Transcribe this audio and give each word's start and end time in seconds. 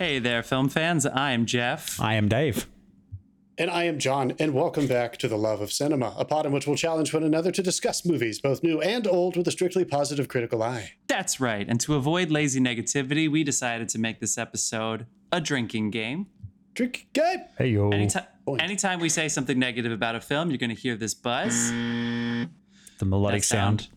Hey 0.00 0.18
there, 0.18 0.42
film 0.42 0.70
fans. 0.70 1.04
I'm 1.04 1.44
Jeff. 1.44 2.00
I 2.00 2.14
am 2.14 2.26
Dave. 2.26 2.66
And 3.58 3.70
I 3.70 3.84
am 3.84 3.98
John, 3.98 4.32
and 4.38 4.54
welcome 4.54 4.86
back 4.86 5.18
to 5.18 5.28
The 5.28 5.36
Love 5.36 5.60
of 5.60 5.70
Cinema, 5.70 6.14
a 6.16 6.24
pod 6.24 6.46
in 6.46 6.52
which 6.52 6.66
we'll 6.66 6.74
challenge 6.74 7.12
one 7.12 7.22
another 7.22 7.52
to 7.52 7.62
discuss 7.62 8.06
movies, 8.06 8.40
both 8.40 8.62
new 8.62 8.80
and 8.80 9.06
old, 9.06 9.36
with 9.36 9.46
a 9.46 9.50
strictly 9.50 9.84
positive 9.84 10.26
critical 10.26 10.62
eye. 10.62 10.92
That's 11.06 11.38
right. 11.38 11.66
And 11.68 11.78
to 11.82 11.96
avoid 11.96 12.30
lazy 12.30 12.60
negativity, 12.60 13.30
we 13.30 13.44
decided 13.44 13.90
to 13.90 13.98
make 13.98 14.20
this 14.20 14.38
episode 14.38 15.04
a 15.30 15.38
drinking 15.38 15.90
game. 15.90 16.28
Drink 16.72 17.08
game! 17.12 17.40
Hey 17.58 17.68
yo. 17.68 17.90
Anytime, 17.90 18.24
anytime 18.58 19.00
we 19.00 19.10
say 19.10 19.28
something 19.28 19.58
negative 19.58 19.92
about 19.92 20.14
a 20.14 20.22
film, 20.22 20.48
you're 20.48 20.56
going 20.56 20.74
to 20.74 20.80
hear 20.80 20.96
this 20.96 21.12
buzz. 21.12 21.68
the 21.68 22.48
melodic 23.04 23.42
That 23.42 23.46
sound. 23.46 23.88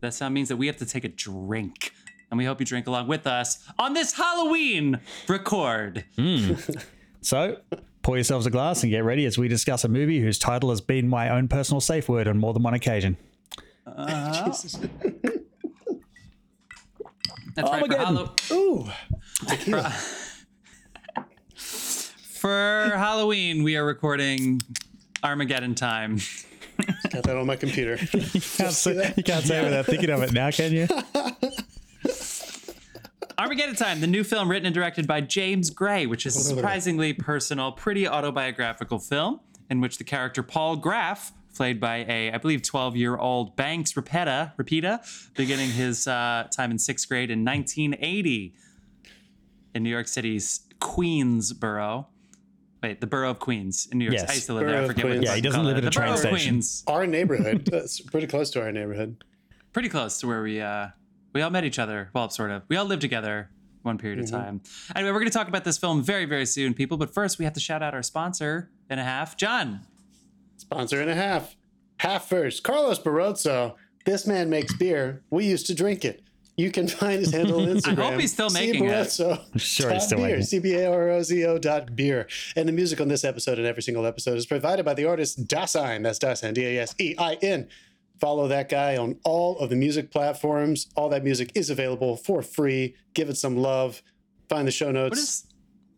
That 0.00 0.14
sound 0.14 0.32
means 0.32 0.48
that 0.48 0.58
we 0.58 0.68
have 0.68 0.76
to 0.76 0.86
take 0.86 1.02
a 1.02 1.08
drink. 1.08 1.92
And 2.30 2.38
we 2.38 2.44
hope 2.44 2.60
you 2.60 2.66
drink 2.66 2.86
along 2.86 3.08
with 3.08 3.26
us 3.26 3.58
on 3.78 3.92
this 3.92 4.12
Halloween 4.14 5.00
record. 5.28 6.04
Hmm. 6.16 6.54
So, 7.22 7.58
pour 8.00 8.16
yourselves 8.16 8.46
a 8.46 8.50
glass 8.50 8.82
and 8.82 8.90
get 8.90 9.04
ready 9.04 9.26
as 9.26 9.36
we 9.36 9.46
discuss 9.46 9.84
a 9.84 9.88
movie 9.88 10.20
whose 10.20 10.38
title 10.38 10.70
has 10.70 10.80
been 10.80 11.06
my 11.06 11.28
own 11.28 11.48
personal 11.48 11.82
safe 11.82 12.08
word 12.08 12.26
on 12.26 12.38
more 12.38 12.54
than 12.54 12.62
one 12.62 12.72
occasion. 12.72 13.18
Uh, 13.86 14.42
Jesus. 14.46 14.78
That's 17.54 17.70
right. 17.70 17.86
For, 17.86 17.94
Armageddon. 17.98 18.28
Ooh. 18.52 18.88
Tequila. 19.46 19.90
for 21.54 22.92
Halloween, 22.96 23.62
we 23.64 23.76
are 23.76 23.84
recording 23.84 24.62
Armageddon 25.22 25.74
Time. 25.74 26.20
Got 27.10 27.24
that 27.24 27.36
on 27.36 27.46
my 27.46 27.56
computer. 27.56 27.98
You 28.12 28.40
can't 28.40 28.72
say, 28.72 29.12
you 29.14 29.22
can't 29.22 29.44
say 29.44 29.60
it 29.60 29.64
without 29.64 29.84
thinking 29.84 30.08
of 30.08 30.22
it 30.22 30.32
now, 30.32 30.50
can 30.50 30.72
you? 30.72 30.88
Armageddon 33.40 33.74
Time, 33.74 34.00
the 34.02 34.06
new 34.06 34.22
film 34.22 34.50
written 34.50 34.66
and 34.66 34.74
directed 34.74 35.06
by 35.06 35.22
James 35.22 35.70
Gray, 35.70 36.04
which 36.04 36.26
is 36.26 36.36
a 36.36 36.40
surprisingly 36.54 37.14
personal, 37.14 37.72
pretty 37.72 38.06
autobiographical 38.06 38.98
film 38.98 39.40
in 39.70 39.80
which 39.80 39.96
the 39.96 40.04
character 40.04 40.42
Paul 40.42 40.76
Graff, 40.76 41.32
played 41.56 41.80
by 41.80 42.04
a, 42.06 42.30
I 42.32 42.36
believe, 42.36 42.60
12 42.62 42.96
year 42.96 43.16
old 43.16 43.56
Banks 43.56 43.94
Rapeta, 43.94 44.52
Rapita, 44.58 45.32
beginning 45.34 45.70
his 45.70 46.06
uh, 46.06 46.48
time 46.54 46.70
in 46.70 46.78
sixth 46.78 47.08
grade 47.08 47.30
in 47.30 47.42
1980 47.42 48.54
in 49.74 49.82
New 49.82 49.88
York 49.90 50.06
City's 50.08 50.60
Queensboro. 50.78 52.06
Wait, 52.82 53.00
the 53.00 53.06
borough 53.06 53.30
of 53.30 53.38
Queens 53.38 53.88
in 53.90 53.98
New 53.98 54.04
York. 54.04 54.14
Yes. 54.14 54.20
City. 54.22 54.32
I 54.32 54.34
used 54.34 54.46
to 54.48 54.52
live 54.54 54.62
Borough 54.64 54.72
there. 54.72 54.82
I 54.82 54.86
forget 54.86 55.04
what 55.04 55.10
Queens. 55.12 55.22
it's 55.22 55.30
Yeah, 55.30 55.36
he 55.36 55.40
doesn't 55.40 55.58
called. 55.60 55.66
live 55.66 55.76
at 55.78 55.82
a 55.84 55.86
The 55.86 55.90
train 55.90 56.06
borough 56.08 56.12
of 56.14 56.18
station. 56.20 56.54
Queens. 56.56 56.84
our 56.86 57.06
neighborhood. 57.06 57.64
That's 57.70 58.00
pretty 58.02 58.26
close 58.26 58.50
to 58.50 58.60
our 58.62 58.70
neighborhood. 58.70 59.24
pretty 59.72 59.88
close 59.88 60.18
to 60.20 60.26
where 60.26 60.42
we 60.42 60.60
uh 60.60 60.88
we 61.32 61.42
all 61.42 61.50
met 61.50 61.64
each 61.64 61.78
other. 61.78 62.10
Well, 62.14 62.28
sort 62.30 62.50
of. 62.50 62.62
We 62.68 62.76
all 62.76 62.84
lived 62.84 63.02
together 63.02 63.50
one 63.82 63.98
period 63.98 64.18
of 64.18 64.26
mm-hmm. 64.26 64.36
time. 64.36 64.60
Anyway, 64.94 65.10
we're 65.10 65.20
going 65.20 65.30
to 65.30 65.36
talk 65.36 65.48
about 65.48 65.64
this 65.64 65.78
film 65.78 66.02
very, 66.02 66.24
very 66.24 66.46
soon, 66.46 66.74
people. 66.74 66.96
But 66.96 67.12
first, 67.12 67.38
we 67.38 67.44
have 67.44 67.54
to 67.54 67.60
shout 67.60 67.82
out 67.82 67.94
our 67.94 68.02
sponsor 68.02 68.70
and 68.88 69.00
a 69.00 69.04
half, 69.04 69.36
John. 69.36 69.80
Sponsor 70.56 71.00
and 71.00 71.10
a 71.10 71.14
half. 71.14 71.56
Half 71.98 72.28
first. 72.28 72.62
Carlos 72.62 72.98
Barrozo. 72.98 73.74
This 74.06 74.26
man 74.26 74.48
makes 74.48 74.74
beer. 74.74 75.22
We 75.30 75.46
used 75.46 75.66
to 75.66 75.74
drink 75.74 76.04
it. 76.04 76.22
You 76.56 76.70
can 76.70 76.88
find 76.88 77.20
his 77.20 77.32
handle 77.32 77.60
on 77.60 77.68
Instagram. 77.68 77.98
I 78.04 78.10
hope 78.10 78.20
he's 78.20 78.32
still 78.32 78.50
C. 78.50 78.66
making 78.66 78.84
it. 78.84 79.12
Sure 79.12 79.38
he's 79.56 80.04
still 80.04 80.18
beer, 80.18 80.26
making 80.26 80.40
it. 80.40 80.44
C-B-A-R-O-Z-O 80.44 81.58
dot 81.58 81.96
beer. 81.96 82.26
And 82.54 82.68
the 82.68 82.72
music 82.72 83.00
on 83.00 83.08
this 83.08 83.24
episode 83.24 83.58
and 83.58 83.66
every 83.66 83.82
single 83.82 84.04
episode 84.04 84.36
is 84.36 84.46
provided 84.46 84.84
by 84.84 84.94
the 84.94 85.06
artist 85.06 85.46
Dasein. 85.46 86.02
That's 86.02 86.18
Dasein, 86.18 86.52
D-A-S-E-I-N. 86.52 87.68
Follow 88.20 88.48
that 88.48 88.68
guy 88.68 88.96
on 88.96 89.18
all 89.24 89.58
of 89.58 89.70
the 89.70 89.76
music 89.76 90.10
platforms. 90.10 90.88
All 90.94 91.08
that 91.08 91.24
music 91.24 91.52
is 91.54 91.70
available 91.70 92.16
for 92.16 92.42
free. 92.42 92.94
Give 93.14 93.28
it 93.30 93.36
some 93.36 93.56
love. 93.56 94.02
Find 94.48 94.68
the 94.68 94.72
show 94.72 94.90
notes. 94.90 95.10
What 95.10 95.18
is 95.18 95.46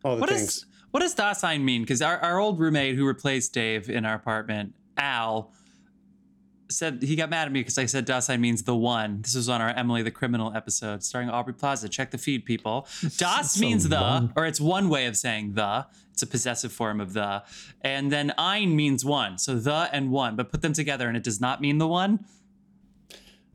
all 0.05 0.15
the 0.15 0.21
what 0.21 0.31
things. 0.31 0.43
is 0.43 0.67
what 0.93 1.01
does 1.01 1.15
Dasein 1.15 1.63
mean? 1.63 1.83
Because 1.83 2.03
our, 2.03 2.19
our 2.19 2.39
old 2.39 2.61
roommate 2.61 2.97
who 2.97 3.07
replaced 3.07 3.55
Dave 3.55 3.89
in 3.89 4.05
our 4.05 4.15
apartment, 4.15 4.75
Al, 4.99 5.53
said 6.73 7.03
he 7.03 7.15
got 7.15 7.31
mad 7.31 7.47
at 7.47 7.53
me 7.53 7.61
because 7.61 7.79
I 7.79 7.87
said 7.87 8.07
Dasein 8.07 8.41
means 8.41 8.65
the 8.65 8.75
one. 8.77 9.23
This 9.23 9.35
was 9.37 9.49
on 9.49 9.61
our 9.61 9.69
Emily 9.71 10.03
the 10.03 10.11
Criminal 10.11 10.53
episode 10.57 11.05
starring 11.05 11.29
Aubrey 11.31 11.55
Plaza. 11.55 11.89
Check 11.89 12.11
the 12.11 12.19
feed, 12.19 12.45
people. 12.45 12.89
Das 13.19 13.61
means 13.61 13.89
the, 13.89 14.01
long. 14.01 14.33
or 14.37 14.43
or 14.43 14.47
it's 14.47 14.61
one 14.61 14.89
way 14.89 15.07
of 15.07 15.17
saying 15.17 15.55
the. 15.55 15.87
It's 16.13 16.23
a 16.23 16.27
possessive 16.27 16.73
form 16.73 17.01
of 17.01 17.13
the. 17.13 17.43
And 17.83 18.11
then 18.11 18.33
ein 18.37 18.75
means 18.77 19.05
one. 19.05 19.39
So 19.39 19.55
the 19.55 19.89
and 19.93 20.11
one, 20.11 20.37
but 20.37 20.51
put 20.51 20.61
them 20.63 20.73
together 20.73 21.07
and 21.09 21.17
it 21.17 21.23
does 21.23 21.41
not 21.41 21.61
mean 21.61 21.79
the 21.79 21.89
one. 21.89 22.25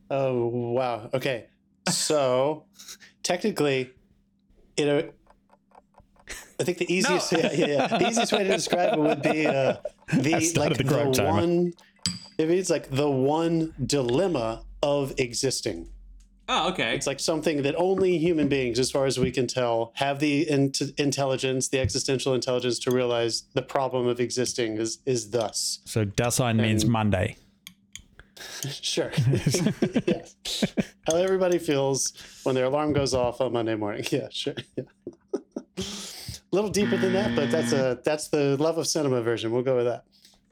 Oh 0.09 0.47
wow. 0.47 1.09
Okay. 1.13 1.47
So 1.89 2.65
technically, 3.23 3.91
it. 4.75 4.87
Uh, 4.87 5.11
I 6.59 6.63
think 6.63 6.79
the 6.79 6.91
easiest, 6.91 7.31
No. 7.31 7.37
yeah, 7.39 7.51
yeah, 7.53 7.65
yeah. 7.67 7.87
the 7.99 8.07
easiest 8.09 8.31
way 8.31 8.43
to 8.43 8.49
describe 8.49 8.93
it 8.93 8.99
would 8.99 9.21
be 9.21 9.45
uh, 9.45 9.75
the 10.13 10.41
started 10.41 10.57
like 10.57 10.77
the 10.77 10.83
crime 10.83 11.13
the 11.13 11.23
one. 11.23 11.73
It 12.37 12.49
means 12.49 12.69
like 12.69 12.89
the 12.89 13.09
one 13.09 13.73
dilemma 13.83 14.63
of 14.83 15.13
existing. 15.17 15.89
Oh, 16.49 16.69
okay. 16.69 16.95
It's 16.95 17.07
like 17.07 17.19
something 17.19 17.63
that 17.63 17.75
only 17.75 18.17
human 18.17 18.47
beings, 18.47 18.79
as 18.79 18.89
far 18.89 19.05
as 19.05 19.19
we 19.19 19.31
can 19.31 19.47
tell, 19.47 19.91
have 19.95 20.19
the 20.19 20.49
int- 20.49 20.81
intelligence, 20.97 21.67
the 21.67 21.79
existential 21.79 22.33
intelligence 22.33 22.79
to 22.79 22.91
realize 22.91 23.43
the 23.53 23.61
problem 23.61 24.07
of 24.07 24.19
existing 24.21 24.77
is 24.77 24.99
is 25.05 25.31
thus. 25.31 25.79
So, 25.85 26.05
Dasein 26.05 26.57
means 26.57 26.85
Monday. 26.85 27.37
Sure. 28.69 29.11
yes. 30.05 30.35
How 31.07 31.15
everybody 31.15 31.57
feels 31.57 32.13
when 32.43 32.53
their 32.53 32.65
alarm 32.65 32.93
goes 32.93 33.15
off 33.15 33.41
on 33.41 33.51
Monday 33.51 33.75
morning. 33.75 34.05
Yeah, 34.11 34.27
sure. 34.29 34.53
Yeah. 34.75 34.83
A 35.77 35.83
little 36.51 36.69
deeper 36.69 36.97
than 36.97 37.13
that, 37.13 37.35
but 37.35 37.49
that's 37.51 37.71
a 37.73 37.99
that's 38.03 38.27
the 38.29 38.55
love 38.57 38.77
of 38.77 38.87
cinema 38.87 39.21
version. 39.21 39.51
We'll 39.51 39.63
go 39.63 39.75
with 39.75 39.85
that. 39.85 40.03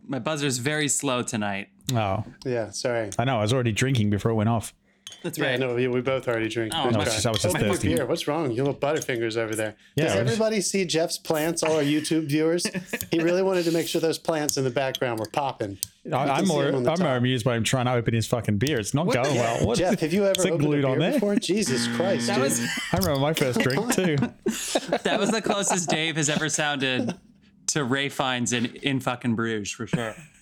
My 0.07 0.19
buzzer's 0.19 0.57
very 0.59 0.87
slow 0.87 1.21
tonight. 1.23 1.69
Oh, 1.93 2.23
Yeah, 2.45 2.71
sorry. 2.71 3.09
I 3.17 3.25
know. 3.25 3.37
I 3.37 3.41
was 3.41 3.53
already 3.53 3.71
drinking 3.71 4.09
before 4.09 4.31
it 4.31 4.35
went 4.35 4.49
off. 4.49 4.73
That's 5.21 5.37
Yeah, 5.37 5.51
right. 5.51 5.59
no, 5.59 5.75
we, 5.75 5.87
we 5.87 6.01
both 6.01 6.27
already 6.27 6.49
drink. 6.49 6.73
Oh, 6.75 6.83
Good 6.85 6.93
no, 6.93 7.03
try. 7.03 7.05
just- 7.05 7.25
I 7.25 7.31
was 7.31 7.41
just 7.41 7.55
Oh, 7.55 7.59
more 7.59 7.69
thirsty. 7.73 7.93
beer. 7.95 8.05
What's 8.05 8.27
wrong? 8.27 8.49
You 8.51 8.63
little 8.63 8.73
butterfingers 8.79 9.37
over 9.37 9.55
there. 9.55 9.75
Yeah, 9.95 10.05
Does 10.05 10.13
I 10.15 10.21
was- 10.23 10.31
everybody 10.31 10.61
see 10.61 10.85
Jeff's 10.85 11.17
plants? 11.17 11.63
All 11.63 11.75
our 11.77 11.83
YouTube 11.83 12.25
viewers. 12.27 12.65
he 13.11 13.19
really 13.19 13.41
wanted 13.43 13.65
to 13.65 13.71
make 13.71 13.87
sure 13.87 14.01
those 14.01 14.17
plants 14.17 14.57
in 14.57 14.63
the 14.63 14.69
background 14.71 15.19
were 15.19 15.27
popping. 15.31 15.77
I, 16.11 16.15
I'm 16.17 16.45
see 16.45 16.51
more. 16.51 16.65
him 16.67 16.75
on 16.75 16.83
the 16.83 16.91
I'm 16.91 16.99
more 16.99 17.09
top. 17.09 17.17
amused 17.17 17.45
by 17.45 17.55
him 17.55 17.63
trying 17.63 17.85
to 17.85 17.93
open 17.93 18.13
his 18.13 18.27
fucking 18.27 18.57
beer. 18.57 18.79
It's 18.79 18.93
not 18.93 19.07
going 19.11 19.35
well. 19.35 19.65
What? 19.65 19.77
Jeff, 19.77 19.99
have 19.99 20.13
you 20.13 20.25
ever 20.25 20.39
Is 20.39 20.45
it 20.45 20.51
opened 20.51 20.61
a 20.63 20.67
glued 20.67 20.81
beer 20.81 20.91
on 20.91 20.99
there? 20.99 21.13
before? 21.13 21.35
Jesus 21.37 21.87
Christ, 21.95 22.27
That 22.27 22.35
dude. 22.35 22.43
was 22.43 22.59
I 22.91 22.97
remember 22.97 23.19
my 23.19 23.33
first 23.33 23.59
drink 23.59 23.93
too. 23.93 24.15
that 25.03 25.17
was 25.19 25.31
the 25.31 25.41
closest 25.41 25.89
Dave 25.89 26.15
has 26.17 26.29
ever 26.29 26.49
sounded 26.49 27.15
to 27.67 27.83
Ralph 27.83 28.13
Fiennes 28.13 28.53
in 28.53 28.65
in 28.77 28.99
fucking 28.99 29.35
Bruges 29.35 29.71
for 29.71 29.87
sure. 29.87 30.15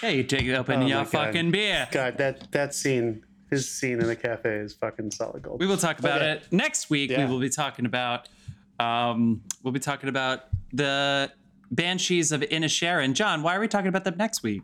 hey, 0.00 0.16
you 0.16 0.24
take 0.24 0.42
it 0.44 0.54
open 0.54 0.82
Oh 0.82 0.86
your 0.86 1.04
fucking 1.04 1.50
beer. 1.50 1.88
God, 1.90 2.18
that 2.18 2.50
that 2.52 2.74
scene, 2.74 3.24
his 3.50 3.68
scene 3.70 4.00
in 4.00 4.06
the 4.06 4.16
cafe 4.16 4.56
is 4.56 4.74
fucking 4.74 5.10
solid 5.10 5.42
gold. 5.42 5.60
We 5.60 5.66
will 5.66 5.76
talk 5.76 5.98
about 5.98 6.22
Okay. 6.22 6.32
it 6.32 6.52
next 6.52 6.90
week. 6.90 7.10
Yeah. 7.10 7.26
We 7.26 7.32
will 7.32 7.40
be 7.40 7.48
talking 7.50 7.86
about 7.86 8.28
um, 8.78 9.42
we'll 9.62 9.72
be 9.72 9.80
talking 9.80 10.08
about 10.08 10.44
the 10.72 11.30
Banshees 11.70 12.32
of 12.32 12.42
Inisherin. 12.42 13.14
John, 13.14 13.42
why 13.42 13.56
are 13.56 13.60
we 13.60 13.68
talking 13.68 13.88
about 13.88 14.04
them 14.04 14.16
next 14.16 14.42
week? 14.42 14.62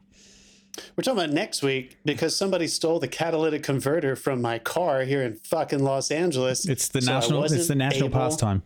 We're 0.97 1.03
talking 1.03 1.23
about 1.23 1.35
next 1.35 1.63
week 1.63 1.99
because 2.05 2.35
somebody 2.37 2.67
stole 2.67 2.99
the 2.99 3.09
catalytic 3.09 3.63
converter 3.63 4.17
from 4.17 4.41
my 4.41 4.59
car 4.59 5.03
here 5.03 5.23
in 5.23 5.37
fucking 5.37 5.81
Los 5.81 6.11
Angeles. 6.11 6.67
It's 6.67 6.89
the 6.89 7.03
So 7.03 7.13
national. 7.13 7.45
It's 7.45 7.69
the 7.69 7.75
national 7.75 8.09
able- 8.09 8.19
pastime. 8.19 8.63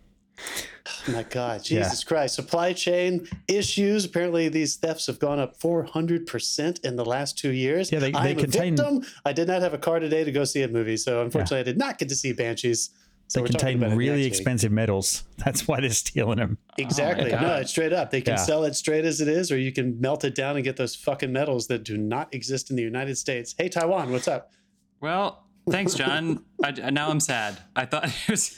Oh 1.07 1.11
my 1.11 1.23
God, 1.23 1.63
Jesus 1.63 2.03
Christ! 2.03 2.35
Supply 2.35 2.73
chain 2.73 3.27
issues. 3.47 4.05
Apparently, 4.05 4.49
these 4.49 4.75
thefts 4.75 5.07
have 5.07 5.19
gone 5.19 5.39
up 5.39 5.57
four 5.57 5.83
hundred 5.83 6.27
percent 6.27 6.79
in 6.83 6.95
the 6.95 7.05
last 7.05 7.37
two 7.37 7.51
years. 7.51 7.91
Yeah, 7.91 7.99
they- 7.99 8.13
I 8.13 8.23
they 8.23 8.31
am 8.31 8.37
contain- 8.37 8.73
a 8.73 8.77
victim. 8.77 9.05
I 9.25 9.33
did 9.33 9.47
not 9.47 9.61
have 9.61 9.73
a 9.73 9.77
car 9.77 9.99
today 9.99 10.23
to 10.23 10.31
go 10.31 10.43
see 10.43 10.63
a 10.63 10.67
movie, 10.67 10.97
so 10.97 11.21
unfortunately, 11.21 11.59
I 11.59 11.63
did 11.63 11.77
not 11.77 11.97
get 11.97 12.09
to 12.09 12.15
see 12.15 12.33
Banshees. 12.33 12.89
So 13.29 13.41
They 13.41 13.47
contain 13.49 13.81
really 13.81 14.23
next 14.23 14.37
expensive 14.37 14.71
metals. 14.71 15.25
That's 15.43 15.67
why 15.67 15.81
they're 15.81 15.89
stealing 15.89 16.37
them. 16.37 16.57
Exactly. 16.77 17.27
Oh 17.27 17.31
God. 17.31 17.41
no, 17.41 17.55
it's 17.55 17.71
straight 17.71 17.91
up. 17.91 18.09
They 18.09 18.21
can 18.21 18.35
Yeah. 18.35 18.37
sell 18.37 18.63
it 18.63 18.73
straight 18.73 19.03
as 19.03 19.19
it 19.19 19.27
is, 19.27 19.51
or 19.51 19.57
you 19.57 19.73
can 19.73 19.99
melt 19.99 20.23
it 20.23 20.33
down 20.33 20.55
and 20.55 20.63
get 20.63 20.77
those 20.77 20.95
fucking 20.95 21.33
metals 21.33 21.67
that 21.67 21.83
do 21.83 21.97
not 21.97 22.33
exist 22.33 22.69
in 22.69 22.77
the 22.77 22.83
United 22.83 23.17
States. 23.17 23.53
Hey, 23.57 23.67
Taiwan, 23.67 24.13
what's 24.13 24.29
up? 24.29 24.53
Well, 25.01 25.43
thanks, 25.69 25.93
John. 25.93 26.45
I, 26.63 26.71
now 26.89 27.09
I'm 27.09 27.19
sad. 27.19 27.57
I 27.75 27.85
thought 27.85 28.05
it 28.27 28.29
was, 28.31 28.55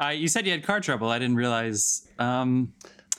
I, 0.00 0.12
you 0.12 0.28
said 0.28 0.46
you 0.46 0.52
had 0.52 0.62
car 0.62 0.80
trouble. 0.80 1.08
I 1.08 1.18
didn't 1.18 1.36
realize. 1.36 2.06
Um, 2.18 2.72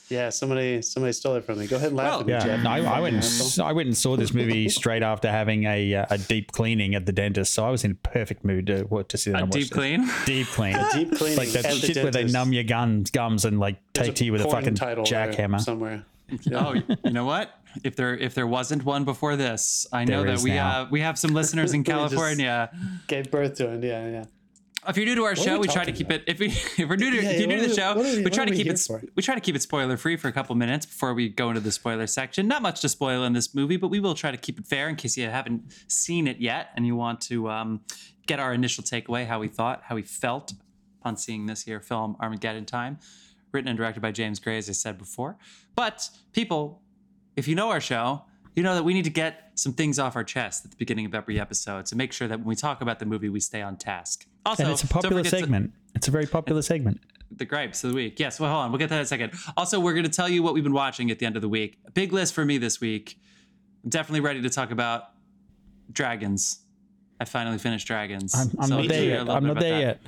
Yeah, 0.10 0.30
somebody 0.30 0.82
somebody 0.82 1.12
stole 1.12 1.36
it 1.36 1.44
from 1.44 1.60
me. 1.60 1.68
Go 1.68 1.76
ahead 1.76 1.90
and 1.90 1.98
laugh 1.98 2.10
Well, 2.12 2.20
at 2.22 2.26
me, 2.28 2.32
Yeah, 2.34 2.40
Jeff. 2.40 2.64
no, 2.64 2.70
I, 2.70 2.80
I 2.80 3.00
went. 3.02 3.16
And, 3.16 3.24
asshole. 3.26 3.48
s- 3.48 3.60
I 3.60 3.74
went 3.74 3.88
and 3.88 3.98
saw 3.98 4.16
this 4.16 4.34
movie 4.34 4.70
straight 4.80 5.04
after 5.04 5.30
having 5.30 5.66
a 5.66 5.96
uh, 5.96 6.06
a 6.12 6.18
deep 6.18 6.54
cleaning 6.54 6.96
at 6.96 7.06
the 7.06 7.12
dentist, 7.12 7.54
so 7.54 7.66
I 7.68 7.72
was 7.72 7.84
in 7.84 7.96
perfect 7.96 8.46
mood 8.46 8.68
to 8.68 8.84
what 8.84 9.10
to 9.10 9.18
sit 9.18 9.32
down 9.34 9.42
a 9.42 9.44
and 9.44 9.54
watch 9.54 9.60
deep 9.62 9.70
this. 9.70 9.78
clean. 9.78 10.10
Deep 10.26 10.48
clean. 10.48 10.78
Deep 10.94 11.18
clean, 11.18 11.36
like 11.36 11.50
that 11.50 11.66
at 11.66 11.74
the 11.74 11.80
shit 11.88 11.98
where 12.04 12.12
they 12.12 12.24
numb 12.24 12.54
your 12.54 12.64
gums, 12.64 13.12
gums 13.12 13.44
and 13.44 13.60
like 13.60 13.80
There's 13.94 14.08
take 14.08 14.16
to 14.18 14.26
you 14.26 14.32
with 14.32 14.42
a 14.42 14.50
fucking 14.50 14.76
title 14.76 15.04
there 15.04 15.28
jackhammer. 15.28 15.60
somewhere. 15.60 16.06
Oh, 16.54 16.74
you 16.74 17.12
know 17.12 17.24
what? 17.26 17.52
If 17.86 17.96
there 17.96 18.14
if 18.16 18.34
there 18.34 18.48
wasn't 18.48 18.84
one 18.86 19.04
before 19.06 19.36
this, 19.38 19.88
I 19.94 20.04
know 20.06 20.24
that 20.24 20.40
we 20.40 20.50
now. 20.52 20.72
have 20.72 20.92
we 20.92 21.00
have 21.02 21.18
some 21.20 21.34
listeners 21.34 21.74
in 21.74 21.84
California. 21.94 22.70
Gave 23.08 23.30
birth 23.32 23.56
to 23.56 23.72
it. 23.74 23.84
Yeah, 23.84 24.10
yeah. 24.10 24.24
If 24.88 24.96
you're 24.98 25.06
new 25.06 25.16
to 25.16 25.24
our 25.26 25.36
show, 25.36 25.54
we 25.54 25.60
we 25.60 25.68
try 25.68 25.84
to 25.84 25.92
keep 25.92 26.10
it. 26.12 26.24
If 26.28 26.40
we 26.40 26.48
if 26.78 26.88
we're 26.90 26.96
new 26.96 27.12
to 27.12 27.18
Yeah, 27.22 27.30
if 27.32 27.40
you're 27.40 27.48
new 27.48 27.62
to 27.62 27.68
the 27.68 27.74
show, 27.76 27.96
we- 27.96 28.24
we 28.24 28.30
try 28.30 28.46
to 28.46 28.56
keep 28.56 28.68
it. 28.68 28.80
for? 28.80 29.02
We 29.16 29.24
try 29.24 29.36
to 29.36 29.42
keep 29.42 29.56
it 29.56 29.62
spoiler 29.62 29.98
free 29.98 30.16
for 30.18 30.28
a 30.28 30.32
couple 30.32 30.56
minutes 30.56 30.86
before 30.86 31.14
we 31.14 31.30
go 31.30 31.50
into 31.50 31.62
the 31.62 31.72
spoiler 31.72 32.08
section. 32.08 32.48
Not 32.48 32.62
much 32.62 32.82
to 32.82 32.90
spoil 32.90 33.24
in 33.24 33.34
this 33.34 33.54
movie, 33.54 33.78
but 33.78 33.90
we 33.90 34.00
will 34.00 34.16
try 34.16 34.32
to 34.32 34.38
keep 34.38 34.60
it 34.60 34.66
fair 34.66 34.88
in 34.90 34.96
case 34.96 35.18
you 35.18 35.28
haven't 35.28 35.64
seen 35.88 36.28
it 36.28 36.38
yet 36.40 36.70
and 36.76 36.86
you 36.86 36.96
want 36.96 37.20
to 37.22 37.50
um, 37.50 37.82
get 38.28 38.40
our 38.40 38.54
initial 38.54 38.84
takeaway, 38.84 39.26
how 39.28 39.40
we 39.40 39.48
thought, 39.48 39.82
how 39.84 39.96
we 39.96 40.02
felt 40.04 40.54
upon 41.02 41.18
seeing 41.18 41.46
this 41.48 41.64
here 41.64 41.80
film, 41.80 42.16
Armageddon 42.22 42.66
Time, 42.66 42.98
written 43.52 43.68
and 43.68 43.78
directed 43.78 44.02
by 44.02 44.12
James 44.12 44.40
Gray, 44.40 44.58
as 44.58 44.70
I 44.70 44.74
said 44.74 44.98
before. 44.98 45.38
But 45.76 46.10
people, 46.34 46.82
if 47.36 47.48
you 47.48 47.56
know 47.56 47.70
our 47.70 47.82
show, 47.82 48.24
you 48.56 48.64
know 48.64 48.74
that 48.74 48.84
we 48.84 48.94
need 48.94 49.04
to 49.04 49.10
get 49.12 49.52
some 49.56 49.74
things 49.74 50.00
off 50.00 50.16
our 50.16 50.24
chest 50.24 50.66
at 50.66 50.72
the 50.72 50.78
beginning 50.78 51.06
of 51.06 51.14
every 51.14 51.40
episode 51.40 51.86
to 51.88 51.96
make 51.96 52.12
sure 52.12 52.28
that 52.28 52.40
when 52.40 52.48
we 52.48 52.56
talk 52.56 52.82
about 52.82 52.98
the 53.00 53.06
movie, 53.06 53.30
we 53.30 53.40
stay 53.40 53.62
on 53.62 53.76
task. 53.78 54.26
Also, 54.48 54.64
And 54.64 54.72
it's 54.72 54.84
a 54.84 54.88
popular 54.88 55.18
forget 55.24 55.32
to- 55.34 55.40
segment. 55.40 55.74
It's 55.96 56.08
a 56.08 56.12
very 56.12 56.26
popular 56.26 56.62
segment. 56.74 57.02
the 57.32 57.46
gripes 57.46 57.84
of 57.84 57.90
the 57.92 57.96
week. 57.96 58.20
Yes, 58.20 58.40
well, 58.40 58.50
hold 58.52 58.64
on. 58.66 58.72
We'll 58.72 58.80
get 58.80 58.86
to 58.86 58.90
that 58.96 59.00
in 59.00 59.02
a 59.04 59.06
second. 59.06 59.34
Also, 59.58 59.80
we're 59.80 59.94
going 59.94 60.06
to 60.06 60.10
tell 60.10 60.30
you 60.30 60.42
what 60.42 60.54
we've 60.54 60.64
been 60.64 60.74
watching 60.74 61.12
at 61.12 61.20
the 61.20 61.26
end 61.26 61.36
of 61.36 61.42
the 61.42 61.50
week. 61.50 61.78
A 61.86 61.92
big 61.92 62.14
list 62.14 62.34
for 62.34 62.46
me 62.46 62.58
this 62.58 62.80
week. 62.82 63.20
I'm 63.84 63.90
definitely 63.90 64.22
ready 64.22 64.42
to 64.42 64.50
talk 64.50 64.72
about 64.72 65.10
Dragons. 65.92 66.60
I 67.20 67.26
finally 67.26 67.58
finished 67.58 67.88
Dragons. 67.88 68.34
I'm, 68.36 68.52
I'm 68.60 68.68
So 68.70 68.78
not 68.80 68.88
there 68.88 69.04
yet. 69.04 69.30
I'm 69.30 69.46
not 69.46 69.60
there 69.60 69.72
that. 69.74 69.80
yet. 69.82 70.02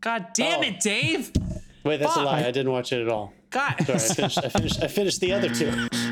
God 0.00 0.26
damn 0.34 0.60
Oh. 0.60 0.62
it, 0.62 0.80
Dave. 0.80 1.30
Wait, 1.84 1.98
that's 2.00 2.16
a 2.16 2.22
lie. 2.22 2.40
I 2.40 2.50
didn't 2.50 2.70
watch 2.72 2.92
it 2.92 3.02
at 3.02 3.08
all. 3.08 3.32
God. 3.50 3.74
Sorry, 3.84 3.96
I 3.98 3.98
finished. 4.14 4.38
I 4.38 4.48
finished. 4.48 4.82
I 4.82 4.86
finished 4.88 5.20
the 5.20 5.32
other 5.32 5.48
two. 5.54 5.72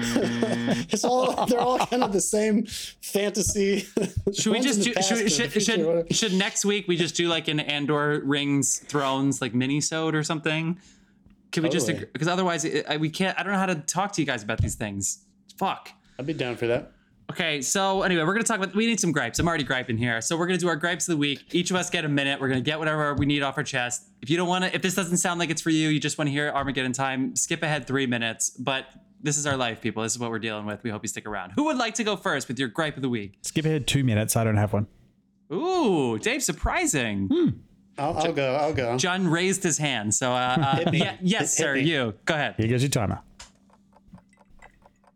it's 0.91 1.05
all. 1.05 1.47
They're 1.47 1.61
all 1.61 1.79
kind 1.79 2.03
of 2.03 2.12
the 2.12 2.20
same 2.20 2.67
fantasy. 2.67 3.87
Should 4.32 4.53
we 4.53 4.61
just 4.61 4.82
do, 4.82 4.93
should, 5.03 5.31
should, 5.31 5.62
should, 5.62 6.15
should 6.15 6.32
next 6.35 6.65
week 6.65 6.88
we 6.88 6.97
just 6.97 7.15
do 7.17 7.29
like 7.29 7.49
an 7.49 7.61
Andor 7.61 8.20
Rings 8.25 8.79
Thrones 8.79 9.41
like 9.41 9.55
mini-sode 9.55 10.15
or 10.15 10.23
something? 10.23 10.79
Can 11.50 11.62
we 11.62 11.69
just 11.69 11.87
because 11.87 12.29
otherwise 12.29 12.65
it, 12.65 12.87
I, 12.88 12.99
we 12.99 13.09
can't 13.11 13.38
I 13.38 13.43
don't 13.43 13.53
know 13.53 13.59
how 13.59 13.67
to 13.67 13.76
talk 13.76 14.12
to 14.12 14.23
you 14.23 14.26
guys 14.26 14.43
about 14.43 14.61
these 14.61 14.75
things. 14.75 15.25
Fuck. 15.56 15.91
I'd 16.19 16.26
be 16.26 16.32
down 16.32 16.56
for 16.56 16.67
that. 16.67 16.93
Okay, 17.31 17.61
so 17.61 18.03
anyway, 18.03 18.23
we're 18.25 18.32
gonna 18.32 18.44
talk 18.44 18.56
about. 18.56 18.75
We 18.75 18.87
need 18.87 19.00
some 19.00 19.12
gripes. 19.12 19.38
I'm 19.38 19.47
already 19.47 19.65
griping 19.65 19.99
here, 19.99 20.20
so 20.23 20.37
we're 20.37 20.47
gonna 20.47 20.59
do 20.59 20.69
our 20.69 20.76
gripes 20.76 21.06
of 21.09 21.12
the 21.12 21.19
week. 21.19 21.55
Each 21.55 21.70
of 21.70 21.76
us 21.76 21.91
get 21.91 22.06
a 22.06 22.09
minute. 22.09 22.41
We're 22.41 22.49
gonna 22.49 22.62
get 22.62 22.79
whatever 22.79 23.15
we 23.15 23.26
need 23.26 23.43
off 23.43 23.59
our 23.59 23.65
chest. 23.65 24.09
If 24.23 24.31
you 24.31 24.38
don't 24.38 24.49
want 24.49 24.65
to, 24.65 24.75
if 24.75 24.81
this 24.81 24.94
doesn't 24.94 25.19
sound 25.19 25.38
like 25.38 25.50
it's 25.50 25.61
for 25.61 25.70
you, 25.70 25.91
you 25.91 26.00
just 26.00 26.17
want 26.17 26.29
to 26.29 26.32
hear 26.32 26.49
Armageddon 26.49 26.93
time, 26.93 27.37
skip 27.37 27.62
ahead 27.62 27.87
three 27.87 28.06
minutes. 28.06 28.50
But 28.50 28.87
this 29.23 29.38
is 29.38 29.47
our 29.47 29.56
life, 29.56 29.81
people. 29.81 30.03
This 30.03 30.12
is 30.12 30.19
what 30.19 30.31
we're 30.31 30.38
dealing 30.38 30.67
with. 30.67 30.82
We 30.82 30.91
hope 30.91 31.03
you 31.03 31.09
stick 31.09 31.26
around. 31.26 31.53
Who 31.53 31.65
would 31.65 31.76
like 31.76 31.94
to 31.94 32.05
go 32.05 32.17
first 32.17 32.49
with 32.49 32.59
your 32.59 32.69
gripe 32.69 32.97
of 32.97 33.03
the 33.03 33.09
week? 33.09 33.38
Skip 33.43 33.65
ahead 33.65 33.87
two 33.87 34.05
minutes. 34.05 34.37
I 34.37 34.44
don't 34.44 34.56
have 34.56 34.73
one. 34.73 34.87
Ooh, 35.53 36.19
Dave, 36.19 36.43
surprising. 36.43 37.61
I'll, 37.99 38.17
I'll 38.17 38.32
go. 38.32 38.55
I'll 38.55 38.75
go. 38.75 38.97
John 38.97 39.26
raised 39.26 39.62
his 39.62 39.79
hand. 39.79 40.15
So, 40.15 40.32
uh, 40.32 40.82
uh, 40.87 40.91
yeah, 40.93 41.17
yes, 41.20 41.56
sir. 41.56 41.75
You 41.75 42.15
go 42.25 42.35
ahead. 42.35 42.55
Here 42.56 42.69
goes 42.69 42.82
your 42.82 42.91
timer. 42.91 43.20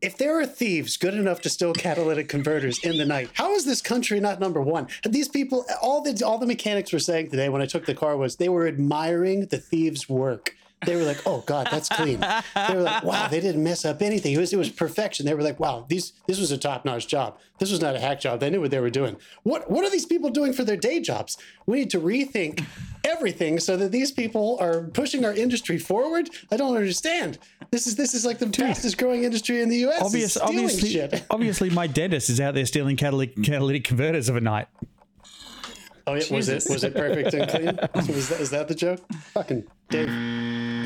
If 0.01 0.19
there 0.19 0.41
are 0.41 0.47
thieves 0.47 0.97
good 0.97 1.15
enough 1.15 1.41
to 1.43 1.49
steal 1.49 1.73
catalytic 1.73 2.29
converters 2.29 2.83
in 2.83 2.99
the 2.99 3.05
night, 3.05 3.31
how 3.35 3.55
is 3.55 3.65
this 3.65 3.81
country 3.81 4.19
not 4.19 4.41
number 4.41 4.61
one? 4.61 4.89
These 5.09 5.29
people, 5.29 5.65
all 5.81 6.03
the 6.03 6.21
all 6.27 6.39
the 6.39 6.47
mechanics 6.47 6.93
were 6.93 6.99
saying 6.99 7.31
today 7.31 7.49
when 7.49 7.63
I 7.63 7.67
took 7.67 7.87
the 7.87 7.95
car 7.95 8.17
was 8.17 8.37
they 8.37 8.49
were 8.49 8.67
admiring 8.67 9.47
the 9.47 9.59
thieves' 9.59 10.09
work. 10.09 10.57
They 10.85 10.97
were 10.97 11.03
like, 11.03 11.21
"Oh 11.27 11.43
God, 11.47 11.69
that's 11.71 11.89
clean." 11.89 12.21
They 12.21 12.75
were 12.75 12.83
like, 12.83 13.03
"Wow, 13.03 13.29
they 13.29 13.41
didn't 13.41 13.63
mess 13.63 13.85
up 13.85 14.03
anything. 14.03 14.35
It 14.35 14.39
was 14.39 14.53
it 14.53 14.59
was 14.59 14.69
perfection." 14.69 15.27
They 15.27 15.35
were 15.35 15.43
like, 15.43 15.61
"Wow, 15.61 15.87
these 15.89 16.13
this 16.27 16.39
was 16.39 16.51
a 16.51 16.59
top 16.59 16.85
notch 16.85 17.07
job. 17.07 17.39
This 17.59 17.71
was 17.71 17.81
not 17.81 17.95
a 17.95 18.01
hack 18.01 18.21
job. 18.21 18.41
They 18.41 18.51
knew 18.51 18.61
what 18.61 18.71
they 18.71 18.81
were 18.81 18.91
doing. 18.91 19.17
What 19.43 19.71
what 19.71 19.85
are 19.85 19.91
these 19.91 20.07
people 20.07 20.31
doing 20.31 20.53
for 20.53 20.65
their 20.65 20.77
day 20.77 21.01
jobs? 21.01 21.39
We 21.67 21.79
need 21.79 21.91
to 21.91 22.01
rethink 22.01 22.65
everything 23.05 23.61
so 23.61 23.77
that 23.77 23.93
these 23.93 24.11
people 24.11 24.59
are 24.61 24.85
pushing 24.85 25.25
our 25.25 25.33
industry 25.33 25.79
forward. 25.79 26.31
I 26.51 26.57
don't 26.57 26.77
understand. 26.77 27.39
This 27.71 27.87
is 27.87 27.97
this 27.97 28.15
is 28.15 28.25
like 28.25 28.39
the 28.39 28.49
fastest 28.49 28.99
growing 28.99 29.25
industry 29.25 29.63
in 29.63 29.69
the 29.69 29.79
U.S. 29.79 30.03
Obvious, 30.03 30.37
obviously, 30.37 30.91
shit. 30.91 31.25
obviously, 31.31 31.71
my 31.71 31.87
dentist 31.87 32.31
is 32.31 32.41
out 32.41 32.55
there 32.55 32.67
stealing 32.67 32.97
catalytic, 32.97 33.43
catalytic 33.43 33.85
converters 33.85 34.29
of 34.29 34.37
a 34.37 34.41
night. 34.41 34.69
Oh, 36.07 36.15
yeah, 36.15 36.35
was 36.35 36.49
it 36.49 36.65
was 36.69 36.83
it 36.83 36.95
perfect 36.95 37.33
and 37.33 37.49
clean? 37.49 37.79
Was 38.15 38.29
that, 38.29 38.41
is 38.41 38.51
that 38.51 38.67
the 38.67 38.75
joke? 38.75 39.01
Fucking 39.35 39.65
Dave. 39.89 40.09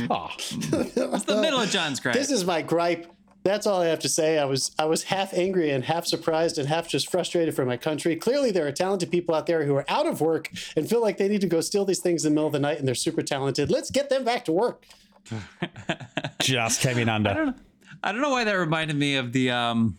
Oh, 0.10 0.30
It's 0.38 1.24
the 1.24 1.38
middle 1.40 1.60
of 1.60 1.70
John's 1.70 2.00
gripe. 2.00 2.14
This 2.14 2.30
is 2.30 2.44
my 2.44 2.62
gripe. 2.62 3.06
That's 3.42 3.66
all 3.66 3.80
I 3.80 3.86
have 3.86 4.00
to 4.00 4.08
say. 4.08 4.38
I 4.38 4.44
was 4.44 4.72
I 4.78 4.86
was 4.86 5.04
half 5.04 5.32
angry 5.32 5.70
and 5.70 5.84
half 5.84 6.04
surprised 6.06 6.58
and 6.58 6.68
half 6.68 6.88
just 6.88 7.10
frustrated 7.10 7.54
for 7.54 7.64
my 7.64 7.76
country. 7.76 8.16
Clearly, 8.16 8.50
there 8.50 8.66
are 8.66 8.72
talented 8.72 9.10
people 9.10 9.34
out 9.34 9.46
there 9.46 9.64
who 9.64 9.74
are 9.76 9.84
out 9.88 10.06
of 10.06 10.20
work 10.20 10.50
and 10.76 10.88
feel 10.88 11.00
like 11.00 11.16
they 11.16 11.28
need 11.28 11.42
to 11.42 11.46
go 11.46 11.60
steal 11.60 11.84
these 11.84 12.00
things 12.00 12.24
in 12.24 12.32
the 12.32 12.34
middle 12.34 12.48
of 12.48 12.52
the 12.52 12.58
night, 12.58 12.78
and 12.78 12.88
they're 12.88 12.94
super 12.96 13.22
talented. 13.22 13.70
Let's 13.70 13.90
get 13.90 14.10
them 14.10 14.24
back 14.24 14.44
to 14.46 14.52
work. 14.52 14.84
just 16.40 16.80
came 16.80 16.98
in 16.98 17.08
under. 17.08 17.54
I 18.02 18.12
don't 18.12 18.20
know 18.20 18.30
why 18.30 18.44
that 18.44 18.52
reminded 18.52 18.96
me 18.96 19.16
of 19.16 19.32
the 19.32 19.50
um 19.50 19.96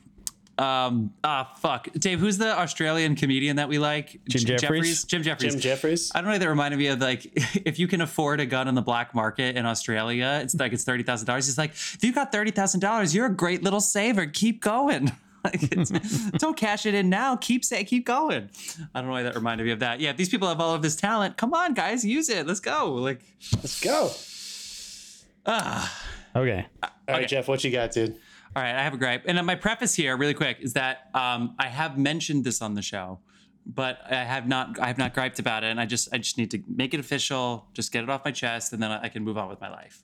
um 0.60 1.14
ah 1.24 1.54
fuck. 1.60 1.88
Dave 1.94 2.20
who's 2.20 2.38
the 2.38 2.58
Australian 2.58 3.16
comedian 3.16 3.58
that 3.58 3.70
we 3.70 3.78
like? 3.80 4.20
Jim 4.28 4.42
J- 4.42 4.58
Jeffries? 4.58 5.04
Jim 5.04 5.22
Jeffries? 5.24 5.54
Jim 5.54 5.62
Jeffries. 5.62 6.12
I 6.16 6.20
don't 6.20 6.26
know 6.26 6.32
why 6.34 6.38
that 6.40 6.50
reminded 6.50 6.78
me 6.78 6.88
of 6.88 7.00
like 7.00 7.32
if 7.66 7.78
you 7.80 7.88
can 7.88 8.02
afford 8.02 8.40
a 8.40 8.46
gun 8.46 8.68
on 8.68 8.76
the 8.76 8.82
black 8.82 9.14
market 9.14 9.56
in 9.56 9.66
Australia 9.66 10.40
it's 10.42 10.56
like 10.56 10.74
it's 10.74 10.84
thirty 10.84 11.04
thousand 11.04 11.28
dollars. 11.28 11.46
He's 11.46 11.58
like 11.58 11.72
if 11.72 12.04
you 12.04 12.12
got 12.12 12.32
thirty 12.32 12.52
thousand 12.52 12.80
dollars 12.80 13.14
you're 13.14 13.28
a 13.28 13.34
great 13.34 13.64
little 13.64 13.82
saver. 13.82 14.26
Keep 14.26 14.62
going. 14.62 15.12
Like 15.44 15.70
don't 16.40 16.58
cash 16.58 16.86
it 16.88 16.94
in 16.96 17.10
now. 17.10 17.38
Keep 17.38 17.64
say 17.64 17.84
keep 17.86 18.06
going. 18.06 18.50
I 18.94 19.00
don't 19.00 19.06
know 19.08 19.14
why 19.14 19.24
that 19.24 19.36
reminded 19.36 19.66
me 19.66 19.72
of 19.72 19.80
that. 19.80 20.02
Yeah 20.02 20.10
if 20.10 20.18
these 20.18 20.28
people 20.28 20.48
have 20.50 20.60
all 20.60 20.74
of 20.74 20.82
this 20.82 20.96
talent. 20.96 21.38
Come 21.38 21.54
on 21.54 21.74
guys 21.74 22.04
use 22.04 22.28
it. 22.28 22.48
Let's 22.48 22.60
go. 22.60 22.96
Like 22.96 23.22
Let's 23.54 23.80
go. 23.80 24.12
Ah. 25.46 26.06
Okay. 26.36 26.66
All 26.84 26.90
right, 27.08 27.28
Jeff, 27.28 27.48
what 27.48 27.64
you 27.64 27.72
got, 27.72 27.92
dude? 27.92 28.18
All 28.56 28.64
right, 28.64 28.76
I 28.76 28.84
have 28.84 28.94
a 28.94 28.98
gripe. 28.98 29.24
And 29.28 29.38
uh, 29.38 29.44
my 29.44 29.56
preface 29.56 29.94
here, 29.94 30.18
really 30.18 30.34
quick, 30.34 30.58
is 30.62 30.74
that 30.74 31.10
um, 31.14 31.56
I 31.60 31.68
have 31.68 31.98
mentioned 31.98 32.44
this 32.44 32.62
on 32.62 32.74
the 32.74 32.82
show, 32.82 33.20
but 33.66 34.00
I 34.10 34.24
have 34.24 34.48
not. 34.48 34.80
I 34.80 34.88
have 34.88 34.98
not 34.98 35.14
griped 35.14 35.40
about 35.40 35.64
it, 35.64 35.68
and 35.68 35.80
I 35.80 35.86
just, 35.86 36.10
I 36.14 36.18
just 36.18 36.38
need 36.38 36.52
to 36.52 36.64
make 36.68 36.94
it 36.94 37.00
official, 37.00 37.68
just 37.74 37.92
get 37.92 38.04
it 38.04 38.10
off 38.10 38.26
my 38.26 38.32
chest, 38.32 38.74
and 38.74 38.82
then 38.82 38.92
I 38.92 39.10
can 39.10 39.24
move 39.24 39.38
on 39.38 39.50
with 39.50 39.62
my 39.62 39.70
life. 39.70 40.04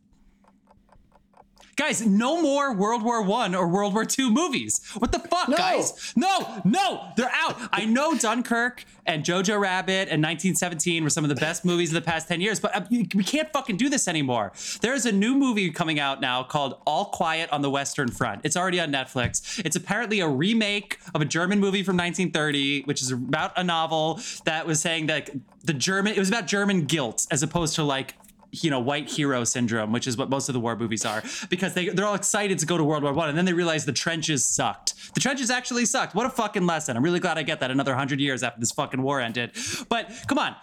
Guys, 1.76 2.06
no 2.06 2.42
more 2.42 2.74
World 2.74 3.02
War 3.04 3.22
One 3.24 3.56
or 3.56 3.68
World 3.68 3.94
War 3.94 4.06
Two 4.06 4.30
movies. 4.30 4.80
What 4.98 5.12
the 5.12 5.20
fuck, 5.20 5.50
No. 5.50 5.58
guys? 5.58 6.14
No, 6.16 6.62
no, 6.64 7.08
they're 7.18 7.32
out. 7.34 7.58
I 7.72 7.86
know 7.86 8.16
Dunkirk 8.16 8.86
and 9.06 9.24
Jojo 9.26 9.60
Rabbit 9.60 10.08
and 10.10 10.22
1917 10.22 11.04
were 11.04 11.10
some 11.10 11.24
of 11.26 11.30
the 11.30 11.36
best 11.36 11.66
movies 11.66 11.90
of 11.90 11.96
the 11.96 12.02
past 12.10 12.28
10 12.28 12.42
years, 12.42 12.60
but 12.60 12.76
uh, 12.76 12.82
we 12.92 13.06
can't 13.06 13.52
fucking 13.52 13.76
do 13.78 13.90
this 13.90 14.08
anymore. 14.08 14.54
There's 14.82 15.06
a 15.06 15.12
new 15.12 15.36
movie 15.36 15.72
coming 15.72 16.00
out 16.00 16.22
now 16.22 16.44
called 16.44 16.78
All 16.86 17.06
Quiet 17.06 17.52
on 17.52 17.62
the 17.62 17.70
Western 17.70 18.10
Front. 18.10 18.42
It's 18.44 18.56
already 18.56 18.80
on 18.80 18.92
Netflix. 18.92 19.60
It's 19.66 19.76
apparently 19.76 20.20
a 20.20 20.28
remake 20.28 21.00
of 21.14 21.22
a 21.22 21.26
German 21.26 21.60
movie 21.60 21.84
from 21.84 21.98
1930, 21.98 22.84
which 22.84 23.02
is 23.02 23.12
about 23.12 23.52
a 23.58 23.64
novel 23.64 24.20
that 24.46 24.66
was 24.68 24.80
saying 24.80 25.08
that 25.08 25.30
the 25.64 25.74
German, 25.74 26.14
it 26.14 26.20
was 26.20 26.30
about 26.30 26.46
German 26.48 26.86
guilt 26.86 27.26
as 27.32 27.42
opposed 27.44 27.76
to 27.76 27.84
like 27.84 28.14
you 28.62 28.70
know 28.70 28.80
white 28.80 29.10
hero 29.10 29.44
syndrome 29.44 29.92
which 29.92 30.08
is 30.08 30.16
what 30.16 30.30
most 30.30 30.48
of 30.48 30.54
the 30.54 30.60
war 30.60 30.76
movies 30.76 31.06
are 31.06 31.24
because 31.50 31.74
they 31.74 31.90
they're 31.90 32.06
all 32.06 32.16
excited 32.16 32.60
to 32.60 32.66
go 32.66 32.78
to 32.78 32.84
world 32.84 33.04
war 33.04 33.14
one 33.14 33.30
and 33.30 33.38
then 33.38 33.46
they 33.46 33.54
realize 33.54 33.86
the 33.86 33.94
trenches 33.94 34.46
sucked. 34.48 35.14
The 35.14 35.20
trenches 35.20 35.50
actually 35.50 35.86
sucked. 35.86 36.16
What 36.16 36.26
a 36.26 36.30
fucking 36.30 36.66
lesson. 36.66 36.96
I'm 36.98 37.04
really 37.04 37.20
glad 37.20 37.38
i 37.38 37.44
get 37.44 37.60
that 37.62 37.72
another 37.72 37.92
100 37.92 38.20
years 38.20 38.44
after 38.44 38.60
this 38.60 38.72
fucking 38.72 39.02
war 39.02 39.20
ended. 39.20 39.52
But 39.90 40.12
come 40.28 40.38
on 40.38 40.56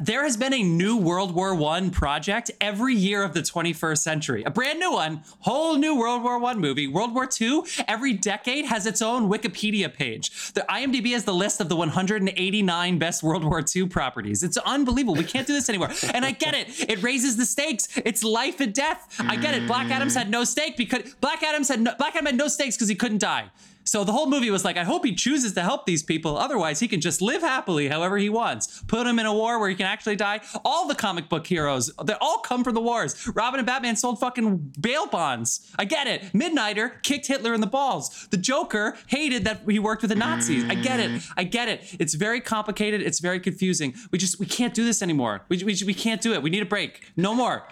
there 0.00 0.22
has 0.22 0.36
been 0.36 0.54
a 0.54 0.62
new 0.62 0.96
World 0.96 1.34
War 1.34 1.54
One 1.54 1.90
project 1.90 2.50
every 2.60 2.94
year 2.94 3.22
of 3.22 3.34
the 3.34 3.40
21st 3.40 3.98
century. 3.98 4.42
A 4.44 4.50
brand 4.50 4.78
new 4.78 4.92
one, 4.92 5.22
whole 5.40 5.76
new 5.76 5.96
World 5.96 6.22
War 6.22 6.38
One 6.38 6.60
movie. 6.60 6.86
World 6.86 7.14
War 7.14 7.26
Two, 7.26 7.66
every 7.88 8.12
decade 8.12 8.66
has 8.66 8.86
its 8.86 9.02
own 9.02 9.28
Wikipedia 9.28 9.92
page. 9.92 10.52
The 10.52 10.64
IMDb 10.70 11.12
has 11.12 11.24
the 11.24 11.34
list 11.34 11.60
of 11.60 11.68
the 11.68 11.76
189 11.76 12.98
best 12.98 13.22
World 13.22 13.44
War 13.44 13.64
II 13.74 13.88
properties. 13.88 14.42
It's 14.42 14.56
unbelievable. 14.58 15.14
We 15.14 15.24
can't 15.24 15.46
do 15.46 15.52
this 15.52 15.68
anymore. 15.68 15.90
And 16.14 16.24
I 16.24 16.30
get 16.30 16.54
it. 16.54 16.88
It 16.88 17.02
raises 17.02 17.36
the 17.36 17.44
stakes. 17.44 17.88
It's 17.96 18.22
life 18.22 18.60
and 18.60 18.72
death. 18.72 19.16
I 19.18 19.36
get 19.36 19.54
it. 19.54 19.66
Black 19.66 19.90
Adams 19.90 20.14
had 20.14 20.30
no 20.30 20.44
stake 20.44 20.76
because 20.76 21.14
Black 21.20 21.42
Adams 21.42 21.68
had 21.68 21.80
no, 21.80 21.94
Black 21.98 22.14
Adam 22.14 22.26
had 22.26 22.36
no 22.36 22.48
stakes 22.48 22.76
because 22.76 22.88
he 22.88 22.94
couldn't 22.94 23.18
die. 23.18 23.50
So 23.84 24.04
the 24.04 24.12
whole 24.12 24.28
movie 24.28 24.50
was 24.50 24.64
like, 24.64 24.76
I 24.76 24.84
hope 24.84 25.04
he 25.04 25.14
chooses 25.14 25.54
to 25.54 25.62
help 25.62 25.86
these 25.86 26.02
people. 26.02 26.36
Otherwise, 26.36 26.80
he 26.80 26.88
can 26.88 27.00
just 27.00 27.20
live 27.20 27.42
happily 27.42 27.88
however 27.88 28.18
he 28.18 28.28
wants. 28.28 28.82
Put 28.82 29.06
him 29.06 29.18
in 29.18 29.26
a 29.26 29.34
war 29.34 29.58
where 29.58 29.68
he 29.68 29.74
can 29.74 29.86
actually 29.86 30.16
die. 30.16 30.40
All 30.64 30.86
the 30.86 30.94
comic 30.94 31.28
book 31.28 31.46
heroes, 31.46 31.90
they 32.04 32.14
all 32.20 32.38
come 32.38 32.62
from 32.62 32.74
the 32.74 32.80
wars. 32.80 33.28
Robin 33.34 33.58
and 33.58 33.66
Batman 33.66 33.96
sold 33.96 34.20
fucking 34.20 34.74
bail 34.80 35.06
bonds. 35.06 35.72
I 35.78 35.84
get 35.84 36.06
it. 36.06 36.22
Midnighter 36.32 37.02
kicked 37.02 37.26
Hitler 37.26 37.54
in 37.54 37.60
the 37.60 37.66
balls. 37.66 38.28
The 38.30 38.36
Joker 38.36 38.96
hated 39.08 39.44
that 39.44 39.62
he 39.68 39.78
worked 39.78 40.02
with 40.02 40.10
the 40.10 40.16
Nazis. 40.16 40.64
I 40.68 40.74
get 40.74 41.00
it. 41.00 41.22
I 41.36 41.44
get 41.44 41.68
it. 41.68 41.96
It's 41.98 42.14
very 42.14 42.40
complicated. 42.40 43.02
It's 43.02 43.18
very 43.18 43.40
confusing. 43.40 43.94
We 44.10 44.18
just 44.18 44.38
we 44.38 44.46
can't 44.46 44.74
do 44.74 44.84
this 44.84 45.02
anymore. 45.02 45.42
We, 45.48 45.64
we, 45.64 45.76
we 45.86 45.94
can't 45.94 46.20
do 46.20 46.32
it. 46.32 46.42
We 46.42 46.50
need 46.50 46.62
a 46.62 46.66
break. 46.66 47.12
No 47.16 47.34
more. 47.34 47.64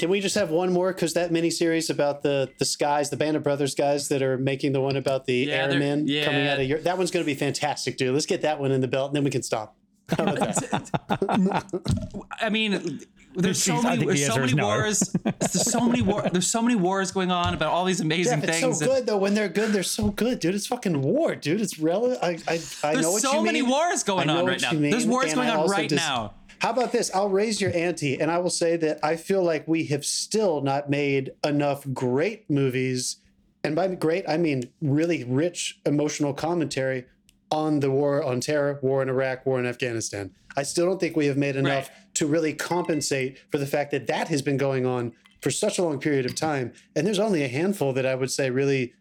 Can 0.00 0.08
we 0.08 0.20
just 0.20 0.34
have 0.34 0.48
one 0.48 0.72
more? 0.72 0.94
Because 0.94 1.12
that 1.12 1.30
miniseries 1.30 1.90
about 1.90 2.22
the 2.22 2.50
the 2.56 2.64
skies, 2.64 3.10
the 3.10 3.18
Band 3.18 3.36
of 3.36 3.42
Brothers 3.42 3.74
guys 3.74 4.08
that 4.08 4.22
are 4.22 4.38
making 4.38 4.72
the 4.72 4.80
one 4.80 4.96
about 4.96 5.26
the 5.26 5.34
Yeah, 5.34 5.66
airmen 5.66 6.08
yeah. 6.08 6.24
coming 6.24 6.46
out 6.46 6.58
of 6.58 6.66
Europe, 6.66 6.84
that 6.84 6.96
one's 6.96 7.10
going 7.10 7.22
to 7.22 7.26
be 7.26 7.34
fantastic, 7.34 7.98
dude. 7.98 8.14
Let's 8.14 8.24
get 8.24 8.40
that 8.40 8.58
one 8.58 8.72
in 8.72 8.80
the 8.80 8.88
belt, 8.88 9.10
and 9.10 9.16
then 9.16 9.24
we 9.24 9.30
can 9.30 9.42
stop. 9.42 9.76
How 10.16 10.22
about 10.24 10.38
that? 10.38 11.70
I 12.40 12.48
mean, 12.48 13.00
there's 13.34 13.62
so 13.62 13.82
many, 13.82 13.98
think 13.98 14.10
the 14.10 14.16
there's 14.16 14.26
so 14.26 14.40
many 14.40 14.54
no. 14.54 14.64
wars. 14.64 15.00
There's 15.22 15.70
so 15.70 15.80
many 15.80 16.00
war. 16.00 16.22
There's 16.32 16.46
so 16.46 16.62
many 16.62 16.76
wars 16.76 17.12
going 17.12 17.30
on 17.30 17.52
about 17.52 17.70
all 17.70 17.84
these 17.84 18.00
amazing 18.00 18.40
Jeff, 18.40 18.48
it's 18.48 18.60
things. 18.60 18.78
so 18.78 18.86
good 18.86 19.04
though. 19.06 19.18
When 19.18 19.34
they're 19.34 19.50
good, 19.50 19.74
they're 19.74 19.82
so 19.82 20.08
good, 20.08 20.40
dude. 20.40 20.54
It's 20.54 20.66
fucking 20.66 21.02
war, 21.02 21.34
dude. 21.34 21.60
It's 21.60 21.78
relevant. 21.78 22.20
I, 22.22 22.38
I, 22.48 22.54
I 22.54 22.92
There's 22.94 23.02
know 23.02 23.10
what 23.12 23.20
so 23.20 23.34
you 23.34 23.44
many 23.44 23.60
wars 23.60 24.02
going 24.02 24.30
on 24.30 24.46
right 24.46 24.62
now. 24.62 24.72
There's 24.72 25.06
wars 25.06 25.26
and 25.26 25.34
going 25.34 25.50
I 25.50 25.56
on 25.56 25.68
right 25.68 25.90
dis- 25.90 25.98
now. 25.98 26.32
How 26.60 26.70
about 26.70 26.92
this? 26.92 27.10
I'll 27.14 27.30
raise 27.30 27.60
your 27.60 27.74
ante, 27.74 28.20
and 28.20 28.30
I 28.30 28.38
will 28.38 28.50
say 28.50 28.76
that 28.76 28.98
I 29.02 29.16
feel 29.16 29.42
like 29.42 29.66
we 29.66 29.84
have 29.86 30.04
still 30.04 30.60
not 30.60 30.90
made 30.90 31.32
enough 31.44 31.86
great 31.94 32.50
movies, 32.50 33.16
and 33.64 33.74
by 33.74 33.88
great 33.94 34.28
I 34.28 34.36
mean 34.36 34.64
really 34.82 35.24
rich 35.24 35.80
emotional 35.86 36.34
commentary 36.34 37.06
on 37.50 37.80
the 37.80 37.90
war 37.90 38.22
on 38.22 38.40
terror, 38.40 38.78
war 38.82 39.02
in 39.02 39.08
Iraq, 39.08 39.46
war 39.46 39.58
in 39.58 39.64
Afghanistan. 39.66 40.32
I 40.56 40.62
still 40.64 40.84
don't 40.86 41.00
think 41.00 41.16
we 41.16 41.26
have 41.26 41.36
made 41.38 41.56
enough 41.56 41.88
Right. 41.88 42.14
to 42.14 42.26
really 42.26 42.52
compensate 42.52 43.38
for 43.50 43.56
the 43.58 43.66
fact 43.66 43.90
that 43.92 44.06
that 44.08 44.28
has 44.28 44.42
been 44.42 44.56
going 44.58 44.84
on 44.84 45.12
for 45.40 45.50
such 45.50 45.78
a 45.78 45.82
long 45.82 45.98
period 45.98 46.26
of 46.26 46.34
time, 46.34 46.72
and 46.94 47.06
there's 47.06 47.18
only 47.18 47.42
a 47.42 47.48
handful 47.48 47.94
that 47.94 48.04
I 48.04 48.14
would 48.14 48.30
say 48.30 48.50
really, 48.50 48.92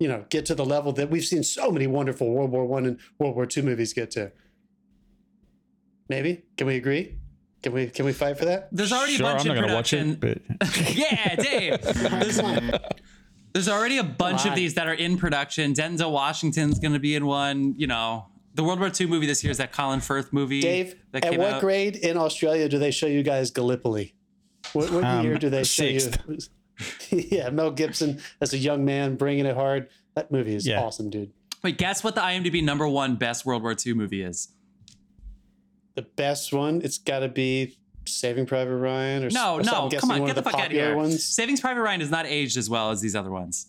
you 0.00 0.08
know, 0.08 0.24
get 0.30 0.44
to 0.46 0.54
the 0.56 0.64
level 0.64 0.92
that 0.94 1.10
we've 1.10 1.24
seen 1.24 1.44
so 1.44 1.70
many 1.70 1.86
wonderful 1.86 2.28
World 2.30 2.50
War 2.50 2.64
One 2.66 2.84
and 2.86 2.98
World 3.20 3.36
War 3.36 3.46
Two 3.46 3.62
movies 3.62 3.92
get 3.92 4.10
to. 4.12 4.32
Maybe 6.08 6.42
can 6.56 6.66
we 6.66 6.76
agree? 6.76 7.16
Can 7.62 7.72
we 7.72 7.86
can 7.86 8.04
we 8.04 8.12
fight 8.12 8.38
for 8.38 8.44
that? 8.44 8.68
There's 8.72 8.92
already 8.92 9.14
Sure, 9.16 9.26
a 9.26 9.32
bunch 9.34 9.42
I'm 9.42 9.48
not 9.48 9.56
in 9.56 9.62
gonna 9.62 9.74
watch 9.74 9.92
it, 9.94 10.20
but 10.20 10.38
yeah, 10.94 11.34
Dave. 11.36 11.80
There's, 11.82 12.40
there's 13.52 13.68
already 13.68 13.98
a 13.98 14.04
bunch 14.04 14.42
Come 14.42 14.50
of 14.52 14.56
these 14.56 14.74
that 14.74 14.86
are 14.86 14.92
in 14.94 15.16
production. 15.16 15.72
Denzel 15.72 16.10
Washington's 16.12 16.78
going 16.78 16.92
to 16.92 16.98
be 16.98 17.14
in 17.14 17.24
one. 17.24 17.74
You 17.78 17.86
know, 17.86 18.26
the 18.54 18.64
World 18.64 18.80
War 18.80 18.90
II 18.98 19.06
movie 19.06 19.26
this 19.26 19.42
year 19.44 19.50
is 19.50 19.58
that 19.58 19.72
Colin 19.72 20.00
Firth 20.00 20.32
movie. 20.32 20.60
Dave, 20.60 20.96
that 21.12 21.24
at 21.24 21.38
what 21.38 21.54
out. 21.54 21.60
grade 21.60 21.96
in 21.96 22.16
Australia 22.18 22.68
do 22.68 22.78
they 22.78 22.90
show 22.90 23.06
you 23.06 23.22
guys 23.22 23.50
Gallipoli? 23.50 24.14
What, 24.72 24.90
what 24.90 25.04
Um, 25.04 25.24
year 25.24 25.38
do 25.38 25.48
they 25.50 25.64
show 25.64 25.84
you? 25.84 26.00
yeah, 27.10 27.48
Mel 27.50 27.70
Gibson 27.70 28.20
as 28.40 28.52
a 28.52 28.58
young 28.58 28.84
man 28.84 29.14
bringing 29.16 29.46
it 29.46 29.54
hard. 29.54 29.88
That 30.16 30.30
movie 30.32 30.54
is 30.56 30.66
Yeah. 30.66 30.82
awesome, 30.82 31.08
dude. 31.10 31.32
Wait, 31.62 31.78
guess 31.78 32.02
what 32.04 32.14
the 32.14 32.20
IMDb 32.20 32.62
number 32.62 32.86
one 32.88 33.14
best 33.16 33.46
World 33.46 33.62
War 33.62 33.74
II 33.86 33.94
movie 33.94 34.22
is? 34.22 34.48
The 35.94 36.02
best 36.02 36.52
one, 36.52 36.80
it's 36.82 36.98
got 36.98 37.20
to 37.20 37.28
be 37.28 37.76
Saving 38.06 38.46
Private 38.46 38.76
Ryan 38.76 39.24
or 39.24 39.30
No, 39.30 39.54
or 39.54 39.62
no, 39.62 39.88
come 39.90 40.10
on, 40.10 40.26
get 40.26 40.34
the 40.34 40.42
the 40.42 40.42
fuck 40.42 40.54
out 40.54 40.60
of 40.60 40.66
popular 40.66 40.86
here. 40.88 40.96
ones. 40.96 41.24
Savings 41.24 41.60
Private 41.60 41.80
Ryan 41.82 42.00
is 42.02 42.10
not 42.10 42.26
aged 42.26 42.56
as 42.56 42.68
well 42.68 42.90
as 42.90 43.00
these 43.00 43.14
other 43.16 43.30
ones. 43.30 43.66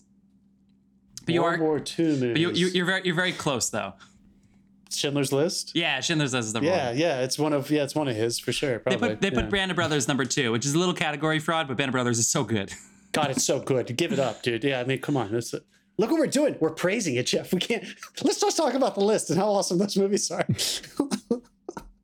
But 1.25 1.33
you 1.33 1.41
World 1.41 1.59
are, 1.59 1.63
War 1.63 1.77
II 1.77 2.05
movies. 2.05 2.31
but 2.33 2.41
you, 2.41 2.51
you, 2.51 2.67
you're 2.67 2.85
very, 2.85 3.01
you're 3.05 3.15
very 3.15 3.31
close 3.31 3.69
though. 3.69 3.93
Schindler's 4.91 5.31
List. 5.31 5.71
Yeah, 5.75 5.99
Schindler's 5.99 6.33
List 6.33 6.47
is 6.49 6.53
number 6.53 6.69
Yeah, 6.69 6.89
one. 6.89 6.97
yeah, 6.97 7.21
it's 7.21 7.37
one 7.39 7.53
of 7.53 7.69
yeah, 7.71 7.83
it's 7.83 7.95
one 7.95 8.07
of 8.07 8.15
his 8.15 8.39
for 8.39 8.51
sure. 8.51 8.81
They 8.85 8.97
put 8.97 9.21
they 9.21 9.29
yeah. 9.29 9.41
put 9.41 9.49
Band 9.49 9.71
of 9.71 9.75
Brothers 9.75 10.07
number 10.07 10.25
two, 10.25 10.51
which 10.51 10.65
is 10.65 10.73
a 10.73 10.79
little 10.79 10.93
category 10.93 11.39
fraud, 11.39 11.67
but 11.67 11.77
Band 11.77 11.89
of 11.89 11.93
Brothers 11.93 12.19
is 12.19 12.27
so 12.27 12.43
good. 12.43 12.71
God, 13.11 13.31
it's 13.31 13.43
so 13.45 13.59
good. 13.59 13.95
Give 13.95 14.11
it 14.11 14.19
up, 14.19 14.41
dude. 14.43 14.63
Yeah, 14.63 14.81
I 14.81 14.83
mean, 14.83 14.99
come 14.99 15.15
on. 15.15 15.33
It's, 15.33 15.53
look 15.53 16.11
what 16.11 16.19
we're 16.19 16.27
doing. 16.27 16.57
We're 16.59 16.71
praising 16.71 17.15
it, 17.15 17.27
Jeff. 17.27 17.53
We 17.53 17.59
can't. 17.59 17.85
Let's 18.23 18.41
just 18.41 18.57
talk 18.57 18.73
about 18.73 18.95
the 18.95 19.01
list 19.01 19.29
and 19.29 19.39
how 19.39 19.47
awesome 19.51 19.77
those 19.77 19.95
movies 19.97 20.29
are. 20.31 20.45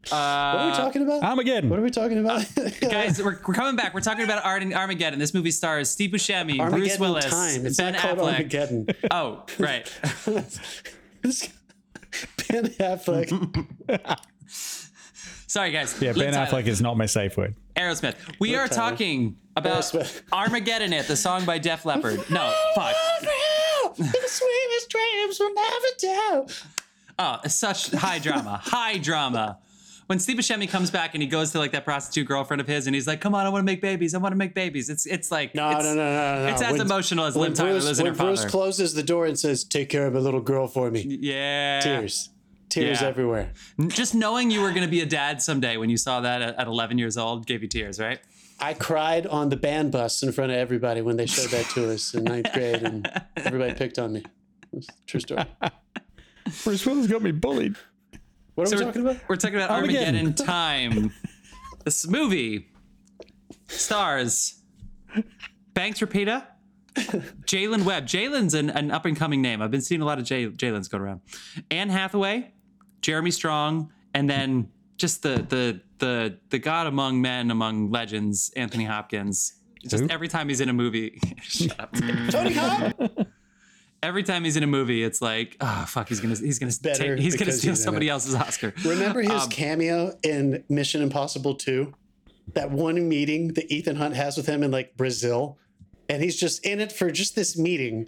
what 0.09 0.13
are 0.17 0.65
we 0.67 0.71
Uh, 0.73 0.75
talking 0.77 1.01
about? 1.03 1.23
Armageddon. 1.23 1.69
what 1.69 1.79
are 1.79 1.83
we 1.83 1.89
talking 1.91 2.19
about? 2.19 2.45
guys, 2.81 3.21
we're, 3.21 3.39
we're 3.47 3.53
coming 3.53 3.75
back. 3.75 3.93
We're 3.93 4.01
talking 4.01 4.23
about 4.23 4.43
Ar- 4.43 4.61
Armageddon. 4.73 5.19
This 5.19 5.33
movie 5.33 5.51
stars 5.51 5.89
Steve 5.89 6.11
Buscemi, 6.11 6.57
Bruce 6.69 6.97
Willis, 6.99 7.25
time. 7.25 7.65
It's 7.65 7.77
Ben 7.77 7.93
not 7.93 8.01
called 8.01 8.17
Affleck. 8.19 8.33
Armageddon. 8.33 8.87
Oh, 9.11 9.45
right. 9.59 9.91
This- 11.21 11.49
ben 12.49 12.65
Affleck. 12.79 13.29
Sorry, 15.47 15.71
guys. 15.71 16.01
yeah, 16.01 16.13
Ben 16.13 16.19
Liv 16.19 16.33
Tyler. 16.33 16.47
Affleck 16.63 16.67
is 16.67 16.81
not 16.81 16.97
my 16.97 17.05
safe 17.05 17.35
word. 17.37 17.55
Aerosmith. 17.75 18.15
We 18.39 18.55
are 18.55 18.67
Tyler. 18.67 18.91
talking 18.91 19.37
about 19.55 19.83
Aerosmith. 19.83 20.21
Armageddon 20.31 20.93
It, 20.93 21.07
the 21.07 21.15
song 21.17 21.45
by 21.45 21.57
Def 21.57 21.85
Leppard. 21.85 22.17
No, 22.29 22.53
fuck. 22.73 22.95
the 23.97 24.03
sweetest 24.25 24.89
dreams 24.89 25.39
will 25.39 25.53
never 25.53 25.87
do. 25.99 26.45
Oh, 27.19 27.39
such 27.47 27.91
high 27.91 28.19
drama. 28.19 28.61
High 28.63 28.97
drama. 28.97 29.59
When 30.11 30.19
Steve 30.19 30.35
Buscemi 30.35 30.67
comes 30.69 30.91
back 30.91 31.13
and 31.15 31.23
he 31.23 31.29
goes 31.29 31.51
to 31.51 31.57
like 31.59 31.71
that 31.71 31.85
prostitute 31.85 32.27
girlfriend 32.27 32.59
of 32.59 32.67
his 32.67 32.85
and 32.85 32.93
he's 32.93 33.07
like, 33.07 33.21
"Come 33.21 33.33
on, 33.33 33.45
I 33.45 33.49
want 33.49 33.61
to 33.61 33.65
make 33.65 33.79
babies. 33.79 34.13
I 34.13 34.17
want 34.17 34.33
to 34.33 34.37
make 34.37 34.53
babies." 34.53 34.89
It's 34.89 35.05
it's 35.05 35.31
like 35.31 35.55
No, 35.55 35.69
it's, 35.69 35.85
no, 35.85 35.95
no, 35.95 35.95
no, 35.95 36.43
no. 36.43 36.47
It's 36.51 36.61
as 36.61 36.73
When- 36.73 36.81
emotional 36.81 37.23
as 37.23 37.35
When 37.37 37.51
Liv 37.51 37.57
Tyler 37.57 37.71
Bruce, 37.71 37.85
losing 37.85 38.03
when 38.07 38.15
her 38.15 38.23
Bruce 38.25 38.39
father. 38.39 38.49
closes 38.49 38.93
the 38.93 39.03
door 39.03 39.25
and 39.25 39.39
says, 39.39 39.63
"Take 39.63 39.87
care 39.87 40.05
of 40.07 40.13
a 40.13 40.19
little 40.19 40.41
girl 40.41 40.67
for 40.67 40.91
me," 40.91 41.17
yeah. 41.21 41.79
tears, 41.79 42.27
tears 42.67 42.99
Yeah. 42.99 43.07
everywhere. 43.07 43.53
Just 43.87 44.13
knowing 44.13 44.51
you 44.51 44.59
were 44.59 44.71
going 44.71 44.81
to 44.83 44.89
be 44.91 44.99
a 44.99 45.05
dad 45.05 45.41
someday 45.41 45.77
when 45.77 45.89
you 45.89 45.95
saw 45.95 46.19
that 46.19 46.41
at, 46.41 46.59
at 46.59 46.67
11 46.67 46.97
years 46.97 47.15
old 47.15 47.47
gave 47.47 47.61
you 47.61 47.69
tears, 47.69 47.97
right? 47.97 48.19
I 48.59 48.73
cried 48.73 49.25
on 49.27 49.47
the 49.47 49.55
band 49.55 49.93
bus 49.93 50.23
in 50.23 50.33
front 50.33 50.51
of 50.51 50.57
everybody 50.57 51.01
when 51.01 51.15
they 51.15 51.25
showed 51.25 51.51
that 51.51 51.67
to 51.69 51.89
us 51.89 52.13
in 52.13 52.25
ninth 52.25 52.51
grade, 52.51 52.83
and 52.83 53.09
everybody 53.37 53.75
picked 53.75 53.97
on 53.97 54.11
me. 54.11 54.23
It's 54.73 54.87
True 55.07 55.21
story. 55.21 55.45
Bruce 56.65 56.85
Willis 56.85 57.07
got 57.07 57.21
me 57.21 57.31
bullied. 57.31 57.77
What 58.55 58.67
are 58.67 58.69
So 58.71 58.75
we 58.77 58.81
we're, 58.83 58.85
talking 58.91 59.01
about? 59.01 59.17
we're 59.29 59.35
talking 59.37 59.55
about 59.55 59.69
Armageddon. 59.71 60.15
Armageddon 60.15 60.33
Time. 60.45 61.13
this 61.85 62.07
movie 62.07 62.69
stars 63.67 64.61
Banks 65.73 65.99
Rapita, 65.99 66.45
Jaylin 66.95 67.83
Webb. 67.85 68.05
Jaylin's 68.07 68.53
an, 68.53 68.69
an 68.69 68.91
up 68.91 69.05
and 69.05 69.15
coming 69.15 69.41
name. 69.41 69.61
I've 69.61 69.71
been 69.71 69.81
seeing 69.81 70.01
a 70.01 70.05
lot 70.05 70.19
of 70.19 70.25
Jay, 70.25 70.47
Jalen's 70.47 70.87
going 70.89 71.01
around. 71.03 71.21
Anne 71.69 71.89
Hathaway, 71.89 72.51
Jeremy 73.01 73.31
Strong, 73.31 73.91
and 74.13 74.29
then 74.29 74.69
just 74.97 75.23
the 75.23 75.45
the 75.49 75.81
the 75.99 76.37
the 76.49 76.59
god 76.59 76.87
among 76.87 77.21
men, 77.21 77.51
among 77.51 77.89
legends, 77.91 78.51
Anthony 78.57 78.83
Hopkins. 78.85 79.53
Just 79.83 80.03
Who? 80.03 80.09
every 80.09 80.27
time 80.27 80.47
he's 80.49 80.61
in 80.61 80.69
a 80.69 80.73
movie, 80.73 81.19
shut 81.41 81.79
up. 81.79 81.93
Tony 82.29 82.53
Cobb. 82.53 83.27
Every 84.03 84.23
time 84.23 84.43
he's 84.43 84.57
in 84.57 84.63
a 84.63 84.67
movie, 84.67 85.03
it's 85.03 85.21
like, 85.21 85.57
oh 85.61 85.85
fuck, 85.87 86.09
he's 86.09 86.19
gonna 86.19 86.35
he's 86.35 86.57
gonna 86.57 86.71
better 86.81 87.15
take, 87.15 87.23
he's 87.23 87.35
gonna 87.35 87.51
steal 87.51 87.73
he's 87.73 87.83
somebody 87.83 88.07
it. 88.07 88.11
else's 88.11 88.33
Oscar. 88.33 88.73
Remember 88.83 89.21
his 89.21 89.29
Um, 89.43 89.49
cameo 89.49 90.17
in 90.23 90.63
Mission 90.69 91.01
Impossible 91.03 91.53
2? 91.55 91.93
That 92.55 92.71
one 92.71 93.07
meeting 93.07 93.49
that 93.53 93.71
Ethan 93.71 93.97
Hunt 93.97 94.15
has 94.15 94.35
with 94.37 94.47
him 94.47 94.63
in 94.63 94.71
like 94.71 94.97
Brazil, 94.97 95.57
and 96.09 96.23
he's 96.23 96.35
just 96.35 96.65
in 96.65 96.79
it 96.81 96.91
for 96.91 97.11
just 97.11 97.35
this 97.35 97.55
meeting. 97.57 98.07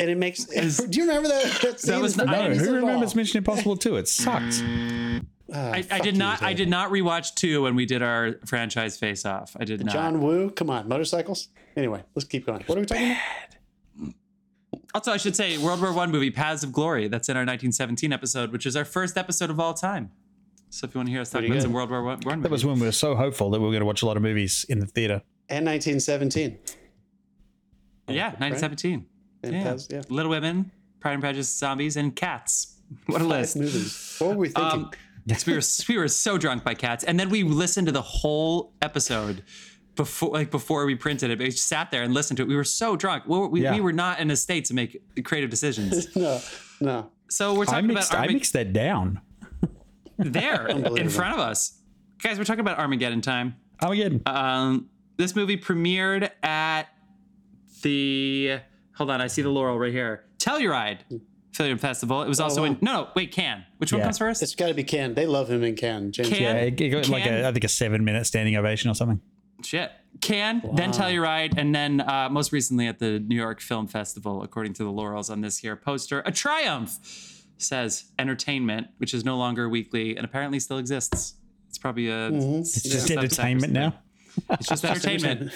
And 0.00 0.10
it 0.10 0.18
makes. 0.18 0.44
do 0.44 0.98
you 1.00 1.06
remember 1.06 1.28
that? 1.28 1.44
That, 1.62 1.80
scene 1.80 2.00
was 2.00 2.12
is 2.12 2.16
the- 2.16 2.24
I- 2.24 2.32
No, 2.32 2.42
no 2.42 2.48
reason 2.50 2.66
who 2.68 2.74
at 2.74 2.80
remembers. 2.80 3.14
Mission 3.14 3.38
Impossible 3.38 3.76
2? 3.76 3.96
It 3.96 4.08
sucked. 4.08 4.62
Ah, 5.50 5.70
I, 5.72 5.82
I 5.90 5.98
did 6.00 6.12
you, 6.12 6.18
not. 6.18 6.42
I 6.42 6.52
did 6.52 6.68
not 6.68 6.90
rewatch 6.90 7.34
two 7.34 7.62
when 7.62 7.74
we 7.74 7.86
did 7.86 8.02
our 8.02 8.34
franchise 8.44 8.98
face 8.98 9.24
off. 9.24 9.56
I 9.58 9.64
did 9.64 9.82
not. 9.82 9.94
John 9.94 10.20
Woo, 10.20 10.50
come 10.50 10.68
on, 10.68 10.86
motorcycles. 10.88 11.48
Anyway, 11.74 12.02
let's 12.14 12.28
keep 12.28 12.44
going. 12.44 12.62
What 12.66 12.76
are 12.76 12.82
we 12.82 12.86
talking 12.86 13.12
about? 13.12 13.22
Also, 14.94 15.12
I 15.12 15.16
should 15.18 15.36
say 15.36 15.58
World 15.58 15.80
War 15.82 15.92
One 15.92 16.10
movie 16.10 16.30
Paths 16.30 16.62
of 16.62 16.72
Glory. 16.72 17.08
That's 17.08 17.28
in 17.28 17.36
our 17.36 17.42
1917 17.42 18.12
episode, 18.12 18.52
which 18.52 18.64
is 18.66 18.74
our 18.76 18.84
first 18.84 19.16
episode 19.18 19.50
of 19.50 19.60
all 19.60 19.74
time. 19.74 20.10
So 20.70 20.86
if 20.86 20.94
you 20.94 20.98
want 20.98 21.08
to 21.08 21.12
hear 21.12 21.20
us 21.20 21.30
talk 21.30 21.42
about 21.42 21.52
good. 21.52 21.62
some 21.62 21.72
World 21.72 21.90
War 21.90 22.02
One, 22.02 22.20
One 22.22 22.42
That 22.42 22.50
was 22.50 22.64
when 22.64 22.78
we 22.78 22.86
were 22.86 22.92
so 22.92 23.14
hopeful 23.14 23.50
that 23.50 23.58
we 23.60 23.64
were 23.66 23.70
going 23.72 23.80
to 23.80 23.86
watch 23.86 24.02
a 24.02 24.06
lot 24.06 24.16
of 24.16 24.22
movies 24.22 24.64
in 24.68 24.80
the 24.80 24.86
theater. 24.86 25.22
And 25.48 25.64
1917. 25.66 26.58
yeah, 28.08 28.30
1917. 28.38 29.06
And 29.44 29.54
Yeah. 29.54 29.62
Paz, 29.62 29.88
yeah. 29.90 30.02
Little 30.08 30.30
Women, 30.30 30.70
Pride 31.00 31.12
and 31.14 31.22
Prejudice, 31.22 31.54
Zombies, 31.54 31.96
and 31.96 32.14
Cats. 32.14 32.76
What 33.06 33.16
a 33.20 33.24
Five 33.24 33.28
list. 33.28 33.56
movies. 33.56 34.16
What 34.18 34.30
were 34.30 34.36
we 34.36 34.48
thinking? 34.48 34.80
Um, 34.84 34.90
yes, 35.26 35.46
we 35.46 35.52
were 35.54 35.60
we 35.88 35.98
were 35.98 36.08
so 36.08 36.38
drunk 36.38 36.64
by 36.64 36.74
Cats, 36.74 37.04
and 37.04 37.20
then 37.20 37.28
we 37.28 37.42
listened 37.42 37.86
to 37.86 37.92
the 37.92 38.02
whole 38.02 38.72
episode 38.82 39.42
before 39.98 40.30
like 40.30 40.50
before 40.50 40.86
we 40.86 40.94
printed 40.94 41.30
it. 41.30 41.38
We 41.38 41.46
just 41.50 41.66
sat 41.66 41.90
there 41.90 42.02
and 42.02 42.14
listened 42.14 42.38
to 42.38 42.44
it. 42.44 42.48
We 42.48 42.56
were 42.56 42.64
so 42.64 42.96
drunk. 42.96 43.24
We, 43.26 43.46
we, 43.48 43.62
Yeah. 43.62 43.74
we 43.74 43.82
were 43.82 43.92
not 43.92 44.18
in 44.20 44.30
a 44.30 44.36
state 44.36 44.64
to 44.66 44.74
make 44.74 44.98
creative 45.24 45.50
decisions. 45.50 46.16
no, 46.16 46.40
no. 46.80 47.10
So 47.28 47.52
we're 47.54 47.62
I 47.64 47.66
talking 47.66 47.86
mixed, 47.88 48.10
about 48.10 48.22
I 48.22 48.26
Armag- 48.28 48.32
mixed 48.32 48.52
that 48.54 48.72
down. 48.72 49.20
there 50.16 50.66
in 50.68 51.08
front 51.10 51.34
of 51.34 51.40
us, 51.40 51.78
guys. 52.22 52.38
We're 52.38 52.44
talking 52.44 52.60
about 52.60 52.78
Armageddon 52.78 53.20
time. 53.20 53.56
Armageddon. 53.82 54.22
Um, 54.26 54.88
this 55.18 55.36
movie 55.36 55.58
premiered 55.58 56.30
at 56.42 56.84
the. 57.82 58.60
Hold 58.96 59.10
on, 59.10 59.20
I 59.20 59.26
see 59.28 59.42
the 59.42 59.48
laurel 59.50 59.78
right 59.78 59.92
here. 59.92 60.24
Telluride 60.38 60.98
Film 61.52 61.78
Festival. 61.78 62.22
It 62.22 62.28
was 62.28 62.40
also 62.40 62.64
in. 62.64 62.72
wow. 62.74 62.78
No, 62.80 62.92
no, 63.02 63.08
wait, 63.14 63.32
Cannes. 63.32 63.64
Which 63.78 63.92
one 63.92 64.02
comes 64.02 64.18
first? 64.18 64.42
It's 64.42 64.54
got 64.54 64.68
to 64.68 64.74
be 64.74 64.84
Ken. 64.84 65.14
They 65.14 65.26
love 65.26 65.48
him 65.50 65.62
in 65.62 65.76
Ken. 65.76 66.10
James 66.12 66.28
Cannes. 66.30 66.40
yeah, 66.40 66.52
it, 66.54 66.80
it 66.80 66.88
got 66.90 67.08
like 67.08 67.24
Can- 67.24 67.44
a, 67.44 67.48
I 67.48 67.52
think 67.52 67.64
a 67.64 67.68
seven 67.68 68.04
minute 68.04 68.26
standing 68.26 68.56
ovation 68.56 68.90
or 68.90 68.94
something. 68.94 69.20
Shit. 69.62 69.90
Cannes, 70.20 70.62
then 70.74 70.90
Telluride, 70.92 71.56
and 71.58 71.74
then 71.74 72.00
uh, 72.00 72.28
most 72.30 72.50
recently 72.52 72.86
at 72.88 72.98
the 72.98 73.20
New 73.20 73.36
York 73.36 73.60
Film 73.60 73.86
Festival, 73.86 74.42
according 74.42 74.72
to 74.74 74.84
the 74.84 74.90
laurels 74.90 75.30
on 75.30 75.40
this 75.40 75.58
here 75.58 75.76
poster, 75.76 76.22
a 76.26 76.32
triumph 76.32 77.44
says 77.58 78.06
entertainment, 78.18 78.88
which 78.98 79.14
is 79.14 79.24
no 79.24 79.36
longer 79.36 79.68
weekly 79.68 80.16
and 80.16 80.24
apparently 80.24 80.58
still 80.60 80.78
exists. 80.78 81.34
It's 81.68 81.78
probably 81.78 82.08
a. 82.08 82.28
It's 82.28 82.82
just 82.82 83.10
Yeah. 83.10 83.18
entertainment 83.18 83.72
now. 83.72 83.94
It's 84.50 84.68
just 84.68 84.84
entertainment. 84.84 85.52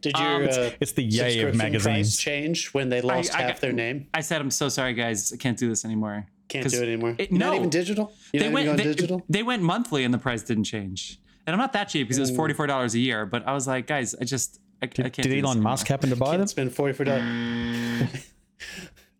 Did 0.00 0.14
Um, 0.16 0.42
it's- 0.42 0.56
uh, 0.58 0.70
It's 0.80 0.92
the 0.92 1.02
yay 1.02 1.40
of 1.40 1.54
magazines. 1.54 2.16
change 2.16 2.68
when 2.74 2.88
they 2.88 3.00
lost 3.00 3.34
I 3.34 3.42
half 3.42 3.48
got- 3.54 3.60
their 3.60 3.72
name? 3.72 4.06
I 4.14 4.20
said, 4.20 4.40
I'm 4.40 4.50
so 4.50 4.68
sorry, 4.68 4.94
guys. 4.94 5.32
I 5.32 5.36
can't 5.36 5.58
do 5.58 5.68
this 5.68 5.84
anymore. 5.84 6.26
Can't 6.48 6.64
'Cause 6.64 6.72
do 6.72 6.82
it 6.82 6.86
anymore. 6.86 7.14
it- 7.18 7.30
You're 7.30 7.38
not 7.40 7.50
no. 7.50 7.56
even 7.56 7.70
digital. 7.70 8.12
You're 8.32 8.40
they 8.42 8.48
not 8.48 8.54
went 8.54 8.64
even 8.66 8.76
they, 8.76 8.84
digital. 8.84 9.22
they 9.28 9.42
went 9.42 9.62
monthly 9.62 10.04
and 10.04 10.12
the 10.14 10.18
price 10.18 10.42
didn't 10.42 10.64
change. 10.64 11.20
And 11.48 11.54
I'm 11.54 11.58
not 11.58 11.72
that 11.72 11.88
cheap 11.88 12.06
because 12.06 12.18
it 12.18 12.20
was 12.20 12.30
forty 12.30 12.52
four 12.52 12.66
dollars 12.66 12.94
a 12.94 12.98
year. 12.98 13.24
But 13.24 13.48
I 13.48 13.54
was 13.54 13.66
like, 13.66 13.86
guys, 13.86 14.14
I 14.20 14.24
just 14.24 14.60
I, 14.82 14.84
I 14.84 14.88
can't. 14.88 15.12
Did 15.14 15.22
do 15.22 15.28
this 15.30 15.42
Elon 15.42 15.52
anymore. 15.56 15.70
Musk 15.72 15.86
happen 15.88 16.10
to 16.10 16.16
buy 16.16 16.32
them? 16.32 16.40
Can't 16.40 16.50
spend 16.50 16.74
forty 16.74 16.92
four 16.92 17.06
dollars. 17.06 17.24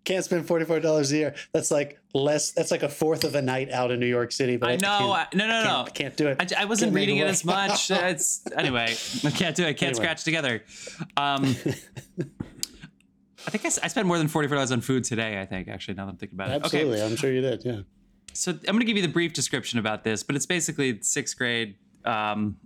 Can't 0.04 0.22
spend 0.24 0.46
forty 0.46 0.66
four 0.66 0.78
dollars 0.78 1.10
a 1.12 1.16
year. 1.16 1.34
That's 1.54 1.70
like 1.70 1.98
less. 2.12 2.52
That's 2.52 2.70
like 2.70 2.82
a 2.82 2.88
fourth 2.90 3.24
of 3.24 3.34
a 3.34 3.40
night 3.40 3.70
out 3.70 3.90
in 3.90 3.98
New 3.98 4.06
York 4.06 4.30
City. 4.32 4.58
But 4.58 4.68
I 4.68 4.76
know. 4.76 5.10
I, 5.12 5.24
Can't, 5.24 5.34
no, 5.36 5.46
no, 5.46 5.64
no. 5.64 5.70
can't, 5.84 5.94
can't 5.94 6.16
do 6.18 6.28
it. 6.28 6.52
I, 6.54 6.66
wasn't 6.66 6.88
Can't 6.90 6.96
reading 6.96 7.16
it 7.16 7.22
work. 7.22 7.30
as 7.30 7.44
much. 7.46 7.90
It's 7.90 8.42
anyway. 8.54 8.94
I 9.24 9.30
can't 9.30 9.56
do 9.56 9.62
it. 9.64 9.68
I 9.68 9.72
can't 9.72 9.82
Anyway. 9.92 9.94
scratch 9.94 10.24
together. 10.24 10.62
Um, 11.16 11.44
I 13.46 13.50
think 13.50 13.64
I, 13.64 13.68
spent 13.88 14.06
more 14.06 14.18
than 14.18 14.28
forty 14.28 14.48
four 14.48 14.56
dollars 14.56 14.70
on 14.72 14.82
food 14.82 15.04
today. 15.04 15.40
I 15.40 15.46
think 15.46 15.68
actually, 15.68 15.94
now 15.94 16.04
that 16.04 16.12
I'm 16.12 16.16
thinking 16.18 16.36
about 16.36 16.50
it. 16.50 16.56
Okay, 16.66 16.78
Absolutely, 16.80 17.02
I'm 17.02 17.16
sure 17.16 17.32
you 17.32 17.40
did. 17.40 17.64
Yeah. 17.64 17.80
so 18.34 18.52
I'm 18.52 18.58
going 18.64 18.80
to 18.80 18.84
give 18.84 18.96
you 18.96 19.02
the 19.02 19.08
brief 19.12 19.32
description 19.32 19.78
about 19.78 20.04
this, 20.04 20.22
but 20.22 20.36
it's 20.36 20.44
basically 20.46 21.00
sixth 21.00 21.38
grade. 21.38 21.76
Um, 22.04 22.56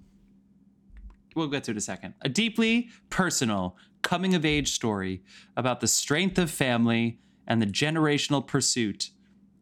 we'll 1.34 1.48
get 1.48 1.64
to 1.64 1.70
it 1.70 1.74
in 1.74 1.78
a 1.78 1.80
second. 1.80 2.14
A 2.22 2.28
deeply 2.28 2.90
personal 3.10 3.76
coming 4.02 4.34
of 4.34 4.44
age 4.44 4.72
story 4.72 5.22
about 5.56 5.80
the 5.80 5.86
strength 5.86 6.38
of 6.38 6.50
family 6.50 7.20
and 7.46 7.62
the 7.62 7.66
generational 7.66 8.46
pursuit 8.46 9.10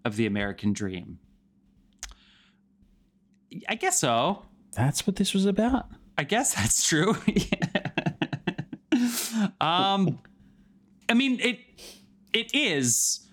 of 0.05 0.17
the 0.17 0.27
American 0.27 0.73
dream. 0.73 1.19
I 3.69 3.75
guess 3.75 4.01
so. 4.01 4.43
That's 4.73 5.07
what 5.07 5.17
this 5.17 5.35
was 5.35 5.47
about. 5.47 5.87
I 6.17 6.25
guess 6.25 6.55
that's 6.57 6.87
true. 6.87 7.11
um, 9.61 10.19
I 11.09 11.15
mean 11.15 11.41
it. 11.41 11.61
It 12.33 12.55
is. 12.55 13.27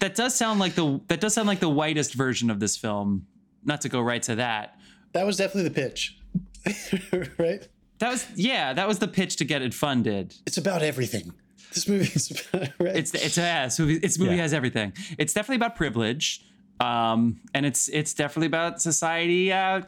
That 0.00 0.16
does 0.16 0.34
sound 0.34 0.58
like 0.58 0.74
the 0.74 1.00
that 1.08 1.20
does 1.20 1.34
sound 1.34 1.46
like 1.46 1.60
the 1.60 1.68
whitest 1.68 2.14
version 2.14 2.50
of 2.50 2.60
this 2.60 2.76
film. 2.76 3.26
Not 3.64 3.80
to 3.82 3.88
go 3.88 4.00
right 4.00 4.22
to 4.22 4.36
that. 4.36 4.77
That 5.12 5.26
was 5.26 5.36
definitely 5.36 5.68
the 5.70 5.74
pitch, 5.74 6.18
right? 7.38 7.66
That 7.98 8.10
was 8.10 8.26
yeah. 8.34 8.72
That 8.72 8.86
was 8.86 8.98
the 8.98 9.08
pitch 9.08 9.36
to 9.36 9.44
get 9.44 9.62
it 9.62 9.74
funded. 9.74 10.34
It's 10.46 10.58
about 10.58 10.82
everything. 10.82 11.32
This 11.74 11.88
movie 11.88 12.04
is 12.14 12.30
about 12.30 12.68
right. 12.78 12.96
It's 12.96 13.14
it's 13.14 13.36
a 13.38 13.40
yeah, 13.42 13.64
this 13.66 13.78
movie, 13.78 13.94
its 13.96 14.18
movie 14.18 14.36
Yeah. 14.36 14.42
has 14.42 14.52
everything. 14.54 14.92
It's 15.18 15.32
definitely 15.32 15.56
about 15.56 15.76
privilege, 15.76 16.44
um, 16.80 17.40
and 17.54 17.66
it's 17.66 17.88
it's 17.88 18.14
definitely 18.14 18.46
about 18.46 18.80
society 18.80 19.52
uh, 19.52 19.82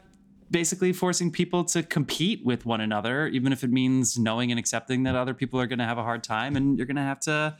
basically 0.49 0.91
forcing 0.91 1.31
people 1.31 1.63
to 1.63 1.81
compete 1.81 2.43
with 2.45 2.65
one 2.65 2.81
another, 2.81 3.27
even 3.27 3.53
if 3.53 3.63
it 3.63 3.71
means 3.71 4.19
knowing 4.19 4.51
and 4.51 4.59
accepting 4.59 5.03
that 5.03 5.15
other 5.15 5.33
people 5.33 5.59
are 5.61 5.65
going 5.67 5.79
to 5.79 5.85
have 5.85 5.97
a 5.97 6.03
hard 6.03 6.23
time, 6.23 6.55
and 6.57 6.77
you're 6.77 6.85
going 6.87 6.97
to 6.97 7.01
have 7.01 7.21
to 7.21 7.55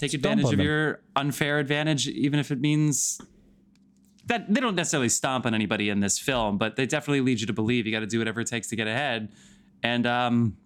take 0.00 0.14
advantage 0.14 0.46
of 0.46 0.52
them. 0.52 0.60
your 0.60 1.00
unfair 1.14 1.58
advantage, 1.58 2.08
even 2.08 2.40
if 2.40 2.50
it 2.50 2.60
means. 2.60 3.20
That 4.26 4.52
they 4.52 4.60
don't 4.60 4.74
necessarily 4.74 5.08
stomp 5.08 5.46
on 5.46 5.54
anybody 5.54 5.88
in 5.88 6.00
this 6.00 6.18
film, 6.18 6.58
but 6.58 6.74
they 6.76 6.84
definitely 6.86 7.20
lead 7.20 7.40
you 7.40 7.46
to 7.46 7.52
believe 7.52 7.86
you 7.86 7.92
got 7.92 8.00
to 8.00 8.06
do 8.06 8.18
whatever 8.18 8.40
it 8.40 8.48
takes 8.48 8.68
to 8.68 8.76
get 8.76 8.88
ahead, 8.88 9.32
and 9.82 10.06
um, 10.06 10.56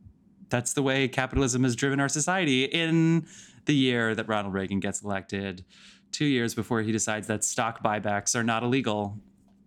that's 0.49 0.73
the 0.73 0.83
way 0.83 1.07
capitalism 1.09 1.63
has 1.65 1.77
driven 1.77 2.01
our 2.01 2.09
society 2.09 2.65
in 2.65 3.27
the 3.67 3.75
year 3.75 4.15
that 4.15 4.27
Ronald 4.29 4.55
Reagan 4.55 4.81
gets 4.81 5.03
elected, 5.03 5.65
two 6.11 6.25
years 6.25 6.55
before 6.55 6.81
he 6.81 6.91
decides 6.91 7.27
that 7.27 7.45
stock 7.45 7.85
buybacks 7.85 8.35
are 8.35 8.43
not 8.43 8.63
illegal, 8.63 9.19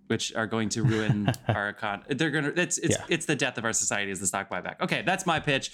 which 0.08 0.34
are 0.34 0.48
going 0.48 0.70
to 0.70 0.84
ruin 0.84 1.32
our 1.48 1.70
economy. 1.70 2.16
They're 2.16 2.32
gonna. 2.32 2.52
It's 2.56 2.80
it's 2.80 2.98
Yeah. 2.98 3.06
it's 3.10 3.26
the 3.28 3.36
death 3.36 3.58
of 3.60 3.66
our 3.66 3.74
society 3.74 4.12
is 4.12 4.20
the 4.20 4.28
stock 4.28 4.50
buyback. 4.50 4.82
Okay, 4.82 5.04
that's 5.06 5.26
my 5.26 5.40
pitch. 5.40 5.72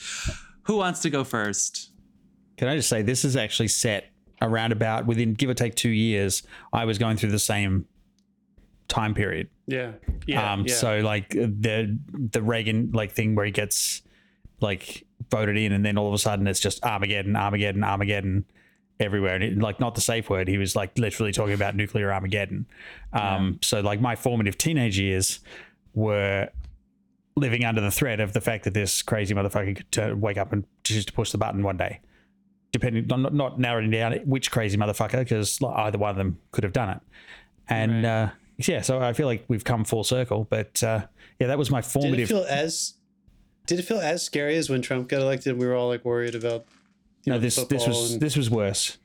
Who 0.63 0.75
wants 0.75 0.99
to 1.03 1.09
go 1.09 1.23
first? 1.23 1.91
Can 2.57 2.67
I 2.67 2.75
just 2.75 2.89
say 2.89 3.01
this 3.01 3.23
is 3.23 3.37
actually 3.37 3.69
set 3.69 4.11
around 4.41 4.71
about 4.73 5.05
within 5.05 5.33
give 5.33 5.49
or 5.49 5.53
take 5.53 5.75
two 5.75 5.89
years. 5.89 6.43
I 6.73 6.85
was 6.85 6.97
going 6.97 7.17
through 7.17 7.31
the 7.31 7.39
same 7.39 7.85
time 8.89 9.13
period. 9.13 9.47
yeah. 9.67 9.93
Yeah. 10.27 10.53
um, 10.53 10.65
yeah. 10.67 10.73
so 10.75 10.99
like 10.99 11.29
the 11.29 11.97
the 12.31 12.41
Reagan 12.41 12.91
like 12.93 13.11
thing 13.13 13.35
where 13.35 13.45
he 13.45 13.51
gets 13.51 14.01
like 14.59 15.05
voted 15.31 15.57
in, 15.57 15.71
and 15.71 15.85
then 15.85 15.97
all 15.97 16.07
of 16.09 16.13
a 16.13 16.17
sudden 16.17 16.45
it's 16.47 16.59
just 16.59 16.83
Armageddon, 16.83 17.35
Armageddon, 17.35 17.83
Armageddon 17.83 18.45
everywhere, 18.99 19.35
and 19.35 19.43
it, 19.43 19.57
like 19.57 19.79
not 19.79 19.95
the 19.95 20.01
safe 20.01 20.29
word. 20.29 20.47
He 20.49 20.57
was 20.57 20.75
like 20.75 20.97
literally 20.97 21.31
talking 21.31 21.53
about 21.53 21.75
nuclear 21.75 22.11
Armageddon. 22.11 22.65
Um, 23.13 23.59
So 23.61 23.79
like 23.79 24.01
my 24.01 24.15
formative 24.15 24.57
teenage 24.57 24.99
years 24.99 25.39
were 25.93 26.49
living 27.35 27.63
under 27.63 27.79
the 27.81 27.91
threat 27.91 28.19
of 28.19 28.33
the 28.33 28.41
fact 28.41 28.65
that 28.65 28.73
this 28.73 29.01
crazy 29.01 29.33
motherfucker 29.33 29.77
could 29.77 29.91
turn, 29.91 30.19
wake 30.19 30.37
up 30.37 30.51
and 30.51 30.65
choose 30.83 31.05
to 31.05 31.13
push 31.13 31.31
the 31.31 31.37
button 31.37 31.63
one 31.63 31.77
day. 31.77 32.01
Depending, 32.71 33.07
not, 33.07 33.33
not 33.33 33.59
narrowing 33.59 33.89
down 33.89 34.13
which 34.25 34.51
crazy 34.51 34.77
motherfucker, 34.77 35.19
because 35.19 35.57
either 35.63 35.97
one 35.97 36.11
of 36.11 36.17
them 36.17 36.37
could 36.51 36.63
have 36.65 36.73
done 36.73 36.89
it. 36.89 36.99
And 37.69 38.03
Right. 38.03 38.05
uh, 38.23 38.29
yeah, 38.67 38.81
so 38.81 38.99
I 39.01 39.13
feel 39.13 39.27
like 39.27 39.45
we've 39.47 39.63
come 39.63 39.83
full 39.85 40.03
circle. 40.03 40.45
But 40.49 40.81
uh, 40.83 41.05
yeah, 41.39 41.47
that 41.47 41.57
was 41.57 41.71
my 41.71 41.81
formative. 41.81 42.17
did 42.17 42.23
it 42.23 42.27
feel 42.27 42.45
as 42.49 42.93
did 43.65 43.79
it 43.79 43.83
feel 43.83 43.99
as 43.99 44.23
scary 44.23 44.55
as 44.57 44.69
when 44.69 44.81
Trump 44.81 45.07
got 45.09 45.21
elected? 45.21 45.57
We 45.57 45.65
were 45.67 45.75
all 45.75 45.87
like 45.89 46.03
worried 46.05 46.35
about 46.35 46.65
you 47.23 47.31
no, 47.31 47.35
know, 47.35 47.39
this 47.39 47.55
this 47.55 47.87
was 47.87 48.13
and- 48.13 48.21
this 48.21 48.35
was 48.37 48.49
worse. 48.49 48.97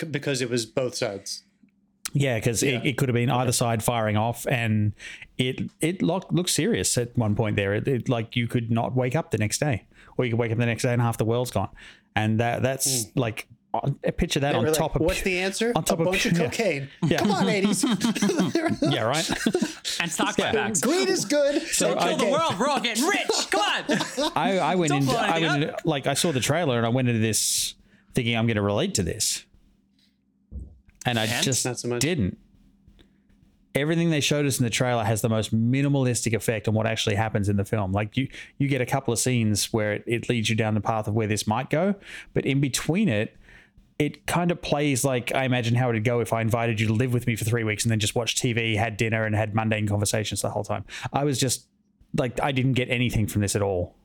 c- 0.00 0.06
because 0.06 0.40
it 0.42 0.50
was 0.50 0.66
both 0.66 0.94
sides. 0.94 1.42
Yeah, 2.14 2.36
because 2.38 2.62
Yeah. 2.62 2.78
it, 2.80 2.86
it 2.86 2.96
could 2.96 3.08
have 3.10 3.14
been 3.14 3.30
either 3.30 3.52
side 3.52 3.82
firing 3.82 4.16
off, 4.16 4.46
and 4.46 4.94
it 5.36 5.70
it 5.80 6.00
looked, 6.00 6.32
looked 6.32 6.48
serious 6.50 6.96
at 6.96 7.16
one 7.18 7.34
point 7.34 7.56
there. 7.56 7.74
It, 7.74 7.86
it 7.86 8.08
like 8.08 8.34
you 8.34 8.48
could 8.48 8.70
not 8.70 8.94
wake 8.96 9.14
up 9.14 9.30
the 9.30 9.36
next 9.38 9.58
day, 9.58 9.84
or 10.16 10.24
you 10.24 10.30
could 10.32 10.38
wake 10.40 10.50
up 10.52 10.56
the 10.58 10.64
next 10.66 10.82
day 10.84 10.92
and 10.92 11.02
half 11.02 11.18
the 11.18 11.26
world's 11.26 11.50
gone. 11.50 11.68
And 12.16 12.40
that 12.40 12.62
that's 12.62 13.06
like 13.14 13.46
uh, 13.74 13.90
picture 14.16 14.40
that. 14.40 14.52
They 14.52 14.58
on 14.58 14.64
were 14.64 14.72
top 14.72 14.94
like, 14.94 15.00
of 15.02 15.06
What's 15.06 15.22
the 15.22 15.38
answer? 15.38 15.72
on 15.76 15.84
top 15.84 15.98
a 15.98 16.02
of- 16.02 16.08
bunch 16.10 16.26
of 16.26 16.34
cocaine. 16.36 16.88
Yeah. 17.06 17.18
Come 17.18 17.30
on, 17.32 17.46
ladies. 17.46 17.84
yeah 18.82 19.02
right. 19.02 19.30
And 20.00 20.10
stock 20.12 20.36
buybacks. 20.36 20.80
Green 20.82 21.08
is 21.08 21.24
good. 21.24 21.60
So 21.62 21.94
Kill 21.94 22.02
I- 22.02 22.14
the 22.14 22.26
world. 22.26 22.58
We're 22.58 22.68
all 22.68 22.80
getting 22.80 23.04
rich. 23.04 23.50
Come 23.50 23.60
on. 23.60 24.32
I, 24.36 24.58
I 24.58 24.74
went 24.76 24.90
Don't 24.90 25.02
into 25.02 25.16
I 25.18 25.38
went 25.40 25.62
into, 25.64 25.76
like 25.84 26.06
I 26.06 26.14
saw 26.14 26.30
the 26.32 26.40
trailer 26.40 26.76
and 26.76 26.86
I 26.86 26.88
went 26.88 27.08
into 27.08 27.20
this 27.20 27.74
thinking 28.14 28.36
I'm 28.36 28.46
going 28.46 28.56
to 28.56 28.62
relate 28.62 28.94
to 28.94 29.02
this, 29.02 29.44
and 31.06 31.18
I 31.18 31.26
And? 31.26 31.44
just 31.44 31.64
Not 31.64 31.78
so 31.78 31.88
much. 31.88 32.00
didn't. 32.00 32.38
Everything 33.74 34.10
they 34.10 34.20
showed 34.20 34.44
us 34.46 34.58
in 34.58 34.64
the 34.64 34.70
trailer 34.70 35.04
has 35.04 35.20
the 35.20 35.28
most 35.28 35.54
minimalistic 35.54 36.32
effect 36.32 36.66
on 36.68 36.74
what 36.74 36.86
actually 36.86 37.14
happens 37.14 37.48
in 37.48 37.56
the 37.56 37.64
film. 37.64 37.92
Like 37.92 38.16
you, 38.16 38.28
you 38.56 38.66
get 38.66 38.80
a 38.80 38.86
couple 38.86 39.12
of 39.12 39.18
scenes 39.20 39.72
where 39.72 39.92
it, 39.92 40.04
it 40.06 40.28
leads 40.28 40.50
you 40.50 40.56
down 40.56 40.74
the 40.74 40.80
path 40.80 41.06
of 41.06 41.14
where 41.14 41.26
this 41.28 41.46
might 41.46 41.70
go, 41.70 41.94
but 42.34 42.44
in 42.44 42.60
between 42.60 43.08
it, 43.08 43.36
it 43.98 44.26
kind 44.26 44.50
of 44.50 44.62
plays 44.62 45.04
like 45.04 45.34
I 45.34 45.44
imagine 45.44 45.74
how 45.74 45.90
it'd 45.90 46.04
go 46.04 46.20
if 46.20 46.32
I 46.32 46.40
invited 46.40 46.80
you 46.80 46.86
to 46.86 46.92
live 46.92 47.12
with 47.12 47.26
me 47.26 47.34
for 47.34 47.44
three 47.44 47.64
weeks 47.64 47.84
and 47.84 47.90
then 47.90 47.98
just 47.98 48.14
watched 48.14 48.38
TV, 48.38 48.76
had 48.76 48.96
dinner, 48.96 49.24
and 49.24 49.34
had 49.34 49.54
mundane 49.54 49.88
conversations 49.88 50.40
the 50.42 50.50
whole 50.50 50.64
time. 50.64 50.84
I 51.12 51.24
was 51.24 51.38
just 51.38 51.66
like, 52.16 52.40
I 52.40 52.52
didn't 52.52 52.74
get 52.74 52.88
anything 52.90 53.26
from 53.26 53.42
this 53.42 53.56
at 53.56 53.62
all. 53.62 53.96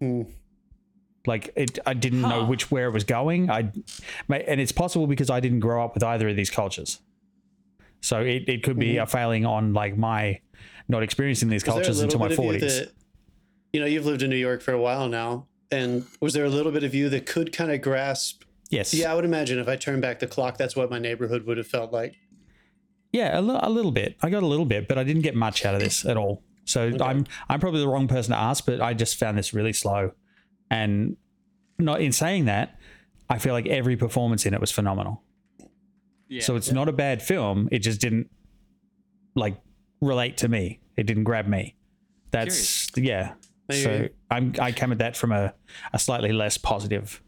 Hmm. 0.00 0.22
Like 1.26 1.52
it, 1.56 1.78
I 1.86 1.94
didn't 1.94 2.22
know 2.22 2.44
which 2.44 2.70
where 2.70 2.88
it 2.88 2.92
was 2.92 3.04
going. 3.04 3.50
I, 3.50 3.72
and 4.28 4.60
it's 4.60 4.72
possible 4.72 5.06
because 5.06 5.30
I 5.30 5.40
didn't 5.40 5.60
grow 5.60 5.84
up 5.84 5.94
with 5.94 6.02
either 6.02 6.28
of 6.28 6.36
these 6.36 6.50
cultures. 6.50 7.00
So 8.00 8.20
it, 8.20 8.44
it 8.48 8.62
could 8.62 8.78
be 8.78 8.98
a 8.98 9.02
mm-hmm. 9.02 9.10
failing 9.10 9.46
on 9.46 9.72
like 9.72 9.96
my 9.96 10.40
not 10.88 11.02
experiencing 11.02 11.48
these 11.48 11.64
Was 11.64 11.74
cultures 11.74 12.00
until 12.00 12.20
my 12.20 12.28
bit 12.28 12.38
of 12.38 12.44
you 12.44 12.50
forties. 12.50 12.82
You 13.72 13.80
know, 13.80 13.86
you've 13.86 14.04
lived 14.04 14.22
in 14.22 14.28
New 14.28 14.36
York 14.36 14.60
for 14.60 14.72
a 14.72 14.78
while 14.78 15.08
now, 15.08 15.46
and 15.70 16.06
was 16.20 16.34
there 16.34 16.44
a 16.44 16.50
little 16.50 16.72
bit 16.72 16.84
of 16.84 16.94
you 16.94 17.08
that 17.08 17.24
could 17.24 17.52
kind 17.52 17.70
of 17.70 17.80
grasp? 17.80 18.44
Yes. 18.70 18.94
Yeah, 18.94 19.12
I 19.12 19.14
would 19.14 19.24
imagine 19.24 19.58
if 19.58 19.68
I 19.68 19.76
turned 19.76 20.02
back 20.02 20.18
the 20.18 20.26
clock, 20.26 20.56
that's 20.56 20.74
what 20.74 20.90
my 20.90 20.98
neighborhood 20.98 21.46
would 21.46 21.58
have 21.58 21.66
felt 21.66 21.92
like. 21.92 22.16
Yeah, 23.12 23.38
a, 23.38 23.40
little 23.40 23.92
bit. 23.92 24.16
I 24.22 24.30
got 24.30 24.42
a 24.42 24.46
little 24.46 24.64
bit, 24.64 24.88
but 24.88 24.98
I 24.98 25.04
didn't 25.04 25.22
get 25.22 25.36
much 25.36 25.64
out 25.64 25.74
of 25.74 25.80
this 25.80 26.04
at 26.04 26.16
all. 26.16 26.42
So 26.64 26.90
I'm 27.00 27.26
I'm 27.48 27.60
probably 27.60 27.80
the 27.80 27.88
wrong 27.88 28.08
person 28.08 28.32
to 28.32 28.38
ask, 28.38 28.66
but 28.66 28.80
I 28.80 28.94
just 28.94 29.18
found 29.18 29.38
this 29.38 29.54
really 29.54 29.72
slow. 29.72 30.12
And 30.70 31.16
not 31.78 32.00
in 32.00 32.10
saying 32.10 32.46
that, 32.46 32.78
I 33.30 33.38
feel 33.38 33.52
like 33.52 33.66
every 33.66 33.96
performance 33.96 34.46
in 34.46 34.54
it 34.54 34.60
was 34.60 34.72
phenomenal. 34.72 35.22
Yeah. 36.28 36.42
So 36.42 36.56
it's 36.56 36.72
not 36.72 36.88
a 36.88 36.92
bad 36.92 37.22
film. 37.22 37.68
It 37.70 37.80
just 37.80 38.00
didn't 38.00 38.30
like 39.36 39.60
relate 40.00 40.38
to 40.38 40.48
me. 40.48 40.80
It 40.96 41.06
didn't 41.06 41.24
grab 41.24 41.46
me. 41.46 41.76
That's 42.30 42.90
yeah. 42.96 43.34
I 43.70 43.74
hear 43.74 44.08
So. 44.08 44.14
I'm 44.30 44.54
I 44.58 44.72
come 44.72 44.90
at 44.90 44.98
that 44.98 45.16
from 45.16 45.30
a, 45.30 45.54
a 45.92 45.98
slightly 45.98 46.32
less 46.32 46.58
positive. 46.58 47.22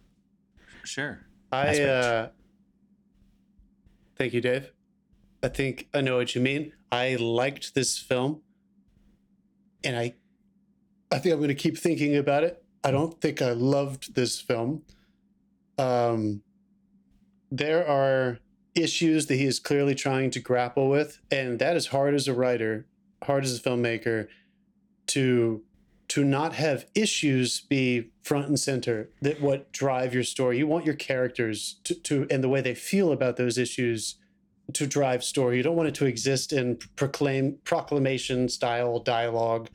sure. 0.85 1.26
I 1.57 1.83
uh 1.83 2.29
thank 4.17 4.33
you, 4.33 4.41
Dave. 4.41 4.73
I 5.43 5.49
think 5.49 5.89
I 5.95 6.01
know 6.01 6.17
what 6.17 6.35
you 6.35 6.41
mean. 6.41 6.73
I 6.91 7.17
liked 7.17 7.75
this 7.75 7.99
film 7.99 8.43
and 9.83 9.97
I 9.97 10.15
I 11.11 11.19
think 11.19 11.35
I'm 11.35 11.41
gonna 11.41 11.55
keep 11.55 11.79
thinking 11.79 12.17
about 12.17 12.45
it. 12.45 12.63
I 12.85 12.91
don't 12.91 13.21
think 13.21 13.41
I 13.43 13.53
loved 13.53 14.15
this 14.15 14.41
film. 14.41 14.83
Um 15.79 16.43
there 17.51 17.87
are 17.87 18.39
issues 18.75 19.27
that 19.27 19.37
he 19.37 19.47
is 19.47 19.59
clearly 19.59 19.95
trying 19.95 20.31
to 20.31 20.41
grapple 20.41 20.91
with, 20.91 21.21
and 21.31 21.59
that 21.59 21.77
is 21.77 21.87
hard 21.89 22.15
as 22.15 22.29
a 22.29 22.35
writer, 22.35 22.87
hard 23.25 23.45
as 23.45 23.59
a 23.59 23.63
filmmaker 23.63 24.29
to 25.09 25.63
to 26.09 26.25
not 26.25 26.55
have 26.55 26.87
issues 26.95 27.61
be 27.61 28.11
front 28.23 28.49
and 28.49 28.59
center 28.59 29.11
that 29.21 29.41
what 29.41 29.73
drive 29.73 30.15
your 30.15 30.23
story 30.23 30.59
you 30.59 30.67
want 30.67 30.85
your 30.85 30.95
characters 30.95 31.81
to, 31.85 31.95
to 31.95 32.27
and 32.31 32.45
the 32.45 32.49
way 32.49 32.61
they 32.61 32.75
feel 32.75 33.13
about 33.13 33.37
those 33.37 33.59
issues 33.59 34.17
to 34.73 34.87
drive 34.87 35.23
story. 35.23 35.57
You 35.57 35.63
don't 35.63 35.77
want 35.77 35.89
it 35.89 35.95
to 35.97 36.07
exist 36.07 36.53
in 36.53 36.79
proclaim 36.97 37.59
proclamation 37.65 38.49
style 38.49 38.99
dialogue. 38.99 39.69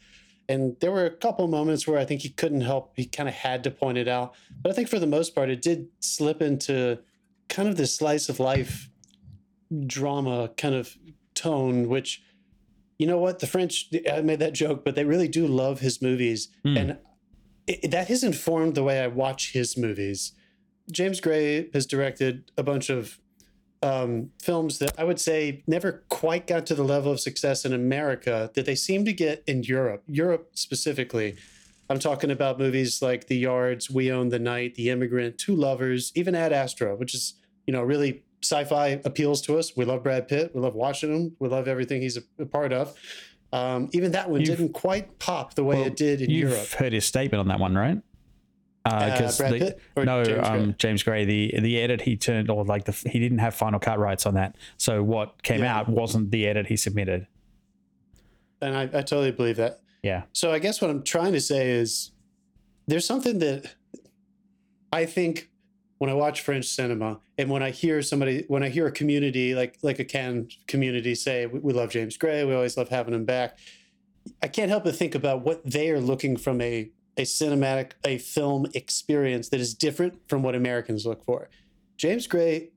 And 0.49 0.75
there 0.81 0.91
were 0.91 1.05
a 1.05 1.11
couple 1.11 1.47
moments 1.47 1.87
where 1.87 1.97
I 1.97 2.05
think 2.05 2.21
he 2.21 2.29
couldn't 2.29 2.61
help. 2.61 2.93
He 2.95 3.05
kind 3.05 3.29
of 3.29 3.35
had 3.35 3.63
to 3.63 3.71
point 3.71 3.97
it 3.97 4.07
out. 4.07 4.35
But 4.61 4.71
I 4.71 4.75
think 4.75 4.89
for 4.89 4.99
the 4.99 5.07
most 5.07 5.33
part, 5.33 5.49
it 5.49 5.61
did 5.61 5.87
slip 5.99 6.41
into 6.41 6.99
kind 7.47 7.69
of 7.69 7.77
this 7.77 7.95
slice 7.95 8.27
of 8.27 8.39
life 8.39 8.89
drama 9.85 10.49
kind 10.57 10.75
of 10.75 10.97
tone, 11.35 11.87
which, 11.87 12.21
you 13.01 13.07
know 13.07 13.17
what, 13.17 13.39
the 13.39 13.47
French, 13.47 13.89
I 14.13 14.21
made 14.21 14.37
that 14.41 14.53
joke, 14.53 14.85
but 14.85 14.93
they 14.93 15.05
really 15.05 15.27
do 15.27 15.47
love 15.47 15.79
his 15.79 16.03
movies. 16.03 16.49
Hmm. 16.63 16.77
And 16.77 16.97
it, 17.65 17.89
that 17.89 18.09
has 18.09 18.23
informed 18.23 18.75
the 18.75 18.83
way 18.83 18.99
I 18.99 19.07
watch 19.07 19.53
his 19.53 19.75
movies. 19.75 20.33
James 20.91 21.19
Gray 21.19 21.71
has 21.73 21.87
directed 21.87 22.51
a 22.59 22.61
bunch 22.61 22.91
of 22.91 23.19
um, 23.81 24.29
films 24.39 24.77
that 24.77 24.91
I 24.99 25.03
would 25.03 25.19
say 25.19 25.63
never 25.65 26.03
quite 26.09 26.45
got 26.45 26.67
to 26.67 26.75
the 26.75 26.83
level 26.83 27.11
of 27.11 27.19
success 27.19 27.65
in 27.65 27.73
America 27.73 28.51
that 28.53 28.67
they 28.67 28.75
seem 28.75 29.03
to 29.05 29.13
get 29.13 29.43
in 29.47 29.63
Europe, 29.63 30.03
Europe 30.05 30.51
specifically. 30.53 31.37
I'm 31.89 31.97
talking 31.97 32.29
about 32.29 32.59
movies 32.59 33.01
like 33.01 33.25
The 33.25 33.37
Yards, 33.37 33.89
We 33.89 34.11
Own 34.11 34.29
the 34.29 34.37
Night, 34.37 34.75
The 34.75 34.91
Immigrant, 34.91 35.39
Two 35.39 35.55
Lovers, 35.55 36.11
even 36.13 36.35
Ad 36.35 36.53
Astra, 36.53 36.95
which 36.95 37.15
is, 37.15 37.33
you 37.65 37.73
know, 37.73 37.81
really 37.81 38.25
sci-fi 38.43 38.99
appeals 39.06 39.41
to 39.43 39.58
us. 39.58 39.75
We 39.75 39.86
love 39.86 40.04
Brad 40.04 40.27
Pitt. 40.27 40.51
We 40.54 40.62
love 40.62 40.73
watching 40.75 41.13
him. 41.13 41.36
We 41.39 41.47
love 41.49 41.67
everything 41.67 42.01
he's 42.01 42.17
a, 42.17 42.21
a 42.39 42.45
part 42.45 42.73
of. 42.73 42.95
Um, 43.54 43.89
even 43.93 44.12
that 44.13 44.30
one 44.30 44.39
You've- 44.41 44.56
didn't 44.56 44.73
quite 44.73 45.19
pop 45.19 45.54
the 45.56 45.63
way 45.63 45.77
Well, 45.77 45.88
it 45.88 45.95
did 45.97 46.21
in 46.21 46.30
You've 46.30 46.49
Europe. 46.51 46.67
heard 46.69 46.93
his 46.93 47.06
statement 47.06 47.39
on 47.39 47.47
that 47.49 47.60
one, 47.60 47.75
right? 47.75 48.01
Uh, 48.84 49.12
Because 49.12 49.38
Brad 49.38 49.54
the- 49.54 49.60
Pitt 49.60 50.06
no, 50.06 50.23
James 50.23 50.47
um, 50.47 50.63
Gray? 50.63 50.75
James 50.80 51.04
Gray, 51.04 51.25
the 51.25 51.60
the 51.60 51.80
edit 51.80 52.01
he 52.01 52.17
turned 52.17 52.49
or 52.49 52.63
like 52.65 52.86
the 52.86 52.93
he 53.10 53.19
didn't 53.19 53.38
have 53.38 53.54
final 53.54 53.80
cut 53.80 53.99
rights 53.99 54.25
on 54.25 54.34
that, 54.34 54.56
so 54.77 55.04
what 55.04 55.43
came 55.43 55.60
Yeah. 55.62 55.77
out 55.77 55.89
wasn't 55.89 56.32
the 56.32 56.47
edit 56.47 56.65
he 56.65 56.75
submitted. 56.77 57.27
And 58.60 58.75
I, 58.75 58.84
I 58.84 58.88
totally 59.04 59.32
believe 59.32 59.58
that. 59.58 59.82
Yeah, 60.01 60.23
So 60.34 60.51
I 60.51 60.58
guess 60.58 60.82
what 60.82 60.89
I'm 60.89 61.04
trying 61.04 61.34
to 61.34 61.41
say 61.41 61.69
is 61.69 62.10
there's 62.88 63.06
something 63.06 63.38
that 63.38 63.75
I 64.91 65.06
think 65.06 65.50
when 66.01 66.09
I 66.09 66.15
watch 66.15 66.41
French 66.41 66.65
cinema 66.65 67.19
and 67.37 67.47
when 67.47 67.61
I 67.61 67.69
hear 67.69 68.01
somebody 68.01 68.43
when 68.47 68.63
I 68.63 68.69
hear 68.69 68.87
a 68.87 68.91
community 68.91 69.53
like 69.53 69.77
like 69.83 69.99
a 69.99 70.03
Cannes 70.03 70.57
community 70.65 71.13
say 71.13 71.45
we, 71.45 71.59
we 71.59 71.73
love 71.73 71.91
James 71.91 72.17
Gray, 72.17 72.43
we 72.43 72.55
always 72.55 72.75
love 72.75 72.89
having 72.89 73.13
him 73.13 73.23
back. 73.23 73.59
I 74.41 74.47
can't 74.47 74.71
help 74.71 74.83
but 74.83 74.95
think 74.95 75.13
about 75.13 75.45
what 75.45 75.63
they 75.63 75.91
are 75.91 75.99
looking 75.99 76.37
from 76.37 76.59
a 76.59 76.89
a 77.17 77.21
cinematic 77.21 77.91
a 78.03 78.17
film 78.17 78.65
experience 78.73 79.49
that 79.49 79.59
is 79.59 79.75
different 79.75 80.27
from 80.27 80.41
what 80.41 80.55
Americans 80.55 81.05
look 81.05 81.23
for. 81.23 81.51
James 81.97 82.25
Gray 82.25 82.71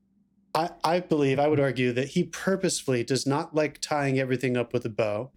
I, 0.55 0.73
I 0.85 1.01
believe 1.01 1.39
I 1.39 1.49
would 1.49 1.61
argue 1.61 1.95
that 1.95 2.09
he 2.09 2.25
purposefully 2.25 3.05
does 3.05 3.27
not 3.27 3.55
like 3.55 3.81
tying 3.81 4.19
everything 4.19 4.55
up 4.55 4.75
with 4.75 4.85
a 4.85 4.91
bow. 4.91 5.31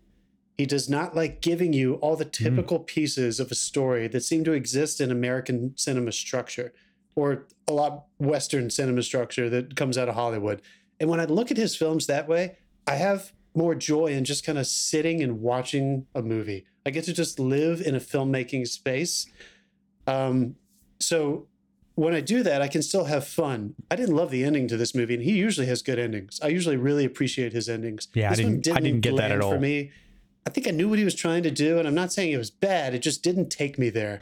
He 0.57 0.65
does 0.65 0.89
not 0.89 1.15
like 1.15 1.39
giving 1.39 1.71
you 1.71 1.93
all 1.95 2.17
the 2.17 2.25
mm-hmm. 2.25 2.43
typical 2.43 2.79
pieces 2.79 3.39
of 3.39 3.49
a 3.49 3.55
story 3.55 4.09
that 4.09 4.25
seem 4.25 4.43
to 4.43 4.51
exist 4.51 4.99
in 4.99 5.09
American 5.09 5.71
cinema 5.77 6.11
structure 6.11 6.73
or 7.17 7.47
a 7.67 7.73
lot 7.73 8.05
Western 8.19 8.69
cinema 8.69 9.01
structure 9.01 9.49
that 9.49 9.75
comes 9.75 9.97
out 9.97 10.07
of 10.07 10.13
Hollywood. 10.13 10.61
And 10.99 11.09
when 11.09 11.19
I 11.19 11.25
look 11.25 11.49
at 11.49 11.57
his 11.57 11.75
films 11.75 12.05
that 12.05 12.27
way, 12.27 12.57
I 12.85 12.93
have 12.95 13.31
more 13.55 13.73
joy 13.73 14.07
in 14.07 14.23
just 14.23 14.45
kind 14.45 14.59
of 14.59 14.67
sitting 14.67 15.23
and 15.23 15.41
watching 15.41 16.05
a 16.13 16.21
movie. 16.21 16.65
I 16.85 16.91
get 16.91 17.05
to 17.05 17.13
just 17.13 17.39
live 17.39 17.81
in 17.81 17.95
a 17.95 17.99
filmmaking 17.99 18.67
space. 18.67 19.25
Um, 20.05 20.57
so 20.99 21.47
when 21.95 22.13
I 22.13 22.21
do 22.21 22.43
that, 22.43 22.61
I 22.61 22.67
can 22.67 22.83
still 22.83 23.05
have 23.05 23.25
fun. 23.27 23.73
I 23.89 23.95
didn't 23.95 24.15
love 24.15 24.29
the 24.29 24.43
ending 24.43 24.67
to 24.67 24.77
this 24.77 24.93
movie, 24.93 25.15
and 25.15 25.23
he 25.23 25.31
usually 25.31 25.65
has 25.65 25.81
good 25.81 25.97
endings. 25.97 26.39
I 26.43 26.49
usually 26.49 26.77
really 26.77 27.03
appreciate 27.03 27.51
his 27.51 27.67
endings. 27.67 28.09
Yeah, 28.13 28.27
I 28.31 28.35
This 28.35 28.43
one 28.45 28.59
didn't- 28.61 28.77
I 28.77 28.79
didn't 28.81 29.01
get 29.01 29.15
that 29.17 29.31
at 29.31 29.41
all. 29.41 29.53
For 29.53 29.59
me, 29.59 29.89
I 30.45 30.51
think 30.51 30.67
I 30.67 30.71
knew 30.71 30.87
what 30.87 30.99
he 30.99 31.03
was 31.03 31.15
trying 31.15 31.41
to 31.43 31.51
do, 31.51 31.79
and 31.79 31.87
I'm 31.87 31.95
not 31.95 32.13
saying 32.13 32.31
it 32.31 32.37
was 32.37 32.51
bad. 32.51 32.93
It 32.93 32.99
just 32.99 33.23
didn't 33.23 33.49
take 33.49 33.79
me 33.79 33.89
there. 33.89 34.21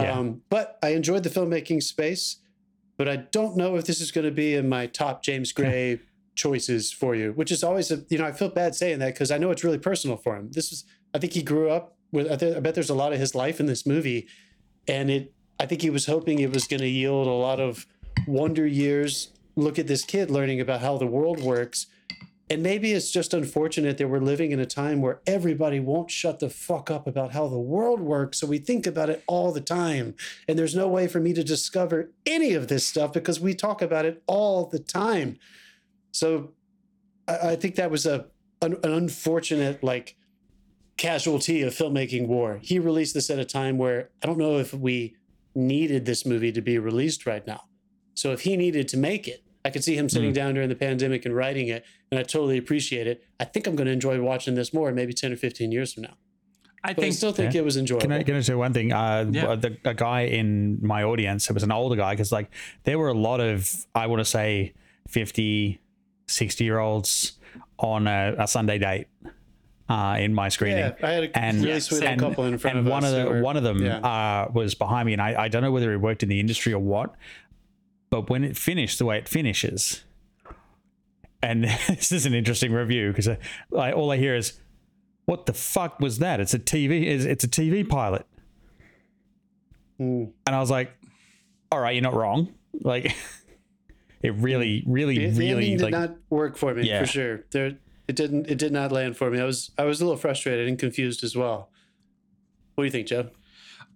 Yeah. 0.00 0.12
Um, 0.12 0.42
but 0.50 0.78
I 0.82 0.90
enjoyed 0.90 1.22
the 1.22 1.30
filmmaking 1.30 1.82
space. 1.82 2.36
But 2.96 3.08
I 3.08 3.16
don't 3.16 3.56
know 3.56 3.76
if 3.76 3.84
this 3.84 4.00
is 4.00 4.10
going 4.10 4.24
to 4.24 4.30
be 4.30 4.54
in 4.54 4.68
my 4.68 4.86
top 4.86 5.22
James 5.22 5.52
Gray 5.58 6.00
choices 6.34 6.92
for 6.92 7.14
you, 7.14 7.32
which 7.32 7.50
is 7.50 7.64
always 7.64 7.90
a 7.90 8.04
you 8.08 8.18
know 8.18 8.24
I 8.24 8.32
feel 8.32 8.48
bad 8.48 8.74
saying 8.74 8.98
that 9.00 9.14
because 9.14 9.30
I 9.30 9.38
know 9.38 9.50
it's 9.50 9.64
really 9.64 9.78
personal 9.78 10.16
for 10.16 10.36
him. 10.36 10.50
This 10.52 10.72
is 10.72 10.84
I 11.14 11.18
think 11.18 11.32
he 11.32 11.42
grew 11.42 11.70
up 11.70 11.96
with. 12.12 12.30
I, 12.30 12.36
th- 12.36 12.56
I 12.56 12.60
bet 12.60 12.74
there's 12.74 12.90
a 12.90 12.94
lot 12.94 13.12
of 13.12 13.18
his 13.18 13.34
life 13.34 13.60
in 13.60 13.66
this 13.66 13.86
movie, 13.86 14.28
and 14.88 15.10
it. 15.10 15.32
I 15.58 15.64
think 15.64 15.80
he 15.80 15.88
was 15.88 16.04
hoping 16.04 16.38
it 16.38 16.52
was 16.52 16.66
going 16.66 16.80
to 16.80 16.88
yield 16.88 17.26
a 17.26 17.30
lot 17.30 17.60
of 17.60 17.86
wonder 18.26 18.66
years. 18.66 19.30
Look 19.56 19.78
at 19.78 19.86
this 19.86 20.04
kid 20.04 20.30
learning 20.30 20.60
about 20.60 20.82
how 20.82 20.98
the 20.98 21.06
world 21.06 21.40
works. 21.42 21.86
And 22.48 22.62
maybe 22.62 22.92
it's 22.92 23.10
just 23.10 23.34
unfortunate 23.34 23.98
that 23.98 24.08
we're 24.08 24.20
living 24.20 24.52
in 24.52 24.60
a 24.60 24.66
time 24.66 25.00
where 25.00 25.20
everybody 25.26 25.80
won't 25.80 26.10
shut 26.10 26.38
the 26.38 26.48
fuck 26.48 26.90
up 26.90 27.08
about 27.08 27.32
how 27.32 27.48
the 27.48 27.58
world 27.58 28.00
works. 28.00 28.38
So 28.38 28.46
we 28.46 28.58
think 28.58 28.86
about 28.86 29.10
it 29.10 29.24
all 29.26 29.52
the 29.52 29.60
time. 29.60 30.14
And 30.46 30.56
there's 30.56 30.74
no 30.74 30.86
way 30.86 31.08
for 31.08 31.18
me 31.18 31.32
to 31.32 31.42
discover 31.42 32.12
any 32.24 32.54
of 32.54 32.68
this 32.68 32.86
stuff 32.86 33.12
because 33.12 33.40
we 33.40 33.54
talk 33.54 33.82
about 33.82 34.04
it 34.04 34.22
all 34.28 34.66
the 34.66 34.78
time. 34.78 35.38
So 36.12 36.52
I, 37.26 37.50
I 37.50 37.56
think 37.56 37.74
that 37.74 37.90
was 37.90 38.06
a 38.06 38.26
an, 38.62 38.76
an 38.82 38.92
unfortunate 38.92 39.82
like 39.82 40.16
casualty 40.96 41.62
of 41.62 41.74
filmmaking 41.74 42.26
war. 42.26 42.58
He 42.62 42.78
released 42.78 43.14
this 43.14 43.28
at 43.28 43.38
a 43.38 43.44
time 43.44 43.76
where 43.76 44.10
I 44.22 44.26
don't 44.26 44.38
know 44.38 44.58
if 44.58 44.72
we 44.72 45.16
needed 45.54 46.06
this 46.06 46.24
movie 46.24 46.52
to 46.52 46.60
be 46.60 46.78
released 46.78 47.26
right 47.26 47.46
now. 47.46 47.64
So 48.14 48.32
if 48.32 48.42
he 48.42 48.56
needed 48.56 48.88
to 48.88 48.96
make 48.96 49.28
it, 49.28 49.45
I 49.66 49.70
could 49.70 49.82
see 49.82 49.96
him 49.96 50.08
sitting 50.08 50.32
down 50.32 50.54
during 50.54 50.68
the 50.68 50.76
pandemic 50.76 51.24
and 51.26 51.34
writing 51.34 51.66
it, 51.68 51.84
and 52.10 52.20
I 52.20 52.22
totally 52.22 52.56
appreciate 52.56 53.06
it. 53.08 53.24
I 53.40 53.44
think 53.44 53.66
I'm 53.66 53.74
going 53.74 53.86
to 53.86 53.92
enjoy 53.92 54.20
watching 54.22 54.54
this 54.54 54.72
more, 54.72 54.92
maybe 54.92 55.12
10 55.12 55.32
or 55.32 55.36
15 55.36 55.72
years 55.72 55.92
from 55.94 56.04
now. 56.04 56.14
I 56.84 56.92
But 56.92 57.00
I 57.00 57.02
think 57.06 57.14
still 57.16 57.32
think 57.32 57.52
Yeah. 57.52 57.62
it 57.62 57.64
was 57.64 57.76
enjoyable. 57.76 58.02
Can 58.02 58.12
I, 58.12 58.22
can 58.22 58.36
I 58.36 58.40
say 58.42 58.54
one 58.54 58.72
thing? 58.72 58.92
Uh, 58.92 59.26
Yeah. 59.30 59.56
the, 59.56 59.76
a 59.84 59.92
guy 59.94 60.20
in 60.22 60.78
my 60.86 61.02
audience, 61.02 61.50
it 61.50 61.52
was 61.54 61.64
an 61.64 61.72
older 61.72 61.96
guy, 61.96 62.12
because 62.12 62.30
like 62.30 62.48
there 62.84 62.96
were 62.96 63.08
a 63.08 63.14
lot 63.14 63.40
of, 63.40 63.68
I 63.92 64.06
want 64.06 64.20
to 64.20 64.24
say 64.24 64.72
50, 65.08 65.80
60 66.28 66.64
year 66.64 66.78
olds 66.78 67.32
on 67.78 68.06
a, 68.06 68.36
a 68.38 68.46
Sunday 68.46 68.78
date 68.78 69.08
uh, 69.88 70.16
in 70.20 70.32
my 70.34 70.48
screening. 70.48 70.78
yeah, 70.78 70.92
I 71.02 71.10
had 71.10 71.24
a 71.24 71.38
and 71.38 71.62
really 71.64 71.80
sweet 71.80 72.02
and, 72.04 72.20
couple 72.20 72.44
in 72.44 72.58
front 72.58 72.76
and 72.78 72.86
of 72.86 72.90
one 72.92 73.04
us. 73.04 73.12
of 73.12 73.18
the 73.24 73.30
were- 73.30 73.42
one 73.42 73.56
of 73.56 73.62
them 73.64 73.84
yeah. 73.84 73.98
uh, 73.98 74.50
was 74.52 74.74
behind 74.76 75.06
me, 75.06 75.12
and 75.12 75.22
I, 75.22 75.44
I 75.44 75.48
don't 75.48 75.62
know 75.62 75.72
whether 75.72 75.90
he 75.90 75.96
worked 75.96 76.22
in 76.22 76.28
the 76.28 76.38
industry 76.40 76.72
or 76.72 76.78
what, 76.80 77.14
but 78.10 78.30
when 78.30 78.44
it 78.44 78.56
finished 78.56 78.98
the 78.98 79.04
way 79.04 79.18
it 79.18 79.28
finishes, 79.28 80.04
and 81.42 81.64
this 81.88 82.12
is 82.12 82.26
an 82.26 82.34
interesting 82.34 82.72
review 82.72 83.08
because 83.08 83.28
I, 83.28 83.38
I, 83.76 83.92
all 83.92 84.10
I 84.10 84.16
hear 84.16 84.34
is, 84.34 84.58
"What 85.26 85.46
the 85.46 85.52
fuck 85.52 86.00
was 86.00 86.18
that? 86.18 86.40
It's 86.40 86.54
a 86.54 86.58
TV. 86.58 87.06
It's, 87.06 87.24
it's 87.24 87.44
a 87.44 87.48
TV 87.48 87.88
pilot." 87.88 88.26
Mm. 90.00 90.32
And 90.46 90.56
I 90.56 90.60
was 90.60 90.70
like, 90.70 90.92
"All 91.72 91.80
right, 91.80 91.94
you're 91.94 92.02
not 92.02 92.14
wrong." 92.14 92.52
Like, 92.80 93.14
it 94.22 94.34
really, 94.34 94.84
really, 94.86 95.18
The, 95.18 95.26
the 95.30 95.38
really 95.38 95.50
ending 95.72 95.76
did 95.78 95.82
like 95.84 95.92
not 95.92 96.16
work 96.30 96.56
for 96.56 96.74
me 96.74 96.88
Yeah. 96.88 97.00
for 97.00 97.06
sure. 97.06 97.44
There, 97.50 97.78
it 98.08 98.16
didn't. 98.16 98.46
It 98.48 98.58
did 98.58 98.72
not 98.72 98.92
land 98.92 99.16
for 99.16 99.30
me. 99.30 99.40
I 99.40 99.44
was 99.44 99.70
I 99.78 99.84
was 99.84 100.00
a 100.00 100.04
little 100.04 100.18
frustrated 100.18 100.68
and 100.68 100.78
confused 100.78 101.24
as 101.24 101.34
well. 101.36 101.70
What 102.74 102.82
do 102.82 102.86
you 102.86 102.90
think, 102.92 103.06
Joe? 103.08 103.30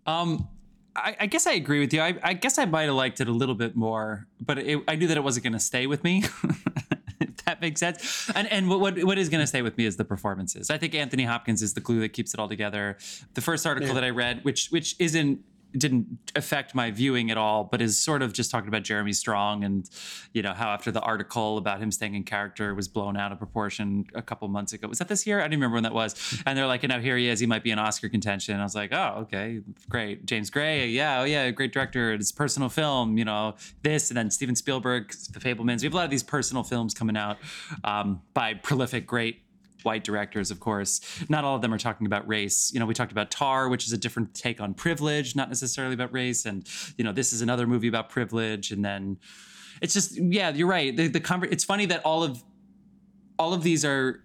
Um, 0.06 0.48
I, 0.96 1.16
I 1.20 1.26
guess 1.26 1.46
I 1.46 1.52
agree 1.52 1.80
with 1.80 1.92
you. 1.92 2.00
I, 2.00 2.18
I 2.22 2.32
guess 2.34 2.58
I 2.58 2.64
might 2.64 2.84
have 2.84 2.94
liked 2.94 3.20
it 3.20 3.28
a 3.28 3.32
little 3.32 3.54
bit 3.54 3.76
more, 3.76 4.26
but 4.40 4.58
it, 4.58 4.82
I 4.88 4.96
knew 4.96 5.06
that 5.06 5.16
it 5.16 5.24
wasn't 5.24 5.44
going 5.44 5.52
to 5.52 5.60
stay 5.60 5.86
with 5.86 6.02
me. 6.04 6.24
if 7.20 7.44
that 7.44 7.60
makes 7.60 7.80
sense. 7.80 8.30
And 8.34 8.50
and 8.50 8.68
what 8.68 8.80
what, 8.80 9.04
what 9.04 9.18
is 9.18 9.28
going 9.28 9.40
to 9.40 9.46
stay 9.46 9.62
with 9.62 9.76
me 9.76 9.86
is 9.86 9.96
the 9.96 10.04
performances. 10.04 10.70
I 10.70 10.78
think 10.78 10.94
Anthony 10.94 11.24
Hopkins 11.24 11.62
is 11.62 11.74
the 11.74 11.80
glue 11.80 12.00
that 12.00 12.10
keeps 12.10 12.34
it 12.34 12.40
all 12.40 12.48
together. 12.48 12.96
The 13.34 13.40
first 13.40 13.66
article 13.66 13.94
that 13.94 14.04
I 14.04 14.10
read, 14.10 14.44
which 14.44 14.68
which 14.68 14.96
isn't 14.98 15.40
didn't 15.72 16.06
affect 16.34 16.74
my 16.74 16.90
viewing 16.90 17.30
at 17.30 17.36
all, 17.36 17.64
but 17.64 17.80
is 17.80 17.98
sort 17.98 18.22
of 18.22 18.32
just 18.32 18.50
talking 18.50 18.68
about 18.68 18.82
Jeremy 18.82 19.12
Strong 19.12 19.64
and 19.64 19.88
you 20.32 20.42
know 20.42 20.52
how 20.52 20.68
after 20.68 20.90
the 20.90 21.00
article 21.00 21.58
about 21.58 21.80
him 21.80 21.90
staying 21.90 22.14
in 22.14 22.24
character 22.24 22.74
was 22.74 22.88
blown 22.88 23.16
out 23.16 23.32
of 23.32 23.38
proportion 23.38 24.06
a 24.14 24.22
couple 24.22 24.46
months 24.48 24.72
ago. 24.72 24.88
Was 24.88 24.98
that 24.98 25.08
this 25.08 25.26
year? 25.26 25.40
I 25.40 25.44
don't 25.44 25.52
remember 25.52 25.74
when 25.74 25.82
that 25.84 25.94
was. 25.94 26.42
And 26.46 26.56
they're 26.56 26.66
like, 26.66 26.82
you 26.82 26.88
know, 26.88 27.00
here 27.00 27.16
he 27.16 27.28
is. 27.28 27.40
He 27.40 27.46
might 27.46 27.62
be 27.62 27.70
an 27.70 27.78
Oscar 27.78 28.08
contention. 28.08 28.58
I 28.58 28.62
was 28.62 28.74
like, 28.74 28.92
oh, 28.92 29.20
okay, 29.22 29.60
great. 29.88 30.26
James 30.26 30.50
Gray, 30.50 30.88
yeah, 30.88 31.20
oh 31.20 31.24
yeah, 31.24 31.50
great 31.50 31.72
director. 31.72 32.12
It's 32.12 32.30
a 32.30 32.34
personal 32.34 32.68
film. 32.68 33.18
You 33.18 33.24
know 33.24 33.54
this, 33.82 34.10
and 34.10 34.16
then 34.16 34.30
Steven 34.30 34.56
Spielberg, 34.56 35.12
The 35.32 35.40
Fabelmans. 35.40 35.80
We 35.80 35.86
have 35.86 35.94
a 35.94 35.96
lot 35.96 36.04
of 36.04 36.10
these 36.10 36.22
personal 36.22 36.62
films 36.62 36.94
coming 36.94 37.16
out 37.16 37.38
um, 37.84 38.22
by 38.34 38.54
prolific, 38.54 39.06
great 39.06 39.42
white 39.84 40.04
directors, 40.04 40.50
of 40.50 40.60
course. 40.60 41.00
Not 41.28 41.44
all 41.44 41.56
of 41.56 41.62
them 41.62 41.72
are 41.72 41.78
talking 41.78 42.06
about 42.06 42.26
race. 42.28 42.72
You 42.72 42.80
know, 42.80 42.86
we 42.86 42.94
talked 42.94 43.12
about 43.12 43.30
Tar, 43.30 43.68
which 43.68 43.86
is 43.86 43.92
a 43.92 43.98
different 43.98 44.34
take 44.34 44.60
on 44.60 44.74
privilege, 44.74 45.36
not 45.36 45.48
necessarily 45.48 45.94
about 45.94 46.12
race. 46.12 46.46
And, 46.46 46.68
you 46.96 47.04
know, 47.04 47.12
this 47.12 47.32
is 47.32 47.42
another 47.42 47.66
movie 47.66 47.88
about 47.88 48.08
privilege. 48.08 48.70
And 48.70 48.84
then 48.84 49.18
it's 49.80 49.94
just, 49.94 50.16
yeah, 50.16 50.50
you're 50.50 50.68
right. 50.68 50.96
The, 50.96 51.08
the 51.08 51.20
conver- 51.20 51.50
it's 51.50 51.64
funny 51.64 51.86
that 51.86 52.04
all 52.04 52.22
of 52.22 52.42
all 53.38 53.54
of 53.54 53.62
these 53.62 53.84
are 53.84 54.22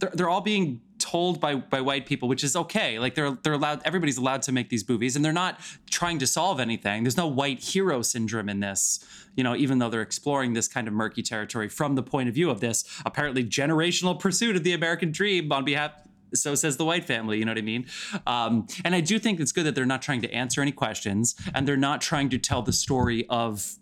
they're, 0.00 0.10
they're 0.12 0.28
all 0.28 0.40
being 0.40 0.80
told 1.06 1.40
by 1.40 1.54
by 1.54 1.80
white 1.80 2.04
people, 2.04 2.28
which 2.28 2.42
is 2.42 2.56
okay. 2.56 2.98
Like 2.98 3.14
they're 3.14 3.30
they're 3.42 3.52
allowed. 3.52 3.80
Everybody's 3.84 4.18
allowed 4.18 4.42
to 4.42 4.52
make 4.52 4.68
these 4.70 4.88
movies, 4.88 5.14
and 5.14 5.24
they're 5.24 5.32
not 5.32 5.60
trying 5.88 6.18
to 6.18 6.26
solve 6.26 6.58
anything. 6.58 7.04
There's 7.04 7.16
no 7.16 7.28
white 7.28 7.60
hero 7.60 8.02
syndrome 8.02 8.48
in 8.48 8.60
this. 8.60 9.04
You 9.36 9.44
know, 9.44 9.54
even 9.54 9.78
though 9.78 9.90
they're 9.90 10.02
exploring 10.02 10.54
this 10.54 10.66
kind 10.66 10.88
of 10.88 10.94
murky 10.94 11.22
territory 11.22 11.68
from 11.68 11.94
the 11.94 12.02
point 12.02 12.28
of 12.28 12.34
view 12.34 12.50
of 12.50 12.60
this 12.60 12.84
apparently 13.04 13.44
generational 13.44 14.18
pursuit 14.18 14.56
of 14.56 14.64
the 14.64 14.72
American 14.72 15.12
dream 15.12 15.52
on 15.52 15.64
behalf 15.64 15.92
so 16.34 16.56
says 16.56 16.76
the 16.76 16.84
white 16.84 17.04
family 17.04 17.38
you 17.38 17.44
know 17.44 17.52
what 17.52 17.58
i 17.58 17.62
mean 17.62 17.86
um, 18.26 18.66
and 18.84 18.96
i 18.96 19.00
do 19.00 19.16
think 19.16 19.38
it's 19.38 19.52
good 19.52 19.64
that 19.64 19.76
they're 19.76 19.86
not 19.86 20.02
trying 20.02 20.20
to 20.20 20.30
answer 20.32 20.60
any 20.60 20.72
questions 20.72 21.36
and 21.54 21.68
they're 21.68 21.76
not 21.76 22.00
trying 22.00 22.28
to 22.28 22.36
tell 22.36 22.62
the 22.62 22.72
story 22.72 23.24
of 23.30 23.76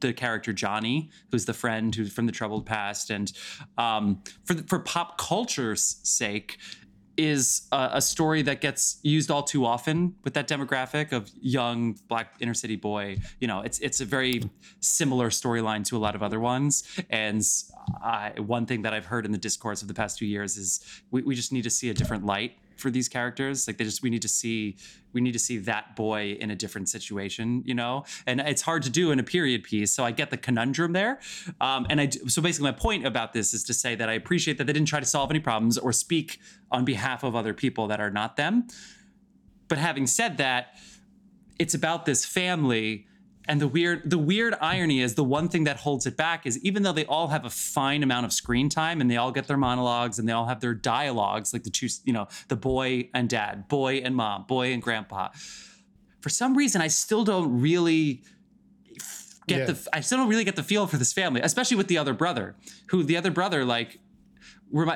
the 0.00 0.12
character 0.12 0.52
johnny 0.52 1.10
who's 1.30 1.44
the 1.44 1.54
friend 1.54 1.94
who's 1.94 2.12
from 2.12 2.26
the 2.26 2.32
troubled 2.32 2.66
past 2.66 3.10
and 3.10 3.32
um, 3.78 4.22
for, 4.44 4.54
for 4.54 4.78
pop 4.80 5.18
culture's 5.18 6.00
sake 6.02 6.58
is 7.20 7.68
a, 7.70 7.90
a 7.94 8.00
story 8.00 8.40
that 8.40 8.62
gets 8.62 8.98
used 9.02 9.30
all 9.30 9.42
too 9.42 9.66
often 9.66 10.14
with 10.24 10.32
that 10.34 10.48
demographic 10.48 11.12
of 11.12 11.30
young 11.40 11.98
black 12.08 12.34
inner 12.40 12.54
city 12.54 12.76
boy. 12.76 13.16
You 13.40 13.46
know, 13.46 13.60
it's 13.60 13.78
it's 13.80 14.00
a 14.00 14.06
very 14.06 14.42
similar 14.80 15.28
storyline 15.28 15.84
to 15.86 15.96
a 15.96 16.00
lot 16.00 16.14
of 16.14 16.22
other 16.22 16.40
ones. 16.40 16.82
And 17.10 17.42
I, 18.02 18.32
one 18.38 18.64
thing 18.64 18.82
that 18.82 18.94
I've 18.94 19.04
heard 19.04 19.26
in 19.26 19.32
the 19.32 19.38
discourse 19.38 19.82
of 19.82 19.88
the 19.88 19.94
past 19.94 20.18
two 20.18 20.26
years 20.26 20.56
is 20.56 21.02
we, 21.10 21.22
we 21.22 21.34
just 21.34 21.52
need 21.52 21.64
to 21.64 21.70
see 21.70 21.90
a 21.90 21.94
different 21.94 22.24
light 22.24 22.56
for 22.80 22.90
these 22.90 23.08
characters. 23.08 23.66
Like 23.66 23.78
they 23.78 23.84
just 23.84 24.02
we 24.02 24.10
need 24.10 24.22
to 24.22 24.28
see 24.28 24.76
we 25.12 25.20
need 25.20 25.32
to 25.32 25.38
see 25.38 25.58
that 25.58 25.96
boy 25.96 26.36
in 26.40 26.50
a 26.50 26.56
different 26.56 26.88
situation, 26.88 27.62
you 27.66 27.74
know. 27.74 28.04
And 28.26 28.40
it's 28.40 28.62
hard 28.62 28.82
to 28.84 28.90
do 28.90 29.10
in 29.10 29.18
a 29.18 29.22
period 29.22 29.64
piece, 29.64 29.92
so 29.92 30.04
I 30.04 30.12
get 30.12 30.30
the 30.30 30.36
conundrum 30.36 30.92
there. 30.92 31.20
Um, 31.60 31.86
and 31.90 32.00
I 32.00 32.08
so 32.08 32.42
basically 32.42 32.70
my 32.70 32.76
point 32.76 33.06
about 33.06 33.32
this 33.32 33.52
is 33.54 33.64
to 33.64 33.74
say 33.74 33.94
that 33.94 34.08
I 34.08 34.14
appreciate 34.14 34.58
that 34.58 34.64
they 34.64 34.72
didn't 34.72 34.88
try 34.88 35.00
to 35.00 35.06
solve 35.06 35.30
any 35.30 35.40
problems 35.40 35.78
or 35.78 35.92
speak 35.92 36.40
on 36.70 36.84
behalf 36.84 37.22
of 37.24 37.34
other 37.36 37.54
people 37.54 37.86
that 37.88 38.00
are 38.00 38.10
not 38.10 38.36
them. 38.36 38.66
But 39.68 39.78
having 39.78 40.06
said 40.06 40.38
that, 40.38 40.74
it's 41.58 41.74
about 41.74 42.06
this 42.06 42.24
family 42.24 43.06
and 43.48 43.60
the 43.60 43.68
weird 43.68 44.08
the 44.08 44.18
weird 44.18 44.54
irony 44.60 45.00
is 45.00 45.14
the 45.14 45.24
one 45.24 45.48
thing 45.48 45.64
that 45.64 45.78
holds 45.78 46.06
it 46.06 46.16
back 46.16 46.46
is 46.46 46.58
even 46.64 46.82
though 46.82 46.92
they 46.92 47.06
all 47.06 47.28
have 47.28 47.44
a 47.44 47.50
fine 47.50 48.02
amount 48.02 48.26
of 48.26 48.32
screen 48.32 48.68
time 48.68 49.00
and 49.00 49.10
they 49.10 49.16
all 49.16 49.32
get 49.32 49.46
their 49.46 49.56
monologues 49.56 50.18
and 50.18 50.28
they 50.28 50.32
all 50.32 50.46
have 50.46 50.60
their 50.60 50.74
dialogues 50.74 51.52
like 51.52 51.62
the 51.64 51.70
two 51.70 51.88
you 52.04 52.12
know 52.12 52.28
the 52.48 52.56
boy 52.56 53.08
and 53.14 53.28
dad 53.28 53.66
boy 53.68 53.96
and 53.96 54.14
mom 54.14 54.44
boy 54.44 54.72
and 54.72 54.82
grandpa 54.82 55.28
for 56.20 56.28
some 56.28 56.56
reason 56.56 56.80
i 56.82 56.86
still 56.88 57.24
don't 57.24 57.60
really 57.60 58.22
get 59.46 59.60
Yeah. 59.60 59.64
the 59.66 59.88
i 59.92 60.00
still 60.00 60.18
don't 60.18 60.28
really 60.28 60.44
get 60.44 60.56
the 60.56 60.62
feel 60.62 60.86
for 60.86 60.98
this 60.98 61.12
family 61.12 61.40
especially 61.40 61.76
with 61.76 61.88
the 61.88 61.98
other 61.98 62.12
brother 62.14 62.56
who 62.88 63.02
the 63.02 63.16
other 63.16 63.30
brother 63.30 63.64
like 63.64 63.98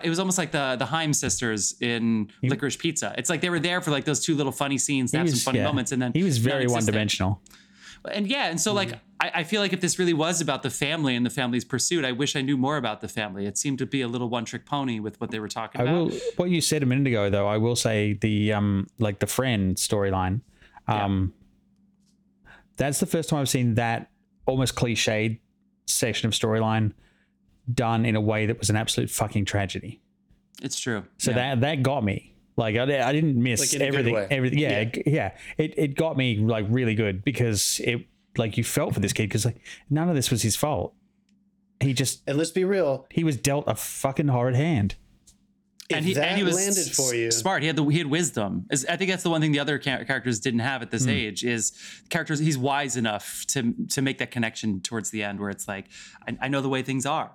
it 0.05 0.09
was 0.09 0.21
almost 0.21 0.39
like 0.39 0.53
the 0.53 0.77
the 0.79 0.87
Haim 0.87 1.13
sisters 1.13 1.75
in 1.81 2.31
Licorice 2.45 2.79
Pizza. 2.79 3.13
It's 3.19 3.29
like 3.29 3.41
they 3.41 3.51
were 3.51 3.59
there 3.59 3.81
for 3.81 3.91
like 3.91 4.05
those 4.05 4.25
two 4.25 4.37
little 4.37 4.53
funny 4.53 4.79
scenes, 4.79 5.11
to 5.11 5.17
have 5.17 5.25
was- 5.25 5.43
some 5.43 5.51
funny 5.51 5.59
yeah. 5.59 5.67
moments, 5.67 5.91
and 5.91 6.01
then 6.01 6.13
he 6.15 6.23
was 6.23 6.39
very 6.39 6.69
one 6.69 6.85
dimensional. 6.87 7.43
And 8.13 8.27
yeah, 8.27 8.47
and 8.47 8.61
so 8.61 8.73
like 8.75 8.93
I, 9.21 9.31
I 9.37 9.45
feel 9.45 9.61
like 9.63 9.73
if 9.73 9.81
this 9.81 9.99
really 9.99 10.13
was 10.13 10.41
about 10.41 10.63
the 10.63 10.71
family 10.71 11.17
and 11.17 11.25
the 11.25 11.31
family's 11.31 11.65
pursuit, 11.65 12.05
I 12.05 12.13
wish 12.13 12.37
I 12.37 12.43
knew 12.43 12.57
more 12.57 12.77
about 12.77 13.01
the 13.01 13.09
family. 13.09 13.47
It 13.47 13.57
seemed 13.57 13.79
to 13.79 13.87
be 13.87 14.03
a 14.03 14.09
little 14.09 14.29
one 14.29 14.45
trick 14.45 14.67
pony 14.67 15.01
with 15.01 15.21
what 15.21 15.31
they 15.31 15.39
were 15.39 15.49
talking 15.49 15.81
I 15.81 15.85
about. 15.85 16.11
will. 16.11 16.19
What 16.37 16.51
you 16.51 16.61
said 16.61 16.83
a 16.83 16.87
minute 16.87 17.07
ago, 17.07 17.31
though, 17.31 17.47
I 17.47 17.57
will 17.57 17.77
say 17.77 18.13
the 18.15 18.53
um 18.53 18.89
like 18.99 19.21
the 19.21 19.27
friend 19.27 19.77
storyline. 19.77 20.41
Um, 20.87 21.33
that's 22.77 23.01
the 23.01 23.07
first 23.07 23.29
time 23.31 23.39
I've 23.41 23.49
seen 23.49 23.75
that 23.77 24.11
almost 24.47 24.75
cliched 24.75 25.39
section 25.87 26.27
of 26.27 26.35
storyline 26.35 26.93
done 27.73 28.05
in 28.05 28.17
a 28.17 28.21
way 28.21 28.45
that 28.47 28.59
was 28.59 28.69
an 28.69 28.77
absolute 28.77 29.09
fucking 29.09 29.47
tragedy. 29.47 30.01
It's 30.63 30.79
true. 30.79 31.05
So 31.19 31.31
Yeah. 31.31 31.37
that 31.55 31.61
that 31.63 31.83
got 31.83 32.05
me. 32.05 32.34
Like 32.57 32.77
I, 32.77 33.09
I 33.09 33.13
didn't 33.13 33.43
miss 33.43 33.61
Like 33.61 33.75
in 33.75 33.83
a 33.83 33.91
good 33.91 33.99
everything. 34.07 34.27
Everything. 34.31 34.59
Yeah, 34.59 34.71
Yeah. 34.71 34.81
it- 34.81 35.07
yeah. 35.07 35.31
It 35.59 35.75
it 35.79 35.97
got 35.97 36.17
me 36.17 36.37
like 36.37 36.67
really 36.69 36.95
good 36.95 37.25
because 37.25 37.81
it 37.85 38.07
like 38.37 38.57
you 38.57 38.65
felt 38.65 38.95
for 38.95 39.01
this 39.01 39.13
kid 39.13 39.25
because 39.25 39.45
like 39.45 39.61
none 39.91 40.09
of 40.09 40.15
this 40.15 40.31
was 40.31 40.43
his 40.43 40.57
fault. 40.57 40.95
He 41.81 41.93
just 41.93 42.23
And 42.27 42.39
let's 42.39 42.51
be 42.51 42.65
real, 42.65 43.07
he 43.11 43.25
was 43.25 43.37
dealt 43.37 43.65
a 43.67 43.75
fucking 43.75 44.29
horrid 44.29 44.55
hand. 44.55 44.95
if 45.91 45.97
and 45.97 46.07
he, 46.07 46.15
that 46.15 46.29
and 46.29 46.39
he 46.39 46.45
was 46.45 46.55
landed 46.55 46.95
for 46.95 47.15
you, 47.15 47.31
smart. 47.31 47.63
He 47.63 47.67
had 47.67 47.77
the 47.77 47.85
he 47.85 47.99
had 47.99 48.07
wisdom. 48.07 48.67
I 48.89 48.97
think 48.97 49.11
that's 49.11 49.23
the 49.23 49.31
one 49.31 49.41
thing 49.41 49.53
the 49.53 49.59
other 49.61 49.79
characters 49.79 50.41
didn't 50.41 50.61
have 50.61 50.83
at 50.83 50.91
this 50.91 51.05
hmm. 51.05 51.11
age 51.11 51.45
is 51.45 51.73
characters. 52.09 52.39
He's 52.39 52.57
wise 52.57 52.97
enough 52.97 53.45
to 53.49 53.75
to 53.91 54.01
make 54.03 54.19
that 54.19 54.31
connection 54.31 54.81
towards 54.81 55.11
the 55.11 55.23
end 55.23 55.41
where 55.41 55.51
it's 55.51 55.69
like 55.69 55.87
I, 56.27 56.37
I 56.43 56.49
know 56.49 56.61
the 56.61 56.69
way 56.69 56.83
things 56.83 57.05
are. 57.05 57.33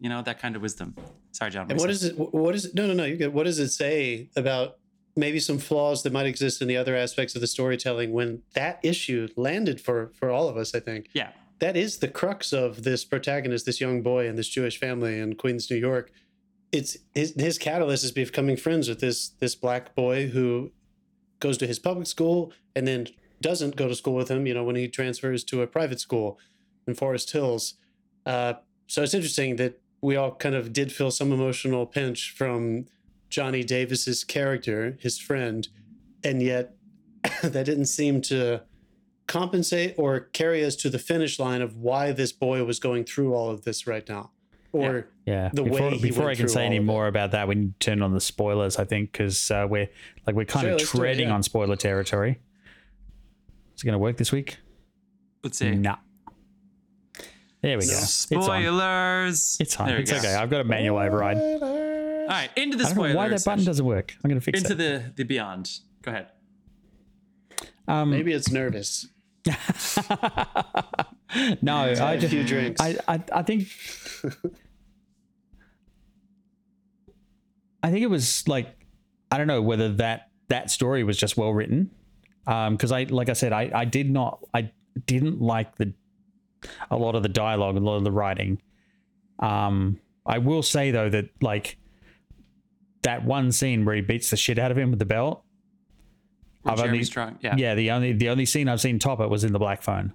You 0.00 0.08
know 0.08 0.22
that 0.22 0.38
kind 0.40 0.56
of 0.56 0.62
wisdom. 0.62 0.94
Sorry, 1.32 1.50
John. 1.50 1.70
And 1.70 1.78
what 1.78 1.90
is 1.90 2.04
it? 2.04 2.14
What 2.18 2.54
is 2.54 2.66
it? 2.66 2.74
No, 2.74 2.86
no, 2.86 2.92
no. 2.94 3.04
You're 3.04 3.16
good. 3.16 3.32
What 3.34 3.44
does 3.44 3.58
it 3.58 3.68
say 3.70 4.28
about 4.36 4.78
maybe 5.16 5.38
some 5.38 5.58
flaws 5.58 6.02
that 6.02 6.12
might 6.12 6.26
exist 6.26 6.60
in 6.60 6.68
the 6.68 6.76
other 6.76 6.96
aspects 6.96 7.34
of 7.34 7.40
the 7.40 7.46
storytelling 7.46 8.12
when 8.12 8.42
that 8.54 8.80
issue 8.82 9.28
landed 9.36 9.80
for 9.80 10.12
for 10.14 10.30
all 10.30 10.48
of 10.48 10.56
us? 10.56 10.74
I 10.74 10.80
think 10.80 11.08
Yeah. 11.14 11.30
that 11.60 11.76
is 11.76 11.98
the 11.98 12.08
crux 12.08 12.52
of 12.52 12.82
this 12.82 13.04
protagonist, 13.04 13.66
this 13.66 13.80
young 13.80 14.02
boy 14.02 14.28
and 14.28 14.36
this 14.36 14.48
Jewish 14.48 14.78
family 14.78 15.18
in 15.18 15.36
Queens, 15.36 15.70
New 15.70 15.76
York. 15.76 16.10
It's 16.72 16.96
his, 17.14 17.34
his 17.38 17.56
catalyst 17.58 18.04
is 18.04 18.10
becoming 18.12 18.56
friends 18.56 18.88
with 18.88 19.00
this 19.00 19.28
this 19.40 19.54
black 19.54 19.94
boy 19.94 20.26
who 20.28 20.72
goes 21.40 21.56
to 21.58 21.66
his 21.66 21.78
public 21.78 22.06
school 22.08 22.52
and 22.74 22.86
then 22.86 23.06
doesn't 23.40 23.76
go 23.76 23.86
to 23.88 23.94
school 23.94 24.14
with 24.14 24.28
him. 24.30 24.46
You 24.46 24.54
know, 24.54 24.64
when 24.64 24.76
he 24.76 24.88
transfers 24.88 25.44
to 25.44 25.62
a 25.62 25.66
private 25.66 26.00
school 26.00 26.38
in 26.86 26.94
Forest 26.94 27.30
Hills. 27.32 27.74
Uh, 28.26 28.54
so 28.86 29.02
it's 29.02 29.14
interesting 29.14 29.56
that 29.56 29.80
we 30.04 30.16
all 30.16 30.34
kind 30.34 30.54
of 30.54 30.70
did 30.74 30.92
feel 30.92 31.10
some 31.10 31.32
emotional 31.32 31.86
pinch 31.86 32.34
from 32.36 32.84
Johnny 33.30 33.64
Davis's 33.64 34.22
character, 34.22 34.98
his 35.00 35.18
friend, 35.18 35.66
and 36.22 36.42
yet 36.42 36.74
that 37.42 37.64
didn't 37.64 37.86
seem 37.86 38.20
to 38.22 38.60
compensate 39.26 39.94
or 39.96 40.20
carry 40.20 40.62
us 40.62 40.76
to 40.76 40.90
the 40.90 40.98
finish 40.98 41.38
line 41.38 41.62
of 41.62 41.78
why 41.78 42.12
this 42.12 42.32
boy 42.32 42.62
was 42.64 42.78
going 42.78 43.04
through 43.04 43.32
all 43.32 43.48
of 43.48 43.64
this 43.64 43.86
right 43.86 44.06
now. 44.06 44.30
Or 44.72 45.06
Yeah. 45.24 45.48
the 45.54 45.62
before 45.62 45.90
way 45.90 45.96
he 45.96 46.02
before 46.02 46.26
went 46.26 46.36
I 46.36 46.40
can 46.40 46.48
say 46.50 46.66
any 46.66 46.80
more 46.80 47.06
about 47.06 47.30
that, 47.30 47.48
we 47.48 47.54
need 47.54 47.80
to 47.80 47.90
turn 47.90 48.02
on 48.02 48.12
the 48.12 48.20
spoilers. 48.20 48.78
I 48.78 48.84
think 48.84 49.10
because 49.10 49.50
uh, 49.50 49.66
we're 49.70 49.88
like 50.26 50.36
we're 50.36 50.44
kind 50.44 50.64
Sure, 50.64 50.72
of 50.74 50.80
let's 50.80 50.94
it, 50.94 50.98
treading 50.98 51.28
yeah. 51.28 51.34
on 51.34 51.42
spoiler 51.42 51.76
territory. 51.76 52.40
Is 53.74 53.82
it 53.82 53.86
going 53.86 53.94
to 53.94 53.98
work 53.98 54.18
this 54.18 54.32
week? 54.32 54.58
Let's 55.42 55.56
see. 55.58 55.70
Nah. 55.70 55.96
There 57.64 57.78
we 57.78 57.86
go. 57.86 57.92
It's 57.92 58.30
on. 58.30 58.42
Spoilers. 58.42 59.56
It's 59.58 59.80
on. 59.80 59.88
It's 59.88 60.12
okay. 60.12 60.34
I've 60.34 60.50
got 60.50 60.60
a 60.60 60.64
manual 60.64 60.98
override. 60.98 61.38
All 61.38 62.26
right, 62.28 62.50
into 62.56 62.76
the 62.76 62.84
I 62.84 62.88
don't 62.88 62.96
know 62.96 63.02
spoilers. 63.04 63.16
why 63.16 63.28
that 63.30 63.42
button 63.42 63.64
doesn't 63.64 63.86
work. 63.86 64.14
I'm 64.22 64.28
going 64.28 64.38
to 64.38 64.44
fix 64.44 64.60
Into 64.60 64.74
it. 64.74 64.76
the 64.76 65.12
the 65.16 65.24
beyond. 65.24 65.78
Go 66.02 66.10
ahead. 66.10 66.26
Um, 67.88 68.10
maybe 68.10 68.34
it's 68.34 68.50
nervous. 68.50 69.06
no, 69.46 69.54
I 71.74 71.86
a 71.86 72.18
just, 72.18 72.34
few 72.34 72.44
drinks. 72.44 72.82
I, 72.82 72.98
I, 73.08 73.22
I 73.32 73.42
think 73.42 73.68
I 77.82 77.90
think 77.90 78.02
it 78.02 78.10
was 78.10 78.46
like 78.46 78.76
I 79.30 79.38
don't 79.38 79.46
know 79.46 79.62
whether 79.62 79.90
that 79.94 80.28
that 80.48 80.70
story 80.70 81.02
was 81.02 81.16
just 81.16 81.38
well 81.38 81.54
written 81.54 81.90
because 82.44 82.92
I 82.92 83.04
like 83.04 83.30
I 83.30 83.32
said 83.32 83.54
I 83.54 83.70
I 83.74 83.86
did 83.86 84.10
not 84.10 84.40
I 84.52 84.70
didn't 85.06 85.40
like 85.40 85.76
the 85.76 85.94
a 86.90 86.96
lot 86.96 87.14
of 87.14 87.22
the 87.22 87.28
dialogue 87.28 87.76
a 87.76 87.80
lot 87.80 87.96
of 87.96 88.04
the 88.04 88.12
writing. 88.12 88.60
Um, 89.38 90.00
I 90.26 90.38
will 90.38 90.62
say 90.62 90.90
though 90.90 91.08
that 91.10 91.30
like 91.40 91.76
that 93.02 93.24
one 93.24 93.52
scene 93.52 93.84
where 93.84 93.94
he 93.94 94.00
beats 94.00 94.30
the 94.30 94.36
shit 94.36 94.58
out 94.58 94.70
of 94.70 94.78
him 94.78 94.90
with 94.90 94.98
the 94.98 95.04
belt. 95.04 95.42
I've 96.64 96.78
Jeremy 96.78 96.98
only- 96.98 97.04
Strong. 97.04 97.38
Yeah. 97.40 97.54
Yeah, 97.56 97.74
the 97.74 97.90
only 97.90 98.12
the 98.12 98.30
only 98.30 98.46
scene 98.46 98.68
I've 98.68 98.80
seen 98.80 98.98
top 98.98 99.20
it 99.20 99.28
was 99.28 99.44
in 99.44 99.52
the 99.52 99.58
black 99.58 99.82
phone. 99.82 100.12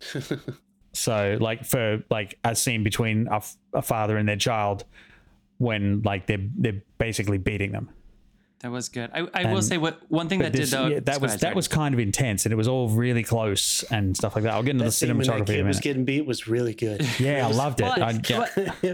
so 0.92 1.36
like 1.40 1.64
for 1.64 2.02
like 2.10 2.38
a 2.44 2.54
scene 2.54 2.84
between 2.84 3.28
a 3.72 3.82
father 3.82 4.16
and 4.16 4.28
their 4.28 4.36
child 4.36 4.84
when 5.58 6.02
like 6.02 6.26
they're 6.26 6.46
they're 6.56 6.82
basically 6.98 7.38
beating 7.38 7.72
them. 7.72 7.90
That 8.60 8.70
was 8.70 8.88
good. 8.88 9.10
I, 9.12 9.28
I 9.34 9.52
will 9.52 9.60
say 9.60 9.76
what 9.76 10.00
one 10.08 10.28
thing 10.30 10.38
that 10.40 10.52
This- 10.52 10.70
did 10.70 10.78
though. 10.78 10.86
yeah, 10.86 11.00
that 11.00 11.20
was 11.20 11.32
ahead, 11.32 11.40
that 11.40 11.46
sorry. 11.48 11.54
was 11.54 11.68
kind 11.68 11.94
of 11.94 12.00
intense 12.00 12.46
and 12.46 12.52
it 12.52 12.56
was 12.56 12.66
all 12.66 12.88
really 12.88 13.22
close 13.22 13.82
and 13.90 14.16
stuff 14.16 14.34
like 14.34 14.44
that. 14.44 14.54
I'll 14.54 14.62
get 14.62 14.70
into 14.70 14.84
That 14.84 14.88
the 14.90 14.92
scene 14.92 15.08
when 15.16 15.18
that 15.26 15.26
cinematography 15.26 15.40
in 15.40 15.40
a 15.40 15.46
kid 15.58 15.66
was 15.66 15.80
getting 15.80 16.04
beat 16.06 16.26
was 16.26 16.48
really 16.48 16.72
good. 16.74 17.06
Yeah, 17.20 17.46
I 17.46 17.50
loved 17.50 17.80
it. 17.80 17.84
Well, 17.84 18.02
I, 18.02 18.20
yeah. 18.28 18.38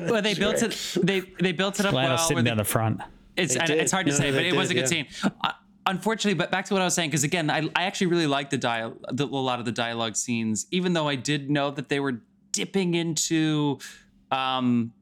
well, 0.00 0.12
well, 0.14 0.22
they 0.22 0.34
built 0.34 0.62
it. 0.62 0.76
They 1.02 1.20
they 1.40 1.52
built 1.52 1.78
it 1.80 1.86
up 1.86 1.92
Glad 1.92 2.02
I 2.02 2.04
well. 2.06 2.12
was 2.14 2.20
where 2.22 2.26
sitting 2.28 2.44
they- 2.44 2.50
down 2.50 2.56
the 2.58 2.64
front. 2.64 3.00
It's 3.36 3.56
and 3.56 3.70
it's 3.70 3.92
hard 3.92 4.06
to 4.06 4.12
No, 4.12 4.18
say, 4.18 4.30
but 4.30 4.36
they 4.38 4.48
it 4.48 4.54
was 4.56 4.70
a 4.70 4.74
good 4.74 4.80
yeah. 4.80 4.86
scene. 4.86 5.06
Uh, 5.42 5.52
unfortunately, 5.86 6.34
but 6.34 6.50
back 6.50 6.64
to 6.66 6.74
what 6.74 6.80
I 6.82 6.84
was 6.84 6.92
saying, 6.94 7.08
because 7.10 7.24
again, 7.24 7.48
I, 7.48 7.60
I 7.76 7.84
actually 7.84 8.08
really 8.08 8.26
liked 8.26 8.50
the 8.50 8.58
dial 8.58 8.96
the, 9.10 9.24
a 9.26 9.28
lot 9.28 9.58
of 9.58 9.64
the 9.64 9.72
dialogue 9.72 10.16
scenes, 10.16 10.66
even 10.70 10.92
though 10.92 11.08
I 11.08 11.14
did 11.14 11.50
know 11.50 11.70
that 11.70 11.88
they 11.88 11.98
were 12.00 12.20
dipping 12.50 12.94
into, 12.94 13.78
um, 14.30 14.92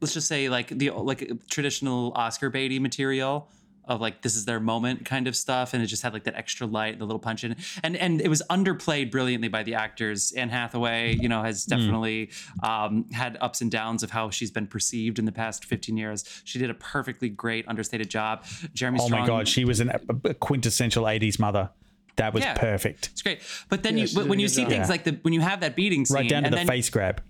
let's 0.00 0.12
just 0.14 0.26
say 0.28 0.48
like 0.48 0.68
the 0.68 0.90
like 0.90 1.30
traditional 1.48 2.12
Oscar 2.14 2.50
baity 2.50 2.80
material 2.80 3.48
of 3.90 4.00
like 4.00 4.22
this 4.22 4.36
is 4.36 4.44
their 4.44 4.60
moment 4.60 5.04
kind 5.04 5.26
of 5.26 5.36
stuff, 5.36 5.74
and 5.74 5.82
it 5.82 5.86
just 5.86 6.02
had 6.02 6.12
like 6.12 6.24
that 6.24 6.36
extra 6.36 6.66
light, 6.66 6.98
the 6.98 7.04
little 7.04 7.18
punch 7.18 7.44
in, 7.44 7.56
and 7.82 7.96
and 7.96 8.20
it 8.20 8.28
was 8.28 8.40
underplayed 8.48 9.10
brilliantly 9.10 9.48
by 9.48 9.62
the 9.64 9.74
actors. 9.74 10.32
Anne 10.32 10.48
Hathaway, 10.48 11.16
you 11.20 11.28
know, 11.28 11.42
has 11.42 11.64
definitely 11.64 12.30
um, 12.62 13.04
had 13.12 13.36
ups 13.40 13.60
and 13.60 13.70
downs 13.70 14.02
of 14.02 14.10
how 14.12 14.30
she's 14.30 14.50
been 14.52 14.66
perceived 14.68 15.18
in 15.18 15.24
the 15.24 15.32
past 15.32 15.64
15 15.64 15.96
years. 15.96 16.24
She 16.44 16.58
did 16.58 16.70
a 16.70 16.74
perfectly 16.74 17.28
great 17.28 17.66
understated 17.68 18.08
job. 18.08 18.44
Jeremy 18.72 19.00
Oh 19.02 19.06
Strong, 19.06 19.20
my 19.22 19.26
god, 19.26 19.48
she 19.48 19.64
was 19.64 19.80
an, 19.80 19.90
a 20.24 20.34
quintessential 20.34 21.04
'80s 21.04 21.38
mother. 21.40 21.70
That 22.16 22.32
was 22.32 22.44
Yeah. 22.44 22.54
perfect. 22.54 23.08
it's 23.12 23.22
great. 23.22 23.40
But 23.68 23.82
then 23.82 23.98
Yeah, 23.98 24.04
you, 24.04 24.14
but 24.14 24.28
when 24.28 24.38
you 24.38 24.46
see 24.48 24.62
job. 24.62 24.70
things 24.70 24.86
Yeah. 24.86 24.90
like 24.92 25.04
the 25.04 25.18
when 25.22 25.34
you 25.34 25.40
have 25.40 25.60
that 25.60 25.74
beating 25.74 26.04
scene, 26.06 26.16
Right 26.16 26.28
down 26.30 26.42
to 26.42 26.46
and 26.46 26.52
the 26.52 26.58
then, 26.58 26.66
face 26.68 26.88
grab. 26.90 27.22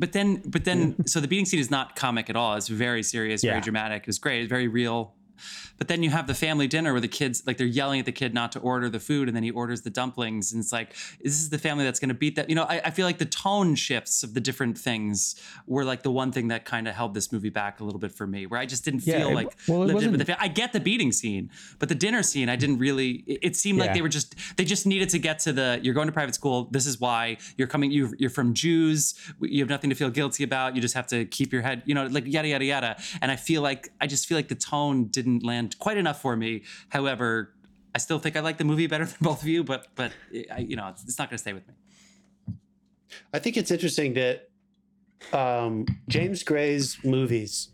But 0.00 0.12
then, 0.12 0.42
but 0.46 0.64
then, 0.64 1.06
so 1.08 1.18
the 1.20 1.26
beating 1.26 1.44
scene 1.44 1.58
is 1.58 1.70
not 1.72 1.96
comic 1.96 2.30
at 2.30 2.36
all. 2.36 2.54
It's 2.54 2.68
very 2.68 3.02
serious, 3.02 3.42
very 3.42 3.56
Yeah. 3.56 3.60
dramatic. 3.60 4.04
It's 4.06 4.18
great. 4.18 4.42
It's 4.42 4.48
very 4.48 4.68
real. 4.68 5.14
But 5.78 5.88
then 5.88 6.02
you 6.02 6.10
have 6.10 6.26
the 6.26 6.34
family 6.34 6.66
dinner 6.66 6.92
where 6.92 7.00
the 7.00 7.08
kids, 7.08 7.42
like, 7.46 7.56
they're 7.56 7.66
yelling 7.66 8.00
at 8.00 8.06
the 8.06 8.12
kid 8.12 8.34
not 8.34 8.52
to 8.52 8.58
order 8.60 8.88
the 8.88 9.00
food, 9.00 9.28
and 9.28 9.36
then 9.36 9.42
he 9.44 9.50
orders 9.50 9.82
the 9.82 9.90
dumplings, 9.90 10.52
and 10.52 10.60
it's 10.62 10.72
like, 10.72 10.94
this 11.22 11.34
is 11.40 11.50
the 11.50 11.58
family 11.58 11.84
that's 11.84 12.00
going 12.00 12.08
to 12.08 12.14
beat 12.14 12.36
that. 12.36 12.48
You 12.48 12.54
know, 12.56 12.64
I, 12.64 12.80
I 12.86 12.90
feel 12.90 13.06
like 13.06 13.18
the 13.18 13.24
tone 13.24 13.74
shifts 13.74 14.22
of 14.22 14.34
the 14.34 14.40
different 14.40 14.76
things 14.78 15.36
were 15.66 15.84
like 15.84 16.02
the 16.02 16.10
one 16.10 16.32
thing 16.32 16.48
that 16.48 16.64
kind 16.64 16.88
of 16.88 16.94
held 16.94 17.14
this 17.14 17.32
movie 17.32 17.50
back 17.50 17.80
a 17.80 17.84
little 17.84 18.00
bit 18.00 18.12
for 18.12 18.26
me, 18.26 18.46
where 18.46 18.58
I 18.60 18.66
just 18.66 18.84
didn't 18.84 19.06
Yeah, 19.06 19.18
feel 19.18 19.28
it- 19.30 19.34
like 19.34 19.56
well, 19.68 19.80
lived 19.80 20.02
in 20.02 20.10
with 20.12 20.20
the 20.26 20.32
wasn't- 20.32 20.42
I 20.42 20.48
get 20.48 20.72
the 20.72 20.80
beating 20.80 21.12
scene, 21.12 21.50
but 21.78 21.88
the 21.88 21.94
dinner 21.94 22.22
scene, 22.22 22.48
I 22.48 22.56
didn't 22.56 22.78
really. 22.78 23.24
It, 23.26 23.38
it 23.42 23.56
seemed 23.56 23.78
like 23.78 23.92
they 23.94 24.02
were 24.02 24.08
just 24.08 24.34
they 24.56 24.64
just 24.64 24.86
needed 24.86 25.08
to 25.10 25.18
get 25.18 25.38
to 25.40 25.52
the. 25.52 25.78
You're 25.82 25.94
going 25.94 26.06
to 26.08 26.12
private 26.12 26.34
school. 26.34 26.68
This 26.70 26.86
is 26.86 26.98
why 27.00 27.36
you're 27.56 27.68
coming. 27.68 27.90
You 27.90 28.12
you're 28.18 28.30
from 28.30 28.54
Jews. 28.54 29.14
You 29.40 29.60
have 29.62 29.68
nothing 29.68 29.90
to 29.90 29.96
feel 29.96 30.10
guilty 30.10 30.42
about. 30.44 30.74
You 30.74 30.82
just 30.82 30.94
have 30.94 31.06
to 31.08 31.24
keep 31.26 31.52
your 31.52 31.62
head. 31.62 31.82
You 31.86 31.94
know, 31.94 32.06
like 32.06 32.24
yada 32.26 32.48
yada 32.48 32.64
yada. 32.64 32.96
And 33.22 33.30
I 33.30 33.36
feel 33.36 33.62
like 33.62 33.92
I 34.00 34.06
just 34.06 34.26
feel 34.26 34.36
like 34.38 34.48
the 34.48 34.54
tone 34.54 35.06
didn't 35.06 35.27
land 35.42 35.78
quite 35.78 35.98
enough 35.98 36.20
for 36.20 36.36
me. 36.36 36.62
However. 36.88 37.54
I 37.94 37.98
still 38.00 38.18
think 38.18 38.36
I 38.36 38.40
like 38.40 38.58
the 38.58 38.64
movie 38.64 38.86
better 38.86 39.06
than 39.12 39.16
both 39.20 39.42
of 39.42 39.48
you, 39.48 39.64
but 39.64 39.88
but 39.96 40.12
I, 40.52 40.58
you 40.58 40.76
know 40.76 40.88
it's, 40.88 41.02
it's 41.04 41.18
not 41.18 41.30
going 41.30 41.38
to 41.38 41.42
stay 41.46 41.54
with 41.54 41.66
me. 41.66 41.74
I 43.32 43.38
think 43.38 43.56
it's 43.56 43.70
interesting 43.70 44.14
that 44.14 44.48
um, 45.32 45.86
James 46.08 46.42
Gray's 46.42 46.98
movies, 47.04 47.70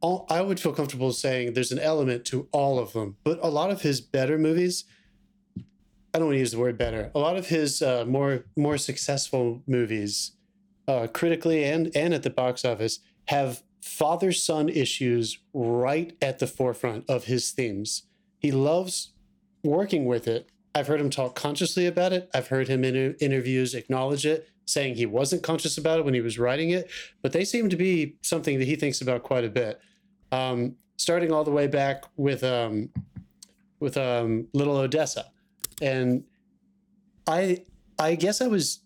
all, 0.00 0.26
I 0.28 0.40
would 0.40 0.60
feel 0.60 0.72
comfortable 0.72 1.12
saying 1.12 1.54
there's 1.54 1.72
an 1.72 1.78
element 1.78 2.24
to 2.26 2.48
all 2.52 2.78
of 2.78 2.92
them, 2.92 3.16
but 3.24 3.38
a 3.42 3.48
lot 3.48 3.70
of 3.70 3.82
his 3.82 4.00
better 4.00 4.38
movies, 4.38 4.84
I 6.12 6.18
don't 6.18 6.26
want 6.26 6.34
to 6.36 6.40
use 6.40 6.52
the 6.52 6.58
word 6.58 6.76
better. 6.76 7.10
A 7.14 7.18
lot 7.18 7.36
of 7.36 7.48
his 7.48 7.82
uh, 7.82 8.04
more 8.06 8.44
more 8.56 8.78
successful 8.78 9.62
movies, 9.66 10.32
uh, 10.88 11.06
critically 11.06 11.64
and 11.64 11.94
and 11.94 12.12
at 12.14 12.22
the 12.22 12.30
box 12.30 12.64
office, 12.64 13.00
have 13.26 13.62
father 13.80 14.32
son 14.32 14.68
issues 14.68 15.38
right 15.52 16.16
at 16.20 16.38
the 16.38 16.46
forefront 16.46 17.08
of 17.08 17.24
his 17.24 17.50
themes. 17.50 18.04
He 18.38 18.52
loves 18.52 19.12
working 19.62 20.04
with 20.04 20.26
it. 20.26 20.48
I've 20.74 20.86
heard 20.86 21.00
him 21.00 21.10
talk 21.10 21.34
consciously 21.34 21.86
about 21.86 22.12
it. 22.12 22.30
I've 22.34 22.48
heard 22.48 22.68
him 22.68 22.84
in 22.84 23.14
interviews 23.20 23.74
acknowledge 23.74 24.24
it, 24.24 24.48
saying 24.66 24.94
he 24.94 25.06
wasn't 25.06 25.42
conscious 25.42 25.76
about 25.76 25.98
it 25.98 26.04
when 26.04 26.14
he 26.14 26.20
was 26.20 26.38
writing 26.38 26.70
it, 26.70 26.88
but 27.22 27.32
they 27.32 27.44
seem 27.44 27.68
to 27.70 27.76
be 27.76 28.16
something 28.22 28.58
that 28.58 28.66
he 28.66 28.76
thinks 28.76 29.00
about 29.00 29.22
quite 29.22 29.44
a 29.44 29.48
bit. 29.48 29.80
Um, 30.32 30.76
starting 30.96 31.32
all 31.32 31.42
the 31.42 31.50
way 31.50 31.66
back 31.66 32.04
with 32.16 32.44
um, 32.44 32.90
with 33.80 33.96
um, 33.96 34.46
Little 34.52 34.76
Odessa, 34.76 35.26
and 35.82 36.22
I 37.26 37.64
I 37.98 38.14
guess 38.14 38.40
I 38.40 38.46
was, 38.46 38.80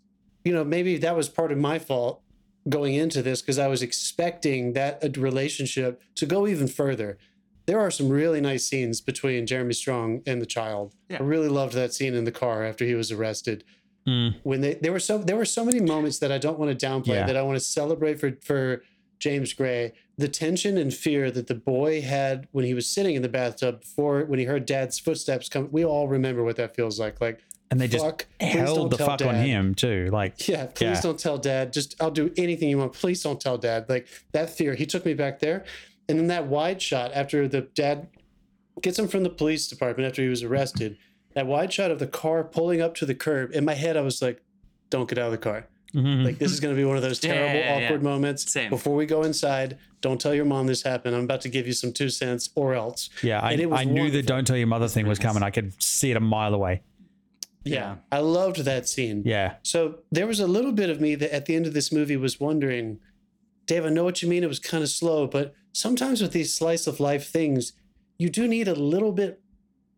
you 0.45 0.55
know, 0.55 0.65
maybe 0.65 0.97
that 0.99 1.15
was 1.15 1.29
part 1.29 1.53
of 1.53 1.59
my 1.59 1.79
fault 1.79 2.23
going 2.69 2.95
into 2.95 3.23
this 3.23 3.43
because 3.43 3.59
I 3.59 3.69
was 3.69 3.83
expecting 3.83 4.73
that 4.73 5.03
uh, 5.05 5.21
relationship 5.21 6.03
to 6.17 6.27
go 6.27 6.47
even 6.47 6.69
further. 6.69 7.19
There 7.67 7.81
are 7.81 7.91
some 7.91 8.09
really 8.09 8.41
nice 8.41 8.67
scenes 8.67 9.01
between 9.01 9.47
Jeremy 9.47 9.73
Strong 9.75 10.23
and 10.27 10.41
the 10.41 10.47
child. 10.47 10.95
Yeah. 11.09 11.19
I 11.21 11.23
really 11.23 11.49
loved 11.49 11.73
that 11.75 11.95
scene 11.95 12.15
in 12.15 12.25
the 12.25 12.33
car 12.33 12.65
after 12.65 12.85
he 12.85 12.95
was 12.95 13.11
arrested. 13.11 13.65
Mm. 14.07 14.37
When 14.43 14.61
they 14.61 14.75
there 14.75 14.93
were 14.93 15.01
so 15.01 15.17
there 15.19 15.37
were 15.37 15.47
so 15.47 15.65
many 15.65 15.81
moments 15.81 16.19
that 16.19 16.31
I 16.31 16.37
don't 16.39 16.59
want 16.59 16.79
to 16.79 16.87
downplay 16.87 17.15
Yeah. 17.15 17.27
that 17.27 17.37
I 17.37 17.43
want 17.43 17.57
to 17.57 17.65
celebrate 17.65 18.21
for 18.21 18.33
for 18.43 18.83
James 19.19 19.55
Gray. 19.55 19.93
The 20.19 20.29
tension 20.29 20.77
and 20.77 20.93
fear 20.93 21.31
that 21.31 21.47
the 21.47 21.55
boy 21.55 22.03
had 22.03 22.47
when 22.53 22.67
he 22.67 22.75
was 22.75 22.87
sitting 22.87 23.15
in 23.15 23.23
the 23.23 23.29
bathtub 23.31 23.81
before 23.81 24.25
when 24.27 24.39
he 24.39 24.45
heard 24.45 24.67
dad's 24.67 24.99
footsteps 24.99 25.49
come. 25.49 25.69
We 25.73 25.85
all 25.85 26.07
remember 26.09 26.45
what 26.45 26.57
that 26.57 26.77
feels 26.77 27.01
like. 27.01 27.21
Like 27.21 27.41
And 27.75 27.81
they 27.81 27.89
just 27.89 28.05
fuck, 28.05 28.27
please 28.39 28.53
held 28.53 28.91
the 28.93 28.97
tell 28.97 29.07
fuck 29.09 29.23
on 29.23 29.35
him 29.35 29.75
too. 29.75 30.09
Like, 30.13 30.47
Yeah, 30.47 30.67
please 30.67 30.81
Yeah. 30.87 31.01
don't 31.01 31.19
tell 31.19 31.39
dad. 31.39 31.73
Just 31.73 32.01
I'll 32.01 32.13
do 32.13 32.33
anything 32.37 32.69
you 32.69 32.79
want. 32.79 32.93
Please 32.93 33.21
don't 33.21 33.41
tell 33.41 33.59
dad. 33.59 33.87
Like 33.89 34.07
that 34.31 34.49
fear. 34.49 34.75
He 34.77 34.87
took 34.87 35.05
me 35.05 35.13
back 35.15 35.41
there. 35.41 35.65
And 36.09 36.17
then 36.19 36.29
that 36.29 36.47
wide 36.47 36.81
shot 36.81 37.11
after 37.15 37.49
the 37.49 37.63
dad 37.63 38.07
gets 38.81 38.97
him 38.97 39.09
from 39.09 39.25
the 39.25 39.31
police 39.31 39.67
department 39.67 40.07
after 40.07 40.23
he 40.23 40.29
was 40.29 40.45
arrested. 40.45 40.97
That 41.35 41.47
wide 41.49 41.73
shot 41.73 41.91
of 41.91 41.99
the 41.99 42.07
car 42.07 42.45
pulling 42.45 42.81
up 42.81 42.95
to 42.97 43.07
the 43.07 43.15
curb. 43.17 43.51
In 43.53 43.65
my 43.65 43.75
head, 43.75 43.97
I 43.97 44.03
was 44.03 44.23
like, 44.23 44.41
don't 44.91 45.09
get 45.09 45.19
out 45.19 45.27
of 45.27 45.33
the 45.33 45.39
car. 45.39 45.67
mhm. 45.93 46.25
Like 46.25 46.39
this 46.39 46.53
is 46.53 46.61
gonna 46.61 46.75
be 46.77 46.85
one 46.85 46.97
of 46.97 47.03
those 47.03 47.19
terrible, 47.19 47.55
yeah, 47.59 47.79
yeah. 47.81 47.87
awkward 47.87 48.03
moments. 48.05 48.51
Same. 48.53 48.71
Before 48.71 48.95
we 48.95 49.07
go 49.07 49.23
inside, 49.25 49.79
don't 50.01 50.21
tell 50.21 50.35
your 50.35 50.45
mom 50.45 50.67
this 50.69 50.83
happened. 50.83 51.17
I'm 51.17 51.25
about 51.25 51.41
to 51.43 51.49
give 51.49 51.67
you 51.67 51.73
some 51.73 51.93
two 51.93 52.09
cents 52.11 52.51
or 52.55 52.75
else. 52.75 53.11
yeah, 53.23 53.41
I, 53.41 53.53
And 53.53 53.61
it 53.61 53.71
was 53.71 53.81
I 53.81 53.85
knew 53.85 54.11
the 54.11 54.21
"Don't 54.23 54.45
Tell 54.47 54.57
Your 54.57 54.67
Mother" 54.67 54.87
thing 54.89 55.07
was 55.07 55.19
coming. 55.19 55.43
I 55.43 55.51
could 55.51 55.81
see 55.83 56.11
it 56.11 56.17
a 56.17 56.21
mile 56.21 56.53
away. 56.55 56.83
Yeah. 57.65 57.97
I 58.13 58.19
loved 58.19 58.59
that 58.65 58.89
scene. 58.89 59.23
Yeah, 59.25 59.55
So 59.63 60.01
there 60.13 60.27
was 60.27 60.39
a 60.41 60.47
little 60.47 60.73
bit 60.73 60.91
of 60.91 61.01
me 61.01 61.15
that 61.17 61.35
at 61.35 61.47
the 61.47 61.57
end 61.57 61.67
of 61.67 61.73
this 61.75 61.91
movie 61.91 62.17
was 62.17 62.39
wondering, 62.39 63.01
Dave, 63.67 63.87
I 63.87 63.89
know 63.89 64.05
what 64.05 64.23
you 64.23 64.29
mean. 64.29 64.45
It 64.45 64.49
was 64.49 64.59
kind 64.59 64.83
of 64.83 64.91
slow, 64.91 65.27
but 65.27 65.55
sometimes 65.73 66.21
with 66.21 66.33
these 66.33 66.53
slice 66.55 66.87
of 66.87 67.01
life 67.01 67.29
things, 67.29 67.73
you 68.19 68.29
do 68.29 68.47
need 68.47 68.69
a 68.69 68.75
little 68.75 69.13
bit 69.13 69.41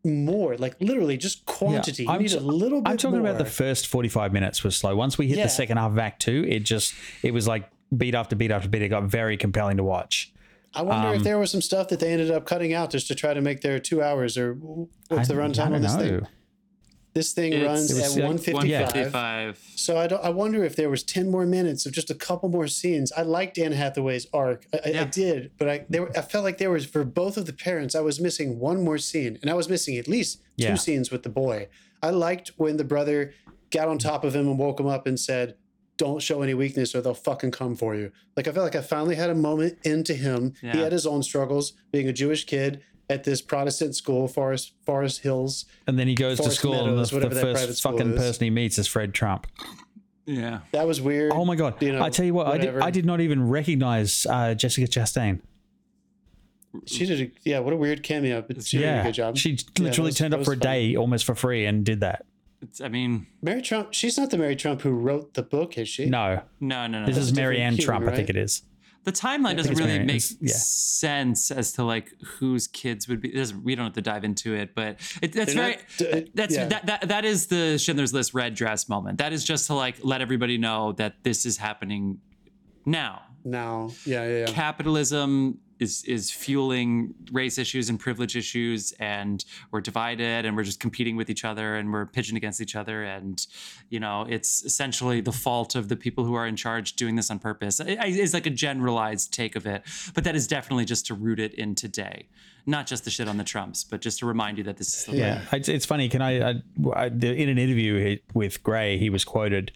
more, 0.05 0.57
like 0.57 0.77
literally 0.81 1.17
just 1.17 1.45
quantity. 1.47 2.05
you 2.05 2.09
I'm 2.11 2.23
need 2.23 2.29
t- 2.31 2.37
a 2.37 2.41
little 2.41 2.81
bit 2.81 2.91
I'm 2.91 2.97
talking 2.97 3.19
more. 3.19 3.29
about 3.29 3.39
the 3.39 3.51
first 3.51 3.89
45 3.89 4.33
minutes 4.33 4.63
was 4.63 4.77
slow. 4.77 4.95
Once 4.95 5.19
we 5.19 5.27
hit 5.27 5.39
Yeah. 5.39 5.45
the 5.45 5.51
second 5.51 5.79
half 5.79 5.91
of 5.91 5.99
Act 5.99 6.23
Two, 6.23 6.45
it 6.49 6.61
just 6.61 6.95
it 7.25 7.33
was 7.35 7.49
like 7.49 7.69
beat 7.97 8.15
after 8.15 8.37
beat 8.37 8.53
after 8.53 8.69
beat. 8.69 8.83
It 8.83 8.89
got 8.91 9.05
very 9.05 9.37
compelling 9.37 9.79
to 9.79 9.83
watch. 9.85 10.33
I 10.75 10.83
wonder 10.83 11.09
um, 11.09 11.15
if 11.17 11.23
there 11.25 11.39
was 11.39 11.51
some 11.51 11.63
stuff 11.63 11.89
that 11.89 11.99
they 12.01 12.13
ended 12.13 12.31
up 12.31 12.47
cutting 12.47 12.73
out 12.73 12.91
just 12.91 13.09
to 13.09 13.15
try 13.17 13.35
to 13.35 13.41
make 13.41 13.63
their 13.63 13.79
two 13.81 14.01
hours 14.03 14.39
or 14.39 14.55
what's 14.55 15.27
the 15.29 15.35
I- 15.35 15.45
I 15.45 15.49
runtime 15.49 15.75
on 15.75 15.83
this 15.83 15.95
know. 15.95 16.01
thing? 16.01 16.27
This 17.17 17.33
thing 17.33 17.55
It's- 17.55 17.67
runs 17.67 17.91
at 17.99 18.09
uh, 18.23 18.27
155. 18.29 18.71
155. 18.71 19.59
So 19.75 19.97
I 19.97 20.07
don't. 20.07 20.23
I 20.23 20.29
wonder 20.29 20.63
if 20.65 20.77
there 20.77 20.91
was 20.91 21.03
ten 21.03 21.31
more 21.31 21.47
minutes 21.47 21.87
of 21.87 21.93
just 21.93 22.11
a 22.11 22.15
couple 22.15 22.51
more 22.51 22.69
scenes. 22.69 23.11
I 23.17 23.23
liked 23.23 23.57
Anne 23.59 23.73
Hathaway's 23.73 24.27
arc. 24.35 24.67
I, 24.75 24.91
I- 24.91 25.01
I 25.01 25.05
did, 25.05 25.51
but 25.59 25.67
I 25.69 25.87
there. 25.89 26.11
I 26.17 26.21
felt 26.21 26.45
like 26.45 26.59
there 26.59 26.71
was 26.71 26.85
for 26.85 27.05
both 27.05 27.39
of 27.39 27.47
the 27.47 27.55
parents. 27.55 27.95
I 27.95 28.01
was 28.01 28.21
missing 28.21 28.59
one 28.59 28.85
more 28.85 28.99
scene, 28.99 29.39
and 29.41 29.51
I 29.51 29.55
was 29.55 29.67
missing 29.71 29.97
at 29.97 30.07
least 30.07 30.41
two 30.59 30.67
Yeah. 30.67 30.75
scenes 30.75 31.11
with 31.11 31.23
the 31.23 31.31
boy. 31.31 31.69
I 32.03 32.11
liked 32.11 32.49
when 32.59 32.77
the 32.77 32.85
brother 32.85 33.33
got 33.71 33.89
on 33.89 33.97
top 33.97 34.23
of 34.23 34.37
him 34.37 34.47
and 34.47 34.59
woke 34.59 34.79
him 34.79 34.87
up 34.87 35.07
and 35.07 35.19
said, 35.19 35.55
"Don't 35.97 36.21
show 36.21 36.43
any 36.43 36.53
weakness, 36.53 36.95
or 36.95 37.01
they'll 37.01 37.15
fucking 37.15 37.53
come 37.53 37.77
for 37.77 37.95
you." 37.95 38.13
Like 38.37 38.47
I 38.47 38.53
felt 38.53 38.65
like 38.65 38.77
I 38.77 38.83
finally 38.83 39.15
had 39.17 39.31
a 39.31 39.35
moment 39.35 39.79
into 39.85 40.13
him. 40.13 40.53
He 40.61 40.69
had 40.85 40.93
his 40.93 41.07
own 41.07 41.23
struggles, 41.23 41.73
being 41.93 42.09
a 42.09 42.13
Jewish 42.13 42.45
kid 42.45 42.83
at 43.09 43.25
this 43.25 43.41
Protestant 43.41 43.95
school, 43.95 44.29
Forest 44.29 44.73
Forest 44.85 45.23
Hills. 45.23 45.65
And 45.87 45.99
then 45.99 46.09
he 46.09 46.15
goes 46.15 46.39
to 46.39 46.45
Forest 46.45 46.59
school, 46.59 46.75
and 46.89 46.99
the, 46.99 47.05
the 47.05 47.15
whatever 47.15 47.35
that 47.35 47.41
private 47.43 47.67
first 47.69 47.83
fucking 47.83 48.13
is. 48.13 48.19
person 48.19 48.45
he 48.45 48.51
meets 48.51 48.79
is 48.79 48.87
Fred 48.87 49.15
Trump. 49.15 49.47
Yeah. 50.27 50.61
That 50.73 50.87
was 50.87 51.01
weird. 51.01 51.33
Oh 51.33 51.45
my 51.45 51.55
god! 51.55 51.81
You 51.81 51.93
know, 51.93 52.03
I 52.03 52.11
tell 52.11 52.25
you 52.25 52.35
what, 52.35 52.49
I 52.49 52.59
did. 52.59 52.79
I 52.79 52.91
did 52.91 53.07
not 53.07 53.21
even 53.21 53.49
recognize 53.49 54.27
uh, 54.29 54.55
Jessica 54.55 54.87
Chastain. 54.89 55.41
She 56.85 57.07
did, 57.07 57.21
a, 57.21 57.31
yeah. 57.45 57.61
What 57.61 57.73
a 57.73 57.77
weird 57.77 58.03
cameo, 58.03 58.43
but 58.43 58.63
she 58.65 58.79
did 58.79 58.99
a 58.99 59.03
good 59.05 59.15
job. 59.15 59.37
she 59.39 59.57
literally 59.79 59.89
that 59.89 60.03
was- 60.03 60.17
turned 60.17 60.35
up 60.35 60.45
for 60.45 60.53
a 60.53 60.57
fun. 60.57 60.59
day 60.59 60.97
almost 60.97 61.25
for 61.25 61.35
free 61.35 61.65
and 61.65 61.85
did 61.85 62.01
that. 62.01 62.27
It's, 62.61 62.81
I 62.81 62.89
mean, 62.89 63.27
Mary 63.43 63.63
Trump. 63.63 63.93
She's 63.93 64.19
not 64.19 64.31
the 64.31 64.39
Mary 64.39 64.57
Trump 64.57 64.81
who 64.83 64.91
wrote 64.91 65.35
the 65.35 65.43
book, 65.43 65.79
is 65.79 65.89
she? 65.89 66.07
No, 66.07 66.43
no, 66.59 66.87
no, 66.87 67.01
no. 67.01 67.07
this 67.07 67.17
That's 67.17 67.29
is 67.29 67.33
a 67.33 67.37
Mary 67.41 67.61
Ann 67.61 67.75
human, 67.75 67.85
Trump. 67.85 68.09
I 68.09 68.17
think 68.17 68.31
it 68.31 68.37
is. 68.37 68.63
The 69.07 69.13
timeline 69.13 69.57
doesn't 69.57 69.77
really 69.77 69.93
very- 69.93 70.05
make 70.05 70.23
yeah. 70.41 70.53
sense 70.55 71.51
as 71.51 71.73
to 71.73 71.85
like 71.85 72.13
whose 72.39 72.67
kids 72.67 73.07
would 73.09 73.21
be. 73.21 73.31
Doesn't, 73.31 73.63
we 73.65 73.75
don't 73.75 73.87
have 73.87 73.95
to 73.95 74.03
dive 74.03 74.25
into 74.25 74.53
it, 74.55 74.75
but 74.75 74.99
it, 75.23 75.33
that's 75.33 75.55
They're 75.55 75.63
very. 75.63 75.73
not- 75.77 75.83
d- 75.99 76.11
uh, 76.13 76.21
that's 76.35 76.55
yeah. 76.55 76.65
that, 76.67 76.87
that 76.87 77.09
that 77.09 77.25
is 77.25 77.47
the 77.47 77.79
Schindler's 77.79 78.13
List 78.13 78.35
red 78.35 78.55
dress 78.55 78.89
moment. 78.89 79.19
That 79.19 79.33
is 79.33 79.45
just 79.45 79.69
to 79.69 79.75
like 79.75 79.97
let 80.03 80.21
everybody 80.21 80.59
know 80.59 80.93
that 80.93 81.23
this 81.23 81.47
is 81.47 81.57
happening 81.57 82.19
now. 82.85 83.23
Now, 83.45 83.91
Yeah, 84.05 84.27
yeah, 84.27 84.39
yeah. 84.41 84.47
Capitalism 84.47 85.59
is 85.79 86.05
is 86.05 86.31
fueling 86.31 87.15
race 87.33 87.59
issues 87.59 87.89
and 87.89 87.99
privilege 88.01 88.37
issues, 88.37 88.93
and 88.99 89.45
we're 89.71 89.81
divided, 89.81 90.45
and 90.45 90.57
we're 90.57 90.63
just 90.65 90.81
competing 90.81 91.17
with 91.17 91.29
each 91.31 91.45
other, 91.45 91.77
and 91.77 91.93
we're 91.93 92.07
pitching 92.07 92.37
against 92.37 92.61
each 92.61 92.75
other, 92.77 93.03
and 93.05 93.47
you 93.91 94.01
know, 94.01 94.27
it's 94.29 94.65
essentially 94.65 95.21
the 95.21 95.33
fault 95.33 95.75
of 95.75 95.89
the 95.89 95.97
people 95.97 96.25
who 96.25 96.35
are 96.35 96.47
in 96.47 96.57
charge 96.57 96.95
doing 96.95 97.17
this 97.17 97.31
on 97.31 97.39
purpose. 97.39 97.79
It- 97.81 97.99
It's 98.01 98.35
like 98.35 98.47
a 98.47 98.51
generalized 98.51 99.33
take 99.33 99.57
of 99.57 99.67
it, 99.67 99.83
but 100.15 100.25
that 100.25 100.35
is 100.35 100.47
definitely 100.47 100.85
just 100.85 101.07
to 101.07 101.15
root 101.15 101.39
it 101.41 101.55
in 101.55 101.75
today, 101.75 102.29
not 102.65 102.87
just 102.87 103.05
the 103.05 103.11
shit 103.11 103.29
on 103.29 103.37
the 103.37 103.45
Trumps, 103.45 103.85
but 103.85 104.01
just 104.01 104.19
to 104.21 104.27
remind 104.27 104.59
you 104.59 104.65
that 104.65 104.77
this 104.79 104.89
is 104.99 105.05
the 105.05 105.17
Yeah. 105.17 105.43
It's, 105.53 105.69
it's 105.69 105.85
funny. 105.87 106.09
Can 106.09 106.23
I, 106.23 106.51
I, 106.51 106.55
I? 106.95 107.07
In 107.07 107.49
an 107.49 107.59
interview 107.59 108.19
with 108.35 108.63
Gray, 108.63 108.97
he 108.99 109.11
was 109.11 109.25
quoted. 109.25 109.73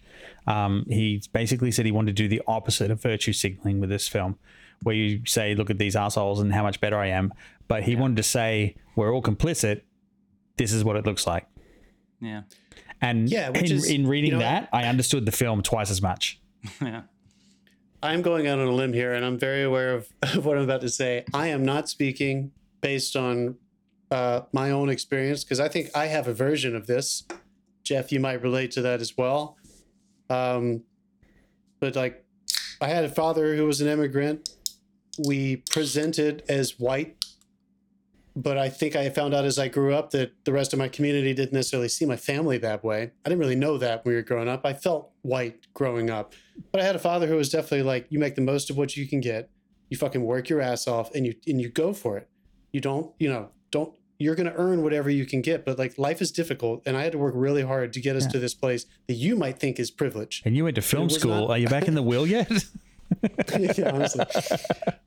Um, 0.47 0.85
he 0.89 1.21
basically 1.31 1.71
said 1.71 1.85
he 1.85 1.91
wanted 1.91 2.15
to 2.17 2.23
do 2.23 2.27
the 2.27 2.41
opposite 2.47 2.89
of 2.91 3.01
virtue 3.01 3.31
signaling 3.33 3.79
with 3.79 3.89
this 3.89 4.07
film, 4.07 4.37
where 4.83 4.95
you 4.95 5.21
say, 5.25 5.55
"Look 5.55 5.69
at 5.69 5.77
these 5.77 5.95
assholes 5.95 6.39
and 6.39 6.53
how 6.53 6.63
much 6.63 6.79
better 6.81 6.97
I 6.97 7.07
am," 7.07 7.33
but 7.67 7.83
he 7.83 7.95
wanted 7.95 8.17
to 8.17 8.23
say, 8.23 8.75
"We're 8.95 9.13
all 9.13 9.21
complicit. 9.21 9.81
This 10.57 10.73
is 10.73 10.83
what 10.83 10.95
it 10.95 11.05
looks 11.05 11.25
like." 11.27 11.45
Yeah. 12.19 12.43
And 13.01 13.29
Yeah, 13.29 13.49
which 13.49 13.71
in, 13.71 13.77
is- 13.77 13.89
in 13.89 14.07
reading 14.07 14.31
you 14.31 14.37
know- 14.37 14.43
that, 14.43 14.69
I 14.71 14.83
understood 14.85 15.25
the 15.25 15.31
film 15.31 15.61
twice 15.63 15.89
as 15.91 16.01
much. 16.01 16.39
Yeah. 16.81 17.01
I'm 18.03 18.23
going 18.23 18.47
out 18.47 18.57
on 18.57 18.67
a 18.67 18.71
limb 18.71 18.93
here, 18.93 19.13
and 19.13 19.23
I'm 19.23 19.37
very 19.37 19.61
aware 19.63 19.93
of, 19.93 20.09
of 20.35 20.43
what 20.45 20.57
I'm 20.57 20.63
about 20.63 20.81
to 20.81 20.89
say. 20.89 21.23
I 21.35 21.47
am 21.47 21.63
not 21.63 21.87
speaking 21.87 22.51
based 22.81 23.15
on 23.15 23.55
uh, 24.09 24.41
my 24.51 24.71
own 24.71 24.89
experience 24.89 25.43
because 25.43 25.59
I 25.59 25.67
think 25.67 25.89
I 25.95 26.07
have 26.07 26.27
a 26.27 26.33
version 26.33 26.75
of 26.75 26.87
this. 26.87 27.23
Jeff, 27.83 28.11
you 28.11 28.19
might 28.19 28.41
relate 28.41 28.71
to 28.71 28.81
that 28.81 29.01
as 29.01 29.15
well. 29.17 29.55
Um, 30.31 30.81
but 31.79 31.95
like, 31.95 32.25
I 32.81 32.87
had 32.87 33.03
a 33.03 33.09
father 33.09 33.55
who 33.55 33.65
was 33.65 33.81
an 33.81 33.87
immigrant. 33.87 34.49
We 35.19 35.57
presented 35.57 36.43
as 36.47 36.79
white, 36.79 37.17
but 38.35 38.57
I 38.57 38.69
think 38.69 38.95
I 38.95 39.09
found 39.09 39.33
out 39.33 39.43
as 39.43 39.59
I 39.59 39.67
grew 39.67 39.93
up 39.93 40.11
that 40.11 40.31
the 40.45 40.53
rest 40.53 40.71
of 40.73 40.79
my 40.79 40.87
community 40.87 41.33
didn't 41.33 41.53
necessarily 41.53 41.89
see 41.89 42.05
my 42.05 42.15
family 42.15 42.57
that 42.59 42.83
way. 42.83 43.11
I 43.25 43.29
didn't 43.29 43.39
really 43.39 43.55
know 43.57 43.77
that 43.77 44.05
when 44.05 44.13
we 44.13 44.15
were 44.15 44.21
growing 44.23 44.47
up. 44.47 44.65
I 44.65 44.73
felt 44.73 45.11
white 45.21 45.67
growing 45.73 46.09
up. 46.09 46.33
But 46.71 46.81
I 46.81 46.85
had 46.85 46.95
a 46.95 46.99
father 46.99 47.27
who 47.27 47.35
was 47.35 47.49
definitely 47.49 47.83
like, 47.83 48.07
you 48.09 48.19
make 48.19 48.35
the 48.35 48.41
most 48.41 48.69
of 48.69 48.77
what 48.77 48.95
you 48.95 49.07
can 49.07 49.19
get. 49.19 49.49
You 49.89 49.97
fucking 49.97 50.23
work 50.23 50.47
your 50.47 50.61
ass 50.61 50.87
off 50.87 51.13
and 51.13 51.25
you 51.25 51.35
and 51.45 51.59
you 51.59 51.67
go 51.67 51.91
for 51.91 52.17
it. 52.17 52.29
You 52.71 52.79
don't, 52.79 53.11
you 53.19 53.27
know, 53.29 53.49
don't 53.71 53.93
you're 54.19 54.35
gonna 54.35 54.53
earn 54.55 54.81
whatever 54.83 55.09
you 55.09 55.25
can 55.25 55.41
get. 55.41 55.65
But 55.65 55.77
like 55.77 55.97
life 55.97 56.21
is 56.21 56.31
difficult 56.31 56.83
and 56.85 56.95
I 56.95 57.03
had 57.03 57.11
to 57.11 57.17
work 57.17 57.33
really 57.35 57.63
hard 57.63 57.91
to 57.93 57.99
get 57.99 58.15
us 58.15 58.25
to 58.27 58.39
this 58.39 58.53
place 58.53 58.85
that 59.07 59.15
you 59.15 59.35
might 59.35 59.59
think 59.59 59.77
is 59.77 59.91
privilege. 59.91 60.41
And 60.45 60.55
you 60.55 60.63
went 60.63 60.75
to 60.75 60.81
film 60.81 61.09
school. 61.09 61.31
not- 61.31 61.49
Are 61.49 61.57
you 61.57 61.67
back 61.67 61.89
in 61.89 61.95
the 61.95 62.01
wheel 62.09 62.25
yet? 62.25 62.49
yeah, 63.77 63.91
honestly. 63.91 64.25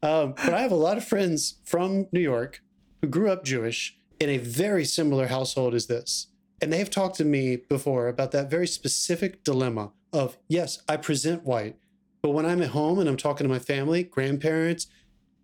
Um, 0.02 0.34
but 0.36 0.54
I 0.54 0.60
have 0.60 0.72
a 0.72 0.76
lot 0.76 0.96
of 0.96 1.04
friends 1.04 1.56
from 1.64 2.06
New 2.12 2.20
York 2.20 2.62
who 3.00 3.08
grew 3.08 3.30
up 3.30 3.44
Jewish 3.44 3.96
in 4.20 4.28
a 4.28 4.38
very 4.38 4.84
similar 4.84 5.26
household 5.26 5.74
as 5.74 5.86
this. 5.86 6.28
And 6.62 6.72
they've 6.72 6.88
talked 6.88 7.16
to 7.16 7.24
me 7.24 7.56
before 7.56 8.08
about 8.08 8.30
that 8.32 8.50
very 8.50 8.66
specific 8.66 9.44
dilemma 9.44 9.92
of 10.12 10.38
yes, 10.48 10.80
I 10.88 10.96
present 10.96 11.44
white, 11.44 11.76
but 12.22 12.30
when 12.30 12.46
I'm 12.46 12.62
at 12.62 12.70
home 12.70 12.98
and 12.98 13.08
I'm 13.08 13.16
talking 13.16 13.44
to 13.44 13.52
my 13.52 13.58
family, 13.58 14.04
grandparents, 14.04 14.86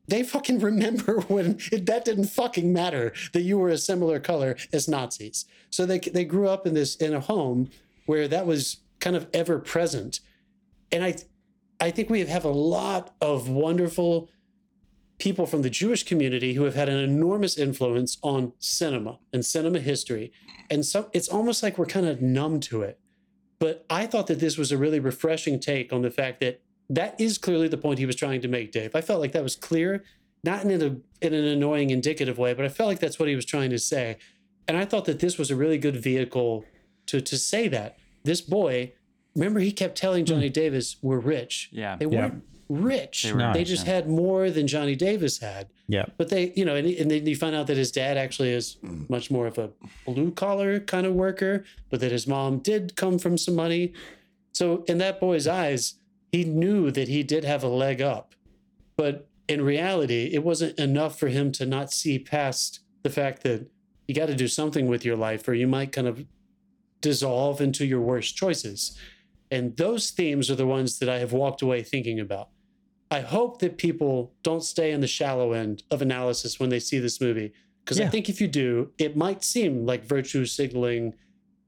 they 0.08 0.22
fucking 0.22 0.58
remember 0.70 1.20
when 1.22 1.58
it, 1.72 1.86
that 1.86 2.04
didn't 2.04 2.24
fucking 2.24 2.72
matter 2.72 3.12
that 3.32 3.42
you 3.42 3.58
were 3.58 3.68
a 3.68 3.78
similar 3.78 4.20
color 4.20 4.56
as 4.72 4.88
Nazis. 4.88 5.44
So 5.70 5.86
they 5.86 5.98
they 5.98 6.24
grew 6.24 6.48
up 6.48 6.66
in 6.66 6.74
this 6.74 6.96
in 6.96 7.14
a 7.14 7.20
home 7.20 7.70
where 8.06 8.28
that 8.28 8.46
was 8.46 8.78
kind 8.98 9.16
of 9.16 9.28
ever 9.32 9.58
present. 9.58 10.20
And 10.92 11.04
I 11.04 11.16
I 11.80 11.90
think 11.90 12.10
we 12.10 12.24
have 12.24 12.44
a 12.44 12.50
lot 12.50 13.14
of 13.20 13.48
wonderful 13.48 14.28
people 15.18 15.46
from 15.46 15.62
the 15.62 15.70
Jewish 15.70 16.04
community 16.04 16.54
who 16.54 16.64
have 16.64 16.74
had 16.74 16.88
an 16.88 16.98
enormous 16.98 17.56
influence 17.56 18.18
on 18.22 18.52
cinema 18.58 19.18
and 19.32 19.44
cinema 19.44 19.78
history. 19.80 20.32
And 20.70 20.84
so 20.84 21.10
it's 21.12 21.28
almost 21.28 21.62
like 21.62 21.78
we're 21.78 21.86
kind 21.86 22.06
of 22.06 22.20
numb 22.22 22.60
to 22.60 22.82
it. 22.82 22.98
But 23.58 23.84
I 23.90 24.06
thought 24.06 24.26
that 24.28 24.40
this 24.40 24.56
was 24.56 24.72
a 24.72 24.78
really 24.78 25.00
refreshing 25.00 25.60
take 25.60 25.92
on 25.92 26.02
the 26.02 26.10
fact 26.10 26.40
that 26.40 26.62
that 26.88 27.20
is 27.20 27.38
clearly 27.38 27.68
the 27.68 27.76
point 27.76 27.98
he 27.98 28.06
was 28.06 28.16
trying 28.16 28.40
to 28.40 28.48
make, 28.48 28.72
Dave. 28.72 28.96
I 28.96 29.02
felt 29.02 29.20
like 29.20 29.32
that 29.32 29.42
was 29.42 29.54
clear, 29.54 30.02
not 30.42 30.64
in, 30.64 30.82
a, 30.82 31.24
in 31.24 31.34
an 31.34 31.44
annoying, 31.44 31.90
indicative 31.90 32.38
way, 32.38 32.54
but 32.54 32.64
I 32.64 32.68
felt 32.68 32.88
like 32.88 32.98
that's 32.98 33.18
what 33.18 33.28
he 33.28 33.36
was 33.36 33.44
trying 33.44 33.70
to 33.70 33.78
say. 33.78 34.16
And 34.66 34.76
I 34.76 34.86
thought 34.86 35.04
that 35.04 35.20
this 35.20 35.36
was 35.38 35.50
a 35.50 35.56
really 35.56 35.78
good 35.78 35.96
vehicle 35.96 36.64
to, 37.06 37.20
to 37.20 37.36
say 37.36 37.68
that. 37.68 37.98
This 38.24 38.40
boy, 38.40 38.94
remember, 39.34 39.60
he 39.60 39.72
kept 39.72 39.96
telling 39.96 40.24
Johnny 40.24 40.48
hmm. 40.48 40.52
Davis, 40.52 40.96
We're 41.02 41.18
rich. 41.18 41.68
Yeah. 41.72 41.96
They 41.96 42.06
weren't 42.06 42.44
rich. 42.68 43.24
They 43.24 43.30
They, 43.30 43.34
were 43.36 43.52
rich, 43.52 43.68
just 43.68 43.86
yeah. 43.86 43.94
had 43.94 44.08
more 44.08 44.50
than 44.50 44.66
Johnny 44.66 44.96
Davis 44.96 45.38
had. 45.38 45.68
yeah. 45.88 46.06
But 46.16 46.28
they, 46.28 46.52
you 46.56 46.64
know, 46.64 46.76
and, 46.76 46.86
and 46.86 47.10
then 47.10 47.26
you 47.26 47.36
find 47.36 47.54
out 47.54 47.66
that 47.66 47.76
his 47.76 47.90
dad 47.90 48.16
actually 48.16 48.50
is 48.50 48.76
mm. 48.84 49.08
much 49.10 49.30
more 49.30 49.46
of 49.46 49.58
a 49.58 49.70
blue 50.06 50.30
collar 50.30 50.80
kind 50.80 51.06
of 51.06 51.14
worker, 51.14 51.64
but 51.90 52.00
that 52.00 52.12
his 52.12 52.26
mom 52.26 52.58
did 52.58 52.96
come 52.96 53.18
from 53.18 53.36
some 53.36 53.56
money. 53.56 53.92
So 54.52 54.84
in 54.86 54.98
that 54.98 55.20
boy's 55.20 55.46
eyes, 55.46 55.94
he 56.32 56.44
knew 56.44 56.90
that 56.90 57.08
he 57.08 57.22
did 57.22 57.44
have 57.44 57.64
a 57.64 57.68
leg 57.68 58.00
up. 58.00 58.34
But 58.96 59.28
in 59.48 59.62
reality, 59.62 60.30
it 60.32 60.44
wasn't 60.44 60.78
enough 60.78 61.18
for 61.18 61.28
him 61.28 61.50
to 61.52 61.66
not 61.66 61.92
see 61.92 62.18
past 62.18 62.80
the 63.02 63.10
fact 63.10 63.42
that 63.42 63.66
you 64.06 64.14
got 64.14 64.26
to 64.26 64.34
do 64.34 64.46
something 64.46 64.86
with 64.86 65.04
your 65.04 65.16
life 65.16 65.46
or 65.48 65.54
you 65.54 65.66
might 65.66 65.92
kind 65.92 66.06
of 66.06 66.24
dissolve 67.00 67.60
into 67.60 67.84
your 67.84 68.00
worst 68.00 68.36
choices. 68.36 68.96
And 69.50 69.76
those 69.76 70.10
themes 70.10 70.50
are 70.50 70.54
the 70.54 70.66
ones 70.66 70.98
that 70.98 71.08
I 71.08 71.18
have 71.18 71.32
walked 71.32 71.62
away 71.62 71.82
thinking 71.82 72.20
about. 72.20 72.50
I 73.10 73.20
hope 73.20 73.58
that 73.60 73.76
people 73.76 74.32
don't 74.42 74.62
stay 74.62 74.92
in 74.92 75.00
the 75.00 75.08
shallow 75.08 75.52
end 75.52 75.82
of 75.90 76.00
analysis 76.00 76.60
when 76.60 76.70
they 76.70 76.78
see 76.78 77.00
this 77.00 77.20
movie. 77.20 77.52
Because 77.84 78.00
I 78.00 78.06
think 78.06 78.28
if 78.28 78.40
you 78.40 78.46
do, 78.46 78.92
it 78.98 79.16
might 79.16 79.42
seem 79.42 79.84
like 79.84 80.04
virtue 80.04 80.44
signaling 80.44 81.14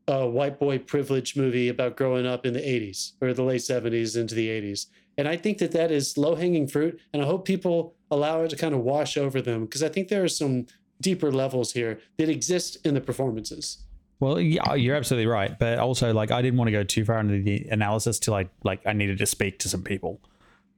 a 0.06 0.26
white 0.28 0.60
boy 0.60 0.78
privilege 0.78 1.36
movie 1.36 1.68
about 1.68 1.96
growing 1.96 2.26
up 2.26 2.46
in 2.46 2.52
the 2.52 2.60
80s 2.60 3.12
or 3.20 3.32
the 3.32 3.42
late 3.42 3.60
70s 3.60 4.16
into 4.16 4.34
the 4.34 4.48
80s. 4.48 4.86
And 5.18 5.26
I 5.26 5.36
think 5.36 5.58
that 5.58 5.72
that 5.72 5.90
is 5.90 6.16
low 6.16 6.36
hanging 6.36 6.68
fruit. 6.68 7.00
And 7.12 7.22
I 7.22 7.26
hope 7.26 7.44
people 7.44 7.96
allow 8.10 8.42
it 8.42 8.50
to 8.50 8.56
kind 8.56 8.74
of 8.74 8.80
wash 8.80 9.16
over 9.16 9.42
them 9.42 9.64
because 9.64 9.82
I 9.82 9.88
think 9.88 10.08
there 10.08 10.22
are 10.22 10.28
some 10.28 10.66
deeper 11.00 11.32
levels 11.32 11.72
here 11.72 12.00
that 12.18 12.28
exist 12.28 12.76
in 12.84 12.94
the 12.94 13.00
performances. 13.00 13.78
Well, 14.22 14.38
yeah, 14.40 14.62
oh, 14.70 14.74
you're 14.74 14.94
absolutely 14.94 15.26
right, 15.26 15.58
but 15.58 15.80
also 15.80 16.12
like 16.12 16.30
I 16.30 16.42
didn't 16.42 16.56
want 16.56 16.68
to 16.68 16.72
go 16.72 16.84
too 16.84 17.04
far 17.04 17.18
into 17.18 17.42
the 17.42 17.66
analysis 17.72 18.20
till 18.20 18.34
I 18.34 18.48
like 18.62 18.80
I 18.86 18.92
needed 18.92 19.18
to 19.18 19.26
speak 19.26 19.58
to 19.58 19.68
some 19.68 19.82
people 19.82 20.20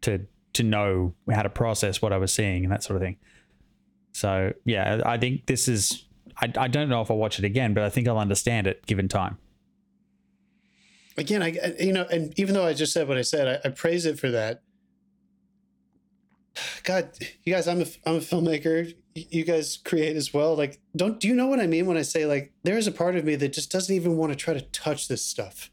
to 0.01 0.23
to 0.55 0.63
know 0.63 1.13
how 1.31 1.43
to 1.43 1.51
process 1.51 2.01
what 2.01 2.11
I 2.11 2.17
was 2.17 2.33
seeing 2.33 2.65
and 2.65 2.73
that 2.73 2.83
sort 2.83 2.97
of 2.97 3.03
thing. 3.03 3.19
So 4.13 4.55
yeah, 4.65 5.03
I 5.05 5.19
think 5.19 5.45
this 5.45 5.69
is. 5.69 6.07
I, 6.39 6.51
I 6.57 6.69
don't 6.69 6.89
know 6.89 7.03
if 7.03 7.11
I'll 7.11 7.19
watch 7.19 7.39
it 7.39 7.45
again, 7.45 7.75
but 7.75 7.83
I 7.85 7.91
think 7.91 8.09
I'll 8.09 8.17
understand 8.19 8.67
it 8.67 8.87
given 8.87 9.09
time. 9.09 9.37
again, 11.19 11.43
I 11.43 11.49
I- 11.63 11.75
you 11.83 11.93
know, 11.93 12.07
and 12.11 12.33
even 12.41 12.55
though 12.55 12.65
I 12.67 12.73
just 12.73 12.95
said 12.95 13.09
what 13.09 13.19
I 13.19 13.23
said, 13.23 13.61
I, 13.63 13.69
I 13.69 13.73
praise 13.73 14.07
it 14.07 14.19
for 14.19 14.31
that. 14.31 14.63
God, 16.83 17.11
you 17.45 17.53
guys, 17.53 17.69
I'm 17.69 17.83
a 17.83 17.87
I'm 18.07 18.15
a 18.17 18.21
filmmaker. 18.21 18.95
You 19.15 19.45
guys 19.45 19.77
create 19.85 20.17
as 20.17 20.35
well. 20.35 20.57
Like, 20.57 20.81
don't 20.97 21.21
do 21.21 21.29
you 21.29 21.35
know 21.35 21.47
what 21.47 21.61
I 21.61 21.69
mean 21.69 21.87
when 21.87 21.97
I 21.97 22.03
say 22.03 22.27
like 22.27 22.53
there 22.65 22.77
is 22.77 22.89
a 22.89 22.93
part 22.93 23.15
of 23.15 23.25
me 23.25 23.37
that 23.37 23.53
just 23.53 23.71
doesn't 23.71 23.95
even 23.95 24.17
want 24.17 24.33
to 24.33 24.37
try 24.37 24.55
to 24.55 24.61
touch 24.61 25.07
this 25.07 25.25
stuff. 25.25 25.71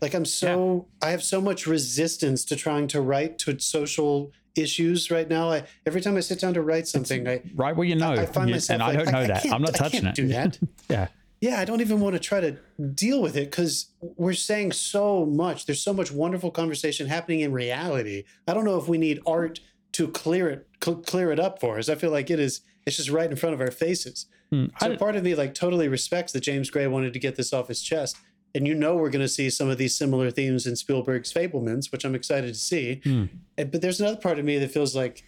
Like 0.00 0.14
I'm 0.14 0.24
so 0.24 0.86
I 1.02 1.10
have 1.10 1.22
so 1.22 1.42
much 1.42 1.66
resistance 1.66 2.42
to 2.46 2.56
trying 2.56 2.88
to 2.88 3.02
write 3.02 3.38
to 3.40 3.58
social 3.58 4.32
issues 4.56 5.10
right 5.10 5.28
now. 5.28 5.50
I 5.50 5.64
every 5.84 6.00
time 6.00 6.16
I 6.16 6.20
sit 6.20 6.40
down 6.40 6.54
to 6.54 6.62
write 6.62 6.88
something, 6.88 7.28
I 7.28 7.42
Right 7.54 7.76
where 7.76 7.86
you 7.86 7.96
know, 7.96 8.12
I 8.12 8.24
find 8.24 8.48
You- 8.48 8.54
myself 8.54 8.74
and 8.80 8.82
I 8.82 8.96
don't 8.96 9.12
know 9.12 9.18
I- 9.18 9.24
I 9.24 9.26
that. 9.26 9.52
I'm 9.52 9.60
not 9.60 9.74
I 9.74 9.78
touching 9.78 10.06
it. 10.06 10.14
do 10.14 10.28
that. 10.28 10.58
yeah, 10.88 11.08
yeah, 11.42 11.60
I 11.60 11.66
don't 11.66 11.82
even 11.82 12.00
want 12.00 12.14
to 12.14 12.18
try 12.20 12.40
to 12.40 12.56
deal 12.94 13.20
with 13.20 13.36
it 13.36 13.50
because 13.50 13.88
we're 14.00 14.32
saying 14.32 14.72
so 14.72 15.26
much. 15.26 15.66
There's 15.66 15.82
so 15.82 15.92
much 15.92 16.10
wonderful 16.10 16.50
conversation 16.50 17.08
happening 17.08 17.40
in 17.40 17.52
reality. 17.52 18.24
I 18.48 18.54
don't 18.54 18.64
know 18.64 18.78
if 18.78 18.88
we 18.88 18.96
need 18.96 19.20
art 19.26 19.60
to 19.92 20.08
clear 20.08 20.48
it 20.48 20.66
cl- 20.82 20.98
clear 20.98 21.30
it 21.32 21.40
up 21.40 21.60
for 21.60 21.78
us. 21.78 21.88
I 21.88 21.94
feel 21.94 22.10
like 22.10 22.30
it 22.30 22.40
is. 22.40 22.60
It's 22.86 22.96
just 22.96 23.10
right 23.10 23.30
in 23.30 23.36
front 23.36 23.54
of 23.54 23.60
our 23.60 23.70
faces. 23.70 24.26
Hmm, 24.50 24.66
So 24.80 24.96
part 24.96 25.14
of 25.16 25.22
me 25.22 25.34
like 25.34 25.54
totally 25.54 25.86
respects 25.88 26.32
that 26.32 26.40
James 26.40 26.70
Gray 26.70 26.86
wanted 26.86 27.12
to 27.12 27.18
get 27.18 27.36
this 27.36 27.52
off 27.52 27.68
his 27.68 27.82
chest. 27.82 28.16
And 28.54 28.66
you 28.66 28.74
know 28.74 28.96
we're 28.96 29.10
going 29.10 29.24
to 29.24 29.28
see 29.28 29.48
some 29.50 29.68
of 29.68 29.78
these 29.78 29.96
similar 29.96 30.30
themes 30.30 30.66
in 30.66 30.74
Spielberg's 30.74 31.32
Fabelmans, 31.32 31.92
which 31.92 32.04
I'm 32.04 32.14
excited 32.16 32.48
to 32.54 32.58
see. 32.58 33.00
Hmm. 33.04 33.26
And, 33.56 33.70
but 33.70 33.80
there's 33.82 34.00
another 34.00 34.16
part 34.16 34.38
of 34.40 34.44
me 34.44 34.58
that 34.58 34.70
feels 34.72 34.96
like, 34.96 35.22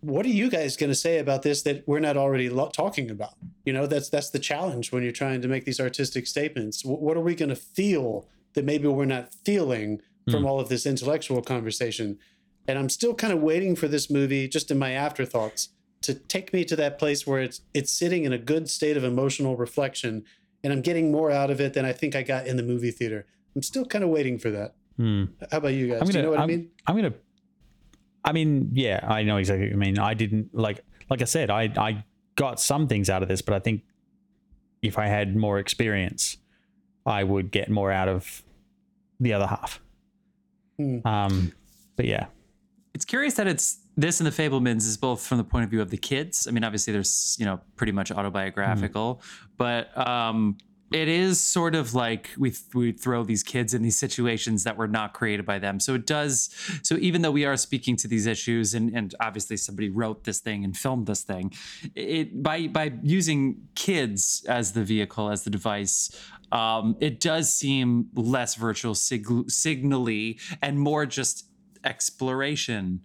what 0.00 0.26
are 0.26 0.30
you 0.30 0.50
guys 0.50 0.76
going 0.76 0.90
to 0.90 0.94
say 0.96 1.18
about 1.18 1.42
this 1.42 1.62
that 1.62 1.86
we're 1.86 2.00
not 2.00 2.16
already 2.16 2.48
lo- 2.50 2.70
talking 2.72 3.10
about? 3.10 3.34
You 3.64 3.72
know, 3.72 3.86
that's 3.86 4.08
that's 4.08 4.30
the 4.30 4.38
challenge 4.38 4.90
when 4.92 5.02
you're 5.02 5.12
trying 5.12 5.40
to 5.42 5.48
make 5.48 5.64
these 5.64 5.80
artistic 5.80 6.26
statements. 6.26 6.82
Wh- 6.82 7.00
what 7.00 7.16
are 7.16 7.20
we 7.20 7.34
going 7.34 7.48
to 7.50 7.56
feel 7.56 8.26
that 8.54 8.64
maybe 8.64 8.88
we're 8.88 9.04
not 9.04 9.32
feeling 9.44 10.00
from 10.30 10.44
all 10.46 10.60
of 10.60 10.68
this 10.68 10.86
intellectual 10.86 11.40
conversation? 11.42 12.18
And 12.68 12.78
I'm 12.78 12.88
still 12.88 13.14
kind 13.14 13.32
of 13.32 13.40
waiting 13.40 13.74
for 13.74 13.88
this 13.88 14.10
movie, 14.10 14.48
just 14.48 14.70
in 14.70 14.78
my 14.78 14.92
afterthoughts, 14.92 15.70
to 16.02 16.14
take 16.14 16.52
me 16.52 16.64
to 16.64 16.76
that 16.76 16.98
place 16.98 17.26
where 17.26 17.40
it's 17.40 17.62
it's 17.74 17.92
sitting 17.92 18.24
in 18.24 18.32
a 18.32 18.38
good 18.38 18.68
state 18.68 18.96
of 18.96 19.04
emotional 19.04 19.56
reflection, 19.56 20.24
and 20.62 20.72
I'm 20.72 20.82
getting 20.82 21.10
more 21.10 21.30
out 21.30 21.50
of 21.50 21.60
it 21.60 21.74
than 21.74 21.84
I 21.84 21.92
think 21.92 22.14
I 22.14 22.22
got 22.22 22.46
in 22.46 22.56
the 22.56 22.62
movie 22.62 22.90
theater. 22.90 23.26
I'm 23.54 23.62
still 23.62 23.84
kind 23.84 24.04
of 24.04 24.10
waiting 24.10 24.38
for 24.38 24.50
that. 24.50 24.74
Hmm. 24.96 25.24
How 25.50 25.58
about 25.58 25.74
you 25.74 25.88
guys? 25.88 26.02
I'm 26.02 26.08
Do 26.08 26.16
you 26.18 26.22
know 26.22 26.30
what 26.30 26.38
I'm, 26.38 26.44
I 26.44 26.46
mean? 26.46 26.70
I'm 26.86 26.96
gonna. 26.96 27.14
I 28.24 28.32
mean, 28.32 28.70
yeah, 28.72 29.00
I 29.02 29.22
know 29.24 29.36
exactly. 29.38 29.66
What 29.66 29.72
you 29.72 29.78
mean, 29.78 29.98
I 29.98 30.14
didn't 30.14 30.54
like. 30.54 30.84
Like 31.10 31.22
I 31.22 31.26
said, 31.26 31.50
I 31.50 31.72
I 31.76 32.04
got 32.36 32.60
some 32.60 32.86
things 32.86 33.10
out 33.10 33.22
of 33.22 33.28
this, 33.28 33.42
but 33.42 33.54
I 33.54 33.58
think 33.58 33.82
if 34.82 34.98
I 34.98 35.06
had 35.06 35.36
more 35.36 35.58
experience, 35.58 36.36
I 37.06 37.24
would 37.24 37.50
get 37.50 37.70
more 37.70 37.92
out 37.92 38.08
of 38.08 38.42
the 39.20 39.32
other 39.32 39.46
half. 39.46 39.80
Hmm. 40.76 41.06
Um, 41.06 41.52
but 41.96 42.06
yeah, 42.06 42.26
It's 42.94 43.04
curious 43.04 43.34
that 43.34 43.46
it's 43.46 43.78
this 43.96 44.20
and 44.20 44.26
the 44.26 44.30
Fabelmans 44.30 44.86
is 44.86 44.96
both 44.96 45.24
from 45.26 45.38
the 45.38 45.44
point 45.44 45.64
of 45.64 45.70
view 45.70 45.80
of 45.80 45.90
the 45.90 45.96
kids. 45.96 46.46
I 46.46 46.50
mean, 46.50 46.64
obviously 46.64 46.92
there's 46.92 47.36
you 47.38 47.46
know 47.46 47.60
pretty 47.76 47.92
much 47.92 48.10
autobiographical, 48.10 49.22
but 49.56 49.96
um, 49.96 50.56
it 50.92 51.08
is 51.08 51.40
sort 51.40 51.74
of 51.74 51.94
like 51.94 52.30
we 52.36 52.54
we 52.74 52.92
throw 52.92 53.24
these 53.24 53.42
kids 53.42 53.74
in 53.74 53.82
these 53.82 53.96
situations 53.96 54.64
that 54.64 54.76
were 54.76 54.88
not 54.88 55.14
created 55.14 55.46
by 55.46 55.58
them. 55.58 55.80
So 55.80 55.94
it 55.94 56.06
does. 56.06 56.50
So 56.82 56.96
even 56.96 57.22
though 57.22 57.30
we 57.30 57.44
are 57.44 57.56
speaking 57.56 57.96
to 57.96 58.08
these 58.08 58.26
issues, 58.26 58.74
and 58.74 58.94
and 58.94 59.14
obviously 59.20 59.56
somebody 59.56 59.88
wrote 59.88 60.24
this 60.24 60.40
thing 60.40 60.64
and 60.64 60.76
filmed 60.76 61.06
this 61.06 61.22
thing, 61.22 61.52
it 61.94 62.42
by 62.42 62.66
by 62.66 62.92
using 63.02 63.68
kids 63.74 64.44
as 64.48 64.72
the 64.72 64.84
vehicle 64.84 65.30
as 65.30 65.44
the 65.44 65.50
device, 65.50 66.10
um, 66.52 66.96
it 67.00 67.20
does 67.20 67.52
seem 67.54 68.08
less 68.14 68.54
virtual 68.54 68.94
sig- 68.94 69.50
signally 69.50 70.38
and 70.60 70.78
more 70.78 71.06
just 71.06 71.46
exploration 71.84 73.00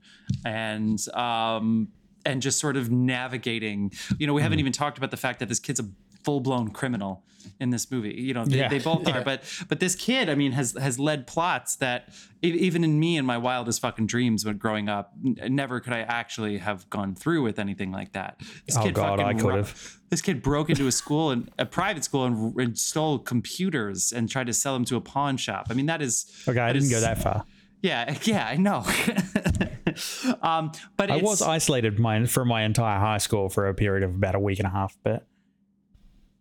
and 0.45 0.99
um 1.13 1.89
and 2.25 2.41
just 2.41 2.59
sort 2.59 2.75
of 2.75 2.91
navigating. 2.91 3.91
You 4.17 4.27
know, 4.27 4.33
we 4.33 4.41
haven't 4.41 4.59
even 4.59 4.73
talked 4.73 4.97
about 4.97 5.11
the 5.11 5.17
fact 5.17 5.39
that 5.39 5.47
this 5.47 5.59
kid's 5.59 5.79
a 5.79 5.85
full 6.25 6.41
blown 6.41 6.71
criminal 6.71 7.23
in 7.61 7.69
this 7.69 7.89
movie. 7.89 8.13
You 8.13 8.33
know, 8.33 8.43
they, 8.43 8.57
Yeah. 8.57 8.67
they 8.67 8.79
both 8.79 9.07
are, 9.13 9.21
but 9.23 9.43
but 9.69 9.79
this 9.79 9.95
kid, 9.95 10.29
I 10.29 10.35
mean, 10.35 10.51
has 10.51 10.75
has 10.77 10.99
led 10.99 11.25
plots 11.25 11.77
that 11.77 12.09
even 12.41 12.83
in 12.83 12.99
me 12.99 13.15
and 13.17 13.25
my 13.25 13.37
wildest 13.37 13.79
fucking 13.81 14.07
dreams 14.07 14.43
when 14.45 14.57
growing 14.57 14.89
up, 14.89 15.13
never 15.23 15.79
could 15.79 15.93
I 15.93 15.99
actually 16.01 16.57
have 16.57 16.89
gone 16.89 17.15
through 17.15 17.43
with 17.43 17.59
anything 17.59 17.93
like 17.93 18.11
that. 18.11 18.41
This 18.65 18.75
Oh, 18.77 18.91
God, 18.91 19.21
I 19.21 19.33
could've. 19.33 19.99
This 20.09 20.21
kid 20.21 20.41
broke 20.41 20.69
into 20.69 20.87
a 20.87 20.91
school 20.91 21.31
and 21.31 21.49
a 21.57 21.65
private 21.65 22.03
school 22.03 22.25
and, 22.25 22.55
and 22.59 22.77
stole 22.77 23.19
computers 23.19 24.11
and 24.11 24.29
tried 24.29 24.47
to 24.47 24.53
sell 24.53 24.73
them 24.73 24.83
to 24.85 24.97
a 24.97 25.01
pawn 25.01 25.37
shop. 25.37 25.67
I 25.69 25.73
mean, 25.73 25.85
that 25.87 26.01
is 26.01 26.25
Okay, 26.47 26.59
I 26.59 26.73
didn't 26.73 26.89
go 26.89 26.99
that 26.99 27.21
far. 27.21 27.45
Yeah, 27.81 28.15
yeah, 28.23 28.47
I 28.47 28.57
know. 28.57 28.83
um, 30.41 30.71
but 30.95 31.11
I 31.11 31.17
was 31.17 31.41
isolated 31.41 31.99
my, 31.99 32.25
from 32.25 32.47
my 32.47 32.63
entire 32.63 32.99
high 32.99 33.19
school 33.19 33.49
for 33.49 33.67
a 33.67 33.73
period 33.73 34.03
of 34.03 34.15
about 34.15 34.35
a 34.35 34.39
week 34.39 34.59
and 34.59 34.67
a 34.67 34.71
half, 34.71 34.97
but 35.03 35.25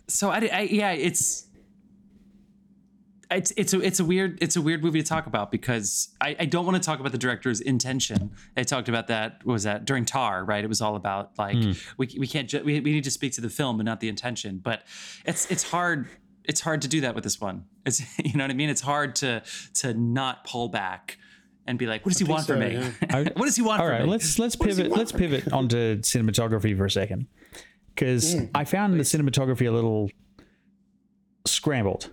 so 0.09 0.31
I, 0.31 0.49
I 0.53 0.61
yeah 0.71 0.93
it's 0.93 1.47
it's 3.31 3.53
it's 3.57 3.75
a 3.75 3.81
it's 3.81 3.99
a 3.99 4.05
weird 4.05 4.39
it's 4.41 4.57
a 4.57 4.63
weird 4.63 4.85
movie 4.85 5.03
to 5.03 5.09
talk 5.09 5.27
about 5.27 5.51
because 5.51 6.15
I, 6.21 6.37
I 6.39 6.45
don't 6.45 6.65
want 6.65 6.81
to 6.81 6.87
talk 6.87 7.01
about 7.01 7.13
the 7.13 7.19
director's 7.19 7.61
intention. 7.61 8.31
I 8.57 8.63
talked 8.63 8.89
about 8.89 9.09
that 9.09 9.45
was 9.45 9.65
that 9.65 9.85
during 9.85 10.05
Tar 10.05 10.45
right? 10.45 10.63
It 10.63 10.69
was 10.69 10.81
all 10.81 10.97
about 10.97 11.33
like 11.39 11.57
we, 11.97 12.09
we 12.19 12.27
can't 12.27 12.49
ju- 12.49 12.63
we, 12.65 12.81
we 12.81 12.93
need 12.93 13.05
to 13.05 13.11
speak 13.11 13.33
to 13.33 13.41
the 13.41 13.51
film 13.51 13.81
and 13.81 13.87
not 13.87 14.01
the 14.01 14.09
intention. 14.09 14.61
But 14.63 14.85
it's 15.25 15.51
it's 15.51 15.65
hard 15.65 16.07
it's 16.45 16.61
hard 16.61 16.83
to 16.83 16.89
do 16.89 17.01
that 17.01 17.15
with 17.15 17.25
this 17.25 17.41
one. 17.41 17.65
It's 17.85 18.01
you 18.25 18.35
know 18.35 18.45
what 18.45 18.51
I 18.51 18.55
mean. 18.55 18.71
It's 18.71 18.83
hard 18.83 19.17
to 19.17 19.43
to 19.75 19.95
not 19.95 20.45
pull 20.45 20.69
back 20.69 21.19
and 21.67 21.79
be 21.79 21.87
like, 21.87 22.05
what 22.05 22.13
does 22.13 22.19
he 22.19 22.25
want 22.25 22.45
so, 22.45 22.55
from 22.55 22.61
me? 22.61 22.75
yeah. 22.75 22.91
what 23.35 23.45
does 23.47 23.57
he 23.57 23.63
want 23.63 23.81
All 23.81 23.87
from 23.87 23.97
right, 23.97 24.05
me? 24.05 24.11
let's 24.11 24.39
let's 24.39 24.57
does 24.57 24.77
pivot 24.77 24.91
let's 24.93 25.11
from 25.11 25.21
me? 25.21 25.29
pivot 25.29 25.53
onto 25.53 25.99
cinematography 25.99 26.77
for 26.77 26.85
a 26.85 26.91
second, 26.91 27.27
because 27.95 28.37
I 28.55 28.65
found 28.65 28.95
the 28.95 29.05
cinematography 29.05 29.67
a 29.67 29.71
little 29.71 30.11
scrambled, 31.47 32.11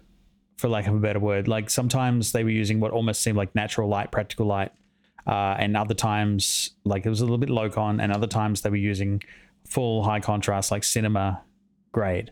for 0.57 0.69
lack 0.69 0.87
of 0.87 0.95
a 0.95 0.99
better 0.99 1.19
word. 1.19 1.47
Like 1.47 1.69
sometimes 1.69 2.31
they 2.31 2.43
were 2.43 2.49
using 2.49 2.79
what 2.79 2.91
almost 2.91 3.21
seemed 3.21 3.37
like 3.37 3.53
natural 3.53 3.89
light, 3.89 4.11
practical 4.11 4.45
light, 4.45 4.71
uh, 5.27 5.55
and 5.59 5.75
other 5.77 5.93
times 5.93 6.71
like 6.83 7.05
it 7.05 7.09
was 7.09 7.21
a 7.21 7.25
little 7.25 7.37
bit 7.37 7.49
low 7.49 7.69
con, 7.69 7.99
and 7.99 8.11
other 8.11 8.27
times 8.27 8.61
they 8.61 8.69
were 8.69 8.75
using 8.75 9.21
full 9.67 10.03
high 10.03 10.19
contrast, 10.19 10.71
like 10.71 10.83
cinema 10.83 11.41
grade, 11.91 12.31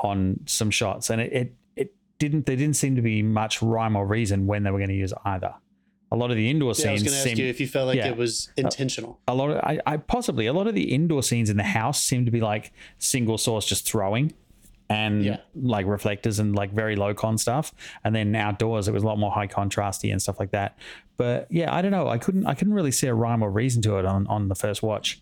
on 0.00 0.40
some 0.46 0.70
shots, 0.70 1.10
and 1.10 1.20
it 1.20 1.32
it, 1.32 1.54
it 1.76 1.94
didn't 2.18 2.46
there 2.46 2.56
didn't 2.56 2.76
seem 2.76 2.96
to 2.96 3.02
be 3.02 3.22
much 3.22 3.62
rhyme 3.62 3.96
or 3.96 4.06
reason 4.06 4.46
when 4.46 4.62
they 4.62 4.70
were 4.70 4.78
going 4.78 4.90
to 4.90 4.94
use 4.94 5.14
either. 5.24 5.54
A 6.12 6.16
lot 6.16 6.30
of 6.30 6.36
the 6.36 6.48
indoor 6.48 6.74
scenes. 6.74 6.84
Yeah, 6.84 6.90
I 6.90 6.92
was 6.92 7.02
going 7.02 7.14
to 7.14 7.30
ask 7.30 7.38
you 7.38 7.46
if 7.46 7.60
you 7.60 7.66
felt 7.66 7.88
like 7.88 7.96
yeah. 7.96 8.08
it 8.08 8.16
was 8.16 8.50
intentional. 8.56 9.20
a 9.26 9.34
lot 9.34 9.50
of 9.50 9.56
I, 9.58 9.80
I 9.86 9.96
possibly 9.96 10.46
a 10.46 10.52
lot 10.52 10.66
of 10.68 10.74
the 10.74 10.94
indoor 10.94 11.22
scenes 11.22 11.50
in 11.50 11.56
the 11.56 11.64
house 11.64 12.00
seem 12.02 12.24
to 12.26 12.30
be 12.30 12.40
like 12.40 12.72
single 12.98 13.38
source 13.38 13.66
just 13.66 13.86
throwing 13.88 14.32
and 14.88 15.24
Yeah. 15.24 15.38
like 15.60 15.84
reflectors 15.84 16.38
and 16.38 16.54
like 16.54 16.72
very 16.72 16.94
low 16.94 17.12
con 17.12 17.38
stuff 17.38 17.74
and 18.04 18.14
then 18.14 18.36
outdoors 18.36 18.86
it 18.86 18.94
was 18.94 19.02
a 19.02 19.06
lot 19.06 19.18
more 19.18 19.32
high 19.32 19.48
contrasty 19.48 20.12
and 20.12 20.22
stuff 20.22 20.38
like 20.38 20.52
that 20.52 20.78
but 21.16 21.48
yeah 21.50 21.74
i 21.74 21.82
don't 21.82 21.90
know 21.90 22.06
i 22.06 22.18
couldn't 22.18 22.46
i 22.46 22.54
couldn't 22.54 22.72
really 22.72 22.92
see 22.92 23.08
a 23.08 23.14
rhyme 23.14 23.42
or 23.42 23.50
reason 23.50 23.82
to 23.82 23.98
it 23.98 24.04
on 24.04 24.28
on 24.28 24.46
the 24.46 24.54
first 24.54 24.84
watch 24.84 25.20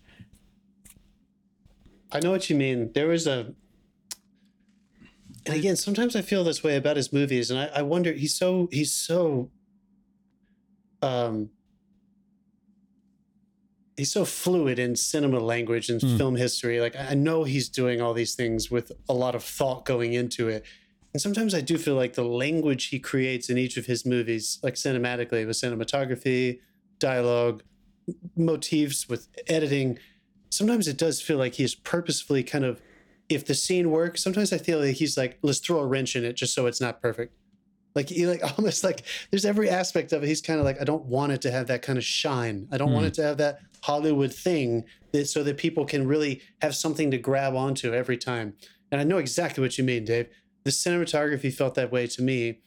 I 2.11 2.19
know 2.19 2.31
what 2.31 2.49
you 2.49 2.55
mean. 2.55 2.91
There 2.93 3.07
was 3.07 3.27
a, 3.27 3.53
and 5.45 5.55
again, 5.55 5.75
sometimes 5.75 6.15
I 6.15 6.21
feel 6.21 6.43
this 6.43 6.63
way 6.63 6.75
about 6.77 6.95
his 6.97 7.11
movies, 7.11 7.51
and 7.51 7.59
I, 7.59 7.65
I 7.77 7.81
wonder. 7.81 8.13
He's 8.13 8.33
so 8.35 8.69
he's 8.71 8.93
so, 8.93 9.49
um, 11.05 11.49
he's 13.97 14.11
so 14.11 14.25
fluid 14.25 14.77
in 14.79 14.95
cinema 14.95 15.39
language 15.39 15.89
and 15.89 16.01
Hmm. 16.01 16.17
film 16.17 16.35
history. 16.35 16.79
Like 16.81 16.95
I 16.95 17.11
I 17.11 17.13
know 17.13 17.43
he's 17.43 17.69
doing 17.69 18.01
all 18.01 18.13
these 18.13 18.35
things 18.35 18.69
with 18.71 18.91
a 19.07 19.13
lot 19.13 19.35
of 19.35 19.43
thought 19.43 19.85
going 19.85 20.13
into 20.13 20.49
it. 20.49 20.63
And 21.13 21.21
sometimes 21.21 21.53
I 21.55 21.61
do 21.61 21.77
feel 21.77 21.95
like 21.95 22.13
the 22.15 22.25
language 22.25 22.85
he 22.87 22.99
creates 22.99 23.49
in 23.49 23.57
each 23.57 23.77
of 23.77 23.85
his 23.85 24.05
movies, 24.05 24.59
like 24.63 24.73
cinematically 24.73 25.47
with 25.47 25.55
cinematography, 25.55 26.59
dialogue, 26.99 27.63
motifs 28.35 29.07
with 29.07 29.29
editing, 29.47 29.97
sometimes 30.49 30.87
it 30.89 30.97
does 30.97 31.21
feel 31.21 31.37
like 31.37 31.53
he's 31.55 31.73
purposefully 31.73 32.43
kind 32.43 32.65
of 32.65 32.81
if 33.29 33.43
the 33.45 33.55
scene 33.55 33.89
works 33.89 34.21
sometimes 34.21 34.53
i 34.53 34.57
feel 34.59 34.79
like 34.79 34.95
he's 34.95 35.17
like 35.17 35.39
let's 35.41 35.57
throw 35.57 35.79
a 35.79 35.85
wrench 35.85 36.15
in 36.15 36.23
it 36.23 36.33
just 36.33 36.53
so 36.53 36.67
it's 36.67 36.79
not 36.79 37.01
perfect 37.01 37.33
like 37.95 38.09
he 38.09 38.27
like 38.27 38.41
almost 38.57 38.83
like 38.83 39.03
there's 39.31 39.45
every 39.45 39.69
aspect 39.69 40.13
of 40.13 40.23
it. 40.23 40.27
He's 40.27 40.41
kind 40.41 40.59
of 40.59 40.65
like 40.65 40.79
i 40.79 40.83
don't 40.83 41.05
want 41.05 41.31
it 41.31 41.41
to 41.41 41.51
have 41.51 41.67
that 41.67 41.81
kind 41.81 41.97
of 41.97 42.03
shine. 42.03 42.67
I 42.71 42.77
don't 42.77 42.91
want 42.91 43.05
hmm. 43.05 43.09
it 43.09 43.13
to 43.15 43.23
have 43.23 43.37
that 43.37 43.59
hollywood 43.83 44.33
thing 44.33 44.83
that 45.11 45.27
so 45.27 45.43
that 45.43 45.57
people 45.57 45.85
can 45.85 46.07
really 46.07 46.41
have 46.61 46.75
something 46.75 47.11
to 47.11 47.17
grab 47.17 47.55
onto 47.55 47.93
every 47.93 48.17
time. 48.17 48.53
And 48.91 49.01
i 49.01 49.03
know 49.03 49.17
exactly 49.17 49.61
what 49.61 49.77
you 49.77 49.83
mean 49.83 50.05
dave. 50.05 50.27
The 50.63 50.71
cinematography 50.71 51.53
felt 51.53 51.75
that 51.75 51.91
way 51.91 52.07
to 52.07 52.21
me 52.21 52.61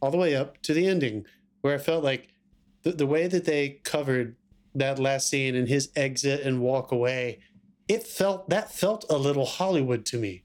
all 0.00 0.10
the 0.10 0.16
way 0.16 0.34
up 0.36 0.62
to 0.62 0.72
the 0.72 0.86
ending 0.86 1.26
where 1.60 1.74
i 1.74 1.78
felt 1.78 2.02
like 2.02 2.28
the, 2.82 2.92
the 2.92 3.06
way 3.06 3.26
that 3.26 3.44
they 3.44 3.80
covered 3.84 4.36
that 4.74 4.98
last 4.98 5.28
scene 5.28 5.54
and 5.54 5.68
his 5.68 5.90
exit 5.94 6.40
and 6.40 6.60
walk 6.60 6.90
away 6.90 7.40
it 7.90 8.06
felt 8.06 8.48
that 8.48 8.72
felt 8.72 9.04
a 9.10 9.18
little 9.18 9.44
hollywood 9.44 10.06
to 10.06 10.16
me. 10.16 10.44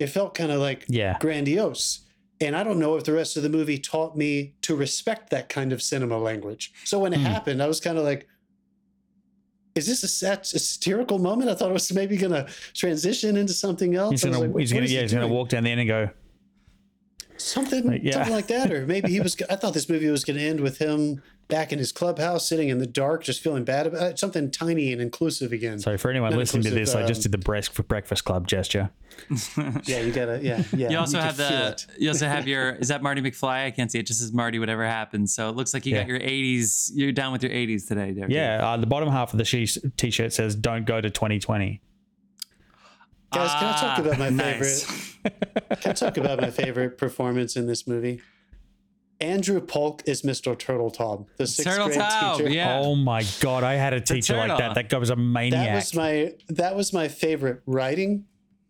It 0.00 0.08
felt 0.08 0.34
kind 0.34 0.50
of 0.50 0.60
like 0.60 0.84
yeah. 0.88 1.16
grandiose 1.20 2.00
and 2.40 2.56
i 2.56 2.62
don't 2.62 2.78
know 2.78 2.96
if 2.96 3.04
the 3.04 3.12
rest 3.12 3.36
of 3.36 3.42
the 3.42 3.48
movie 3.48 3.78
taught 3.78 4.16
me 4.16 4.54
to 4.62 4.74
respect 4.74 5.30
that 5.30 5.48
kind 5.48 5.72
of 5.72 5.82
cinema 5.82 6.18
language. 6.18 6.72
So 6.84 6.98
when 6.98 7.12
it 7.12 7.18
hmm. 7.18 7.24
happened 7.24 7.62
i 7.62 7.66
was 7.66 7.80
kind 7.80 7.98
of 7.98 8.04
like 8.04 8.28
is 9.74 9.86
this 9.86 10.02
a, 10.02 10.08
sat- 10.08 10.54
a 10.54 10.58
satirical 10.58 11.18
moment? 11.18 11.50
I 11.50 11.54
thought 11.54 11.68
it 11.68 11.74
was 11.74 11.92
maybe 11.92 12.16
going 12.16 12.32
to 12.32 12.50
transition 12.72 13.36
into 13.36 13.52
something 13.52 13.94
else. 13.94 14.12
He's 14.12 14.24
gonna 14.24 14.38
like, 14.38 14.58
he's 14.58 14.72
gonna 14.72 14.86
is 14.86 14.90
he 14.90 14.96
yeah 14.96 15.02
he's 15.02 15.12
gonna 15.12 15.28
walk 15.28 15.50
down 15.50 15.64
the 15.64 15.70
end 15.70 15.80
and 15.80 15.88
go 15.88 16.08
something 17.38 18.00
yeah. 18.02 18.12
something 18.12 18.32
like 18.32 18.46
that 18.46 18.72
or 18.72 18.86
maybe 18.86 19.10
he 19.10 19.20
was 19.20 19.36
i 19.50 19.56
thought 19.56 19.74
this 19.74 19.88
movie 19.88 20.08
was 20.08 20.24
going 20.24 20.38
to 20.38 20.42
end 20.42 20.60
with 20.60 20.78
him 20.78 21.22
back 21.48 21.72
in 21.72 21.78
his 21.78 21.92
clubhouse 21.92 22.48
sitting 22.48 22.68
in 22.68 22.78
the 22.78 22.86
dark 22.86 23.22
just 23.22 23.40
feeling 23.40 23.62
bad 23.64 23.86
about 23.86 24.02
it 24.10 24.18
something 24.18 24.50
tiny 24.50 24.92
and 24.92 25.00
inclusive 25.00 25.52
again 25.52 25.78
sorry 25.78 25.96
for 25.96 26.10
anyone 26.10 26.30
Not 26.32 26.38
listening 26.38 26.64
to 26.64 26.70
this 26.70 26.90
inclusive, 26.90 27.04
i 27.04 27.06
just 27.06 27.20
um, 27.20 27.22
did 27.22 27.32
the 27.32 27.44
breakfast 27.44 27.86
breakfast 27.88 28.24
club 28.24 28.48
gesture 28.48 28.90
yeah 29.84 30.00
you 30.00 30.12
gotta 30.12 30.40
yeah 30.42 30.62
yeah 30.76 30.90
You 30.90 30.98
also 30.98 31.16
can 31.18 31.26
have 31.26 31.36
the. 31.38 31.86
You 31.98 32.10
also 32.10 32.26
have 32.28 32.46
your. 32.46 32.72
Is 32.74 32.88
that 32.88 33.02
Marty 33.02 33.22
McFly? 33.22 33.64
I 33.64 33.70
can't 33.70 33.90
see 33.90 33.98
it. 33.98 34.06
Just 34.06 34.20
says 34.20 34.30
Marty. 34.34 34.58
Whatever 34.58 34.84
happens. 34.84 35.32
So 35.34 35.48
it 35.48 35.56
looks 35.56 35.72
like 35.72 35.86
you 35.86 35.94
got 35.94 36.06
your 36.06 36.18
'80s. 36.20 36.90
You're 36.94 37.12
down 37.12 37.32
with 37.32 37.42
your 37.42 37.50
'80s 37.50 37.88
today, 37.88 38.12
Derek. 38.12 38.30
yeah 38.30 38.60
uh, 38.72 38.76
the 38.76 38.86
bottom 38.86 39.08
half 39.08 39.32
of 39.32 39.38
the 39.38 39.44
she- 39.46 39.66
t-shirt 39.96 40.34
says 40.34 40.54
don't 40.54 40.84
go 40.84 41.00
to 41.00 41.08
2020 41.08 41.80
guys 43.32 43.50
can 43.52 43.64
i 43.64 43.72
talk 43.80 43.98
Ah, 43.98 44.00
about 44.02 44.18
my 44.18 44.28
nice. 44.28 44.84
favorite 44.84 45.54
can 45.80 45.90
i 45.90 45.94
talk 45.94 46.16
about 46.18 46.40
my 46.40 46.50
favorite 46.50 46.98
performance 46.98 47.56
in 47.56 47.66
this 47.66 47.86
movie 47.86 48.20
andrew 49.20 49.60
polk 49.60 50.02
is 50.06 50.22
mr 50.22 50.54
Turkeltaub 50.56 51.26
the 51.38 51.46
sixth 51.46 51.70
Turtle 51.70 51.86
grade 51.88 52.00
Taub, 52.00 52.36
teacher. 52.36 52.50
yeah. 52.50 52.78
oh 52.80 52.94
my 52.94 53.24
god 53.40 53.64
i 53.64 53.74
had 53.74 53.92
a 53.94 54.00
teacher 54.00 54.36
like 54.36 54.56
that. 54.58 54.74
that 54.74 54.88
guy 54.88 54.98
was 54.98 55.10
a 55.10 55.16
maniac. 55.16 55.66
That 55.68 55.74
was 55.74 55.94
my 55.94 56.34
that 56.48 56.76
was 56.76 56.92
my 56.92 57.08
favorite 57.08 57.62
writing. 57.66 58.24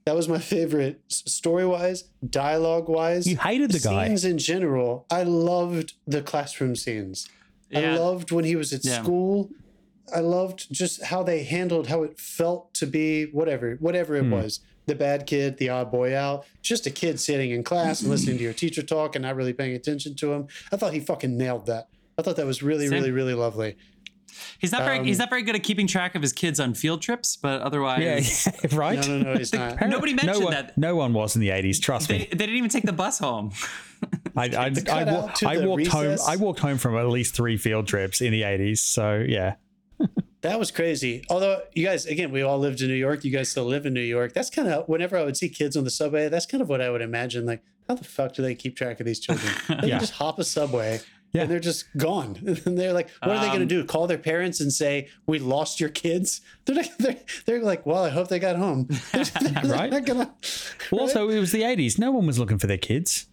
That 0.05 0.15
was 0.15 0.29
my 0.29 0.39
favorite 0.39 1.01
story 1.09 1.67
wise 1.67 2.05
dialogue 2.31 2.89
wise 2.89 3.27
you 3.27 3.37
hated 3.37 3.73
the 3.73 3.81
guy. 3.81 4.07
scenes 4.07 4.25
in 4.25 4.39
general. 4.39 5.05
I 5.11 5.25
loved 5.25 5.95
the 6.07 6.23
classroom 6.23 6.77
scenes. 6.77 7.29
I 7.75 7.97
loved 7.97 8.31
when 8.31 8.45
he 8.45 8.55
was 8.55 8.73
at 8.73 8.85
Yeah. 8.85 9.03
school. 9.03 9.51
I 10.15 10.21
loved 10.21 10.73
just 10.73 11.03
how 11.07 11.25
they 11.25 11.43
handled 11.43 11.89
how 11.89 12.05
it 12.05 12.21
felt 12.21 12.73
to 12.75 12.87
be 12.87 13.25
whatever 13.25 13.77
whatever 13.81 14.15
it 14.15 14.23
Hmm. 14.27 14.31
was 14.31 14.61
the 14.87 14.95
bad 14.95 15.27
kid 15.27 15.57
the 15.59 15.69
odd 15.69 15.91
boy 15.91 16.17
out 16.17 16.45
just 16.63 16.87
a 16.87 16.91
kid 16.91 17.19
sitting 17.19 17.51
in 17.51 17.63
class 17.65 18.01
and 18.03 18.11
listening 18.11 18.39
to 18.39 18.45
your 18.45 18.53
teacher 18.53 18.83
talk 18.83 19.17
and 19.17 19.25
not 19.25 19.35
really 19.35 19.53
paying 19.53 19.75
attention 19.75 20.15
to 20.15 20.33
him 20.33 20.47
i 20.73 20.77
thought 20.77 20.93
he 20.93 21.01
fucking 21.01 21.37
nailed 21.37 21.67
that 21.67 21.89
i 22.19 22.23
thought 22.23 22.37
that 22.37 22.47
was 22.47 22.63
really 22.63 22.87
Same. 22.87 22.99
really 22.99 23.11
really 23.11 23.35
lovely 23.35 23.77
He's 24.59 24.73
not 24.73 24.83
very. 24.83 24.99
Um, 24.99 25.05
he's 25.07 25.19
not 25.19 25.31
very 25.31 25.43
good 25.43 25.55
at 25.55 25.63
keeping 25.63 25.87
track 25.87 26.15
of 26.15 26.21
his 26.21 26.33
kids 26.33 26.61
on 26.61 26.75
field 26.75 27.01
trips, 27.01 27.37
but 27.37 27.63
otherwise, 27.63 28.47
yeah, 28.47 28.53
yeah 28.71 28.77
right 28.77 28.99
no 28.99 29.19
no 29.19 29.33
no 29.33 29.39
he's 29.39 29.53
not 29.53 29.81
Nobody 29.89 30.13
no 30.13 30.25
mentioned 30.25 30.45
one, 30.45 30.53
that. 30.53 30.77
no 30.77 30.95
one 30.95 31.15
was 31.15 31.37
in 31.37 31.41
the 31.41 31.49
80s 31.49 31.81
trust 31.81 32.09
They, 32.09 32.19
me 32.19 32.25
they 32.31 32.37
didn't 32.37 32.57
even 32.57 32.69
take 32.69 32.85
the 32.85 32.93
bus 32.93 33.19
home. 33.19 33.53
I, 34.37 34.45
I, 34.45 34.65
I, 34.67 34.71
cut 34.71 35.07
wa- 35.07 35.13
out 35.13 35.35
to 35.37 35.49
I 35.49 35.57
the 35.57 35.67
walked 35.69 35.87
home. 35.87 36.19
I 36.27 36.37
walked 36.37 36.61
home 36.61 36.77
from 36.77 36.97
at 36.97 37.07
least 37.09 37.35
three 37.35 37.57
field 37.57 37.87
trips 37.87 38.21
in 38.21 38.31
the 38.33 38.43
80s 38.43 38.79
so 38.79 39.25
yeah 39.27 39.55
That 40.43 40.59
was 40.59 40.71
crazy. 40.71 41.25
Although 41.31 41.63
you 41.75 41.85
guys, 41.85 42.07
again, 42.07 42.31
we 42.31 42.43
all 42.43 42.59
lived 42.59 42.81
in 42.81 42.89
New 42.89 42.95
York. 42.95 43.25
You 43.25 43.31
guys 43.33 43.49
still 43.49 43.65
live 43.65 43.87
in 43.87 43.95
New 43.95 44.01
York. 44.01 44.33
That's 44.33 44.51
kind 44.51 44.69
of 44.69 44.89
whenever 44.89 45.17
I 45.17 45.25
would 45.25 45.37
see 45.37 45.49
kids 45.49 45.77
on 45.77 45.85
the 45.85 45.91
subway. 45.91 46.29
That's 46.29 46.47
kind 46.47 46.61
of 46.63 46.69
what 46.69 46.81
I 46.81 46.91
would 46.91 47.03
imagine. 47.03 47.47
Like, 47.47 47.63
how 47.89 47.95
the 47.95 48.05
fuck 48.05 48.35
do 48.35 48.43
they 48.43 48.55
keep 48.55 48.77
track 48.77 49.01
of 49.01 49.07
these 49.07 49.19
children? 49.21 49.53
They 49.81 49.89
Yeah. 49.89 49.99
just 49.99 50.13
hop 50.15 50.39
a 50.39 50.45
subway. 50.45 51.01
Yeah. 51.33 51.43
And 51.43 51.51
they're 51.51 51.59
just 51.61 51.85
gone. 51.97 52.37
And 52.65 52.79
they're 52.79 52.93
like, 52.93 53.11
what 53.21 53.31
are 53.37 53.41
they 53.41 53.47
going 53.49 53.63
Um, 53.63 53.69
to 53.69 53.75
do? 53.83 53.85
Call 53.85 54.07
their 54.07 54.19
parents 54.19 54.61
and 54.61 54.73
say, 54.73 55.09
we 55.27 55.39
lost 55.39 55.81
your 55.81 55.89
kids? 55.91 56.41
They're 56.65 56.77
like, 56.77 56.97
they're, 56.99 57.17
they're 57.47 57.63
like 57.63 57.85
well, 57.87 58.05
I 58.05 58.11
hope 58.11 58.29
they 58.29 58.39
got 58.39 58.57
home. 58.57 58.89
They're, 59.13 59.25
they're 59.25 59.65
Right. 59.73 60.05
gonna, 60.05 60.33
Well, 60.93 61.03
also, 61.03 61.29
it 61.29 61.39
was 61.41 61.51
the 61.53 61.63
80s. 61.63 61.99
No 61.99 62.13
one 62.13 62.27
was 62.27 62.39
looking 62.39 62.59
for 62.59 62.67
their 62.69 62.79
kids. 62.79 63.27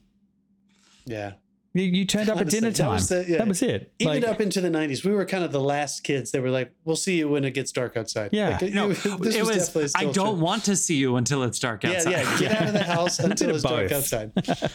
yeah. 1.06 1.34
You, 1.76 1.84
you 1.86 2.06
turned 2.06 2.30
up 2.30 2.36
at 2.38 2.42
Honestly, 2.42 2.60
dinner 2.60 2.72
that 2.72 2.78
time. 2.84 2.92
was 2.94 3.10
the- 3.10 3.26
yeah. 3.28 3.38
That 3.40 3.48
was 3.48 3.62
it. 3.64 3.92
Even 4.00 4.22
Like, 4.22 4.32
up 4.32 4.40
into 4.40 4.62
the 4.62 4.70
90s, 4.70 5.04
we 5.04 5.12
were 5.12 5.26
kind 5.26 5.44
of 5.44 5.52
the 5.52 5.60
last 5.60 6.04
kids 6.04 6.30
that 6.32 6.42
were 6.44 6.52
like, 6.52 6.72
we'll 6.86 6.96
see 6.96 7.18
you 7.18 7.30
when 7.30 7.44
it 7.46 7.52
gets 7.56 7.72
dark 7.72 7.98
outside. 7.98 8.30
Yeah. 8.32 8.60
Like, 8.62 8.74
No, 8.74 8.90
this 8.94 9.36
it 9.36 9.44
was. 9.44 9.68
definitely 9.70 9.90
I 9.96 10.12
don't 10.12 10.40
want 10.40 10.66
to 10.66 10.76
see 10.76 10.96
you 10.98 11.16
until 11.16 11.42
it's 11.44 11.58
dark 11.58 11.84
outside. 11.84 12.12
Yeah, 12.12 12.22
yeah. 12.22 12.40
Get 12.40 12.62
out 12.62 12.68
of 12.68 12.74
the 12.74 12.84
house 12.96 13.18
until 13.20 13.50
of 13.50 13.56
it's 13.56 13.64
dark 13.64 13.92
outside. 13.92 14.32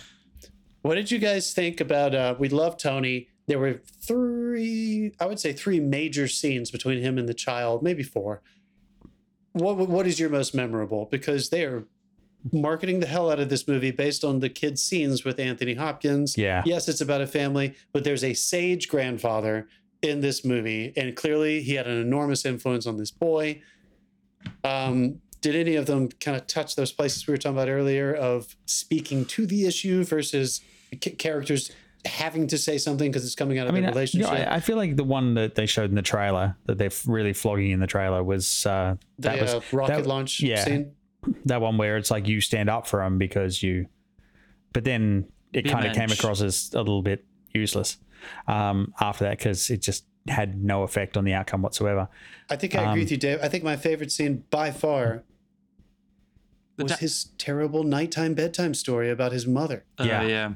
what 0.82 0.96
did 0.96 1.11
you 1.11 1.18
guys 1.20 1.53
think 1.55 1.80
about? 1.80 2.14
Uh, 2.16 2.34
we 2.38 2.49
love 2.49 2.76
Tony. 2.76 3.28
There 3.46 3.61
were 3.61 3.80
three, 4.03 5.12
I 5.20 5.26
would 5.26 5.38
say, 5.38 5.53
three 5.53 5.78
major 5.80 6.26
scenes 6.26 6.70
between 6.72 7.01
him 7.01 7.16
and 7.16 7.28
the 7.28 7.34
child, 7.34 7.82
maybe 7.82 8.03
four. 8.03 8.42
What 9.53 9.76
What 9.88 10.07
is 10.09 10.18
your 10.20 10.30
most 10.30 10.55
memorable? 10.55 11.07
Because 11.11 11.49
they 11.51 11.64
are 11.64 11.84
marketing 12.53 13.01
the 13.01 13.07
hell 13.07 13.30
out 13.30 13.41
of 13.41 13.49
this 13.49 13.66
movie 13.68 13.91
based 13.91 14.24
on 14.24 14.41
the 14.41 14.49
kids' 14.49 14.82
scenes 14.82 15.24
with 15.24 15.39
Anthony 15.41 15.74
Hopkins. 15.74 16.36
Yeah. 16.39 16.62
Yes, 16.64 16.89
it's 16.89 17.01
about 17.01 17.20
a 17.20 17.26
family, 17.26 17.74
but 17.93 18.05
there's 18.05 18.24
a 18.24 18.34
sage 18.34 18.89
grandfather 18.89 19.68
in 20.03 20.20
this 20.20 20.45
movie, 20.45 20.93
and 20.97 21.16
clearly 21.16 21.61
he 21.62 21.74
had 21.74 21.86
an 21.89 22.01
enormous 22.01 22.45
influence 22.45 22.86
on 22.86 22.97
this 22.97 23.11
boy. 23.11 23.61
Um, 24.64 25.20
did 25.41 25.55
any 25.57 25.76
of 25.76 25.86
them 25.86 26.09
kind 26.09 26.36
of 26.36 26.47
touch 26.47 26.76
those 26.76 26.93
places 26.93 27.26
we 27.26 27.32
were 27.32 27.39
talking 27.39 27.57
about 27.57 27.68
earlier 27.68 28.14
of 28.14 28.57
speaking 28.66 29.24
to 29.26 29.47
the 29.47 29.66
issue 29.66 30.05
versus 30.05 30.61
c- 30.93 31.11
characters 31.11 31.70
having 32.05 32.47
to 32.47 32.59
say 32.59 32.78
something 32.78 33.11
because 33.11 33.24
it's 33.24 33.34
coming 33.34 33.59
out 33.59 33.66
of 33.66 33.72
I 33.72 33.74
mean, 33.74 33.82
their 33.82 33.91
I- 33.91 34.07
you 34.12 34.20
know, 34.20 34.26
relationship? 34.30 34.49
I, 34.53 34.57
I 34.57 34.61
feel 34.61 34.76
like 34.76 34.97
the 34.97 35.05
one 35.05 35.34
that 35.34 35.55
they 35.55 35.66
showed 35.66 35.91
in 35.91 35.97
the 35.97 36.03
trailer 36.03 36.57
that 36.66 36.78
they're 36.78 36.91
really 37.07 37.32
flogging 37.32 37.70
in 37.70 37.80
the 37.80 37.86
trailer 37.86 38.22
was 38.22 38.64
uh, 38.66 38.97
the 39.18 39.28
that 39.28 39.41
was 39.41 39.55
uh, 39.55 39.61
rocket 39.72 39.97
that- 39.97 40.07
launch 40.07 40.41
yeah. 40.41 40.64
scene. 40.64 40.93
That 41.46 41.60
one 41.60 41.76
where 41.78 41.96
it's 41.96 42.10
like 42.10 42.26
you 42.28 42.40
stand 42.40 42.68
up 42.68 42.86
for 42.86 43.02
him 43.02 43.18
because 43.18 43.62
you, 43.62 43.86
but 44.72 44.84
then 44.84 45.26
it 45.52 45.62
kind 45.62 45.86
of 45.86 45.94
came 45.94 46.10
across 46.10 46.40
as 46.42 46.70
a 46.74 46.78
little 46.78 47.02
bit 47.02 47.24
useless 47.54 47.98
um, 48.46 48.92
after 49.00 49.24
that 49.24 49.38
because 49.38 49.70
it 49.70 49.80
just 49.82 50.04
had 50.28 50.62
no 50.62 50.82
effect 50.82 51.16
on 51.16 51.24
the 51.24 51.32
outcome 51.32 51.62
whatsoever. 51.62 52.08
I 52.50 52.56
think 52.56 52.74
I 52.74 52.80
agree 52.80 52.92
Um, 52.92 52.98
with 53.00 53.10
you, 53.10 53.16
Dave. 53.16 53.38
I 53.42 53.48
think 53.48 53.64
my 53.64 53.76
favorite 53.76 54.12
scene 54.12 54.44
by 54.50 54.70
far 54.70 55.24
was 56.76 56.92
di- 56.92 56.98
his 56.98 57.30
terrible 57.38 57.82
nighttime 57.82 58.34
bedtime 58.34 58.74
story 58.74 59.10
about 59.10 59.32
his 59.32 59.46
mother. 59.46 59.84
Uh, 59.98 60.04
Yeah. 60.04 60.22
yeah. 60.22 60.52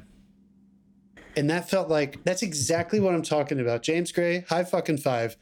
And 1.35 1.49
that 1.49 1.67
felt 1.67 1.89
like 1.89 2.23
that's 2.23 2.43
exactly 2.43 2.99
what 2.99 3.15
I'm 3.15 3.23
talking 3.23 3.59
about. 3.59 3.81
James 3.81 4.11
Gray, 4.11 4.41
high 4.49 4.63
fucking 4.63 4.97
five. 4.97 5.35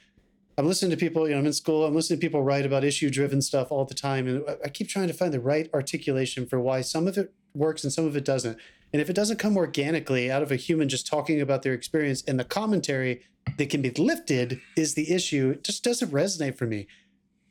I'm 0.58 0.68
listening 0.68 0.92
to 0.92 0.98
people, 0.98 1.28
you 1.28 1.34
know, 1.34 1.40
I'm 1.40 1.46
in 1.46 1.54
school, 1.54 1.86
I'm 1.86 1.96
listening 1.96 2.20
to 2.20 2.26
people 2.26 2.44
write 2.44 2.66
about 2.66 2.84
issue 2.84 3.10
driven 3.10 3.42
stuff 3.42 3.72
all 3.72 3.86
the 3.86 3.94
time. 3.94 4.28
And 4.28 4.44
I- 4.64 4.70
keep 4.70 4.90
trying 4.90 5.08
to 5.08 5.14
find 5.14 5.34
the 5.34 5.40
right 5.40 5.70
articulation 5.74 6.46
for 6.46 6.60
why 6.60 6.82
some 6.82 7.08
of 7.08 7.18
it 7.18 7.34
works 7.54 7.84
and 7.84 7.92
some 7.92 8.06
of 8.06 8.16
it 8.16 8.26
doesn't. 8.26 8.58
And 8.94 9.02
if 9.02 9.10
it 9.10 9.16
doesn't 9.16 9.40
come 9.40 9.56
organically 9.56 10.30
out 10.30 10.44
of 10.44 10.52
a 10.52 10.58
human 10.58 10.90
just 10.90 11.08
talking 11.08 11.40
about 11.40 11.62
their 11.64 11.74
experience 11.74 12.24
and 12.28 12.40
the 12.40 12.44
commentary 12.44 13.22
that 13.58 13.70
can 13.70 13.82
be 13.82 13.92
lifted 13.92 14.60
is 14.76 14.94
the 14.94 15.12
issue, 15.12 15.52
it 15.52 15.64
just 15.64 15.84
doesn't 15.84 16.12
resonate 16.12 16.58
for 16.58 16.66
me. 16.66 16.88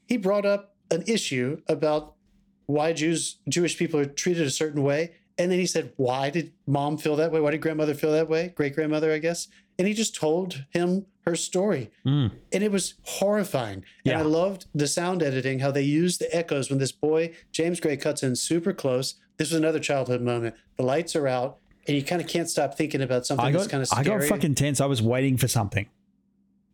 He 0.07 0.17
brought 0.17 0.45
up 0.45 0.77
an 0.91 1.03
issue 1.07 1.63
about 1.67 2.15
why 2.67 2.93
Jews 2.93 3.39
Jewish 3.49 3.77
people 3.77 3.99
are 3.99 4.05
treated 4.05 4.47
a 4.47 4.51
certain 4.51 4.83
way. 4.83 5.15
And 5.39 5.51
then 5.51 5.59
he 5.59 5.67
said, 5.67 5.93
Why 5.97 6.31
did 6.31 6.53
mom 6.67 6.99
feel 6.99 7.17
that 7.17 7.33
way? 7.33 7.41
Why 7.41 7.53
did 7.53 7.63
grandmother 7.63 7.95
feel 7.95 8.13
that 8.13 8.29
way? 8.29 8.53
Great 8.55 8.75
grandmother, 8.75 9.13
I 9.13 9.19
guess. 9.19 9.49
And 9.81 9.89
he 9.89 9.95
just 9.95 10.15
told 10.15 10.67
him 10.69 11.07
her 11.25 11.35
story. 11.35 11.91
Mm. 12.05 12.33
And 12.53 12.63
it 12.63 12.71
was 12.71 12.97
horrifying. 13.03 13.83
Yeah. 14.05 14.19
And 14.19 14.21
I 14.21 14.25
loved 14.27 14.67
the 14.75 14.87
sound 14.87 15.23
editing, 15.23 15.61
how 15.61 15.71
they 15.71 15.81
used 15.81 16.21
the 16.21 16.37
echoes 16.37 16.69
when 16.69 16.79
this 16.79 16.93
boy, 16.93 17.33
James 17.51 17.81
Gray, 17.81 17.97
cuts 17.97 18.23
in 18.23 18.37
super 18.37 18.75
close. 18.75 19.15
This 19.39 19.51
was 19.51 19.59
another 19.59 19.79
childhood 19.79 20.21
moment. 20.21 20.55
The 20.77 20.83
lights 20.83 21.17
are 21.17 21.27
out, 21.27 21.61
and 21.87 21.97
you 21.97 22.05
kind 22.05 22.21
of 22.21 22.29
can't 22.29 22.51
stop 22.51 22.77
thinking 22.77 23.01
about 23.01 23.25
something 23.25 23.47
I 23.47 23.53
that's 23.53 23.65
got 23.65 23.71
kind 23.71 23.81
of 23.81 23.89
scary. 23.89 24.17
I 24.17 24.19
got 24.19 24.29
fucking 24.29 24.55
tense. 24.55 24.83
I 24.83 24.87
was 24.87 25.01
waiting 25.01 25.39
for 25.39 25.49
something, 25.49 25.89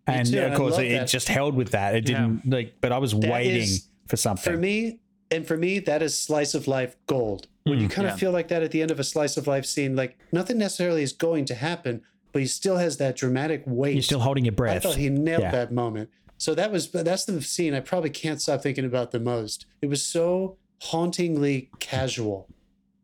and 0.08 0.26
too, 0.26 0.42
of 0.42 0.54
course 0.54 0.76
it, 0.76 0.88
that. 0.88 1.02
it 1.02 1.06
just 1.06 1.28
held 1.28 1.54
with 1.54 1.70
that. 1.70 1.94
It 1.94 2.06
didn't 2.06 2.42
like, 2.44 2.74
but 2.80 2.90
I 2.90 2.98
was 2.98 3.14
waiting 3.14 3.62
is- 3.62 3.86
for 4.08 4.16
something. 4.16 4.52
for 4.52 4.58
me 4.58 4.98
and 5.30 5.46
for 5.46 5.56
me 5.56 5.78
that 5.80 6.02
is 6.02 6.18
slice 6.18 6.54
of 6.54 6.68
life 6.68 6.96
gold 7.06 7.48
when 7.64 7.80
you 7.80 7.88
kind 7.88 8.06
of 8.06 8.18
feel 8.18 8.30
like 8.30 8.48
that 8.48 8.62
at 8.62 8.70
the 8.70 8.80
end 8.80 8.92
of 8.92 9.00
a 9.00 9.04
slice 9.04 9.36
of 9.36 9.48
life 9.48 9.66
scene 9.66 9.96
like 9.96 10.16
nothing 10.30 10.58
necessarily 10.58 11.02
is 11.02 11.12
going 11.12 11.44
to 11.44 11.54
happen 11.56 12.02
but 12.36 12.42
he 12.42 12.46
still 12.48 12.76
has 12.76 12.98
that 12.98 13.16
dramatic 13.16 13.62
weight 13.64 13.94
You're 13.94 14.02
still 14.02 14.20
holding 14.20 14.44
your 14.44 14.52
breath. 14.52 14.76
i 14.76 14.78
thought 14.78 14.96
he 14.96 15.08
nailed 15.08 15.40
Yeah. 15.40 15.52
that 15.52 15.72
moment 15.72 16.10
so 16.36 16.54
that 16.54 16.70
was 16.70 16.90
that's 16.90 17.24
the 17.24 17.40
scene 17.40 17.72
i 17.72 17.80
probably 17.80 18.10
can't 18.10 18.42
stop 18.42 18.60
thinking 18.62 18.84
about 18.84 19.10
the 19.10 19.18
most 19.18 19.64
it 19.80 19.86
was 19.86 20.02
so 20.02 20.58
hauntingly 20.82 21.70
casual 21.78 22.46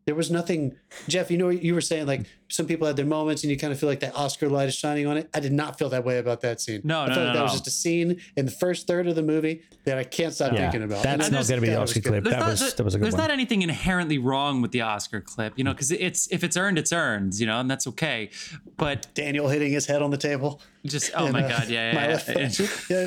there 0.05 0.14
was 0.14 0.30
nothing 0.30 0.74
jeff 1.09 1.30
you 1.30 1.38
know 1.38 1.48
you 1.48 1.74
were 1.74 1.80
saying 1.80 2.07
like 2.07 2.26
some 2.48 2.66
people 2.66 2.86
had 2.86 2.96
their 2.96 3.07
moments 3.07 3.42
and 3.44 3.50
you 3.50 3.57
kind 3.59 3.72
of 3.72 3.78
feel 3.78 3.88
like 3.88 4.00
that 4.00 4.14
oscar 4.16 4.48
light 4.48 4.68
is 4.68 4.74
shining 4.74 5.07
on 5.07 5.16
it 5.16 5.28
i 5.34 5.40
did 5.40 5.53
not 5.53 5.78
feel 5.78 5.88
that 5.88 6.05
way 6.05 6.18
about 6.18 6.40
that 6.40 6.61
scene 6.61 6.80
No, 6.84 7.00
i 7.03 7.09
no, 7.09 7.14
felt 7.14 7.18
no, 7.18 7.24
like 7.30 7.34
that 7.36 7.42
was 7.44 7.53
just 7.53 7.66
a 7.66 7.70
scene 7.70 8.20
in 8.36 8.44
the 8.44 8.50
first 8.50 8.86
third 8.86 9.07
of 9.07 9.14
the 9.14 9.22
movie 9.22 9.62
that 9.84 9.98
i 9.98 10.05
can't 10.05 10.32
stop 10.34 10.53
yeah, 10.53 10.59
thinking 10.70 10.82
about 10.82 11.03
that's 11.03 11.24
And 11.28 11.32
not 11.34 11.46
going 11.46 11.61
to 11.61 11.66
be 11.66 11.72
the 11.72 11.80
Oscar 11.80 12.00
clip. 12.00 12.24
There's 12.24 12.34
That 12.34 12.40
not, 12.40 12.48
was 12.50 12.74
that 12.74 12.82
was 12.84 12.94
a 12.94 12.98
good 12.98 13.05
there's 13.05 13.14
one. 13.14 13.22
not 13.22 13.30
anything 13.30 13.62
inherently 13.62 14.18
wrong 14.18 14.61
with 14.62 14.70
the 14.72 14.82
Oscar 14.82 15.20
clip, 15.20 15.55
you 15.57 15.64
know, 15.64 15.72
because 15.72 15.90
it's 15.90 16.30
if 16.30 16.44
it's 16.44 16.57
earned, 16.57 16.78
it's 16.78 16.92
earned, 16.92 17.34
you 17.40 17.46
know, 17.46 17.59
and 17.61 17.70
that's 17.70 17.86
okay. 17.88 18.30
But 18.76 19.07
Daniel 19.14 19.48
hitting 19.48 19.72
his 19.72 19.86
head 19.86 20.03
on 20.03 20.11
the 20.11 20.16
table. 20.16 20.61
just 20.84 21.11
oh 21.16 21.26
in, 21.26 21.32
my 21.32 21.42
uh, 21.44 21.48
god, 21.48 21.68
yeah, 21.68 21.94
my 21.94 22.09
yeah, 22.09 22.20
yeah. 22.28 22.48
yeah, 22.90 23.00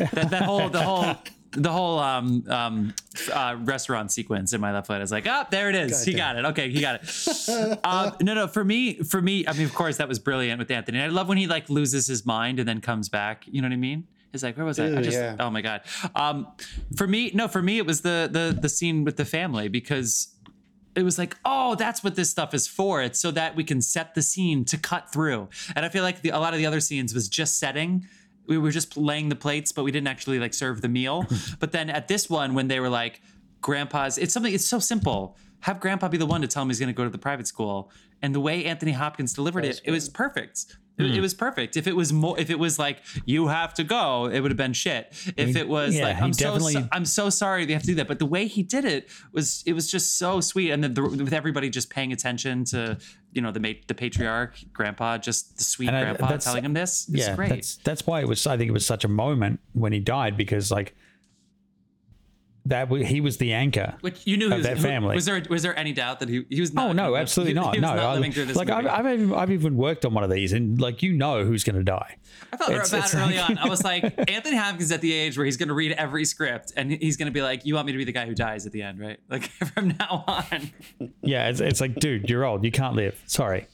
yeah. 0.00 0.06
that, 0.12 0.30
that 0.30 0.42
whole 0.42 0.68
the 0.70 0.82
whole 0.82 1.14
the 1.52 1.72
whole 1.72 1.98
um 1.98 2.44
um 2.48 2.94
uh, 3.32 3.56
restaurant 3.60 4.12
sequence 4.12 4.52
in 4.52 4.60
my 4.60 4.72
left 4.72 4.86
foot 4.86 5.00
is 5.00 5.10
like 5.10 5.26
oh 5.26 5.44
there 5.50 5.70
it 5.70 5.74
is 5.74 6.04
he 6.04 6.12
got 6.12 6.36
it 6.36 6.44
okay 6.44 6.70
he 6.70 6.80
got 6.80 7.00
it 7.02 7.78
um, 7.84 8.12
no 8.20 8.34
no 8.34 8.46
for 8.46 8.64
me 8.64 8.94
for 8.98 9.22
me 9.22 9.46
I 9.46 9.52
mean 9.54 9.64
of 9.64 9.74
course 9.74 9.96
that 9.96 10.08
was 10.08 10.18
brilliant 10.18 10.58
with 10.58 10.70
Anthony 10.70 11.00
I 11.00 11.06
love 11.06 11.28
when 11.28 11.38
he 11.38 11.46
like 11.46 11.70
loses 11.70 12.06
his 12.06 12.26
mind 12.26 12.58
and 12.58 12.68
then 12.68 12.80
comes 12.80 13.08
back 13.08 13.44
you 13.46 13.62
know 13.62 13.68
what 13.68 13.72
I 13.72 13.78
mean 13.78 14.06
He's 14.32 14.42
like, 14.42 14.58
where 14.58 14.66
was 14.66 14.78
I? 14.78 14.88
I 14.88 15.00
just, 15.00 15.16
yeah. 15.16 15.36
oh 15.40 15.48
my 15.48 15.62
god. 15.62 15.80
Um, 16.14 16.48
for 16.96 17.06
me, 17.06 17.30
no, 17.32 17.48
for 17.48 17.62
me, 17.62 17.78
it 17.78 17.86
was 17.86 18.02
the 18.02 18.28
the 18.30 18.56
the 18.60 18.68
scene 18.68 19.04
with 19.04 19.16
the 19.16 19.24
family 19.24 19.68
because 19.68 20.34
it 20.94 21.02
was 21.02 21.16
like, 21.16 21.36
oh, 21.44 21.76
that's 21.76 22.02
what 22.02 22.16
this 22.16 22.28
stuff 22.28 22.52
is 22.52 22.66
for. 22.66 23.00
It's 23.00 23.20
so 23.20 23.30
that 23.30 23.56
we 23.56 23.64
can 23.64 23.80
set 23.80 24.14
the 24.14 24.22
scene 24.22 24.64
to 24.66 24.76
cut 24.76 25.12
through. 25.12 25.48
And 25.76 25.86
I 25.86 25.88
feel 25.88 26.02
like 26.02 26.22
the, 26.22 26.30
a 26.30 26.38
lot 26.38 26.54
of 26.54 26.58
the 26.58 26.66
other 26.66 26.80
scenes 26.80 27.14
was 27.14 27.28
just 27.28 27.58
setting. 27.58 28.06
We 28.48 28.58
were 28.58 28.70
just 28.70 28.96
laying 28.96 29.28
the 29.28 29.36
plates, 29.36 29.72
but 29.72 29.84
we 29.84 29.92
didn't 29.92 30.08
actually 30.08 30.38
like 30.38 30.54
serve 30.54 30.80
the 30.80 30.88
meal. 30.88 31.26
but 31.60 31.72
then 31.72 31.90
at 31.90 32.08
this 32.08 32.28
one, 32.28 32.54
when 32.54 32.68
they 32.68 32.80
were 32.80 32.88
like, 32.88 33.20
grandpa's, 33.60 34.18
it's 34.18 34.32
something, 34.32 34.52
it's 34.52 34.66
so 34.66 34.78
simple. 34.78 35.36
Have 35.60 35.80
grandpa 35.80 36.08
be 36.08 36.18
the 36.18 36.26
one 36.26 36.40
to 36.42 36.48
tell 36.48 36.62
him 36.62 36.68
he's 36.68 36.78
going 36.78 36.88
to 36.88 36.96
go 36.96 37.04
to 37.04 37.10
the 37.10 37.18
private 37.18 37.46
school. 37.46 37.90
And 38.22 38.34
the 38.34 38.40
way 38.40 38.64
Anthony 38.64 38.92
Hopkins 38.92 39.32
delivered 39.32 39.64
it, 39.64 39.80
it 39.84 39.90
was 39.90 40.08
perfect. 40.08 40.78
It, 40.98 41.14
it 41.14 41.20
was 41.20 41.32
perfect. 41.32 41.76
If 41.76 41.86
it 41.86 41.94
was 41.94 42.12
more, 42.12 42.38
if 42.38 42.50
it 42.50 42.58
was 42.58 42.78
like 42.78 42.98
you 43.24 43.46
have 43.46 43.72
to 43.74 43.84
go, 43.84 44.26
it 44.26 44.40
would 44.40 44.50
have 44.50 44.58
been 44.58 44.72
shit. 44.72 45.12
If 45.36 45.54
it 45.54 45.68
was 45.68 45.94
yeah, 45.94 46.04
like 46.04 46.20
I'm 46.20 46.32
so, 46.32 46.58
so 46.58 46.88
I'm 46.90 47.04
so 47.04 47.30
sorry 47.30 47.64
they 47.66 47.72
have 47.72 47.82
to 47.82 47.88
do 47.88 47.94
that, 47.96 48.08
but 48.08 48.18
the 48.18 48.26
way 48.26 48.46
he 48.46 48.64
did 48.64 48.84
it 48.84 49.08
was 49.32 49.62
it 49.64 49.74
was 49.74 49.88
just 49.90 50.18
so 50.18 50.40
sweet, 50.40 50.72
and 50.72 50.82
then 50.82 50.94
the, 50.94 51.02
with 51.02 51.32
everybody 51.32 51.70
just 51.70 51.88
paying 51.88 52.12
attention 52.12 52.64
to 52.66 52.98
you 53.32 53.42
know 53.42 53.50
the 53.50 53.60
ma- 53.60 53.72
the 53.86 53.94
patriarch, 53.94 54.56
grandpa, 54.72 55.18
just 55.18 55.58
the 55.58 55.64
sweet 55.64 55.90
I- 55.90 56.02
grandpa 56.02 56.36
telling 56.38 56.64
him 56.64 56.72
this. 56.74 57.06
Yeah, 57.10 57.34
great. 57.36 57.50
that's 57.50 57.76
that's 57.76 58.06
why 58.06 58.20
it 58.20 58.28
was. 58.28 58.46
I 58.46 58.56
think 58.56 58.68
it 58.68 58.72
was 58.72 58.86
such 58.86 59.04
a 59.04 59.08
moment 59.08 59.60
when 59.72 59.92
he 59.92 60.00
died 60.00 60.36
because 60.36 60.70
like 60.70 60.94
that 62.68 62.84
w- 62.84 63.04
he 63.04 63.20
was 63.20 63.36
the 63.38 63.52
anchor. 63.52 63.96
Which 64.00 64.26
you 64.26 64.36
knew 64.36 64.46
he 64.48 64.52
of 64.52 64.58
was, 64.58 64.66
that 64.66 64.76
who- 64.78 64.82
family. 64.82 65.14
Was 65.14 65.24
there 65.26 65.42
was 65.50 65.62
there 65.62 65.76
any 65.78 65.92
doubt 65.92 66.20
that 66.20 66.28
he 66.28 66.44
he 66.48 66.60
was 66.60 66.70
oh, 66.70 66.74
not? 66.74 66.86
Oh 66.88 66.92
no, 66.92 67.16
absolutely 67.16 67.50
he- 67.52 67.60
not. 67.60 67.74
He 67.74 67.80
was 67.80 67.90
no, 67.90 67.96
not 67.96 68.04
I- 68.06 68.14
living 68.14 68.32
through 68.32 68.46
this 68.46 68.56
like 68.56 68.70
I've. 68.70 68.86
I've 68.86 69.06
even, 69.06 69.34
I've 69.34 69.50
even 69.50 69.76
worked 69.76 70.04
on 70.04 70.14
one 70.14 70.24
of 70.24 70.30
these, 70.30 70.52
and 70.52 70.80
like 70.80 71.02
you 71.02 71.12
know 71.12 71.44
who's 71.44 71.64
going 71.64 71.76
to 71.76 71.82
die. 71.82 72.16
I 72.52 72.56
felt 72.56 72.70
It's- 72.70 72.90
bad 72.90 73.04
it's 73.04 73.14
early 73.14 73.36
like- 73.36 73.50
on. 73.50 73.58
I 73.58 73.68
was 73.68 73.82
like, 73.84 74.04
Anthony 74.30 74.56
Hopkins 74.56 74.92
at 74.92 75.00
the 75.00 75.12
age 75.12 75.36
where 75.36 75.44
he's 75.44 75.56
going 75.56 75.68
to 75.68 75.74
read 75.74 75.92
every 75.92 76.24
script 76.24 76.72
and 76.76 76.90
he's 76.92 77.16
going 77.16 77.26
to 77.26 77.32
be 77.32 77.42
like, 77.42 77.66
"You 77.66 77.74
want 77.74 77.86
me 77.86 77.92
to 77.92 77.98
be 77.98 78.04
the 78.04 78.12
guy 78.12 78.26
who 78.26 78.34
dies 78.34 78.66
at 78.66 78.72
the 78.72 78.82
end, 78.82 79.00
right?" 79.00 79.18
Like 79.28 79.42
from 79.74 79.96
now 79.98 80.24
on. 80.26 80.70
Yeah, 81.22 81.48
it's, 81.48 81.60
it's 81.60 81.80
like, 81.80 81.96
dude, 81.96 82.28
you're 82.30 82.44
old. 82.44 82.64
You 82.64 82.70
can't 82.70 82.94
live. 82.94 83.20
Sorry. 83.26 83.66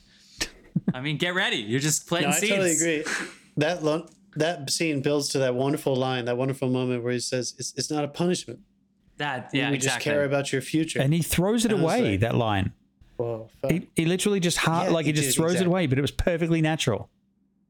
I 0.92 1.01
mean, 1.01 1.18
get 1.18 1.34
ready. 1.34 1.57
You're 1.59 1.80
just 1.80 2.07
playing. 2.09 2.24
No, 2.24 2.30
I 2.30 2.38
seeds. 2.38 2.51
totally 2.51 2.72
agree. 2.72 3.05
That 3.57 3.84
lo- 3.84 4.09
that 4.36 4.68
scene 4.70 5.01
builds 5.03 5.28
to 5.30 5.38
that 5.38 5.55
wonderful 5.55 5.95
line, 5.95 6.24
that 6.24 6.36
wonderful 6.36 6.68
moment 6.68 7.05
where 7.05 7.12
he 7.12 7.20
says, 7.20 7.55
"It's, 7.59 7.72
it's 7.76 7.90
not 7.90 8.03
a 8.05 8.09
punishment. 8.09 8.59
That 9.19 9.51
yeah, 9.53 9.71
we 9.71 9.77
exactly. 9.77 9.99
just 10.01 10.05
care 10.17 10.25
about 10.25 10.53
your 10.53 10.62
future." 10.62 11.01
And 11.01 11.12
he 11.15 11.23
throws 11.23 11.65
it 11.65 11.73
I 11.73 11.79
away. 11.79 12.11
like- 12.12 12.21
that 12.21 12.35
line. 12.35 12.73
Whoa. 13.17 13.49
He, 13.69 13.87
he 13.95 14.07
literally 14.07 14.41
just 14.41 14.57
ha- 14.59 14.85
Yeah, 14.85 14.91
like 14.91 15.07
he 15.07 15.12
he 15.12 15.17
just 15.17 15.29
did, 15.29 15.37
throws 15.37 15.61
it 15.61 15.67
away, 15.69 15.87
but 15.87 15.99
it 15.99 16.03
was 16.03 16.11
perfectly 16.11 16.61
natural. 16.61 17.11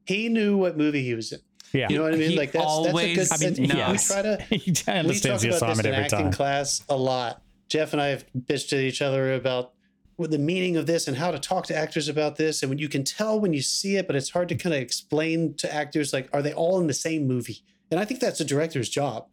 he 0.05 0.27
knew 0.29 0.57
what 0.57 0.75
movie 0.77 1.03
he 1.03 1.13
was 1.13 1.31
in. 1.31 1.39
Yeah. 1.71 1.87
You 1.89 1.97
know 1.97 2.03
what 2.03 2.13
I 2.13 2.17
mean? 2.17 2.31
He 2.31 2.37
like 2.37 2.51
that's 2.51 2.65
always- 2.65 3.17
that's 3.29 3.31
a 3.31 3.45
I 3.45 3.49
good. 3.49 3.59
mean, 3.59 3.69
sense. 3.69 3.77
yes. 3.77 4.09
We 4.09 4.13
try 4.13 4.21
to 4.23 4.43
he 4.49 4.55
we 4.65 4.71
talk 5.19 5.43
about 5.43 5.77
this 5.77 5.79
in 5.85 5.93
acting 5.93 6.19
time. 6.19 6.31
class 6.31 6.83
a 6.89 6.95
lot. 6.95 7.41
Jeff 7.69 7.93
and 7.93 8.01
I 8.01 8.07
have 8.07 8.25
bitched 8.35 8.73
at 8.73 8.79
each 8.79 9.01
other 9.03 9.33
about 9.33 9.73
what 10.15 10.31
the 10.31 10.37
meaning 10.39 10.77
of 10.77 10.85
this 10.87 11.07
and 11.07 11.17
how 11.17 11.29
to 11.29 11.37
talk 11.37 11.65
to 11.67 11.75
actors 11.75 12.07
about 12.07 12.37
this. 12.37 12.63
And 12.63 12.69
when 12.69 12.77
you 12.79 12.87
can 12.89 13.03
tell 13.03 13.39
when 13.39 13.53
you 13.53 13.61
see 13.61 13.97
it, 13.97 14.07
but 14.07 14.15
it's 14.15 14.29
hard 14.29 14.47
to 14.49 14.55
kind 14.55 14.73
of 14.73 14.81
explain 14.81 15.53
to 15.55 15.71
actors 15.73 16.13
like, 16.13 16.29
are 16.33 16.41
they 16.41 16.53
all 16.53 16.79
in 16.79 16.87
the 16.87 16.93
same 16.93 17.27
movie? 17.27 17.63
And 17.91 17.99
I 17.99 18.05
think 18.05 18.19
that's 18.19 18.39
a 18.39 18.45
director's 18.45 18.87
job. 18.89 19.27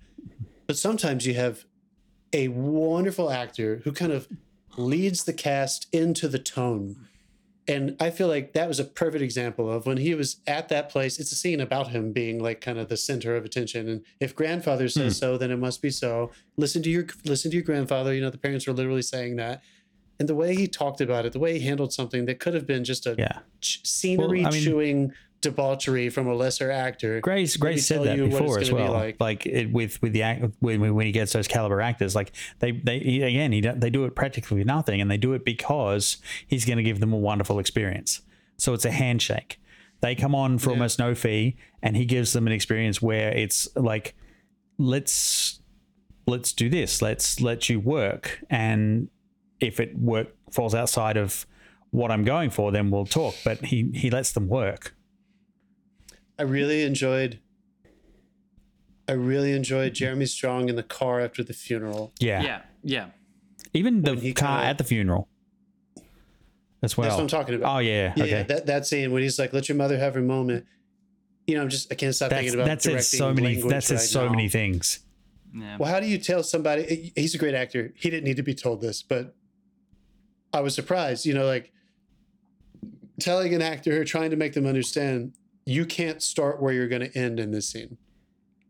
But 0.66 0.76
sometimes 0.76 1.26
you 1.26 1.34
have 1.34 1.64
a 2.32 2.48
wonderful 2.48 3.30
actor 3.30 3.80
who 3.84 3.92
kind 3.92 4.12
of 4.12 4.28
leads 4.76 5.24
the 5.24 5.32
cast 5.32 5.86
into 5.92 6.28
the 6.28 6.38
tone. 6.38 7.08
And 7.68 7.96
I 8.00 8.10
feel 8.10 8.26
like 8.26 8.54
that 8.54 8.66
was 8.66 8.80
a 8.80 8.84
perfect 8.84 9.22
example 9.22 9.70
of 9.70 9.86
when 9.86 9.98
he 9.98 10.14
was 10.14 10.38
at 10.48 10.68
that 10.70 10.88
place. 10.88 11.20
It's 11.20 11.30
a 11.30 11.36
scene 11.36 11.60
about 11.60 11.88
him 11.88 12.12
being 12.12 12.42
like 12.42 12.60
kind 12.60 12.78
of 12.78 12.88
the 12.88 12.96
center 12.96 13.36
of 13.36 13.44
attention. 13.44 13.88
And 13.88 14.04
if 14.18 14.34
grandfather 14.34 14.88
says 14.88 15.16
hmm. 15.18 15.20
so, 15.20 15.38
then 15.38 15.52
it 15.52 15.58
must 15.58 15.80
be 15.80 15.90
so. 15.90 16.32
Listen 16.56 16.82
to 16.82 16.90
your 16.90 17.06
listen 17.24 17.50
to 17.52 17.56
your 17.56 17.64
grandfather. 17.64 18.12
You 18.12 18.20
know, 18.20 18.30
the 18.30 18.38
parents 18.38 18.66
were 18.66 18.72
literally 18.72 19.02
saying 19.02 19.36
that. 19.36 19.62
And 20.18 20.28
the 20.28 20.34
way 20.34 20.54
he 20.56 20.66
talked 20.66 21.00
about 21.00 21.24
it, 21.24 21.32
the 21.32 21.38
way 21.38 21.58
he 21.58 21.66
handled 21.66 21.92
something 21.92 22.26
that 22.26 22.40
could 22.40 22.54
have 22.54 22.66
been 22.66 22.84
just 22.84 23.06
a 23.06 23.14
Yeah. 23.16 23.40
ch- 23.60 23.80
scenery 23.84 24.40
Well, 24.42 24.48
I 24.48 24.50
mean- 24.50 24.64
chewing 24.64 25.12
debauchery 25.42 26.08
from 26.08 26.26
a 26.28 26.34
lesser 26.34 26.70
actor. 26.70 27.20
Grace 27.20 27.56
Grace 27.56 27.86
said 27.86 28.04
that 28.04 28.16
before 28.16 28.58
as 28.58 28.70
gonna 28.70 28.82
be 28.82 28.88
well. 28.88 28.92
like. 28.94 29.16
Like, 29.20 29.44
it, 29.46 29.70
with 29.70 30.00
with 30.00 30.12
the 30.12 30.22
act 30.22 30.44
when 30.60 30.94
when 30.94 31.06
he 31.06 31.12
gets 31.12 31.32
those 31.34 31.46
caliber 31.48 31.80
actors, 31.80 32.14
like 32.14 32.32
they 32.60 32.72
they 32.72 32.98
he- 33.00 33.22
again 33.22 33.52
he 33.52 33.60
don't- 33.60 33.80
they 33.80 33.90
do 33.90 34.04
it 34.04 34.14
practically 34.14 34.64
nothing, 34.64 35.00
and 35.00 35.10
they 35.10 35.18
do 35.18 35.34
it 35.34 35.44
because 35.44 36.16
he's 36.46 36.64
going 36.64 36.78
to 36.78 36.82
give 36.82 37.00
them 37.00 37.12
a 37.12 37.18
wonderful 37.18 37.58
experience. 37.58 38.22
So 38.56 38.72
it's 38.72 38.84
a 38.84 38.90
handshake. 38.90 39.58
They 40.00 40.14
come 40.14 40.34
on 40.34 40.58
for 40.58 40.70
almost 40.70 40.98
no 40.98 41.14
fee, 41.14 41.56
and 41.82 41.96
he 41.96 42.04
gives 42.04 42.32
them 42.32 42.46
an 42.46 42.52
experience 42.52 43.00
where 43.02 43.30
it's 43.30 43.68
like, 43.76 44.14
let's 44.78 45.60
let's 46.26 46.52
do 46.52 46.68
this. 46.68 47.02
Let's 47.02 47.40
let 47.40 47.68
you 47.68 47.78
work, 47.80 48.40
and 48.50 49.08
if 49.60 49.78
it 49.80 49.96
work 49.96 50.28
falls 50.50 50.74
outside 50.74 51.16
of 51.16 51.46
what 51.90 52.10
I'm 52.10 52.24
going 52.24 52.50
for, 52.50 52.72
then 52.72 52.90
we'll 52.90 53.06
talk. 53.06 53.34
But 53.44 53.66
he 53.66 53.90
he 53.94 54.10
lets 54.10 54.32
them 54.32 54.48
work. 54.48 54.94
I 56.42 56.44
really 56.44 56.82
enjoyed. 56.82 57.38
I 59.08 59.12
really 59.12 59.52
enjoyed 59.52 59.94
Jeremy 59.94 60.26
Strong 60.26 60.68
in 60.70 60.74
the 60.74 60.82
car 60.82 61.20
after 61.20 61.44
the 61.44 61.52
funeral. 61.52 62.12
Yeah, 62.18 62.42
yeah. 62.42 62.62
Yeah. 62.82 63.06
Even 63.72 64.02
the 64.02 64.16
he 64.16 64.32
car 64.34 64.56
kinda- 64.58 64.66
at 64.70 64.78
the 64.78 64.82
funeral 64.84 65.28
as 66.82 66.96
well. 66.96 67.04
That's 67.06 67.16
what 67.16 67.22
I'm 67.22 67.28
talking 67.28 67.54
about. 67.54 67.76
Oh 67.76 67.78
yeah, 67.78 68.12
Yeah, 68.16 68.24
okay. 68.24 68.30
yeah, 68.32 68.42
that, 68.42 68.66
that 68.66 68.86
scene 68.88 69.12
when 69.12 69.22
he's 69.22 69.38
like, 69.38 69.52
"Let 69.52 69.68
your 69.68 69.76
mother 69.76 69.96
have 69.98 70.14
her 70.16 70.20
moment." 70.20 70.66
You 71.46 71.54
know, 71.54 71.62
I'm 71.62 71.68
just 71.68 71.92
I 71.92 71.94
can't 71.94 72.12
stop 72.14 72.30
that's 72.30 72.40
thinking 72.42 72.58
about 72.58 72.66
that 72.66 72.82
says 72.82 72.92
directing 72.92 73.18
so 73.18 73.34
many. 73.34 73.46
language 73.54 73.70
That 73.72 73.84
says 73.84 74.00
right 74.00 74.08
so 74.08 74.24
now. 74.24 74.30
many 74.32 74.48
things. 74.48 74.98
yeah. 75.54 75.76
Well, 75.78 75.88
how 75.92 76.00
do 76.00 76.06
you 76.08 76.18
tell 76.18 76.42
somebody? 76.42 77.12
Eh, 77.16 77.20
he's 77.20 77.36
a 77.36 77.38
great 77.38 77.54
actor. 77.54 77.92
He 77.94 78.10
didn't 78.10 78.24
need 78.24 78.36
to 78.38 78.42
be 78.42 78.54
told 78.54 78.80
this, 78.80 79.00
but 79.02 79.36
I 80.52 80.60
was 80.60 80.74
surprised. 80.74 81.24
You 81.24 81.34
know, 81.34 81.46
like 81.46 81.72
telling 83.20 83.54
an 83.54 83.62
actor, 83.62 84.00
or 84.00 84.04
trying 84.04 84.30
to 84.30 84.36
make 84.36 84.54
them 84.54 84.66
understand, 84.66 85.34
you 85.64 85.84
can't 85.86 86.22
start 86.22 86.60
where 86.60 86.72
you're 86.72 86.88
going 86.88 87.02
to 87.08 87.16
end 87.18 87.38
in 87.38 87.50
this 87.52 87.70
scene. 87.70 87.96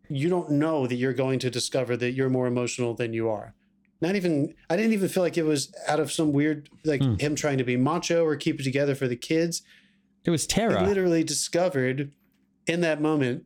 You 0.08 0.28
don't 0.28 0.50
know 0.50 0.86
that 0.86 0.96
you're 0.96 1.14
going 1.14 1.38
to 1.40 1.50
discover 1.50 1.96
that 1.96 2.12
you're 2.12 2.28
more 2.28 2.46
emotional 2.46 2.94
than 2.94 3.12
you 3.12 3.30
are. 3.30 3.54
Not 4.00 4.16
even, 4.16 4.54
I 4.68 4.76
didn't 4.76 4.92
even 4.92 5.08
feel 5.08 5.22
like 5.22 5.38
it 5.38 5.44
was 5.44 5.72
out 5.86 6.00
of 6.00 6.10
some 6.12 6.32
weird, 6.32 6.68
like 6.84 7.02
Hmm. 7.02 7.14
him 7.18 7.34
trying 7.34 7.58
to 7.58 7.64
be 7.64 7.76
macho 7.76 8.24
or 8.24 8.36
keep 8.36 8.60
it 8.60 8.64
together 8.64 8.94
for 8.94 9.06
the 9.08 9.16
kids. 9.16 9.62
It 10.24 10.30
was 10.30 10.46
I 10.52 10.86
literally 10.86 11.24
discovered 11.24 12.12
in 12.66 12.80
that 12.82 13.00
moment, 13.00 13.44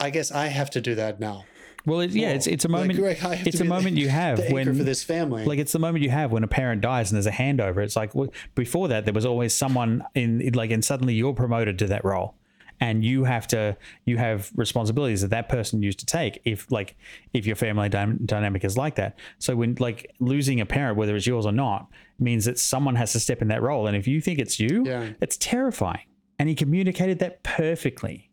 I 0.00 0.10
guess 0.10 0.30
I 0.32 0.46
have 0.46 0.70
to 0.70 0.80
do 0.80 0.94
that 0.94 1.20
now. 1.20 1.44
Well, 1.86 2.00
it, 2.00 2.12
yeah, 2.12 2.30
it's 2.30 2.46
it's 2.46 2.64
a 2.64 2.68
Like, 2.68 2.88
moment. 2.88 2.98
right, 3.00 3.46
it's 3.46 3.56
a 3.60 3.62
be 3.62 3.68
the- 3.68 3.74
moment 3.74 3.96
you 3.96 4.08
have 4.22 4.38
the 4.38 4.52
when 4.52 4.74
for 4.76 4.84
this 4.84 5.02
family. 5.04 5.44
like 5.44 5.58
it's 5.58 5.72
the 5.72 5.78
moment 5.78 6.02
you 6.04 6.10
have 6.10 6.32
when 6.32 6.42
a 6.44 6.48
parent 6.48 6.80
dies 6.80 7.10
and 7.10 7.16
there's 7.16 7.26
a 7.26 7.30
handover. 7.30 7.78
It's 7.84 7.96
like 7.96 8.12
w- 8.12 8.30
before 8.54 8.88
that 8.88 9.04
there 9.04 9.14
was 9.14 9.26
always 9.26 9.52
someone 9.54 10.02
in 10.14 10.50
like 10.54 10.70
and 10.70 10.84
suddenly 10.84 11.14
you're 11.14 11.34
promoted 11.34 11.78
to 11.80 11.86
that 11.88 12.04
role, 12.04 12.36
and 12.80 13.04
you 13.04 13.24
have 13.24 13.46
to 13.48 13.76
you 14.06 14.16
have 14.16 14.50
responsibilities 14.56 15.20
that 15.20 15.28
that 15.30 15.48
person 15.50 15.82
used 15.82 15.98
to 15.98 16.06
take 16.06 16.40
if 16.46 16.70
like 16.72 16.96
if 17.34 17.44
your 17.46 17.56
family 17.56 17.88
dy- 17.90 18.16
dynamic 18.24 18.64
is 18.64 18.76
like 18.78 18.94
that. 18.94 19.18
So 19.38 19.54
when 19.56 19.76
like 19.78 20.10
losing 20.20 20.60
a 20.60 20.66
parent, 20.66 20.96
whether 20.96 21.14
it's 21.14 21.26
yours 21.26 21.44
or 21.44 21.52
not, 21.52 21.88
means 22.18 22.46
that 22.46 22.58
someone 22.58 22.94
has 22.96 23.12
to 23.12 23.20
step 23.20 23.42
in 23.42 23.48
that 23.48 23.60
role, 23.62 23.86
and 23.86 23.94
if 23.96 24.08
you 24.08 24.20
think 24.22 24.38
it's 24.38 24.58
you, 24.58 24.84
Yeah. 24.86 25.10
it's 25.20 25.36
terrifying. 25.36 26.06
And 26.38 26.48
he 26.48 26.54
communicated 26.54 27.18
that 27.20 27.42
perfectly. 27.42 28.30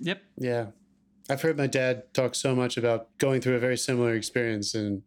Yep. 0.00 0.22
Yeah. 0.36 0.66
I've 1.28 1.42
heard 1.42 1.56
my 1.56 1.66
dad 1.66 2.12
talk 2.14 2.34
so 2.34 2.54
much 2.54 2.76
about 2.76 3.16
going 3.18 3.40
through 3.40 3.56
a 3.56 3.60
very 3.60 3.76
similar 3.76 4.14
experience. 4.14 4.74
And, 4.74 5.02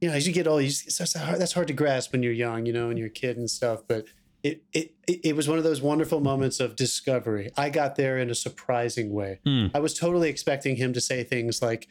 you 0.00 0.08
know, 0.08 0.14
as 0.14 0.26
you 0.26 0.32
get 0.32 0.46
older, 0.46 0.62
you 0.62 0.68
just, 0.68 0.98
that's, 0.98 1.14
hard, 1.14 1.40
that's 1.40 1.52
hard 1.52 1.68
to 1.68 1.74
grasp 1.74 2.12
when 2.12 2.22
you're 2.22 2.32
young, 2.32 2.66
you 2.66 2.72
know, 2.72 2.90
and 2.90 2.98
you're 2.98 3.08
a 3.08 3.10
kid 3.10 3.36
and 3.36 3.48
stuff. 3.48 3.82
But 3.86 4.06
it, 4.42 4.64
it, 4.72 4.94
it 5.06 5.36
was 5.36 5.48
one 5.48 5.58
of 5.58 5.64
those 5.64 5.82
wonderful 5.82 6.20
moments 6.20 6.60
of 6.60 6.74
discovery. 6.74 7.50
I 7.56 7.70
got 7.70 7.96
there 7.96 8.18
in 8.18 8.30
a 8.30 8.34
surprising 8.34 9.12
way. 9.12 9.40
Hmm. 9.44 9.66
I 9.74 9.80
was 9.80 9.94
totally 9.94 10.28
expecting 10.28 10.76
him 10.76 10.92
to 10.94 11.00
say 11.00 11.22
things 11.22 11.62
like, 11.62 11.86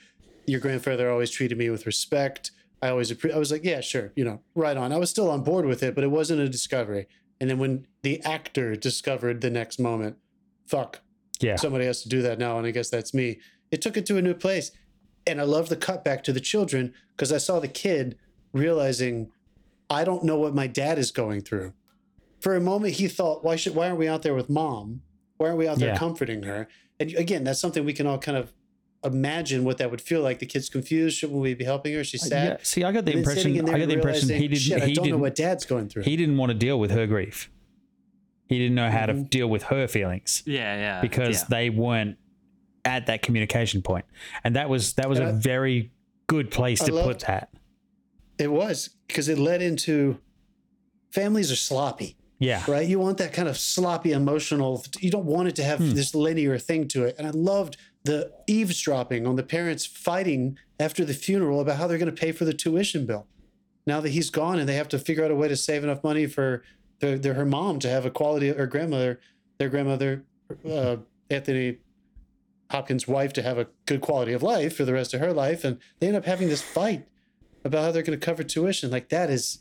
Your 0.45 0.59
grandfather 0.59 1.09
always 1.09 1.31
treated 1.31 1.57
me 1.57 1.69
with 1.69 1.85
respect. 1.85 2.51
I 2.81 2.89
always, 2.89 3.11
appre-. 3.11 3.33
I 3.33 3.37
was 3.37 3.51
like, 3.51 3.63
Yeah, 3.63 3.81
sure, 3.81 4.11
you 4.15 4.25
know, 4.25 4.41
right 4.55 4.75
on. 4.75 4.91
I 4.91 4.97
was 4.97 5.09
still 5.09 5.29
on 5.29 5.43
board 5.43 5.65
with 5.65 5.83
it, 5.83 5.95
but 5.95 6.03
it 6.03 6.11
wasn't 6.11 6.41
a 6.41 6.49
discovery. 6.49 7.07
And 7.39 7.49
then 7.49 7.59
when 7.59 7.87
the 8.01 8.21
actor 8.23 8.75
discovered 8.75 9.41
the 9.41 9.49
next 9.49 9.79
moment, 9.79 10.17
fuck, 10.65 11.01
Yeah. 11.39 11.55
somebody 11.55 11.85
has 11.85 12.01
to 12.03 12.09
do 12.09 12.21
that 12.23 12.39
now, 12.39 12.57
and 12.57 12.67
I 12.67 12.71
guess 12.71 12.89
that's 12.89 13.13
me. 13.13 13.39
It 13.71 13.81
took 13.81 13.95
it 13.97 14.05
to 14.07 14.17
a 14.17 14.21
new 14.21 14.33
place, 14.33 14.71
and 15.27 15.39
I 15.39 15.43
love 15.43 15.69
the 15.69 15.77
cutback 15.77 16.23
to 16.23 16.33
the 16.33 16.39
children 16.39 16.93
because 17.15 17.31
I 17.31 17.37
saw 17.37 17.59
the 17.59 17.67
kid 17.67 18.17
realizing, 18.53 19.31
I 19.89 20.03
don't 20.03 20.23
know 20.23 20.37
what 20.37 20.53
my 20.55 20.67
dad 20.67 20.97
is 20.99 21.11
going 21.11 21.41
through. 21.41 21.73
For 22.39 22.55
a 22.55 22.61
moment, 22.61 22.95
he 22.95 23.07
thought, 23.07 23.43
why 23.43 23.55
should 23.55 23.75
why 23.75 23.87
aren't 23.87 23.99
we 23.99 24.07
out 24.07 24.21
there 24.21 24.33
with 24.33 24.49
mom? 24.49 25.01
Why 25.37 25.47
aren't 25.47 25.57
we 25.59 25.67
out 25.67 25.77
there 25.79 25.89
Yeah. 25.89 25.97
comforting 25.97 26.43
her? 26.43 26.67
And 26.99 27.13
again, 27.15 27.43
that's 27.43 27.59
something 27.59 27.85
we 27.85 27.93
can 27.93 28.07
all 28.07 28.17
kind 28.17 28.37
of 28.37 28.51
imagine 29.03 29.63
what 29.63 29.77
that 29.77 29.89
would 29.91 30.01
feel 30.01 30.21
like. 30.21 30.39
The 30.39 30.45
kid's 30.45 30.69
confused. 30.69 31.17
Shouldn't 31.17 31.39
we 31.39 31.53
be 31.53 31.63
helping 31.63 31.93
her? 31.93 32.03
She's 32.03 32.27
sad. 32.27 32.47
Uh, 32.47 32.51
Yeah, 32.51 32.57
see, 32.63 32.83
I 32.83 32.91
got 32.91 33.05
the 33.05 33.13
impression. 33.13 33.43
sitting 33.43 33.55
in 33.57 33.65
there 33.65 33.75
I 33.75 33.79
got 33.79 33.87
the 33.87 33.93
impression 33.95 34.29
he 34.29 34.47
didn't. 34.47 34.57
Shit, 34.59 34.77
I 34.81 34.87
don't 34.87 34.97
know 34.97 35.03
didn't. 35.03 35.19
what 35.21 35.35
dad's 35.35 35.65
going 35.65 35.87
through. 35.89 36.03
he 36.03 36.15
didn't 36.17 36.37
want 36.37 36.49
to 36.51 36.57
deal 36.57 36.79
with 36.79 36.91
her 36.91 37.07
grief. 37.07 37.49
He 38.49 38.57
didn't 38.57 38.75
know 38.75 38.89
how 38.89 39.05
to 39.05 39.13
Mm-hmm. 39.13 39.23
deal 39.25 39.47
with 39.47 39.63
her 39.63 39.87
feelings 39.87 40.43
Yeah, 40.45 40.75
yeah. 40.75 41.01
because 41.01 41.41
yeah. 41.41 41.47
they 41.49 41.69
weren't 41.69 42.17
at 42.83 43.05
that 43.05 43.21
communication 43.21 43.81
point, 43.81 44.05
and 44.43 44.55
that 44.55 44.69
was 44.69 44.93
that 44.93 45.07
was 45.07 45.19
And 45.19 45.27
a 45.29 45.31
I- 45.31 45.35
very 45.35 45.91
good 46.27 46.51
place 46.51 46.81
I 46.81 46.87
to 46.87 46.91
put 47.03 47.19
that. 47.21 47.49
it 48.37 48.51
was 48.51 48.89
because 49.07 49.29
it 49.29 49.37
led 49.37 49.61
into 49.61 50.19
families 51.11 51.51
are 51.51 51.55
sloppy. 51.55 52.15
Yeah, 52.41 52.63
right? 52.69 52.87
You 52.87 52.99
want 52.99 53.17
that 53.17 53.33
kind 53.33 53.49
of 53.49 53.57
sloppy 53.57 54.13
emotional. 54.13 54.83
You 55.01 55.11
don't 55.11 55.25
want 55.25 55.49
it 55.49 55.55
to 55.57 55.63
have 55.63 55.79
this 55.93 56.15
linear 56.15 56.57
thing 56.57 56.87
to 56.89 57.03
it. 57.03 57.15
And 57.17 57.27
I 57.27 57.31
loved 57.31 57.75
the 58.05 58.31
eavesdropping 58.47 59.27
on 59.27 59.35
the 59.35 59.43
parents 59.43 59.85
fighting 59.85 60.57
after 60.79 61.03
the 61.03 61.13
funeral 61.13 61.59
about 61.59 61.75
how 61.75 61.85
they're 61.87 61.97
going 61.97 62.13
to 62.15 62.21
pay 62.21 62.31
for 62.31 62.45
the 62.45 62.53
tuition 62.53 63.05
bill. 63.05 63.27
Now 63.85 63.99
that 63.99 64.09
he's 64.09 64.29
gone, 64.29 64.57
and 64.57 64.69
they 64.69 64.75
have 64.75 64.87
to 64.89 64.99
figure 64.99 65.25
out 65.25 65.31
a 65.31 65.35
way 65.35 65.49
to 65.49 65.57
save 65.57 65.83
enough 65.83 66.01
money 66.01 66.27
for 66.27 66.63
their, 66.99 67.17
their 67.17 67.33
her 67.35 67.45
mom 67.45 67.79
to 67.79 67.89
have 67.89 68.05
a 68.05 68.09
quality, 68.09 68.49
her 68.49 68.67
grandmother, 68.67 69.19
their 69.57 69.69
grandmother, 69.69 70.23
uh, 70.69 70.97
Anthony 71.29 71.77
Hopkins' 72.71 73.07
wife, 73.07 73.33
to 73.33 73.41
have 73.41 73.57
a 73.57 73.67
good 73.85 74.01
quality 74.01 74.33
of 74.33 74.43
life 74.43 74.75
for 74.75 74.85
the 74.85 74.93
rest 74.93 75.13
of 75.13 75.19
her 75.19 75.33
life, 75.33 75.63
and 75.63 75.77
they 75.99 76.07
end 76.07 76.15
up 76.15 76.25
having 76.25 76.49
this 76.49 76.61
fight 76.61 77.05
about 77.63 77.83
how 77.83 77.91
they're 77.91 78.03
going 78.03 78.19
to 78.19 78.25
cover 78.25 78.43
tuition. 78.43 78.91
Like 78.91 79.09
that 79.09 79.29
is 79.29 79.59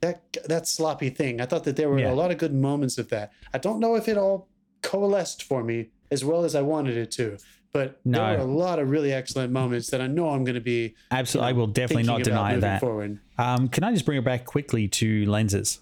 that 0.00 0.22
that 0.46 0.66
sloppy 0.68 1.10
thing. 1.10 1.40
I 1.40 1.46
thought 1.46 1.64
that 1.64 1.76
there 1.76 1.88
were 1.88 1.98
Yeah. 1.98 2.12
a 2.12 2.14
lot 2.14 2.30
of 2.30 2.38
good 2.38 2.54
moments 2.54 2.98
of 2.98 3.08
that. 3.10 3.32
I 3.52 3.58
don't 3.58 3.80
know 3.80 3.94
if 3.96 4.08
it 4.08 4.16
all 4.18 4.48
coalesced 4.82 5.42
for 5.42 5.64
me 5.64 5.88
as 6.10 6.24
well 6.24 6.44
as 6.44 6.54
I 6.54 6.60
wanted 6.62 6.96
it 6.96 7.10
to, 7.12 7.38
but 7.72 7.98
No. 8.04 8.18
there 8.18 8.38
were 8.38 8.44
a 8.44 8.46
lot 8.46 8.78
of 8.78 8.90
really 8.90 9.12
excellent 9.12 9.52
moments 9.52 9.88
that 9.90 10.00
I 10.00 10.06
know 10.06 10.28
I'm 10.30 10.44
going 10.44 10.54
to 10.56 10.60
be 10.60 10.94
absolutely. 11.10 11.48
I 11.48 11.52
will 11.52 11.66
definitely 11.66 12.02
not 12.04 12.22
deny 12.22 12.56
that. 12.56 12.80
forward. 12.80 13.18
Um, 13.38 13.68
can 13.68 13.82
I 13.84 13.92
just 13.92 14.04
bring 14.04 14.18
it 14.18 14.24
back 14.24 14.44
quickly 14.44 14.88
to 14.88 15.24
lenses? 15.26 15.80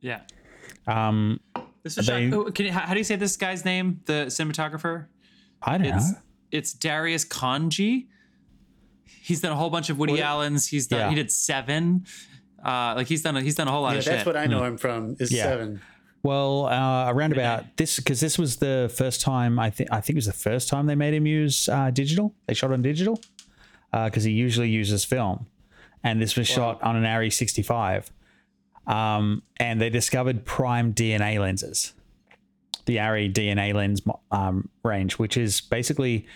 Yeah. 0.00 0.20
Um, 0.86 1.40
This 1.82 1.98
is 1.98 2.06
They- 2.06 2.32
oh, 2.32 2.50
can 2.50 2.66
you, 2.66 2.72
how, 2.72 2.80
how 2.80 2.92
do 2.94 2.98
you 3.00 3.04
say 3.04 3.16
this 3.16 3.36
guy's 3.36 3.64
name? 3.64 4.00
The 4.06 4.26
cinematographer? 4.26 5.06
I 5.62 5.78
don't 5.78 5.86
It's 5.86 6.12
know. 6.12 6.18
it's 6.50 6.72
Darius 6.72 7.24
Khondji. 7.24 8.06
He's 9.04 9.40
done 9.40 9.52
a 9.52 9.56
whole 9.56 9.70
bunch 9.70 9.90
of 9.90 9.98
Woody 9.98 10.14
What? 10.14 10.22
Allen's. 10.22 10.68
He's 10.68 10.86
done. 10.86 10.98
Yeah. 11.00 11.08
He 11.10 11.14
did 11.16 11.30
Seven. 11.32 12.06
Uh, 12.64 12.94
like 12.96 13.06
he's 13.06 13.22
done. 13.22 13.36
A, 13.36 13.40
he's 13.40 13.54
done 13.54 13.68
a 13.68 13.70
whole 13.70 13.82
lot 13.82 13.92
Yeah, 13.92 13.98
of 13.98 14.04
that's 14.04 14.06
shit. 14.06 14.24
That's 14.24 14.26
what 14.26 14.36
I 14.36 14.46
know 14.46 14.64
him 14.64 14.76
from 14.78 15.16
is. 15.20 15.30
Yeah. 15.32 15.44
seven. 15.44 15.80
Well, 16.22 16.66
uh, 16.66 17.12
around 17.12 17.32
about 17.32 17.76
this 17.76 17.96
because 17.98 18.18
this 18.20 18.36
was 18.38 18.56
the 18.56 18.92
first 18.96 19.20
time 19.20 19.60
I 19.60 19.70
think 19.70 19.92
I 19.92 20.00
think 20.00 20.16
it 20.16 20.18
was 20.18 20.26
the 20.26 20.32
first 20.32 20.68
time 20.68 20.86
they 20.86 20.96
made 20.96 21.14
him 21.14 21.26
use 21.26 21.68
uh, 21.68 21.90
digital. 21.90 22.34
They 22.46 22.54
shot 22.54 22.72
on 22.72 22.82
digital 22.82 23.20
because 23.92 24.24
he 24.24 24.32
usually 24.32 24.68
uses 24.68 25.04
film, 25.04 25.46
and 26.02 26.20
this 26.20 26.34
was 26.36 26.48
shot 26.48 26.82
on 26.82 26.96
an 26.96 27.04
Arri 27.04 27.32
65. 27.32 28.10
Um, 28.86 29.42
and 29.58 29.80
they 29.80 29.90
discovered 29.90 30.44
prime 30.44 30.94
DNA 30.94 31.40
lenses. 31.40 31.92
the 32.86 32.98
ARRI 32.98 33.32
DNA 33.32 33.74
lens 33.74 34.00
um, 34.30 34.68
range, 34.84 35.14
which 35.14 35.36
is 35.36 35.60
basically 35.60 36.26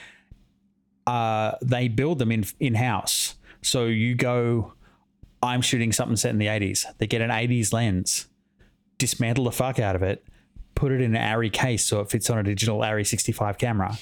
uh, 1.06 1.52
they 1.62 1.88
build 1.88 2.18
them 2.18 2.32
in 2.32 2.44
in 2.58 2.74
house. 2.74 3.36
So 3.62 3.86
you 3.86 4.14
go, 4.14 4.72
I'm 5.42 5.62
shooting 5.62 5.92
something 5.92 6.16
set 6.16 6.30
in 6.30 6.38
the 6.38 6.46
80s. 6.46 6.86
They 6.98 7.06
get 7.06 7.20
an 7.20 7.30
80s 7.30 7.72
lens, 7.72 8.26
dismantle 8.98 9.44
the 9.44 9.52
fuck 9.52 9.78
out 9.78 9.96
of 9.96 10.02
it, 10.02 10.24
put 10.74 10.92
it 10.92 11.00
in 11.00 11.14
an 11.14 11.22
ARRI 11.22 11.50
case 11.52 11.84
so 11.84 12.00
it 12.00 12.10
fits 12.10 12.30
on 12.30 12.38
a 12.38 12.42
digital 12.42 12.82
ARRI 12.82 13.06
65 13.06 13.58
camera, 13.58 13.98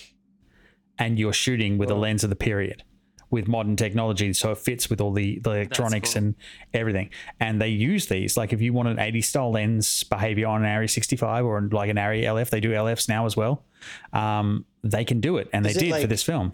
and 0.98 1.18
you're 1.18 1.32
shooting 1.32 1.76
with 1.76 1.90
a 1.90 1.94
lens 1.94 2.24
of 2.24 2.30
the 2.30 2.36
period 2.36 2.82
with 3.30 3.46
modern 3.46 3.76
technology 3.76 4.32
so 4.32 4.50
it 4.52 4.58
fits 4.58 4.88
with 4.88 5.00
all 5.00 5.12
the, 5.12 5.38
the 5.40 5.50
electronics 5.50 6.14
cool. 6.14 6.18
and 6.24 6.34
everything 6.72 7.10
and 7.40 7.60
they 7.60 7.68
use 7.68 8.06
these 8.06 8.36
like 8.36 8.52
if 8.52 8.60
you 8.62 8.72
want 8.72 8.88
an 8.88 8.98
80 8.98 9.20
style 9.22 9.50
lens 9.52 10.02
behavior 10.04 10.46
on 10.46 10.64
an 10.64 10.68
ARRI 10.70 10.88
65 10.88 11.44
or 11.44 11.60
like 11.72 11.90
an 11.90 11.96
ARRI 11.98 12.22
LF 12.22 12.50
they 12.50 12.60
do 12.60 12.70
LFs 12.70 13.08
now 13.08 13.26
as 13.26 13.36
well 13.36 13.64
um, 14.12 14.64
they 14.82 15.04
can 15.04 15.20
do 15.20 15.36
it 15.36 15.48
and 15.52 15.66
Is 15.66 15.74
they 15.74 15.88
it 15.88 15.92
did 15.92 16.00
for 16.02 16.06
this 16.06 16.22
film 16.22 16.52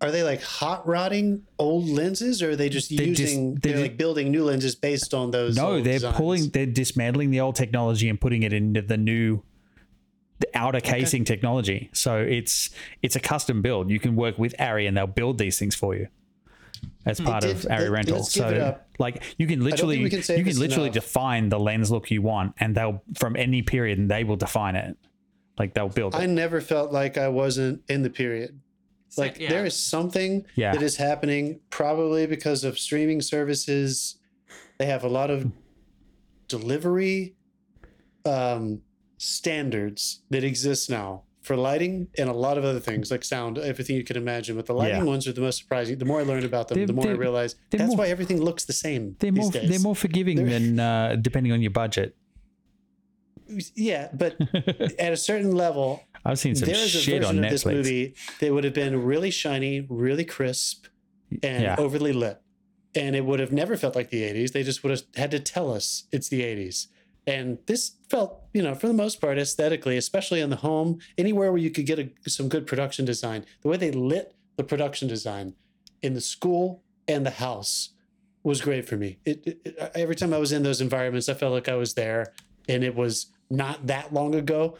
Are 0.00 0.10
they 0.10 0.22
like 0.22 0.42
hot 0.42 0.86
rodding 0.86 1.42
old 1.58 1.88
lenses, 1.88 2.42
or 2.42 2.50
are 2.50 2.56
they 2.56 2.68
just 2.68 2.90
They're 2.94 3.06
just- 3.06 3.20
using? 3.20 3.54
they're 3.54 3.72
They're, 3.74 3.82
like 3.82 3.96
building 3.96 4.30
new 4.30 4.44
lenses 4.44 4.74
based 4.74 5.14
on 5.14 5.30
those. 5.30 5.56
no 5.56 5.74
old 5.76 5.84
they're 5.84 5.94
designs? 5.94 6.16
pulling 6.16 6.48
they're 6.50 6.66
dismantling 6.66 7.30
the 7.30 7.40
old 7.40 7.54
technology 7.56 8.08
and 8.08 8.20
putting 8.20 8.42
it 8.42 8.52
into 8.52 8.82
the 8.82 8.96
new 8.98 9.42
the 10.38 10.48
outer 10.54 10.80
casing 10.80 11.24
technology 11.24 11.88
so 11.92 12.18
it's 12.18 12.70
it's 13.02 13.16
a 13.16 13.20
custom 13.20 13.62
build 13.62 13.90
you 13.90 13.98
can 13.98 14.14
work 14.16 14.38
with 14.38 14.54
ARRI 14.58 14.86
and 14.86 14.96
they'll 14.96 15.06
build 15.06 15.38
these 15.38 15.58
things 15.58 15.74
for 15.74 15.94
you 15.94 16.08
as 17.06 17.20
part 17.20 17.42
did- 17.42 17.52
of 17.56 17.64
let- 17.64 17.80
ARRI 17.80 17.90
rental 17.90 18.16
let's 18.18 18.34
give 18.34 18.46
it 18.52 18.58
so 18.60 18.78
like 18.98 19.22
you 19.38 19.46
can 19.46 19.62
literally 19.64 20.08
can 20.10 20.18
you 20.36 20.44
can 20.44 20.58
literally 20.58 20.88
enough. 20.88 20.94
define 20.94 21.48
the 21.48 21.58
lens 21.58 21.90
look 21.90 22.10
you 22.10 22.20
want 22.22 22.54
and 22.58 22.74
they'll 22.74 23.02
from 23.18 23.34
any 23.36 23.62
period 23.62 23.98
and 23.98 24.10
they 24.10 24.24
will 24.24 24.36
define 24.36 24.76
it 24.76 24.96
like 25.58 25.72
they'll 25.74 25.88
build 25.88 26.14
it 26.14 26.18
I 26.18 26.26
never 26.26 26.60
felt 26.60 26.92
like 26.92 27.16
I 27.16 27.28
wasn't 27.28 27.82
in 27.88 28.02
the 28.02 28.10
period. 28.10 28.60
Like 29.16 29.38
Yeah. 29.40 29.48
there 29.48 29.64
is 29.64 29.74
something 29.74 30.44
Yeah. 30.54 30.72
that 30.74 30.82
is 30.82 30.98
happening, 30.98 31.60
probably 31.70 32.26
because 32.26 32.62
of 32.64 32.78
streaming 32.78 33.22
services. 33.22 34.16
They 34.78 34.84
have 34.84 35.02
a 35.04 35.08
lot 35.08 35.30
of 35.30 35.50
delivery 36.48 37.34
um, 38.26 38.82
standards 39.18 40.20
that 40.30 40.44
exist 40.44 40.90
now 40.90 41.22
for 41.42 41.56
lighting 41.56 42.08
and 42.18 42.28
a 42.28 42.32
lot 42.32 42.58
of 42.58 42.64
other 42.64 42.80
things 42.80 43.10
like 43.10 43.22
sound, 43.24 43.56
everything 43.56 43.94
you 43.96 44.02
can 44.04 44.16
imagine. 44.16 44.56
But 44.56 44.66
the 44.66 44.74
lighting 44.74 44.98
Yeah. 45.04 45.04
ones 45.04 45.28
are 45.28 45.32
the 45.32 45.40
most 45.40 45.58
surprising. 45.58 45.98
The 45.98 46.04
more 46.04 46.20
I 46.20 46.24
learn 46.24 46.44
about 46.44 46.68
them, 46.68 46.76
They're- 46.78 46.86
the 46.88 46.92
more 46.92 47.06
I 47.08 47.12
realize 47.12 47.54
that's 47.70 47.84
more- 47.88 47.98
why 47.98 48.08
everything 48.08 48.40
looks 48.42 48.64
the 48.64 48.72
same 48.72 49.14
they're 49.20 49.30
these 49.30 49.40
more 49.42 49.52
days. 49.52 49.70
they're 49.70 49.78
more 49.78 49.94
forgiving 49.94 50.38
They're- 50.44 50.58
than 50.58 50.80
uh, 50.80 51.16
depending 51.20 51.52
on 51.52 51.62
your 51.62 51.70
budget 51.70 52.16
yeah, 53.76 54.08
but 54.12 54.36
at 54.98 55.12
a 55.12 55.16
certain 55.16 55.52
level, 55.52 56.02
I've 56.24 56.38
seen 56.38 56.56
some 56.56 56.66
there 56.66 56.74
is 56.76 56.94
a 56.96 56.98
shit 56.98 57.22
on 57.24 57.36
version 57.36 57.44
of 57.44 57.50
this 57.52 57.64
movie 57.64 58.14
that 58.40 58.52
would 58.52 58.64
have 58.64 58.74
been 58.74 59.04
really 59.04 59.30
shiny, 59.30 59.86
really 59.88 60.24
crisp, 60.24 60.86
and 61.44 61.62
Yeah. 61.62 61.76
overly 61.78 62.12
lit. 62.12 62.40
And 62.96 63.14
it 63.14 63.24
would 63.24 63.38
have 63.38 63.52
never 63.52 63.76
felt 63.76 63.94
like 63.94 64.10
the 64.10 64.22
80s. 64.24 64.50
They 64.52 64.64
just 64.64 64.82
would 64.82 64.90
have 64.90 65.02
had 65.14 65.30
to 65.30 65.38
tell 65.38 65.72
us 65.72 66.04
it's 66.10 66.28
the 66.28 66.42
80s. 66.42 66.88
And 67.26 67.58
this 67.66 67.92
felt, 68.08 68.42
you 68.54 68.62
know, 68.62 68.74
for 68.74 68.86
the 68.86 68.94
most 68.94 69.20
part, 69.20 69.38
aesthetically, 69.38 69.96
especially 69.96 70.40
in 70.40 70.50
the 70.50 70.56
home, 70.56 71.00
anywhere 71.18 71.50
where 71.50 71.60
you 71.60 71.70
could 71.70 71.86
get 71.86 71.98
a, 71.98 72.10
some 72.28 72.48
good 72.48 72.66
production 72.66 73.04
design, 73.04 73.44
the 73.62 73.68
way 73.68 73.76
they 73.76 73.90
lit 73.90 74.34
the 74.56 74.64
production 74.64 75.08
design 75.08 75.54
in 76.02 76.14
the 76.14 76.20
school 76.20 76.82
and 77.08 77.26
the 77.26 77.30
house 77.30 77.90
was 78.44 78.60
great 78.60 78.88
for 78.88 78.96
me. 78.96 79.18
It, 79.24 79.60
it, 79.64 79.92
every 79.94 80.14
time 80.14 80.32
I 80.32 80.38
was 80.38 80.52
in 80.52 80.62
those 80.62 80.80
environments, 80.80 81.28
I 81.28 81.34
felt 81.34 81.52
like 81.52 81.68
I 81.68 81.74
was 81.74 81.94
there, 81.94 82.32
and 82.68 82.84
it 82.84 82.94
was 82.94 83.26
not 83.50 83.88
that 83.88 84.12
long 84.12 84.34
ago, 84.36 84.78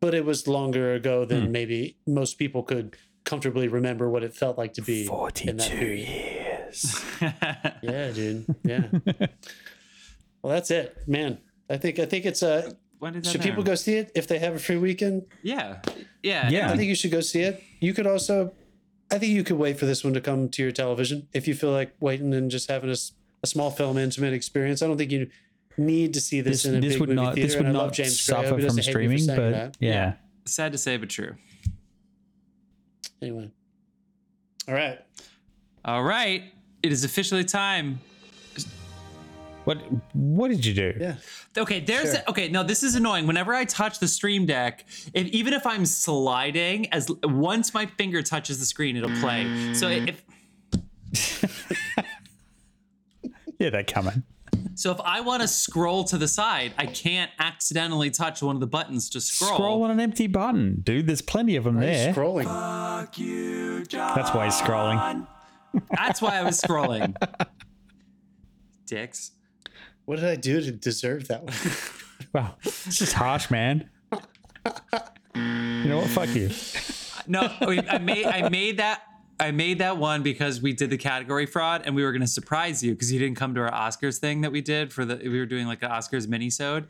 but 0.00 0.14
it 0.14 0.24
was 0.24 0.48
longer 0.48 0.94
ago 0.94 1.24
than 1.24 1.46
hmm. 1.46 1.52
maybe 1.52 1.96
most 2.06 2.38
people 2.38 2.64
could 2.64 2.96
comfortably 3.24 3.68
remember 3.68 4.10
what 4.10 4.22
it 4.22 4.34
felt 4.34 4.58
like 4.58 4.74
to 4.74 4.82
be 4.82 5.02
in 5.02 5.56
that 5.56 5.70
42 5.70 5.86
years 5.86 7.04
Yeah, 7.82 8.10
dude. 8.10 8.46
Yeah. 8.62 8.86
well, 10.42 10.52
that's 10.52 10.70
it, 10.70 10.96
man. 11.06 11.38
I 11.70 11.76
think 11.76 11.98
I 11.98 12.06
think 12.06 12.24
it's 12.26 12.42
a. 12.42 12.76
When 12.98 13.12
did 13.12 13.24
that 13.24 13.30
Should 13.30 13.42
people 13.42 13.62
go 13.62 13.74
see 13.74 13.96
it 13.96 14.12
if 14.14 14.26
they 14.26 14.38
have 14.38 14.54
a 14.54 14.58
free 14.58 14.76
weekend? 14.78 15.26
Yeah, 15.42 15.80
yeah, 16.22 16.48
Yeah. 16.48 16.70
I 16.70 16.76
think 16.76 16.88
you 16.88 16.94
should 16.94 17.10
go 17.10 17.20
see 17.20 17.40
it. 17.42 17.62
You 17.80 17.92
could 17.92 18.06
also, 18.06 18.54
I 19.10 19.18
think 19.18 19.32
you 19.32 19.44
could 19.44 19.58
wait 19.58 19.78
for 19.78 19.84
this 19.84 20.02
one 20.02 20.14
to 20.14 20.20
come 20.22 20.48
to 20.50 20.62
your 20.62 20.72
television 20.72 21.28
if 21.34 21.46
you 21.46 21.54
feel 21.54 21.70
like 21.70 21.94
waiting 22.00 22.32
and 22.32 22.50
just 22.50 22.70
having 22.70 22.88
a 22.90 23.46
small 23.46 23.70
film 23.70 23.98
intimate 23.98 24.32
experience. 24.32 24.80
I 24.80 24.86
don't 24.86 24.96
think 24.96 25.10
you 25.10 25.28
need 25.76 26.14
to 26.14 26.20
see 26.20 26.40
this, 26.40 26.62
this, 26.62 26.64
in 26.66 26.76
a 26.76 26.80
this 26.80 26.94
big 26.94 27.00
would 27.00 27.08
movie 27.10 27.20
not 27.20 27.34
theater. 27.34 27.46
this 27.48 27.56
would 27.56 27.66
and 27.66 27.76
I 27.76 27.80
love 27.80 27.88
not 27.88 27.94
James 27.94 28.26
Gray. 28.26 28.34
Suffer 28.36 28.44
he 28.44 28.50
from 28.52 28.60
doesn't 28.62 28.84
hate 28.84 29.08
me 29.08 29.16
for 29.16 29.22
streaming 29.22 29.26
but 29.26 29.50
that. 29.50 29.76
yeah. 29.80 30.14
Sad 30.46 30.72
to 30.72 30.78
say, 30.78 30.96
but 30.96 31.10
true. 31.10 31.34
Anyway, 33.20 33.50
all 34.68 34.74
right. 34.74 34.98
All 35.84 36.02
right, 36.02 36.42
it 36.82 36.92
is 36.92 37.04
officially 37.04 37.44
time. 37.44 38.00
What 39.64 39.78
what 40.12 40.48
did 40.48 40.64
you 40.64 40.74
do 40.74 40.94
Yeah. 40.98 41.16
Okay, 41.56 41.80
there's 41.80 42.12
Sure. 42.12 42.22
okay. 42.28 42.48
No, 42.48 42.62
this 42.62 42.82
is 42.82 42.94
annoying. 42.94 43.26
Whenever 43.26 43.54
I 43.54 43.64
touch 43.64 43.98
the 43.98 44.08
stream 44.08 44.46
deck, 44.46 44.84
if, 45.12 45.26
even 45.28 45.52
if 45.52 45.66
I'm 45.66 45.86
sliding, 45.86 46.92
as 46.92 47.10
once 47.22 47.74
my 47.74 47.86
finger 47.86 48.22
touches 48.22 48.58
the 48.58 48.66
screen, 48.66 48.96
it'll 48.96 49.10
play. 49.20 49.44
So 49.74 49.88
mm. 49.88 50.08
if 50.08 50.24
yeah 53.58 53.70
they're 53.70 53.84
coming 53.84 54.24
so 54.74 54.90
if 54.90 55.00
I 55.00 55.20
want 55.20 55.42
to 55.42 55.48
scroll 55.48 56.02
to 56.04 56.18
the 56.18 56.26
side, 56.26 56.72
I 56.76 56.86
can't 56.86 57.30
accidentally 57.38 58.10
touch 58.10 58.42
one 58.42 58.56
of 58.56 58.60
the 58.60 58.66
buttons 58.66 59.08
to 59.10 59.20
scroll. 59.20 59.54
scroll 59.54 59.82
on 59.84 59.92
an 59.92 60.00
empty 60.00 60.26
button 60.26 60.80
dude 60.82 61.06
there's 61.06 61.22
plenty 61.22 61.54
of 61.54 61.64
them 61.64 61.78
there 61.78 62.12
Scrolling. 62.12 62.46
You, 63.16 63.84
that's 63.84 64.34
why 64.34 64.46
he's 64.46 64.60
scrolling 64.60 65.26
That's 65.96 66.22
why 66.22 66.38
I 66.38 66.42
was 66.42 66.60
scrolling. 66.60 67.14
Dicks. 68.86 69.32
What 70.04 70.16
did 70.16 70.26
I 70.26 70.36
do 70.36 70.60
to 70.60 70.70
deserve 70.70 71.28
that 71.28 71.44
one? 71.44 71.54
wow. 72.32 72.56
This 72.62 73.00
is 73.00 73.12
harsh 73.12 73.50
man. 73.50 73.88
You 75.34 75.90
know 75.90 75.98
what? 75.98 76.08
Fuck 76.10 76.34
you. 76.34 76.50
No, 77.26 77.50
I 77.60 77.98
made 77.98 78.26
I 78.26 78.48
made 78.48 78.78
that 78.78 79.02
I 79.40 79.50
made 79.50 79.78
that 79.78 79.96
one 79.96 80.22
because 80.22 80.60
we 80.60 80.72
did 80.72 80.90
the 80.90 80.98
category 80.98 81.46
fraud 81.46 81.82
and 81.84 81.94
we 81.94 82.04
were 82.04 82.12
going 82.12 82.22
to 82.22 82.26
surprise 82.26 82.82
you 82.82 82.92
because 82.92 83.12
you 83.12 83.18
didn't 83.18 83.36
come 83.36 83.54
to 83.54 83.62
our 83.62 83.70
Oscars 83.70 84.18
thing 84.18 84.42
that 84.42 84.52
we 84.52 84.60
did 84.60 84.92
for 84.92 85.04
the 85.04 85.16
we 85.16 85.38
were 85.38 85.46
doing 85.46 85.66
like 85.66 85.82
an 85.82 85.90
Oscars 85.90 86.26
minisode. 86.26 86.86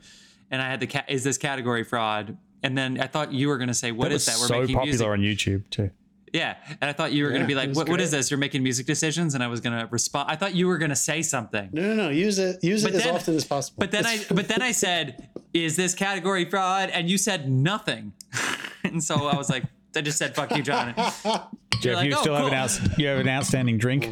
And 0.51 0.61
I 0.61 0.69
had 0.69 0.81
the 0.81 0.87
cat 0.87 1.07
is 1.09 1.25
this 1.25 1.39
category 1.39 1.85
fraud? 1.85 2.37
And 2.63 2.77
then 2.77 3.01
I 3.01 3.07
thought 3.07 3.33
you 3.33 3.49
were 3.49 3.59
going 3.59 3.69
to 3.69 3.75
say 3.75 3.93
what 3.93 4.09
that 4.09 4.15
is 4.15 4.27
that? 4.27 4.39
We're 4.41 4.47
so 4.47 4.61
making 4.61 4.77
popular 4.77 5.17
music. 5.17 5.49
on 5.49 5.61
youtube 5.61 5.71
too 5.71 5.91
yeah 6.35 6.57
and 6.69 6.91
I 6.91 6.93
thought 6.93 7.13
you 7.13 7.25
were 7.25 7.31
going 7.31 7.41
to 7.43 7.47
be 7.47 7.55
like 7.55 7.73
what, 7.75 7.89
what 7.89 8.01
is 8.01 8.11
this 8.11 8.31
you're 8.31 8.37
making 8.39 8.63
music 8.63 8.85
decisions 8.87 9.35
and 9.35 9.43
I 9.43 9.47
was 9.47 9.61
going 9.61 9.79
to 9.79 9.87
respond 9.91 10.31
I 10.31 10.37
thought 10.37 10.55
you 10.55 10.67
were 10.67 10.77
going 10.77 10.91
to 10.91 10.97
say 10.97 11.23
something 11.23 11.71
No, 11.73 11.83
no, 11.83 11.95
no. 11.95 12.09
Use 12.11 12.39
it. 12.39 12.63
Use 12.63 12.83
But 12.83 12.95
it 12.95 12.97
as 13.03 13.07
often 13.07 13.35
as 13.37 13.45
possible. 13.47 13.77
but 13.79 13.91
then 13.91 14.05
I 14.05 14.23
but 14.31 14.49
then 14.49 14.61
I 14.61 14.73
said 14.73 15.29
is 15.55 15.77
this 15.77 15.95
category 15.95 16.45
fraud 16.45 16.91
and 16.91 17.09
you 17.09 17.17
said 17.17 17.49
nothing 17.51 18.13
and 18.85 19.03
so 19.03 19.27
I 19.29 19.37
was 19.37 19.49
like 19.49 19.65
I 19.97 20.01
just 20.03 20.19
said 20.19 20.35
fuck 20.35 20.55
you 20.57 20.63
John 20.63 20.93
jeff 21.81 21.97
like, 21.97 22.07
you 22.09 22.15
"Oh, 22.17 22.21
still 22.21 22.35
have 22.35 22.45
an 22.47 22.51
cool." 22.51 22.59
outs- 22.59 22.99
you 22.99 23.07
have 23.07 23.19
an 23.21 23.29
outstanding 23.29 23.79
drink 23.79 24.07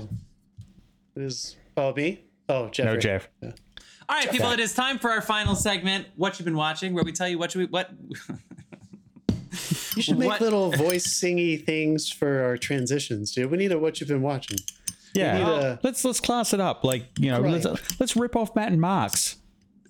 It 1.17 1.23
is 1.23 1.57
oh 1.77 1.93
me. 1.93 2.23
Oh, 2.49 2.69
Jeff. 2.69 2.87
no 2.87 2.97
jeff 2.97 3.29
All 3.43 3.51
right, 4.19 4.31
people, 4.31 4.51
it 4.51 4.61
is 4.61 4.75
time 4.75 4.99
for 4.99 5.11
our 5.11 5.23
final 5.23 5.55
segment, 5.55 6.07
What 6.17 6.39
You've 6.39 6.45
Been 6.45 6.57
Watching, 6.57 6.93
where 6.93 7.03
we 7.05 7.13
tell 7.13 7.29
you 7.29 7.39
what 7.39 7.55
you 7.55 7.67
what 7.69 7.91
You 9.97 10.03
should 10.03 10.19
make 10.19 10.29
What- 10.29 10.41
little 10.41 10.71
voice 10.73 11.07
singy 11.07 11.63
things 11.65 12.11
for 12.11 12.43
our 12.43 12.57
transitions, 12.57 13.33
dude. 13.33 13.51
We 13.51 13.59
need 13.59 13.73
a 13.73 13.79
what 13.79 14.01
you've 14.01 14.09
been 14.09 14.23
watching. 14.23 14.59
yeah 15.15 15.37
need 15.39 15.43
a- 15.47 15.79
let's 15.83 16.05
let's 16.05 16.21
class 16.21 16.55
it 16.55 16.61
up 16.61 16.85
like 16.85 17.05
you 17.19 17.31
know 17.31 17.41
Right. 17.43 17.63
let's, 17.65 18.01
let's 18.01 18.17
rip 18.17 18.35
off 18.35 18.57
matt 18.57 18.73
and 18.73 18.81
mark's 18.81 19.37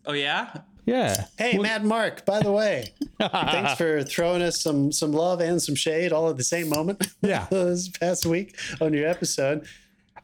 Oh 0.04 0.12
yeah? 0.14 0.52
yeah 0.84 1.26
Hey, 1.38 1.56
Matt 1.58 1.80
and 1.82 1.88
Mark, 1.88 2.24
by 2.26 2.40
the 2.40 2.50
way, 2.50 2.92
thanks 3.20 3.74
for 3.74 4.02
throwing 4.02 4.42
us 4.42 4.60
some 4.60 4.90
some 4.90 5.12
love 5.12 5.40
and 5.40 5.62
some 5.62 5.76
shade 5.76 6.12
all 6.12 6.28
at 6.28 6.36
the 6.36 6.42
same 6.44 6.68
moment. 6.68 7.06
Yeah. 7.22 7.46
this 7.50 7.88
past 7.88 8.26
week 8.26 8.58
on 8.80 8.92
your 8.92 9.06
episode. 9.08 9.64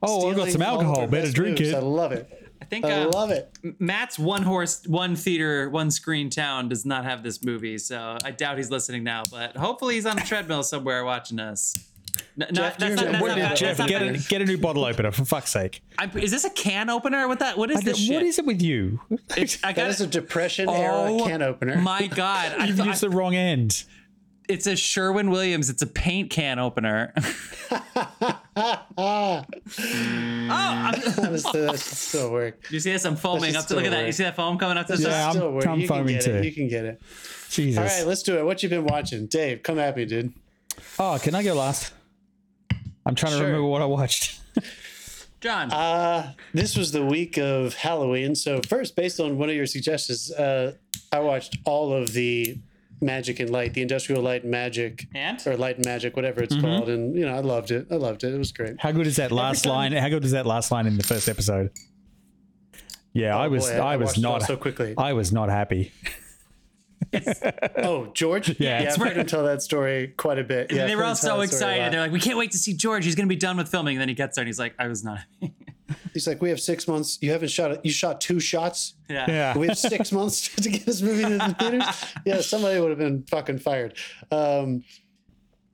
oh 0.03 0.31
i 0.31 0.35
got 0.35 0.49
some 0.51 0.63
alcohol 0.63 1.07
better 1.07 1.31
drink 1.31 1.61
moves. 1.61 1.73
I 1.73 1.79
love 1.79 2.11
it. 2.11 2.29
I 2.61 2.65
think 2.65 2.85
I 2.85 3.03
uh, 3.03 3.11
love 3.11 3.31
it. 3.31 3.51
Matt's 3.79 4.19
one 4.19 4.43
horse, 4.43 4.87
one 4.87 5.17
theater, 5.17 5.71
one 5.71 5.91
screen 5.91 6.29
town 6.31 6.69
does 6.69 6.85
not 6.85 7.05
have 7.05 7.23
this 7.23 7.43
movie, 7.45 7.79
so 7.79 8.19
I 8.25 8.31
doubt 8.31 8.57
he's 8.59 8.71
listening 8.71 9.05
now. 9.05 9.23
But 9.31 9.57
hopefully, 9.57 9.95
he's 9.95 10.07
on 10.07 10.19
a 10.19 10.25
treadmill 10.25 10.63
somewhere 10.63 11.05
watching 11.05 11.39
us. 11.41 11.75
N- 12.41 12.49
Jeff, 12.53 12.79
not, 12.79 12.79
that's 12.79 12.95
not, 12.97 13.13
that's 13.13 13.23
what 13.23 13.39
not 13.39 13.49
did 13.51 13.57
Jeff, 13.57 13.79
not 13.79 13.89
get 13.89 14.03
a, 14.03 14.13
get 14.29 14.43
a 14.43 14.45
new 14.45 14.59
bottle 14.59 14.85
opener 14.85 15.13
for 15.13 15.25
fuck's 15.25 15.51
sake. 15.51 15.83
I'm- 15.99 16.11
is 16.19 16.31
this 16.31 16.45
a 16.45 16.51
can 16.51 16.91
opener? 16.91 17.27
What 17.29 17.39
that? 17.41 17.57
What 17.59 17.71
is 17.71 17.79
I 17.79 17.81
this 17.83 17.97
don't- 17.97 18.07
shit? 18.07 18.15
what 18.17 18.25
is 18.25 18.39
it 18.39 18.45
with 18.47 18.61
you? 18.63 19.01
It's, 19.37 19.63
I 19.65 19.73
got 19.73 19.89
is 19.89 20.01
a 20.01 20.07
depression 20.07 20.69
era 20.69 20.93
Oh, 20.95 21.25
can 21.25 21.43
opener. 21.43 21.77
My 21.77 22.07
God, 22.07 22.55
I 22.59 22.65
You've 22.67 22.77
thought 22.77 22.87
used 22.89 23.03
the 23.03 23.11
wrong 23.11 23.35
end. 23.35 23.85
It's 24.49 24.67
a 24.67 24.75
Sherwin 24.77 25.31
Williams. 25.31 25.71
It's 25.71 25.83
a 25.83 25.87
paint 25.87 26.31
can 26.31 26.59
opener. 26.59 27.13
Oh, 29.01 29.45
I'm, 29.79 30.95
honestly, 31.19 31.61
that 31.61 31.71
should 31.79 31.81
still 31.81 32.33
work. 32.33 32.59
you 32.71 32.81
see 32.81 32.91
this? 32.91 33.05
I'm 33.05 33.15
foaming 33.15 33.55
up 33.55 33.67
to 33.67 33.77
look 33.77 33.85
at 33.85 33.91
just 33.91 33.93
that. 33.93 34.01
go 34.01 34.07
You 34.07 34.13
see 34.13 34.23
that 34.25 34.35
foam 34.35 34.59
coming 34.59 34.77
up 34.77 34.89
to 34.89 34.97
the 34.97 35.03
That 35.05 35.09
Yeah, 35.11 35.17
top? 35.19 35.27
I'm- 35.27 35.35
still 35.37 35.53
work. 35.53 35.67
I'm 35.69 35.81
you 35.81 35.87
can 35.87 35.97
foaming 35.97 36.15
get 36.17 36.25
too. 36.25 36.35
it. 36.35 36.45
You 36.45 36.53
can 36.53 36.69
get 36.69 36.85
it. 36.85 37.01
Jesus. 37.51 37.79
All 37.79 37.85
right, 37.85 38.07
let's 38.09 38.25
do 38.25 38.37
it. 38.37 38.45
What 38.45 38.61
you 38.65 38.69
been 38.69 38.85
watching, 38.85 39.27
Dave? 39.27 39.63
Come 39.63 39.79
at 39.79 39.97
me, 39.97 40.07
dude. 40.07 40.33
oh, 40.99 41.21
can 41.23 41.37
I 41.37 41.45
go 41.45 41.55
last? 41.55 41.93
I'm 43.07 43.15
trying 43.15 43.39
to 43.39 43.45
remember 43.45 43.69
what 43.69 43.81
I 43.81 43.85
watched. 43.85 44.41
John. 45.41 45.71
Uh, 45.71 46.33
this 46.53 46.77
was 46.77 46.91
the 46.91 47.05
week 47.05 47.39
of 47.39 47.75
Halloween. 47.75 48.35
So 48.35 48.61
first, 48.69 48.97
based 48.97 49.21
on 49.21 49.39
one 49.39 49.49
of 49.49 49.55
your 49.55 49.67
suggestions, 49.67 50.33
uh, 50.33 50.73
I 51.13 51.21
watched 51.21 51.59
all 51.65 51.93
of 51.93 52.13
the 52.13 52.59
Magic 53.01 53.41
and 53.41 53.51
Light, 53.51 53.75
the 53.75 53.83
Industrial 53.83 54.23
Light 54.23 54.43
and 54.43 54.51
Magic, 54.51 55.07
And? 55.15 55.41
or 55.47 55.57
Light 55.57 55.77
and 55.77 55.85
Magic, 55.85 56.17
whatever 56.17 56.43
it's 56.43 56.55
mm-hmm. 56.55 56.65
called, 56.65 56.89
and 56.89 57.17
you 57.17 57.27
know 57.27 57.35
I 57.35 57.41
loved 57.41 57.71
it. 57.71 57.87
I 57.91 57.97
loved 57.97 58.25
it. 58.25 58.35
It 58.35 58.39
was 58.39 58.53
great. 58.53 58.81
How 58.81 58.93
good 58.93 59.07
is 59.07 59.17
that 59.17 59.33
last 59.33 59.65
time- 59.65 59.73
line? 59.73 59.93
How 59.93 60.09
good 60.09 60.25
is 60.25 60.33
that 60.33 60.47
last 60.47 60.71
line 60.71 60.87
in 60.87 60.97
the 60.97 61.05
first 61.05 61.29
episode? 61.29 61.71
Yeah, 63.13 63.37
oh, 63.37 63.41
I 63.41 63.49
was. 63.49 63.69
Oh, 63.69 63.79
Boy, 63.79 63.83
I, 63.83 63.97
was 63.97 64.07
watched 64.09 64.19
it 64.19 64.25
all 64.25 64.39
not. 64.39 64.43
so 64.43 64.57
quickly. 64.57 64.95
I 64.97 65.13
was 65.13 65.33
not 65.33 65.49
happy. 65.49 65.93
Oh, 67.77 68.07
George. 68.13 68.49
Yeah. 68.61 68.83
yeah. 68.83 68.91
I've 68.93 68.97
heard 68.97 69.17
him 69.17 69.27
tell 69.27 69.45
that 69.45 69.63
story 69.63 70.09
quite 70.17 70.39
a 70.39 70.45
bit. 70.45 70.73
Yeah, 70.73 70.87
they 70.87 70.97
were 70.97 71.05
all 71.05 71.15
so 71.15 71.27
that 71.27 71.33
story 71.33 71.41
a 71.41 71.45
excited. 71.45 71.93
They're 71.93 72.01
like, 72.01 72.13
we 72.13 72.21
can't 72.21 72.39
wait 72.39 72.51
to 72.53 72.59
see 72.59 72.75
George. 72.75 73.05
He's 73.05 73.15
going 73.15 73.29
to 73.29 73.35
be 73.35 73.39
done 73.39 73.57
with 73.57 73.69
filming. 73.69 73.97
And 73.97 74.01
then 74.01 74.09
he 74.09 74.15
gets 74.15 74.37
there 74.37 74.43
and 74.43 74.49
he's 74.49 74.59
like, 74.59 74.75
I 74.79 74.89
was 74.89 75.05
not. 75.05 75.21
He's 76.13 76.27
like, 76.27 76.43
we 76.43 76.51
have 76.51 76.61
six 76.61 76.87
months. 76.87 77.19
You 77.21 77.31
haven't 77.33 77.49
shot 77.51 77.71
it. 77.73 77.81
You 77.85 77.91
shot 77.91 78.21
two 78.21 78.41
shots. 78.41 78.95
yeah. 79.09 79.27
Yeah. 79.29 79.59
We 79.59 79.69
have 79.69 79.79
six 79.79 80.13
months 80.13 80.49
to 80.57 80.69
get 80.69 80.85
this 80.85 81.01
movie 81.03 81.23
to 81.23 81.39
the 81.39 81.57
theaters. 81.59 82.05
Yeah, 82.25 82.41
somebody 82.41 82.79
would 82.81 82.91
have 82.91 82.99
been 82.99 83.23
fucking 83.25 83.59
fired. 83.59 83.95
Um, 84.31 84.85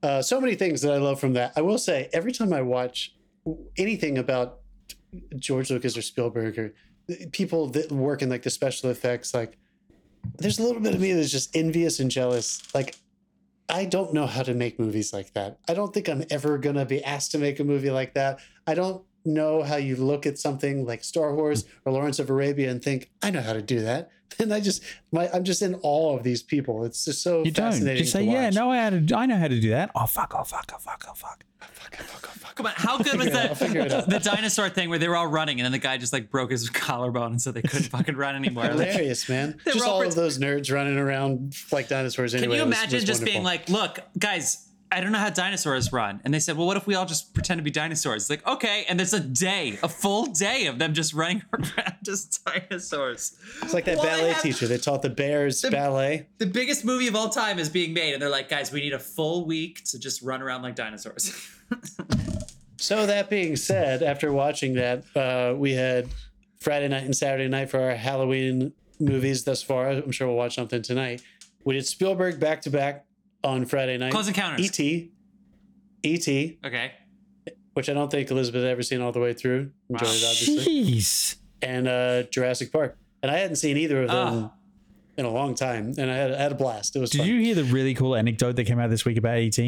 uh, 0.03 0.23
so 0.23 0.41
many 0.41 0.55
things 0.55 0.83
that 0.83 0.93
I 0.93 0.99
love 0.99 1.19
from 1.19 1.33
that. 1.33 1.53
I 1.57 1.63
will 1.63 1.79
say, 1.79 2.09
every 2.13 2.33
time 2.33 2.53
I 2.53 2.63
watch 2.63 3.15
anything 3.77 4.19
about 4.19 4.61
George 5.37 5.71
Lucas 5.71 5.97
or 5.97 6.03
Spielberg 6.03 6.59
or 6.59 6.75
people 7.33 7.69
that 7.69 7.91
work 7.91 8.23
in 8.23 8.29
like 8.29 8.43
the 8.43 8.51
special 8.51 8.91
effects, 8.91 9.33
like 9.35 9.57
there's 10.39 10.59
a 10.59 10.63
little 10.63 10.81
bit 10.81 10.95
of 10.95 11.01
me 11.01 11.13
that's 11.13 11.31
just 11.31 11.55
envious 11.57 12.01
and 12.01 12.11
jealous. 12.11 12.63
Like, 12.75 12.97
I 13.69 13.87
don't 13.87 14.13
know 14.13 14.27
how 14.27 14.43
to 14.43 14.55
make 14.55 14.79
movies 14.79 15.13
like 15.13 15.33
that. 15.35 15.59
I 15.69 15.75
don't 15.75 15.93
think 15.95 16.09
I'm 16.09 16.25
ever 16.31 16.59
gonna 16.59 16.85
be 16.85 17.03
asked 17.03 17.33
to 17.33 17.39
make 17.39 17.59
a 17.61 17.65
movie 17.65 17.91
like 17.91 18.15
that. 18.15 18.39
I 18.67 18.75
don't 18.75 19.03
know 19.25 19.63
how 19.63 19.77
you 19.77 19.97
look 19.97 20.27
at 20.27 20.39
something 20.39 20.85
like 20.85 21.05
Star 21.05 21.35
Wars 21.35 21.65
mm. 21.65 21.69
or 21.85 21.93
Lawrence 21.93 22.19
of 22.19 22.31
Arabia 22.31 22.71
and 22.71 22.83
think, 22.83 23.11
I 23.23 23.31
know 23.31 23.43
how 23.43 23.53
to 23.53 23.63
do 23.63 23.81
that. 23.81 24.11
And 24.41 24.53
I 24.53 24.59
just, 24.59 24.83
my, 25.13 25.31
I'm 25.33 25.45
just 25.45 25.63
in 25.63 25.77
awe 25.83 26.17
of 26.17 26.25
these 26.25 26.43
people. 26.43 26.85
It's 26.85 27.05
just 27.05 27.23
so 27.23 27.45
fascinating 27.45 27.47
You 27.47 27.53
don't 27.53 27.73
fascinating. 27.73 28.03
just 28.03 28.13
say, 28.13 28.27
to 28.27 28.33
"Yeah, 28.33 28.51
no, 28.51 28.73
I 28.73 28.79
had. 28.79 29.07
To, 29.07 29.17
I 29.17 29.27
know 29.27 29.37
how 29.37 29.47
to 29.47 29.61
do 29.61 29.71
that." 29.71 29.93
Oh 29.95 30.07
fuck! 30.07 30.35
Oh 30.37 30.43
fuck! 30.43 30.73
Oh 30.75 30.79
fuck! 30.79 31.05
Oh 31.09 31.15
fuck! 31.15 31.45
Oh, 31.63 31.67
fuck 31.73 31.97
oh 32.01 32.03
fuck 32.03 32.29
oh 32.29 32.39
fuck. 32.39 32.55
Come 32.57 32.67
on. 32.67 32.73
How 32.75 32.99
good 32.99 33.17
was 33.17 33.29
it 33.29 33.35
out. 33.35 33.51
I'll 33.51 33.55
figure 33.55 33.83
it 33.83 33.91
the, 33.91 34.05
the 34.07 34.19
dinosaur 34.19 34.69
thing 34.71 34.91
where 34.91 34.99
they 34.99 35.09
were 35.09 35.17
all 35.17 35.27
running 35.27 35.61
and 35.61 35.65
then 35.65 35.73
the 35.73 35.79
guy 35.79 35.99
just 35.99 36.13
like 36.13 36.31
broke 36.31 36.51
his 36.51 36.69
collarbone 36.89 37.33
and 37.33 37.43
so 37.43 37.53
they 37.53 37.63
couldn't 37.63 37.91
fucking 37.91 38.17
run 38.17 38.35
anymore? 38.35 38.65
Like, 38.65 38.89
Hilarious, 38.89 39.29
man. 39.29 39.61
Just 39.65 39.85
all 39.85 39.95
all 39.95 40.03
of 40.03 40.15
those 40.15 40.39
nerds 40.39 40.73
running 40.73 40.99
around 40.99 41.55
like 41.71 41.89
dinosaurs 41.89 42.35
Can 42.35 42.51
you 42.51 42.63
imagine 42.63 42.97
was 42.97 43.05
just 43.05 43.25
being 43.25 43.45
like, 43.45 43.69
look, 43.69 44.01
guys, 44.19 44.69
I 44.95 45.01
don't 45.01 45.13
know 45.13 45.19
how 45.19 45.31
dinosaurs 45.31 45.93
run. 45.93 46.21
And 46.25 46.33
they 46.33 46.39
said, 46.39 46.57
well, 46.57 46.67
what 46.67 46.77
if 46.77 46.87
we 46.87 46.95
all 46.95 47.05
just 47.07 47.35
pretend 47.35 47.59
to 47.59 47.63
be 47.63 47.71
dinosaurs? 47.71 48.23
It's 48.23 48.31
like, 48.31 48.47
okay. 48.47 48.85
And 48.89 48.99
there's 48.99 49.13
a 49.13 49.21
day, 49.21 49.79
a 49.83 49.89
full 49.89 50.27
day 50.27 50.67
of 50.67 50.79
them 50.79 50.95
just 50.95 51.13
running 51.15 51.43
around 51.53 52.09
as 52.09 52.25
dinosaurs. 52.27 53.37
It's 53.63 53.75
like 53.75 53.85
that 53.87 53.99
Well, 53.99 54.07
ballet 54.07 54.33
have- 54.33 54.43
teacher. 54.43 54.67
They 54.67 54.79
taught 54.79 55.03
the 55.03 55.11
bears 55.11 55.63
ballet. 55.63 56.29
The 56.39 56.47
biggest 56.47 56.85
movie 56.85 57.09
of 57.09 57.17
all 57.17 57.29
time 57.29 57.59
is 57.59 57.69
being 57.69 57.93
made. 57.93 58.13
And 58.15 58.23
they're 58.23 58.29
like, 58.31 58.49
guys, 58.49 58.71
we 58.73 58.81
need 58.81 58.93
a 58.93 58.99
full 58.99 59.45
week 59.47 59.83
to 59.87 59.99
just 59.99 60.23
run 60.23 60.41
around 60.43 60.63
like 60.63 60.75
dinosaurs. 60.77 61.35
So 62.77 63.07
that 63.07 63.31
being 63.31 63.57
said, 63.57 64.03
after 64.03 64.31
watching 64.33 64.75
that, 64.75 65.05
uh, 65.17 65.55
we 65.57 65.73
had 65.73 66.09
Friday 66.61 66.89
night 66.89 67.05
and 67.05 67.17
Saturday 67.17 67.49
night 67.49 67.71
for 67.71 67.81
our 67.81 67.95
Halloween 67.95 68.73
movies 69.01 69.45
thus 69.45 69.63
far. 69.63 69.89
I'm 69.89 70.11
sure 70.11 70.27
we'll 70.27 70.37
watch 70.37 70.55
something 70.57 70.83
tonight. 70.83 71.23
We 71.65 71.75
did 71.75 71.87
Spielberg 71.87 72.39
back 72.41 72.61
to 72.63 72.71
back 72.71 73.07
on 73.45 73.65
Friday 73.67 73.97
night. 73.99 74.11
Close 74.13 74.27
Encounters. 74.29 74.67
E.T. 74.67 75.13
E.T., 76.03 76.59
okay. 76.65 76.93
which 77.75 77.89
I 77.89 77.93
don't 77.95 78.11
think 78.11 78.31
Elizabeth 78.31 78.63
had 78.63 78.71
ever 78.71 78.83
seen 78.83 79.01
all 79.01 79.13
the 79.13 79.21
way 79.21 79.33
through. 79.33 79.71
Enjoyed 79.89 80.09
it, 80.09 80.25
obviously. 80.25 80.85
Jeez. 80.85 81.37
And 81.63 81.89
uh, 81.89 82.25
Jurassic 82.25 82.73
Park. 82.73 82.99
And 83.23 83.31
I 83.31 83.39
hadn't 83.39 83.57
seen 83.57 83.77
either 83.77 84.03
of 84.03 84.09
them 84.09 84.45
Ah. 84.45 84.53
in 85.17 85.25
a 85.25 85.31
long 85.31 85.55
time. 85.55 85.95
And 85.97 86.11
I 86.11 86.15
had, 86.17 86.33
I 86.33 86.43
had 86.43 86.53
a 86.53 86.57
blast. 86.57 86.95
It 86.97 86.99
was 86.99 87.11
Did 87.11 87.19
fun. 87.19 87.29
you 87.29 87.41
hear 87.41 87.55
the 87.55 87.65
really 87.65 87.95
cool 87.95 88.15
anecdote 88.15 88.57
that 88.57 88.65
came 88.65 88.79
out 88.79 88.91
this 88.91 89.05
week 89.07 89.17
about 89.17 89.39
ET 89.39 89.59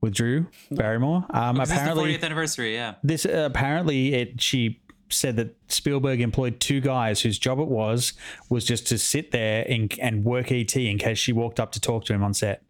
with 0.00 0.14
Drew 0.14 0.46
Barrymore? 0.70 1.26
Um, 1.30 1.56
This 1.56 1.68
is 1.68 1.74
the 1.74 1.80
apparently, 1.80 2.14
40th 2.16 2.24
anniversary. 2.24 2.74
Yeah. 2.74 2.94
this 3.02 3.26
uh, 3.26 3.48
apparently 3.50 4.14
it 4.14 4.40
she 4.40 4.80
said 5.10 5.36
that 5.36 5.54
Spielberg 5.68 6.22
employed 6.22 6.58
two 6.58 6.80
guys 6.80 7.20
whose 7.20 7.38
job 7.38 7.58
it 7.60 7.68
was 7.68 8.14
was 8.48 8.64
just 8.64 8.86
to 8.86 8.96
sit 8.96 9.30
there 9.32 9.66
and, 9.68 9.94
and 10.00 10.24
work 10.24 10.50
ET 10.50 10.74
in 10.74 10.96
case 10.96 11.18
she 11.18 11.34
walked 11.34 11.60
up 11.60 11.72
to 11.72 11.80
talk 11.80 12.06
to 12.06 12.14
him 12.14 12.22
on 12.24 12.32
set. 12.32 12.62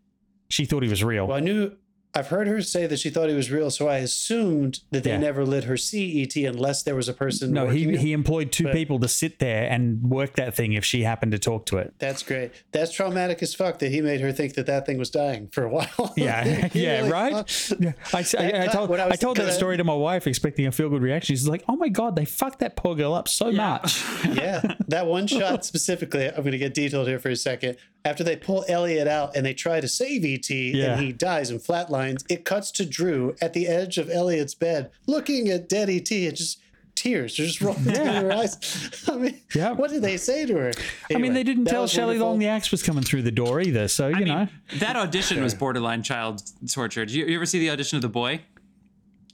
She 0.53 0.67
thought 0.67 0.83
he 0.83 0.89
was 0.91 1.03
real. 1.03 1.29
Well, 1.29 1.39
I 1.39 1.41
knew 1.41 1.73
I've 2.15 2.29
heard 2.29 2.47
her 2.47 2.61
say 2.61 2.87
that 2.87 2.99
she 2.99 3.09
thought 3.09 3.31
he 3.31 3.35
was 3.35 3.51
real, 3.51 3.71
so 3.71 3.89
I 3.89 3.97
assumed 3.99 4.81
that 4.91 5.03
they 5.03 5.11
Yeah. 5.11 5.19
never 5.19 5.47
let 5.47 5.65
her 5.65 5.79
see 5.79 6.23
ET 6.23 6.37
unless 6.45 6.83
there 6.83 6.95
was 6.95 7.09
a 7.09 7.15
person. 7.15 7.53
no, 7.53 7.69
he 7.71 7.97
he 7.97 8.13
employed 8.13 8.53
two 8.53 8.65
But- 8.65 8.75
people 8.75 8.99
to 9.01 9.09
sit 9.09 9.39
there 9.39 9.67
and 9.71 10.03
work 10.03 10.37
that 10.37 10.55
thing 10.55 10.75
if 10.75 10.85
she 10.85 11.03
happened 11.05 11.33
to 11.33 11.39
talk 11.39 11.65
to 11.67 11.79
it. 11.79 11.95
That's 11.99 12.23
great. 12.23 12.51
That's 12.73 12.93
traumatic 12.93 13.43
as 13.43 13.55
fuck 13.55 13.79
that 13.79 13.91
he 13.91 14.03
made 14.03 14.21
her 14.21 14.31
think 14.31 14.55
that 14.55 14.67
that 14.67 14.85
thing 14.85 14.99
was 14.99 15.09
dying 15.09 15.49
for 15.53 15.65
a 15.65 15.71
while. 15.71 16.13
Yeah, 16.17 16.69
He 16.73 16.85
yeah, 16.85 16.99
really- 16.99 17.11
right. 17.11 17.77
Yeah. 17.81 17.93
I, 18.13 18.25
I, 18.39 18.63
I 18.65 18.67
told 18.67 18.91
what 18.91 19.01
I 19.01 19.09
I, 19.09 19.17
told 19.17 19.37
that 19.39 19.43
gonna- 19.45 19.53
story 19.53 19.77
to 19.79 19.85
my 19.85 19.95
wife, 19.95 20.27
expecting 20.27 20.67
a 20.67 20.73
feel 20.73 20.91
good 20.91 21.03
reaction. 21.03 21.35
She's 21.35 21.49
like, 21.49 21.65
"Oh 21.69 21.77
my 21.77 21.89
god, 21.89 22.17
they 22.17 22.27
fucked 22.27 22.59
that 22.61 22.77
poor 22.77 22.95
girl 22.95 23.15
up 23.15 23.27
so 23.29 23.51
much." 23.51 24.03
yeah, 24.35 24.61
that 24.89 25.07
one 25.07 25.27
shot 25.27 25.65
specifically. 25.65 26.27
I'm 26.29 26.43
going 26.43 26.53
to 26.53 26.59
get 26.59 26.75
detailed 26.75 27.09
here 27.09 27.19
for 27.19 27.31
a 27.31 27.37
second. 27.37 27.77
After 28.05 28.25
they 28.25 28.35
pull 28.35 28.65
Elliot 28.69 29.07
out 29.07 29.37
and 29.37 29.47
they 29.47 29.55
try 29.55 29.81
to 29.81 29.87
save 29.87 30.25
ET, 30.25 30.51
Yeah. 30.51 30.95
and 30.95 31.01
he 31.01 31.13
dies 31.13 31.51
and 31.51 31.61
flatlines, 31.61 32.02
it 32.29 32.45
cuts 32.45 32.71
to 32.73 32.85
Drew 32.87 33.35
at 33.41 33.53
the 33.53 33.67
edge 33.67 33.99
of 33.99 34.09
Elliot's 34.11 34.55
bed, 34.55 34.91
looking 35.07 35.49
at 35.49 35.69
dead 35.69 35.89
ET, 35.91 36.11
and 36.11 36.37
just 36.37 36.59
tears 36.95 37.39
are 37.41 37.47
just 37.47 37.61
rolling 37.63 37.85
down 37.85 38.25
her 38.25 38.33
eyes. 38.33 39.05
I 39.09 39.17
mean, 39.17 39.41
Yeah. 39.55 39.73
what 39.73 39.91
did 39.91 40.03
they 40.03 40.17
say 40.19 40.45
to 40.47 40.55
her? 40.57 40.73
I 41.13 41.19
mean, 41.19 41.33
they 41.33 41.43
didn't 41.43 41.65
tell 41.65 41.83
was 41.83 41.91
Shelley 41.91 42.09
wonderful. 42.19 42.29
Long 42.29 42.39
the 42.39 42.49
axe 42.49 42.71
was 42.71 42.83
coming 42.83 43.03
through 43.03 43.23
the 43.23 43.31
door 43.31 43.61
either. 43.61 43.89
So 43.89 44.09
you 44.09 44.17
I 44.17 44.19
mean, 44.19 44.29
know, 44.29 44.49
that 44.79 44.97
audition 44.97 45.43
was 45.43 45.55
borderline 45.55 46.03
child 46.03 46.43
torture. 46.71 47.05
Did 47.07 47.15
you, 47.15 47.27
you 47.27 47.37
ever 47.37 47.47
see 47.47 47.59
the 47.59 47.71
audition 47.71 47.97
of 47.97 48.03
the 48.03 48.09
boy? 48.09 48.43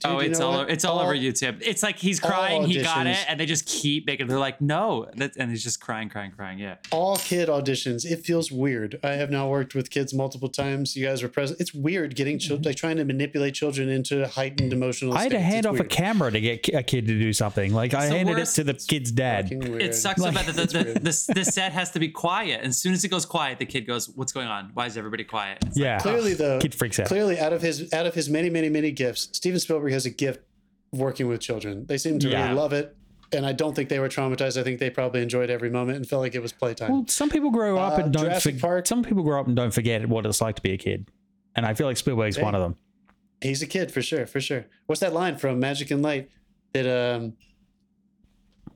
Oh, 0.05 0.19
it's 0.19 0.39
all 0.39 0.57
what? 0.59 0.69
it's 0.69 0.85
all, 0.85 0.99
All- 0.99 1.05
over 1.05 1.15
YouTube. 1.15 1.61
It's 1.61 1.83
like 1.83 1.97
he's 1.97 2.19
crying, 2.19 2.63
he 2.63 2.81
got 2.81 3.07
it, 3.07 3.17
and 3.27 3.39
they 3.39 3.45
just 3.45 3.65
keep 3.65 4.05
making. 4.05 4.27
They're 4.27 4.39
like, 4.39 4.61
no, 4.61 5.07
that, 5.15 5.35
and 5.37 5.49
he's 5.49 5.63
just 5.63 5.79
crying, 5.81 6.09
crying, 6.09 6.31
crying. 6.31 6.59
Yeah, 6.59 6.75
all 6.91 7.17
kid 7.17 7.49
auditions. 7.49 8.05
It 8.05 8.25
feels 8.25 8.51
weird. 8.51 8.99
I 9.03 9.11
have 9.11 9.29
now 9.29 9.49
worked 9.49 9.75
with 9.75 9.89
kids 9.89 10.13
multiple 10.13 10.49
times. 10.49 10.95
You 10.95 11.05
guys 11.05 11.23
were 11.23 11.29
present. 11.29 11.59
It's 11.59 11.73
weird 11.73 12.15
getting 12.15 12.39
children, 12.39 12.61
mm-hmm. 12.61 12.69
like 12.69 12.75
trying 12.77 12.97
to 12.97 13.05
manipulate 13.05 13.53
children 13.53 13.89
into 13.89 14.27
heightened 14.27 14.73
emotional. 14.73 15.15
I 15.17 15.23
had 15.23 15.31
to 15.31 15.39
hand 15.39 15.65
It's 15.65 15.79
off 15.79 15.79
a 15.79 15.83
camera 15.83 16.31
to 16.31 16.39
get 16.39 16.69
a 16.73 16.83
kid 16.83 17.07
to 17.07 17.19
do 17.19 17.33
something. 17.33 17.73
Like 17.73 17.93
I 17.93 18.05
handed 18.05 18.37
worst. 18.37 18.57
it 18.57 18.65
to 18.65 18.73
the 18.73 18.79
kid's 18.79 19.11
dad. 19.11 19.51
It 19.51 19.95
sucks 19.95 20.21
so 20.21 20.25
Like- 20.29 20.35
bad 20.35 20.45
that 20.47 20.69
the, 20.69 20.83
the, 20.83 20.99
the, 20.99 21.33
the 21.35 21.45
set 21.45 21.71
has 21.73 21.91
to 21.91 21.99
be 21.99 22.09
quiet. 22.09 22.59
And 22.59 22.67
as 22.69 22.77
soon 22.77 22.93
as 22.93 23.03
it 23.03 23.09
goes 23.09 23.25
quiet, 23.25 23.59
the 23.59 23.65
kid 23.65 23.81
goes, 23.81 24.09
"What's 24.09 24.31
going 24.31 24.47
on? 24.47 24.71
Why 24.73 24.85
is 24.85 24.97
everybody 24.97 25.23
quiet?" 25.23 25.59
It's 25.65 25.75
like, 25.77 25.83
Yeah, 25.83 25.99
Clearly, 25.99 26.33
though, 26.33 26.59
kid 26.59 26.75
freaks 26.75 26.99
out. 26.99 27.07
Clearly, 27.07 27.39
out 27.39 27.53
of 27.53 27.61
his 27.61 27.91
out 27.93 28.05
of 28.05 28.13
his 28.13 28.29
many, 28.29 28.49
many, 28.49 28.69
many 28.69 28.91
gifts, 28.91 29.29
Steven 29.33 29.59
Spielberg 29.59 29.88
has 29.91 30.05
a 30.05 30.09
gift 30.09 30.41
of 30.93 30.99
working 30.99 31.27
with 31.27 31.39
children. 31.41 31.85
They 31.87 31.97
seem 31.97 32.19
to 32.19 32.29
Yeah. 32.29 32.43
really 32.43 32.55
love 32.55 32.73
it, 32.73 32.95
and 33.31 33.45
I 33.45 33.51
don't 33.53 33.75
think 33.75 33.89
they 33.89 33.99
were 33.99 34.09
traumatized. 34.09 34.59
I 34.59 34.63
think 34.63 34.79
they 34.79 34.89
probably 34.89 35.21
enjoyed 35.21 35.49
every 35.49 35.69
moment 35.69 35.97
and 35.97 36.07
felt 36.07 36.21
like 36.21 36.35
it 36.35 36.41
was 36.41 36.51
playtime. 36.53 36.91
Well, 36.91 37.05
some 37.07 37.29
people 37.29 37.51
grow 37.51 37.77
up 37.77 37.97
Uh, 37.97 38.03
and 38.03 38.13
don't. 38.13 38.23
Jurassic 38.23 38.55
forg- 38.55 38.61
Park. 38.61 38.87
Some 38.87 39.03
people 39.03 39.23
grow 39.23 39.39
up 39.39 39.47
and 39.47 39.55
don't 39.55 39.73
forget 39.73 40.07
what 40.09 40.25
it's 40.25 40.41
like 40.41 40.55
to 40.55 40.61
be 40.61 40.71
a 40.71 40.77
kid, 40.77 41.07
and 41.55 41.65
I 41.65 41.73
feel 41.73 41.87
like 41.87 41.97
Spielberg's 41.97 42.37
Hey. 42.37 42.43
one 42.43 42.55
of 42.55 42.61
them. 42.61 42.75
He's 43.41 43.61
a 43.61 43.67
kid 43.67 43.91
for 43.91 44.01
sure, 44.01 44.25
for 44.25 44.41
sure. 44.41 44.65
What's 44.87 44.99
that 45.01 45.13
line 45.13 45.37
from 45.37 45.59
Magic 45.59 45.91
and 45.91 46.01
Light 46.01 46.29
that 46.73 46.85
um 46.87 47.33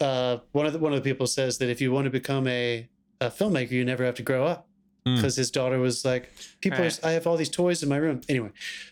uh 0.01 0.38
one 0.51 0.66
of 0.66 0.74
the 0.74 0.80
one 0.80 0.93
of 0.93 1.03
the 1.03 1.07
people 1.09 1.28
says 1.28 1.57
that 1.59 1.70
if 1.70 1.80
you 1.82 1.91
want 1.91 2.05
to 2.05 2.09
become 2.11 2.47
a, 2.47 2.88
a 3.22 3.28
filmmaker, 3.30 3.72
you 3.72 3.86
never 3.86 4.03
have 4.03 4.16
to 4.16 4.24
grow 4.24 4.45
up. 4.45 4.68
Mm. 5.05 5.18
Because 5.18 5.36
his 5.36 5.51
daughter 5.51 5.80
was 5.80 6.05
like, 6.05 6.30
people, 6.61 6.80
Right. 6.80 6.99
I 7.03 7.11
have 7.11 7.28
all 7.28 7.36
these 7.36 7.49
toys 7.49 7.84
in 7.84 7.89
my 7.89 7.97
room. 7.97 8.22
Anyway, 8.30 8.51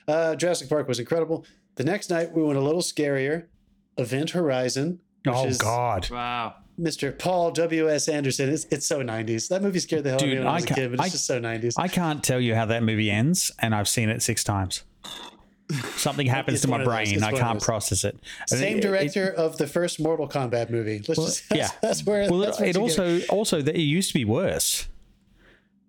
uh, 0.10 0.36
Jurassic 0.36 0.68
Park 0.68 0.88
was 0.90 1.00
incredible. 1.00 1.46
The 1.76 1.84
next 1.84 2.10
night 2.10 2.32
we 2.32 2.44
went 2.44 2.58
a 2.58 2.62
little 2.62 2.82
scarier. 2.82 3.46
Event 3.98 4.32
Horizon, 4.32 5.00
which 5.26 5.36
Oh 5.36 5.46
is 5.46 5.58
God, 5.58 6.10
wow. 6.10 6.56
Mr. 6.80 7.18
Paul 7.18 7.52
W. 7.52 7.90
S. 7.90 8.08
Anderson. 8.08 8.50
It's, 8.50 8.66
it's 8.72 8.86
so 8.88 9.02
90s. 9.02 9.50
That 9.50 9.62
movie 9.62 9.80
scared 9.80 10.04
the 10.06 10.12
hell 10.12 10.16
out 10.20 10.22
of 10.24 10.28
me 10.30 10.36
Dude, 10.36 10.40
when 10.46 10.48
I 10.48 10.52
I 10.52 10.56
was 10.56 10.64
a 10.64 10.68
kid, 10.68 10.90
but 10.92 11.00
it's 11.00 11.02
I- 11.02 11.10
just 11.10 11.26
so 11.26 11.40
90s. 11.42 11.74
I 11.78 11.88
can't 11.88 12.24
tell 12.24 12.40
you 12.40 12.56
how 12.56 12.66
that 12.66 12.84
movie 12.84 13.12
ends, 13.12 13.52
and 13.60 13.76
I've 13.76 13.90
seen 13.90 14.10
it 14.10 14.22
six 14.22 14.44
times. 14.44 14.84
Something 15.96 16.28
happens 16.28 16.62
to 16.62 16.68
my 16.68 16.72
one 16.72 16.82
of 16.82 16.86
those. 16.88 16.96
brain. 17.20 17.24
I 17.24 17.32
can't 17.32 17.62
process 17.62 18.04
it. 18.04 18.18
Same 18.48 18.78
It- 18.78 18.78
it- 18.78 18.82
director 18.88 19.30
of 19.30 19.58
the 19.58 19.68
first 19.68 20.00
Mortal 20.00 20.28
Kombat 20.28 20.70
movie. 20.70 21.02
Let's 21.08 21.20
just, 21.22 21.44
that's, 21.50 21.60
yeah. 21.60 21.70
that's 21.82 22.06
where. 22.06 22.30
Well, 22.30 22.40
that's 22.40 22.60
it, 22.60 22.64
it 22.64 22.68
you 22.68 22.74
get. 22.74 22.82
also 22.82 23.22
also 23.28 23.62
that 23.62 23.76
it 23.76 23.82
used 23.82 24.10
to 24.10 24.14
be 24.14 24.26
worse. 24.26 24.88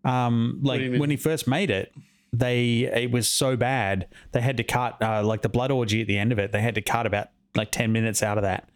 Um, 0.04 0.58
like 0.62 0.78
do 0.80 0.84
you 0.84 0.90
mean? 0.92 1.00
when 1.00 1.10
he 1.10 1.16
first 1.16 1.46
made 1.46 1.70
it, 1.70 1.92
they 2.32 2.90
it 2.94 3.10
was 3.10 3.28
so 3.28 3.56
bad 3.56 4.08
they 4.32 4.40
had 4.40 4.56
to 4.56 4.64
cut 4.64 5.00
uh, 5.02 5.22
like 5.22 5.42
the 5.42 5.48
blood 5.48 5.70
orgy 5.70 6.00
at 6.00 6.06
the 6.06 6.18
end 6.18 6.32
of 6.32 6.38
it. 6.38 6.52
They 6.52 6.60
had 6.60 6.74
to 6.76 6.82
cut 6.82 7.06
about 7.06 7.28
like 7.54 7.70
ten 7.70 7.92
minutes 7.92 8.22
out 8.22 8.38
of 8.38 8.42
that, 8.42 8.68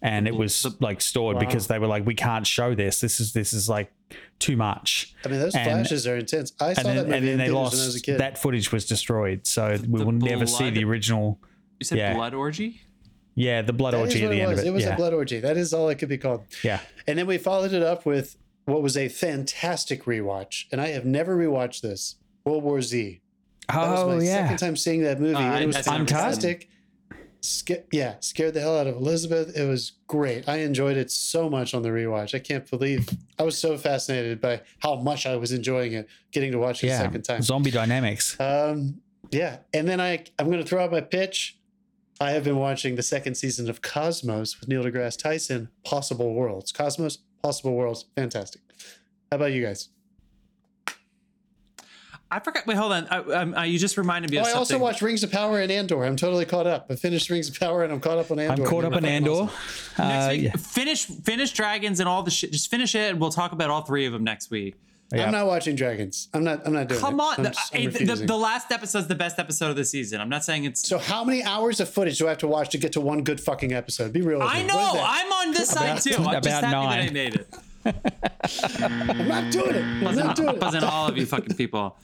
and 0.00 0.28
it 0.28 0.34
was 0.36 0.66
like 0.80 1.00
stored 1.00 1.38
because 1.40 1.66
they 1.66 1.78
were 1.78 1.88
like, 1.88 2.06
we 2.06 2.14
can't 2.14 2.46
show 2.46 2.74
this. 2.74 3.00
This 3.00 3.18
is 3.20 3.32
this 3.32 3.52
is 3.52 3.68
like 3.68 3.92
too 4.38 4.56
much. 4.56 5.14
I 5.24 5.28
mean, 5.28 5.40
those 5.40 5.54
And- 5.54 5.64
flashes 5.64 6.06
are 6.06 6.16
intense. 6.16 6.52
I 6.60 6.72
saw 6.72 6.80
And 6.80 6.88
then, 6.88 6.96
that 6.96 7.04
movie 7.06 7.16
and 7.18 7.28
then 7.28 7.38
they 7.38 7.50
lost 7.50 7.74
when 7.74 7.82
I 7.82 7.86
was 7.86 7.96
a 7.96 8.00
kid. 8.00 8.18
that 8.18 8.38
footage 8.38 8.72
was 8.72 8.86
destroyed, 8.86 9.46
so 9.46 9.76
we 9.88 10.02
will 10.04 10.12
never 10.12 10.46
see 10.46 10.70
the 10.70 10.84
original. 10.84 11.38
You 11.80 11.84
said 11.86 11.98
Yeah. 11.98 12.14
blood 12.14 12.34
orgy? 12.34 12.80
Yeah, 13.34 13.62
the 13.62 13.72
blood 13.72 13.94
That 13.94 13.98
is 14.02 14.14
orgy 14.14 14.24
at 14.24 14.30
the 14.30 14.36
it 14.36 14.40
end 14.40 14.50
was. 14.50 14.58
of 14.60 14.64
it. 14.66 14.68
It 14.68 14.72
was 14.72 14.84
yeah. 14.84 14.94
a 14.94 14.96
blood 14.96 15.14
orgy. 15.14 15.40
That 15.40 15.56
is 15.56 15.72
all 15.72 15.88
it 15.88 15.96
could 15.96 16.08
be 16.08 16.18
called. 16.18 16.42
yeah. 16.62 16.80
And 17.06 17.18
then 17.18 17.26
we 17.26 17.38
followed 17.38 17.72
it 17.72 17.82
up 17.82 18.04
with 18.04 18.36
what 18.66 18.82
was 18.82 18.96
a 18.96 19.08
fantastic 19.08 20.04
rewatch, 20.04 20.64
and 20.70 20.80
I 20.80 20.88
have 20.88 21.04
never 21.04 21.36
rewatched 21.36 21.80
this. 21.80 22.16
World 22.50 22.64
War 22.64 22.82
Z. 22.82 23.20
That 23.68 23.76
was 23.90 24.00
Oh 24.00 24.08
my 24.08 24.22
yeah. 24.24 24.42
second 24.42 24.56
time 24.58 24.76
seeing 24.76 25.02
that 25.02 25.20
movie. 25.20 25.34
Uh, 25.36 25.60
it 25.60 25.66
was 25.66 25.76
I've 25.76 25.86
never 25.86 25.92
seen 25.92 25.94
it. 25.94 26.08
fantastic. 26.10 26.66
Sca- 27.42 27.84
yeah, 27.90 28.16
scared 28.20 28.52
the 28.52 28.60
hell 28.60 28.76
out 28.78 28.86
of 28.86 28.96
Elizabeth. 28.96 29.56
It 29.56 29.64
was 29.66 29.92
great. 30.08 30.46
I 30.46 30.58
enjoyed 30.58 30.98
it 30.98 31.10
so 31.10 31.48
much 31.48 31.72
on 31.72 31.80
the 31.82 31.88
rewatch. 31.88 32.34
I 32.34 32.38
can't 32.38 32.68
believe 32.68 33.08
I 33.38 33.44
was 33.44 33.56
so 33.56 33.78
fascinated 33.78 34.42
by 34.42 34.60
how 34.80 34.96
much 34.96 35.24
I 35.26 35.36
was 35.36 35.50
enjoying 35.50 35.94
it, 35.94 36.06
getting 36.32 36.52
to 36.52 36.58
watch 36.58 36.84
it 36.84 36.88
a 36.88 36.96
second 36.98 37.22
time. 37.22 37.40
Zombie 37.40 37.70
dynamics. 37.70 38.38
Um, 38.38 39.00
yeah, 39.30 39.58
and 39.72 39.88
then 39.88 40.00
I 40.02 40.24
I'm 40.38 40.46
going 40.50 40.58
to 40.62 40.66
throw 40.68 40.84
out 40.84 40.90
my 40.90 41.00
pitch. 41.00 41.56
I 42.20 42.32
have 42.32 42.44
been 42.44 42.56
watching 42.58 42.96
the 42.96 43.02
second 43.02 43.36
season 43.36 43.70
of 43.70 43.80
Cosmos 43.80 44.60
with 44.60 44.68
Neil 44.68 44.84
deGrasse 44.84 45.16
Tyson. 45.16 45.70
Possible 45.84 46.34
Worlds. 46.34 46.72
Cosmos, 46.72 47.18
Possible 47.42 47.74
Worlds, 47.74 48.04
fantastic. 48.16 48.60
How 49.30 49.36
about 49.36 49.52
you 49.52 49.64
guys? 49.64 49.88
I 52.32 52.38
forgot. 52.38 52.66
Wait, 52.66 52.76
hold 52.76 52.92
on. 52.92 53.06
I, 53.08 53.18
um, 53.18 53.54
uh, 53.54 53.62
you 53.62 53.78
just 53.78 53.96
reminded 53.98 54.30
me 54.30 54.38
Oh, 54.38 54.42
of 54.42 54.46
I 54.46 54.50
something. 54.50 54.58
also 54.76 54.78
watched 54.78 55.02
Rings 55.02 55.22
of 55.24 55.32
Power 55.32 55.60
and 55.60 55.70
Andor. 55.72 56.04
I'm 56.04 56.14
totally 56.16 56.44
caught 56.44 56.66
up. 56.66 56.86
I 56.88 56.94
finished 56.94 57.28
Rings 57.28 57.48
of 57.48 57.58
Power 57.58 57.82
and 57.82 57.92
I'm 57.92 58.00
caught 58.00 58.18
up 58.18 58.30
on 58.30 58.38
Andor. 58.38 58.62
I'm 58.62 58.68
caught 58.68 58.84
up 58.84 58.92
in 58.94 59.04
Andor. 59.04 59.44
next 59.44 59.98
Uh, 59.98 60.28
week. 60.30 60.42
yeah. 60.42 60.52
Finish, 60.56 61.06
finish 61.06 61.50
Dragons 61.52 61.98
and 62.00 62.08
all 62.08 62.22
the 62.22 62.30
shit. 62.30 62.52
Just 62.52 62.70
finish 62.70 62.94
it, 62.94 63.10
and 63.10 63.20
we'll 63.20 63.30
talk 63.32 63.50
about 63.52 63.70
all 63.70 63.82
three 63.82 64.06
of 64.06 64.12
them 64.12 64.22
next 64.24 64.50
week. 64.50 64.76
Yeah. 65.12 65.26
I'm 65.26 65.32
not 65.32 65.48
watching 65.48 65.74
Dragons. 65.74 66.28
I'm 66.32 66.44
not. 66.44 66.64
I'm 66.64 66.72
not 66.72 66.86
doing 66.86 67.00
it. 67.00 67.02
Come 67.02 67.18
it. 67.18 67.22
on, 67.24 67.34
I'm, 67.38 67.42
the, 67.42 67.50
just- 67.50 67.74
I'm 67.74 67.88
eh, 67.88 68.14
the, 68.14 68.26
the 68.26 68.36
last 68.36 68.70
episode's 68.70 69.08
the 69.08 69.16
best 69.16 69.40
episode 69.40 69.70
of 69.70 69.74
the 69.74 69.84
season. 69.84 70.20
I'm 70.20 70.28
not 70.28 70.44
saying 70.44 70.66
it's. 70.66 70.86
so 70.88 70.98
how 70.98 71.24
many 71.24 71.42
hours 71.42 71.80
of 71.80 71.88
footage 71.90 72.16
do 72.18 72.26
I 72.26 72.28
have 72.28 72.38
to 72.38 72.46
watch 72.46 72.68
to 72.70 72.78
get 72.78 72.92
to 72.92 73.00
one 73.00 73.24
good 73.24 73.40
fucking 73.40 73.72
episode? 73.72 74.12
Be 74.12 74.20
real. 74.20 74.38
With 74.38 74.46
I 74.48 74.60
me. 74.62 74.68
know. 74.68 74.76
What 74.76 74.86
is 74.86 75.00
that? 75.00 75.24
I'm 75.26 75.32
on 75.32 75.52
this 75.52 75.68
side 75.70 76.00
too. 76.00 76.14
I'm 76.22 76.40
just 76.40 76.48
happy 76.60 76.70
nine. 76.70 77.00
that 77.00 77.10
I 77.10 77.10
made 77.10 77.34
it. 77.34 77.54
I'm 78.80 79.26
not 79.28 79.50
doing 79.52 79.74
it. 79.74 79.82
I'm 80.06 80.14
not 80.16 80.36
doing 80.36 80.48
it. 80.54 80.60
Buzzing 80.60 80.84
all 80.84 81.08
of 81.08 81.16
you 81.18 81.26
fucking 81.26 81.56
people. 81.56 81.96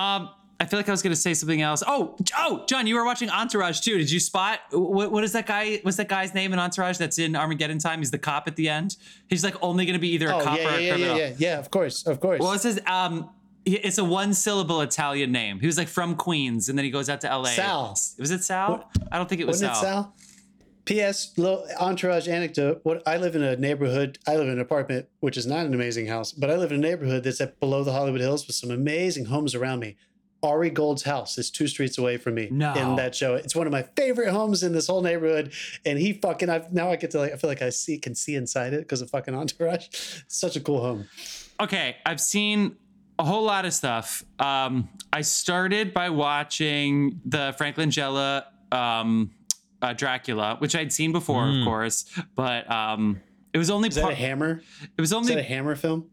Um, 0.00 0.30
I 0.58 0.66
feel 0.66 0.78
like 0.78 0.88
I 0.88 0.92
was 0.92 1.00
gonna 1.02 1.16
say 1.16 1.32
something 1.32 1.62
else. 1.62 1.82
Oh, 1.86 2.16
oh, 2.36 2.64
John, 2.66 2.86
you 2.86 2.94
were 2.94 3.04
watching 3.04 3.30
Entourage 3.30 3.80
too. 3.80 3.96
Did 3.96 4.10
you 4.10 4.20
spot 4.20 4.60
what, 4.72 5.10
what 5.10 5.24
is 5.24 5.32
that 5.32 5.46
guy? 5.46 5.78
What's 5.82 5.96
that 5.96 6.08
guy's 6.08 6.34
name 6.34 6.52
in 6.52 6.58
Entourage 6.58 6.98
that's 6.98 7.18
in 7.18 7.34
Armageddon 7.34 7.78
time? 7.78 8.00
He's 8.00 8.10
the 8.10 8.18
cop 8.18 8.46
at 8.46 8.56
the 8.56 8.68
end. 8.68 8.96
He's 9.28 9.42
like 9.42 9.54
only 9.62 9.86
gonna 9.86 9.98
be 9.98 10.08
either 10.10 10.28
a 10.28 10.36
Oh 10.36 10.40
cop 10.44 10.58
yeah, 10.58 10.66
or 10.66 10.68
a 10.68 10.72
yeah, 10.72 10.78
yeah, 10.80 10.92
criminal. 10.94 11.16
yeah, 11.18 11.26
yeah, 11.28 11.34
yeah. 11.38 11.58
Of 11.58 11.70
course, 11.70 12.06
of 12.06 12.20
course. 12.20 12.40
What 12.40 12.50
was 12.52 12.62
his? 12.64 12.78
Um, 12.86 13.30
it's 13.64 13.98
a 13.98 14.04
one 14.04 14.32
syllable 14.34 14.80
Italian 14.82 15.32
name. 15.32 15.60
He 15.60 15.66
was 15.66 15.78
like 15.78 15.88
from 15.88 16.14
Queens, 16.14 16.68
and 16.68 16.76
then 16.78 16.84
he 16.84 16.90
goes 16.90 17.08
out 17.08 17.20
to 17.22 17.30
L.A. 17.30 17.48
Sal. 17.50 17.90
Was 18.18 18.30
it 18.30 18.42
Sal? 18.44 18.90
I 19.12 19.16
don't 19.18 19.28
think 19.28 19.40
it 19.40 19.46
was 19.46 19.62
Wasn't 19.62 19.74
Sal. 19.76 19.82
it 19.82 19.86
Sal? 19.86 20.14
P.S. 20.84 21.32
Little 21.36 21.66
entourage 21.78 22.26
anecdote. 22.28 22.80
What 22.82 23.02
I 23.06 23.16
live 23.16 23.36
in 23.36 23.42
a 23.42 23.56
neighborhood. 23.56 24.18
I 24.26 24.36
live 24.36 24.46
in 24.48 24.54
an 24.54 24.60
apartment, 24.60 25.06
which 25.20 25.36
is 25.36 25.46
not 25.46 25.66
an 25.66 25.74
amazing 25.74 26.06
house, 26.06 26.32
but 26.32 26.50
I 26.50 26.56
live 26.56 26.72
in 26.72 26.78
a 26.78 26.88
neighborhood 26.88 27.22
that's 27.24 27.40
at 27.40 27.60
below 27.60 27.84
the 27.84 27.92
Hollywood 27.92 28.20
Hills 28.20 28.46
with 28.46 28.56
some 28.56 28.70
amazing 28.70 29.26
homes 29.26 29.54
around 29.54 29.80
me. 29.80 29.96
Ari 30.42 30.70
Gold's 30.70 31.02
house 31.02 31.36
is 31.36 31.50
two 31.50 31.68
streets 31.68 31.98
away 31.98 32.16
from 32.16 32.34
me 32.34 32.48
No. 32.50 32.72
in 32.72 32.96
that 32.96 33.14
show. 33.14 33.34
It's 33.34 33.54
one 33.54 33.66
of 33.66 33.72
my 33.72 33.82
favorite 33.94 34.30
homes 34.30 34.62
in 34.62 34.72
this 34.72 34.86
whole 34.86 35.02
neighborhood, 35.02 35.52
and 35.84 35.98
he 35.98 36.14
fucking. 36.14 36.48
I've 36.48 36.72
now 36.72 36.90
I 36.90 36.96
get 36.96 37.10
to 37.10 37.18
like. 37.18 37.32
I 37.32 37.36
feel 37.36 37.50
like 37.50 37.60
I 37.60 37.68
see 37.68 37.98
can 37.98 38.14
see 38.14 38.34
inside 38.36 38.72
it 38.72 38.78
because 38.80 39.02
of 39.02 39.10
fucking 39.10 39.34
entourage. 39.34 39.88
It's 39.88 40.24
such 40.28 40.56
a 40.56 40.60
cool 40.60 40.80
home. 40.80 41.08
okay, 41.60 41.96
I've 42.06 42.22
seen 42.22 42.76
a 43.18 43.24
whole 43.24 43.42
lot 43.44 43.66
of 43.66 43.74
stuff. 43.74 44.24
Um, 44.38 44.88
I 45.12 45.20
started 45.20 45.92
by 45.92 46.08
watching 46.08 47.20
the 47.26 47.54
Frank 47.58 47.76
Langella 47.76 48.44
um, 48.72 49.32
uh, 49.82 49.92
Dracula, 49.92 50.56
which 50.58 50.74
I'd 50.76 50.92
seen 50.92 51.12
before, 51.12 51.48
of 51.48 51.64
course, 51.64 52.04
but 52.34 52.70
um, 52.70 53.20
it 53.52 53.58
was 53.58 53.70
only 53.70 53.88
Is 53.88 53.94
that 53.96 54.02
part. 54.02 54.12
a 54.14 54.16
hammer? 54.16 54.62
It 54.96 55.00
was 55.00 55.10
Is 55.10 55.14
only 55.14 55.34
that 55.34 55.40
a 55.40 55.42
hammer 55.44 55.74
film? 55.76 56.08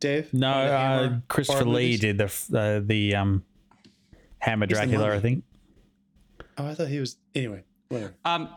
Dave? 0.00 0.32
No, 0.34 0.50
One 0.50 0.60
of 0.62 0.68
the 0.68 0.74
uh, 0.74 0.78
Hammer 0.78 1.22
Christopher 1.28 1.64
Lee 1.64 1.72
movies? 1.92 2.00
did 2.00 2.18
the 2.18 2.24
uh, 2.58 2.80
the 2.84 3.14
um, 3.14 3.44
Hammer 4.38 4.66
the 4.66 4.74
Dracula, 4.74 5.14
I 5.14 5.20
think. 5.20 5.44
Oh, 6.58 6.66
I 6.66 6.74
thought 6.74 6.88
he 6.88 6.98
was. 6.98 7.16
Anyway, 7.34 7.62
whatever. 7.88 8.14
um, 8.24 8.48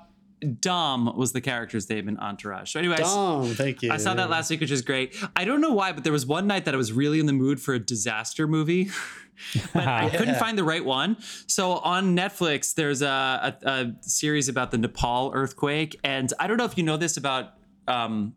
Dom 0.60 1.16
was 1.18 1.34
the 1.34 1.42
character's 1.42 1.90
name 1.90 2.08
in 2.08 2.18
Entourage. 2.18 2.74
So, 2.74 2.80
anyways. 2.80 3.00
Dom, 3.00 3.46
thank 3.54 3.82
you. 3.82 3.92
I 3.92 3.98
saw 3.98 4.14
that 4.14 4.30
last 4.30 4.50
week, 4.50 4.62
which 4.62 4.72
is 4.72 4.82
great. 4.82 5.16
I 5.36 5.46
don't 5.46 5.62
know 5.62 5.72
why, 5.72 5.92
but 5.92 6.04
there 6.04 6.14
was 6.14 6.26
one 6.26 6.48
night 6.48 6.66
that 6.66 6.74
I 6.74 6.78
was 6.78 6.92
really 6.92 7.20
in 7.20 7.26
the 7.26 7.34
mood 7.34 7.60
for 7.62 7.74
a 7.74 7.80
disaster 7.80 8.48
movie, 8.48 8.90
but 9.74 9.88
I 9.88 10.10
couldn't 10.10 10.36
find 10.36 10.58
the 10.58 10.64
right 10.64 10.84
one. 10.84 11.18
So 11.48 11.74
on 11.74 12.16
Netflix, 12.16 12.74
there's 12.74 13.02
a, 13.02 13.58
a, 13.64 13.70
a 13.70 13.94
series 14.02 14.50
about 14.50 14.72
the 14.72 14.78
Nepal 14.78 15.32
earthquake, 15.34 16.00
and 16.04 16.32
I 16.40 16.48
don't 16.48 16.58
know 16.58 16.66
if 16.66 16.78
you 16.78 16.84
know 16.84 16.98
this 16.98 17.18
about 17.18 17.54
um, 17.88 18.36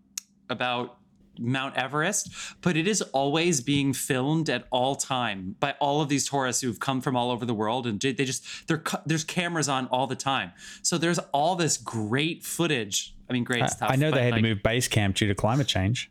about 0.50 0.97
Mount 1.40 1.76
Everest, 1.76 2.30
but 2.60 2.76
it 2.76 2.86
is 2.86 3.02
always 3.02 3.60
being 3.60 3.92
filmed 3.92 4.48
at 4.48 4.66
all 4.70 4.94
time 4.96 5.56
by 5.60 5.74
all 5.80 6.00
of 6.00 6.08
these 6.08 6.28
tourists 6.28 6.62
who've 6.62 6.80
come 6.80 7.00
from 7.00 7.16
all 7.16 7.30
over 7.30 7.44
the 7.44 7.54
world, 7.54 7.86
and 7.86 8.00
they 8.00 8.12
just 8.12 8.66
they're 8.68 8.82
there's 9.06 9.24
cameras 9.24 9.68
on 9.68 9.86
all 9.88 10.06
the 10.06 10.16
time. 10.16 10.52
So 10.82 10.98
there's 10.98 11.18
all 11.32 11.56
this 11.56 11.76
great 11.76 12.44
footage. 12.44 13.14
I 13.28 13.32
mean, 13.32 13.44
great 13.44 13.68
stuff. 13.68 13.90
I 13.90 13.96
know 13.96 14.10
they 14.10 14.24
had 14.24 14.32
like, 14.32 14.42
to 14.42 14.48
move 14.48 14.62
base 14.62 14.88
camp 14.88 15.16
due 15.16 15.28
to 15.28 15.34
climate 15.34 15.66
change. 15.66 16.10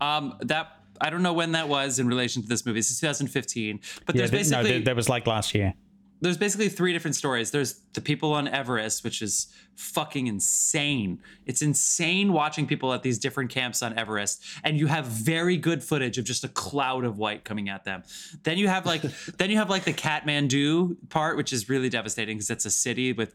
um, 0.00 0.36
that 0.40 0.82
I 1.00 1.10
don't 1.10 1.22
know 1.22 1.32
when 1.32 1.52
that 1.52 1.68
was 1.68 1.98
in 1.98 2.06
relation 2.06 2.42
to 2.42 2.48
this 2.48 2.64
movie. 2.64 2.78
Is 2.78 3.00
2015, 3.00 3.80
but 4.06 4.14
Yeah, 4.14 4.20
there's 4.20 4.30
th- 4.30 4.50
no, 4.50 4.58
basically 4.58 4.84
th- 4.84 4.96
was 4.96 5.08
like 5.08 5.26
last 5.26 5.54
year. 5.54 5.74
There's 6.22 6.36
basically 6.36 6.68
three 6.68 6.92
different 6.92 7.16
stories. 7.16 7.50
There's 7.50 7.80
the 7.94 8.00
people 8.00 8.32
on 8.32 8.46
Everest, 8.46 9.02
which 9.02 9.20
is 9.20 9.48
fucking 9.74 10.28
insane. 10.28 11.18
It's 11.46 11.62
insane 11.62 12.32
watching 12.32 12.66
people 12.66 12.92
at 12.92 13.02
these 13.02 13.18
different 13.18 13.50
camps 13.50 13.82
on 13.82 13.98
Everest, 13.98 14.42
and 14.62 14.78
you 14.78 14.86
have 14.86 15.06
very 15.06 15.56
good 15.56 15.82
footage 15.82 16.18
of 16.18 16.24
just 16.24 16.44
a 16.44 16.48
cloud 16.48 17.04
of 17.04 17.18
white 17.18 17.44
coming 17.44 17.68
at 17.68 17.84
them. 17.84 18.04
Then 18.44 18.56
you 18.56 18.68
have 18.68 18.86
like 18.86 19.02
then 19.38 19.50
you 19.50 19.56
have 19.56 19.68
like 19.68 19.84
the 19.84 19.92
Kathmandu 19.92 20.96
part, 21.08 21.36
which 21.36 21.52
is 21.52 21.68
really 21.68 21.88
devastating 21.88 22.36
because 22.36 22.50
it's 22.50 22.64
a 22.64 22.70
city 22.70 23.12
with 23.12 23.34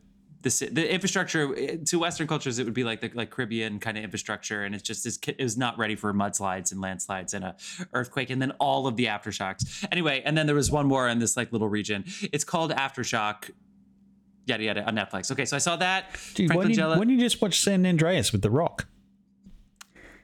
the, 0.49 0.67
the 0.69 0.93
infrastructure 0.93 1.55
eh, 1.57 1.77
to 1.85 1.99
Western 1.99 2.27
cultures, 2.27 2.59
it 2.59 2.65
would 2.65 2.73
be 2.73 2.83
like 2.83 3.01
the 3.01 3.09
like 3.13 3.29
Caribbean 3.29 3.79
kind 3.79 3.97
of 3.97 4.03
infrastructure, 4.03 4.63
and 4.63 4.73
it's 4.73 4.83
just 4.83 5.05
is 5.05 5.19
it 5.27 5.41
was 5.41 5.57
not 5.57 5.77
ready 5.77 5.95
for 5.95 6.13
mudslides 6.13 6.71
and 6.71 6.81
landslides 6.81 7.33
and 7.33 7.43
a 7.45 7.55
earthquake, 7.93 8.29
and 8.29 8.41
then 8.41 8.51
all 8.59 8.87
of 8.87 8.95
the 8.95 9.05
aftershocks. 9.05 9.85
Anyway, 9.91 10.21
and 10.25 10.37
then 10.37 10.45
there 10.45 10.55
was 10.55 10.71
one 10.71 10.87
more 10.87 11.07
in 11.09 11.19
this 11.19 11.35
like 11.37 11.51
little 11.51 11.69
region. 11.69 12.03
It's 12.31 12.43
called 12.43 12.71
Aftershock. 12.71 13.49
Yada 14.45 14.63
yada 14.63 14.83
on 14.85 14.95
Netflix. 14.95 15.29
Okay, 15.31 15.43
so 15.43 15.57
I 15.57 15.59
saw 15.59 15.75
that. 15.75 16.05
Dude, 16.33 16.49
why 16.49 16.53
Franklin 16.55 16.61
don't, 16.61 16.69
you, 16.69 16.75
Jella- 16.77 16.97
why 16.97 17.03
don't 17.03 17.09
you 17.09 17.19
just 17.19 17.41
watch 17.41 17.59
San 17.59 17.85
Andreas 17.85 18.31
with 18.31 18.41
The 18.41 18.49
Rock? 18.49 18.87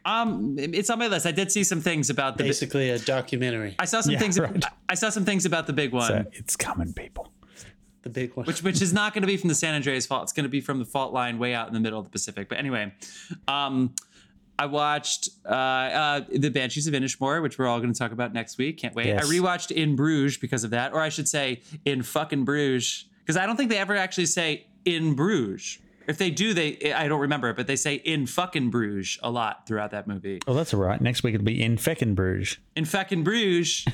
um, 0.05 0.55
it's 0.57 0.89
on 0.89 0.97
my 0.99 1.07
list. 1.07 1.25
I 1.25 1.31
did 1.31 1.51
see 1.51 1.65
some 1.65 1.81
things 1.81 2.09
about 2.09 2.37
the. 2.37 2.45
Basically, 2.45 2.89
a 2.89 2.99
documentary. 2.99 3.75
I 3.79 3.83
saw 3.85 3.99
some 3.99 4.13
Yeah, 4.13 4.19
things. 4.19 4.39
right. 4.39 4.63
I 4.87 4.95
saw 4.95 5.09
some 5.09 5.25
things 5.25 5.45
about 5.45 5.67
the 5.67 5.73
big 5.73 5.91
one. 5.91 6.07
So 6.07 6.25
it's 6.33 6.55
coming, 6.55 6.93
people. 6.93 7.32
The 8.03 8.09
big 8.09 8.35
one. 8.35 8.45
which 8.45 8.61
which 8.61 8.81
is 8.81 8.93
not 8.93 9.13
going 9.13 9.21
to 9.21 9.27
be 9.27 9.37
from 9.37 9.47
the 9.47 9.55
San 9.55 9.73
Andreas 9.75 10.05
fault. 10.05 10.23
It's 10.23 10.33
going 10.33 10.43
to 10.43 10.49
be 10.49 10.61
from 10.61 10.79
the 10.79 10.85
fault 10.85 11.13
line 11.13 11.39
way 11.39 11.53
out 11.53 11.67
in 11.67 11.73
the 11.73 11.79
middle 11.79 11.97
of 11.99 12.05
the 12.05 12.11
Pacific. 12.11 12.49
But 12.49 12.57
anyway, 12.59 12.93
um, 13.47 13.93
I 14.59 14.65
watched 14.67 15.29
uh, 15.45 15.49
uh, 15.49 16.21
the 16.29 16.49
Banshees 16.49 16.85
of 16.85 16.93
Inishmore, 16.93 17.41
which 17.41 17.57
we're 17.57 17.65
all 17.67 17.79
going 17.79 17.91
to 17.93 17.97
talk 17.97 18.11
about 18.11 18.33
next 18.33 18.57
week. 18.57 18.77
Can't 18.77 18.93
wait. 18.93 19.07
Yes. 19.07 19.25
I 19.25 19.33
rewatched 19.33 19.71
In 19.71 19.95
Bruges 19.95 20.37
because 20.37 20.63
of 20.63 20.71
that, 20.71 20.93
or 20.93 20.99
I 20.99 21.09
should 21.09 21.27
say 21.27 21.61
In 21.85 22.03
fucking 22.03 22.43
Bruges, 22.45 23.05
because 23.19 23.37
I 23.37 23.45
don't 23.45 23.55
think 23.55 23.69
they 23.69 23.77
ever 23.77 23.95
actually 23.95 24.27
say 24.27 24.67
In 24.85 25.15
Bruges. 25.15 25.79
If 26.05 26.17
they 26.17 26.29
do, 26.29 26.53
they 26.53 26.93
I 26.93 27.07
don't 27.07 27.21
remember 27.21 27.49
it, 27.49 27.55
but 27.55 27.67
they 27.67 27.77
say 27.77 27.95
In 27.95 28.25
fucking 28.27 28.69
Bruges 28.69 29.17
a 29.23 29.31
lot 29.31 29.65
throughout 29.65 29.91
that 29.91 30.07
movie. 30.07 30.39
Oh, 30.45 30.53
that's 30.53 30.73
all 30.73 30.81
right. 30.81 30.99
Next 30.99 31.23
week 31.23 31.35
it'll 31.35 31.45
be 31.45 31.63
in 31.63 31.77
Feckin 31.77 32.13
Bruges. 32.13 32.57
In 32.75 32.83
fucking 32.83 33.23
Bruges. 33.23 33.85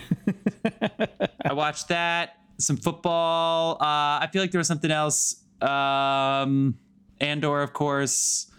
I 1.46 1.54
watched 1.54 1.90
that. 1.90 2.39
Some 2.60 2.78
football. 2.78 3.74
Uh, 3.82 4.20
I 4.22 4.30
feel 4.32 4.42
like 4.42 4.52
there 4.52 4.60
was 4.60 4.68
something 4.68 4.92
else. 4.92 5.44
Um, 5.62 6.78
Andor, 7.20 7.62
of 7.62 7.74
course. 7.74 8.52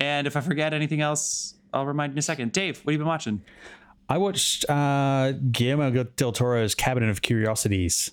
And 0.00 0.26
if 0.26 0.36
I 0.36 0.40
forget 0.40 0.72
anything 0.74 1.00
else, 1.00 1.54
I'll 1.72 1.86
remind 1.86 2.10
you 2.12 2.14
in 2.14 2.18
a 2.18 2.22
second. 2.22 2.52
Dave, 2.52 2.78
what 2.84 2.92
have 2.92 2.94
you 2.94 2.98
been 2.98 3.06
watching? 3.08 3.42
I 4.08 4.18
watched 4.18 4.68
uh, 4.70 5.32
Guillermo 5.50 6.04
del 6.04 6.32
Toro's 6.32 6.74
Cabinet 6.74 7.10
of 7.10 7.20
Curiosities. 7.22 8.10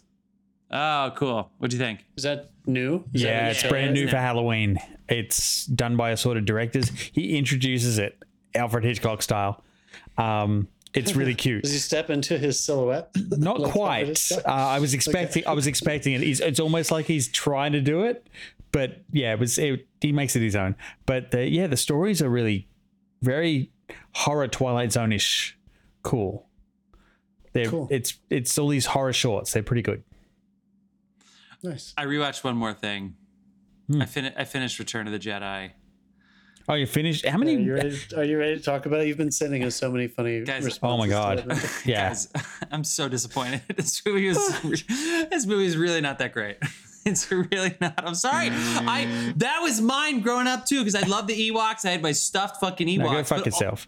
Oh, 0.72 1.12
cool. 1.16 1.52
What 1.60 1.70
do 1.70 1.78
you 1.78 1.82
think? 1.82 2.03
Is 2.18 2.24
that 2.24 2.49
new? 2.66 3.03
Is 3.14 3.22
Yeah, 3.22 3.44
what 3.44 3.52
it's 3.52 3.64
you 3.64 3.70
brand 3.70 3.94
new 3.94 3.99
isn't 4.02 4.10
for 4.10 4.16
it? 4.18 4.20
Halloween. 4.20 4.78
It's 5.07 5.66
done 5.68 5.95
by 5.95 6.10
assorted 6.12 6.45
directors. 6.45 6.90
He 6.90 7.38
introduces 7.38 7.98
it 7.99 8.18
Alfred 8.56 8.84
Hitchcock 8.84 9.22
style. 9.22 9.64
Um, 10.18 10.68
It's 10.96 11.16
really 11.16 11.36
cute. 11.36 11.64
Does 11.64 11.74
he 11.74 11.80
step 11.80 12.10
into 12.10 12.38
his 12.38 12.60
silhouette? 12.60 13.10
Not 13.32 13.60
Like, 13.60 13.72
quite. 13.74 14.32
Uh, 14.32 14.42
I 14.46 14.80
was 14.80 14.94
expecting. 14.94 15.46
I 15.46 15.54
was 15.54 15.68
expecting 15.68 16.14
it. 16.14 16.22
He's, 16.22 16.40
it's 16.40 16.60
almost 16.60 16.92
like 16.92 17.06
he's 17.06 17.28
trying 17.28 17.74
to 17.74 17.82
do 17.82 18.04
it, 18.04 18.28
but 18.72 19.04
yeah, 19.12 19.34
it 19.34 19.40
was. 19.40 19.58
It, 19.58 19.88
he 20.02 20.12
makes 20.12 20.36
it 20.36 20.42
his 20.42 20.56
own. 20.56 20.76
But 21.06 21.32
the, 21.32 21.48
yeah, 21.50 21.68
the 21.68 21.78
stories 21.78 22.22
are 22.22 22.30
really 22.30 22.68
very 23.22 23.72
horror 24.14 24.48
Twilight 24.48 24.92
Zone 24.94 25.12
ish. 25.14 25.58
Cool. 26.04 26.48
They're, 27.54 27.70
Cool. 27.70 27.88
It's 27.92 28.18
it's 28.30 28.58
all 28.58 28.68
these 28.70 28.86
horror 28.88 29.14
shorts. 29.14 29.54
They're 29.54 29.64
pretty 29.64 29.82
good. 29.82 30.04
Nice. 31.64 31.94
I 31.98 32.06
rewatched 32.06 32.44
one 32.44 32.58
more 32.58 32.74
thing. 32.74 33.16
Hmm. 33.90 34.02
I, 34.02 34.06
fin- 34.06 34.34
I 34.38 34.44
finished 34.46 34.78
Return 34.80 35.08
of 35.08 35.14
the 35.14 35.20
Jedi. 35.20 35.72
Oh, 36.68 36.74
you 36.74 36.88
finished? 36.88 37.26
How 37.26 37.36
Are 37.36 37.40
many? 37.40 37.62
you, 37.62 37.76
ready, 37.76 37.96
are 38.18 38.24
you 38.24 38.40
ready 38.40 38.58
to 38.58 38.62
talk 38.64 38.88
about 38.88 39.02
it? 39.02 39.08
You've 39.08 39.18
been 39.18 39.32
sending 39.32 39.64
us 39.64 39.76
so 39.76 39.92
many 39.92 40.08
funny 40.08 40.42
Guys, 40.44 40.66
responses. 40.66 40.94
oh 40.94 40.98
my 40.98 41.08
god. 41.08 41.46
Yeah. 41.86 42.08
Guys, 42.10 42.28
I'm 42.72 42.84
so 42.84 43.08
disappointed. 43.08 43.62
This 43.76 44.02
movie 44.06 44.28
is 44.28 44.38
this 45.30 45.46
movie 45.46 45.66
is 45.66 45.78
really 45.78 46.02
not 46.02 46.18
that 46.20 46.34
great. 46.34 46.58
It's 47.06 47.30
really 47.32 47.76
not. 47.80 47.94
I'm 48.04 48.16
sorry. 48.16 48.50
I 48.52 49.34
that 49.38 49.60
was 49.62 49.80
mine 49.80 50.22
growing 50.22 50.48
up 50.48 50.66
too 50.66 50.80
because 50.80 50.96
I 50.96 51.06
love 51.06 51.28
the 51.28 51.52
Ewoks. 51.52 51.86
I 51.86 51.92
had 51.92 52.02
my 52.02 52.12
stuffed 52.14 52.60
fucking 52.60 52.88
Ewoks. 52.88 52.98
Now 52.98 53.12
go 53.12 53.24
fuck 53.24 53.38
but 53.40 53.46
yourself. 53.46 53.88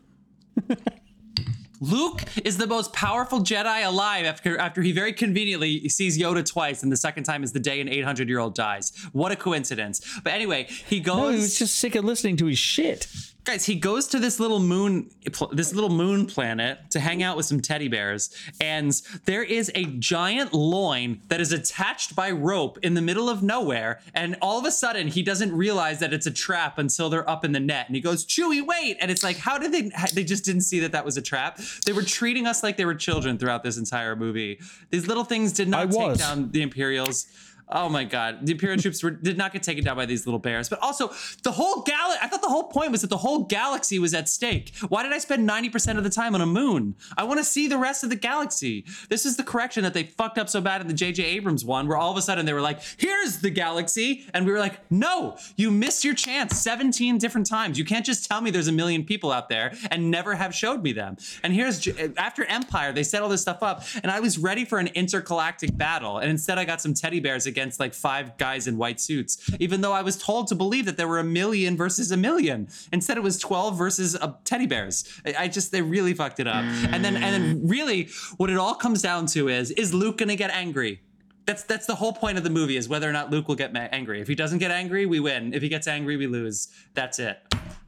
Luke 1.80 2.24
is 2.44 2.58
the 2.58 2.68
most 2.68 2.94
powerful 2.94 3.40
Jedi 3.40 3.86
alive 3.86 4.26
after 4.26 4.58
after 4.58 4.82
he 4.82 4.92
very 4.92 5.14
conveniently 5.14 5.88
sees 5.90 6.18
Yoda 6.18 6.46
twice, 6.46 6.84
and 6.84 6.92
the 6.92 6.98
second 6.98 7.24
time 7.24 7.44
is 7.44 7.52
the 7.52 7.60
day 7.60 7.80
an 7.82 7.88
800 7.88 8.28
year 8.28 8.40
old 8.40 8.56
dies. 8.56 8.94
What 9.12 9.32
a 9.32 9.36
coincidence! 9.36 10.02
But 10.24 10.34
anyway, 10.34 10.68
he 10.88 11.00
goes. 11.00 11.18
No, 11.18 11.30
he 11.30 11.38
was 11.38 11.60
just 11.60 11.76
sick 11.76 11.96
of 11.96 12.06
listening 12.06 12.38
to 12.38 12.46
his 12.46 12.58
shit. 12.58 13.08
Guys 13.48 13.64
he 13.64 13.76
goes 13.76 14.08
to 14.08 14.20
this 14.20 14.42
little 14.42 14.60
moon 14.60 15.10
this 15.54 15.74
little 15.74 15.90
moon 15.90 16.26
planet 16.26 16.80
to 16.90 17.00
hang 17.00 17.24
out 17.24 17.38
with 17.38 17.46
some 17.46 17.62
teddy 17.62 17.88
bears 17.88 18.30
and 18.60 19.02
there 19.24 19.42
is 19.42 19.72
a 19.74 19.86
giant 19.86 20.54
loin 20.54 21.22
that 21.30 21.40
is 21.40 21.54
attached 21.54 22.14
by 22.14 22.30
rope 22.30 22.78
in 22.84 22.94
the 22.94 23.02
middle 23.02 23.30
of 23.30 23.42
nowhere 23.42 24.02
and 24.14 24.36
all 24.42 24.60
of 24.60 24.66
a 24.66 24.72
sudden 24.72 25.08
he 25.08 25.24
doesn't 25.24 25.56
realize 25.56 26.00
that 26.00 26.12
it's 26.12 26.26
a 26.26 26.32
trap 26.32 26.78
until 26.78 27.10
they're 27.10 27.30
up 27.30 27.46
in 27.46 27.54
the 27.54 27.60
net 27.60 27.88
and 27.88 27.96
he 27.96 28.02
goes 28.02 28.26
Chewie 28.26 28.68
wait! 28.68 28.98
And 29.00 29.10
it's 29.10 29.24
like 29.24 29.38
how 29.38 29.58
did 29.58 29.72
they 29.72 29.92
they 30.14 30.26
just 30.26 30.44
didn't 30.44 30.64
see 30.64 30.82
that 30.82 30.92
that 30.92 31.06
was 31.06 31.16
a 31.16 31.22
trap? 31.22 31.58
They 31.86 31.94
were 31.94 32.04
treating 32.04 32.48
us 32.48 32.64
like 32.64 32.76
they 32.76 32.84
were 32.84 32.96
children 32.96 33.38
throughout 33.38 33.64
this 33.64 33.78
entire 33.78 34.18
movie. 34.18 34.60
These 34.90 35.08
little 35.08 35.24
things 35.24 35.54
did 35.54 35.70
not 35.70 35.84
I 35.84 35.86
take 35.86 36.10
was. 36.10 36.18
down 36.18 36.52
the 36.52 36.62
imperials 36.62 37.28
Oh 37.70 37.90
my 37.90 38.06
God! 38.06 38.46
The 38.46 38.54
Imperial 38.54 38.80
troops 38.82 39.04
were, 39.04 39.12
did 39.12 39.38
not 39.38 39.52
get 39.52 39.64
taken 39.64 39.84
down 39.84 39.98
by 39.98 40.06
these 40.06 40.26
little 40.26 40.40
bears, 40.40 40.70
but 40.70 40.80
also 40.82 41.12
the 41.44 41.52
whole 41.52 41.82
gal. 41.82 42.16
I 42.22 42.28
thought 42.28 42.42
the 42.42 42.48
whole 42.48 42.66
point 42.66 42.92
was 42.92 43.02
that 43.02 43.10
the 43.10 43.18
whole 43.18 43.44
galaxy 43.44 44.00
was 44.00 44.14
at 44.14 44.30
stake. 44.30 44.74
Why 44.88 45.04
did 45.04 45.12
I 45.12 45.18
spend 45.18 45.46
ninety 45.46 45.70
percent 45.70 45.98
of 45.98 46.04
the 46.04 46.10
time 46.10 46.34
on 46.34 46.42
a 46.42 46.46
moon? 46.46 46.96
I 47.18 47.26
want 47.26 47.40
to 47.40 47.44
see 47.44 47.68
the 47.68 47.78
rest 47.78 48.04
of 48.04 48.10
the 48.10 48.16
galaxy. 48.16 48.86
This 49.10 49.26
is 49.26 49.36
the 49.36 49.44
correction 49.44 49.84
that 49.84 49.94
they 49.94 50.04
fucked 50.04 50.38
up 50.38 50.50
so 50.50 50.62
bad 50.62 50.80
in 50.82 50.88
the 50.88 50.94
J.J. 50.94 51.24
Abrams 51.24 51.66
one, 51.66 51.88
where 51.88 51.98
all 51.98 52.12
of 52.12 52.18
a 52.18 52.22
sudden 52.22 52.46
they 52.46 52.54
were 52.54 52.62
like, 52.62 52.80
"Here's 52.98 53.40
the 53.40 53.50
galaxy," 53.50 54.26
and 54.34 54.46
we 54.46 54.52
were 54.52 54.60
like, 54.60 54.80
"No, 54.90 55.38
you 55.58 55.70
missed 55.70 56.06
your 56.06 56.14
chance 56.14 56.58
seventeen 56.58 57.18
different 57.18 57.48
times. 57.48 57.78
You 57.78 57.84
can't 57.84 58.06
just 58.06 58.30
tell 58.30 58.40
me 58.40 58.50
there's 58.50 58.70
a 58.70 58.74
million 58.74 59.04
people 59.04 59.32
out 59.32 59.50
there 59.50 59.74
and 59.92 60.10
never 60.10 60.36
have 60.36 60.56
showed 60.56 60.84
me 60.84 60.94
them." 60.94 61.18
And 61.44 61.54
here's 61.54 61.86
after 62.16 62.46
Empire, 62.46 62.94
they 62.94 63.04
set 63.04 63.22
all 63.22 63.30
this 63.30 63.42
stuff 63.42 63.62
up, 63.62 63.84
and 64.04 64.12
I 64.12 64.22
was 64.22 64.38
ready 64.38 64.64
for 64.64 64.80
an 64.80 64.88
intergalactic 64.88 65.76
battle, 65.76 66.20
and 66.20 66.30
instead 66.30 66.58
I 66.58 66.64
got 66.64 66.80
some 66.80 66.94
teddy 66.94 67.20
bears 67.20 67.46
against 67.58 67.80
like 67.80 67.94
five 67.94 68.38
guys 68.38 68.68
in 68.68 68.78
white 68.78 69.00
suits, 69.00 69.50
even 69.60 69.82
though 69.82 69.94
I 69.94 70.04
was 70.04 70.16
told 70.16 70.48
to 70.50 70.56
believe 70.56 70.86
that 70.86 70.96
there 70.96 71.08
were 71.08 71.18
a 71.18 71.24
million 71.24 71.76
versus 71.76 72.12
a 72.12 72.18
million. 72.18 72.68
Instead, 72.94 73.18
it 73.18 73.24
was 73.24 73.40
twelve 73.40 73.78
versus 73.78 74.16
uh, 74.16 74.34
teddy 74.44 74.68
bears. 74.68 74.96
I, 75.26 75.34
I 75.40 75.48
just 75.48 75.72
they 75.72 75.82
really 75.82 76.14
fucked 76.14 76.40
it 76.40 76.48
up. 76.48 76.64
And 76.94 77.04
then 77.04 77.16
and 77.16 77.32
then 77.36 77.68
really, 77.68 78.10
what 78.38 78.50
it 78.52 78.58
all 78.58 78.76
comes 78.76 79.02
down 79.02 79.26
to 79.28 79.50
is 79.50 79.72
is 79.72 79.92
Luke 79.92 80.20
gonna 80.20 80.36
get 80.36 80.52
angry? 80.52 81.02
That's 81.48 81.64
that's 81.64 81.88
the 81.88 81.96
whole 81.96 82.14
point 82.14 82.38
of 82.38 82.44
the 82.44 82.50
movie 82.52 82.78
is 82.78 82.88
whether 82.88 83.10
or 83.10 83.14
not 83.14 83.32
Luke 83.32 83.48
will 83.48 83.56
get 83.56 83.74
ma- 83.74 83.88
angry. 83.92 84.22
If 84.22 84.28
he 84.28 84.36
doesn't 84.36 84.60
get 84.60 84.70
angry, 84.70 85.06
we 85.08 85.20
win. 85.20 85.54
If 85.54 85.62
he 85.64 85.70
gets 85.70 85.88
angry, 85.88 86.16
we 86.18 86.28
lose. 86.28 86.68
That's 86.94 87.18
it. 87.20 87.40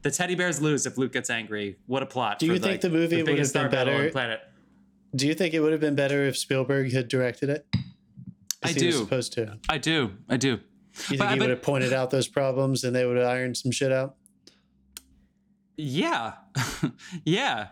The 0.02 0.10
teddy 0.10 0.34
bears 0.34 0.60
lose 0.60 0.86
if 0.86 0.98
Luke 0.98 1.12
gets 1.12 1.30
angry. 1.30 1.76
What 1.86 2.02
a 2.02 2.06
plot! 2.06 2.38
Do 2.40 2.46
for, 2.46 2.54
you 2.54 2.58
think 2.58 2.72
like, 2.72 2.80
the 2.80 2.90
movie 2.90 3.22
would 3.22 3.28
have 3.28 3.36
been 3.36 3.44
star 3.44 3.68
battle 3.68 3.94
on 3.94 4.10
better- 4.10 4.40
Do 5.14 5.26
you 5.28 5.34
think 5.34 5.54
it 5.54 5.60
would 5.60 5.72
have 5.72 5.80
been 5.80 5.94
better 5.94 6.24
if 6.26 6.36
Spielberg 6.36 6.92
had 6.92 7.08
directed 7.08 7.50
it? 7.50 7.66
I 8.62 8.68
he 8.68 8.86
was 8.86 8.94
do. 8.96 9.00
supposed 9.04 9.32
to. 9.34 9.58
I 9.68 9.78
do. 9.78 10.12
I 10.28 10.36
do. 10.36 10.48
You 10.50 10.58
think 10.92 11.18
But- 11.20 11.32
he 11.34 11.40
would 11.40 11.50
have 11.50 11.62
pointed 11.62 11.92
out 11.92 12.10
those 12.10 12.28
problems 12.28 12.84
and 12.84 12.94
they 12.94 13.06
would 13.06 13.16
have 13.16 13.26
ironed 13.26 13.56
some 13.56 13.70
shit 13.72 13.92
out? 13.92 14.16
Yeah, 15.76 16.34
yeah. 17.24 17.68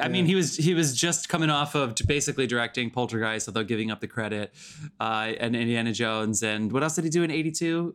I 0.00 0.08
mean, 0.08 0.26
he 0.26 0.34
was 0.34 0.56
he 0.56 0.74
was 0.74 0.94
just 0.94 1.28
coming 1.28 1.50
off 1.50 1.74
of 1.74 1.94
basically 2.06 2.46
directing 2.46 2.90
Poltergeist, 2.90 3.48
although 3.48 3.64
giving 3.64 3.90
up 3.90 4.00
the 4.00 4.06
credit, 4.06 4.52
uh, 5.00 5.32
and 5.40 5.56
Indiana 5.56 5.92
Jones, 5.92 6.42
and 6.42 6.70
what 6.70 6.82
else 6.82 6.94
did 6.94 7.04
he 7.04 7.10
do 7.10 7.22
in 7.22 7.30
'82? 7.30 7.94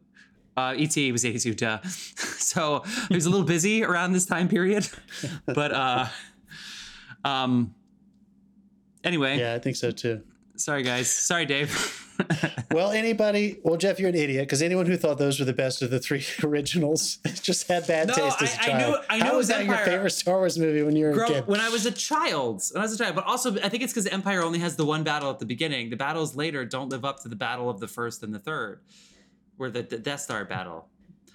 Uh, 0.57 0.73
E.T. 0.75 1.11
was 1.11 1.23
'82, 1.23 1.53
duh. 1.53 1.79
so 1.85 2.83
he 3.09 3.13
was 3.15 3.27
a 3.27 3.29
little 3.29 3.45
busy 3.45 3.83
around 3.83 4.11
this 4.13 4.25
time 4.25 4.49
period, 4.49 4.89
but 5.45 5.71
uh, 5.71 6.07
um. 7.23 7.73
Anyway, 9.03 9.37
Yeah, 9.39 9.53
I 9.53 9.59
think 9.59 9.75
so 9.77 9.91
too. 9.91 10.23
sorry 10.57 10.81
guys, 10.83 11.09
sorry 11.09 11.45
Dave. 11.45 12.03
Well, 12.71 12.91
anybody, 12.91 13.59
well, 13.63 13.77
Jeff, 13.77 13.99
you're 13.99 14.09
an 14.09 14.15
idiot 14.15 14.43
because 14.43 14.61
anyone 14.61 14.85
who 14.85 14.97
thought 14.97 15.17
those 15.17 15.39
were 15.39 15.45
the 15.45 15.53
best 15.53 15.81
of 15.81 15.89
the 15.89 15.99
three 15.99 16.23
originals 16.43 17.17
just 17.41 17.67
had 17.67 17.87
bad 17.87 18.07
No, 18.09 18.13
taste 18.13 18.41
as 18.41 18.55
a 18.55 18.61
I- 18.61 18.63
I 18.63 18.67
child. 18.67 18.79
knew- 18.91 18.99
I 19.09 19.17
knew 19.17 19.23
How 19.23 19.29
was 19.31 19.37
was 19.37 19.47
that 19.49 19.65
your 19.65 19.77
favorite 19.77 20.09
Star 20.11 20.37
Wars 20.37 20.59
movie 20.59 20.83
when 20.83 20.95
you 20.95 21.05
were 21.05 21.23
a 21.23 21.27
kid? 21.27 21.47
when 21.47 21.59
I 21.59 21.69
was 21.69 21.85
a 21.85 21.91
child, 21.91 22.61
when 22.73 22.81
I 22.81 22.85
was 22.85 22.93
a 22.93 22.97
child, 23.03 23.15
but 23.15 23.23
also 23.25 23.55
I 23.61 23.69
think 23.69 23.83
it's 23.83 23.93
because 23.93 24.05
Empire 24.07 24.43
only 24.43 24.59
has 24.59 24.75
the 24.75 24.85
one 24.85 25.03
battle 25.03 25.29
at 25.31 25.39
the 25.39 25.45
beginning. 25.45 25.89
The 25.89 25.95
battles 25.95 26.35
later 26.35 26.65
don't 26.65 26.89
live 26.89 27.03
up 27.05 27.21
to 27.23 27.29
the 27.29 27.35
battle 27.35 27.69
of 27.69 27.79
the 27.79 27.87
first 27.87 28.21
and 28.23 28.33
the 28.33 28.39
third, 28.39 28.81
where 29.57 29.71
the, 29.71 29.81
the 29.83 29.97
Death 29.97 30.21
Star 30.21 30.45
battle. 30.45 30.87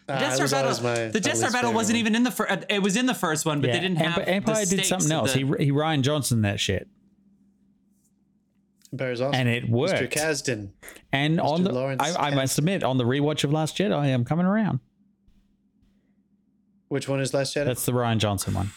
The 0.07 0.15
Ah, 0.15 0.19
Death 0.19 0.35
Star 0.35 0.45
was 0.45 0.53
battle. 0.81 0.83
my- 1.05 1.09
the 1.11 1.21
Death 1.21 1.39
Star 1.39 1.51
battle 1.51 1.73
wasn't 1.73 1.95
one. 1.97 2.01
even 2.01 2.15
in 2.15 2.23
the 2.25 2.31
first. 2.31 2.65
It 2.69 2.83
was 2.83 2.97
in 2.97 3.07
the 3.07 3.15
first 3.15 3.47
one, 3.47 3.61
but 3.61 3.69
yeah. 3.69 3.75
they 3.75 3.81
didn't 3.81 3.99
have. 3.99 4.19
Emp- 4.19 4.29
Empire 4.29 4.65
the 4.67 4.77
did 4.77 4.85
something 4.87 5.11
else. 5.13 5.33
the- 5.33 5.39
He 5.41 5.65
he 5.67 5.71
Rian 5.73 6.03
Johnson 6.03 6.43
that 6.43 6.61
shit, 6.61 6.89
Empire's 8.93 9.21
awesome. 9.21 9.35
and 9.35 9.49
it 9.49 9.69
worked. 9.69 9.95
Mr. 9.95 10.01
worked. 10.03 10.15
Kasdan. 10.17 10.71
And 11.13 11.41
on 11.41 11.65
the, 11.65 11.73
Lawrence 11.73 12.03
I, 12.03 12.29
I 12.29 12.35
must 12.35 12.59
admit, 12.59 12.83
on 12.85 12.99
the 12.99 13.05
rewatch 13.05 13.43
of 13.45 13.53
Last 13.53 13.77
Jedi, 13.77 13.95
I 13.97 14.09
am 14.09 14.25
coming 14.25 14.45
around. 14.47 14.81
Which 16.89 17.09
one 17.09 17.21
is 17.21 17.33
Last 17.33 17.55
Jedi? 17.57 17.65
That's 17.65 17.87
the 17.87 17.93
Rian 17.93 18.19
Johnson 18.19 18.53
one. 18.55 18.71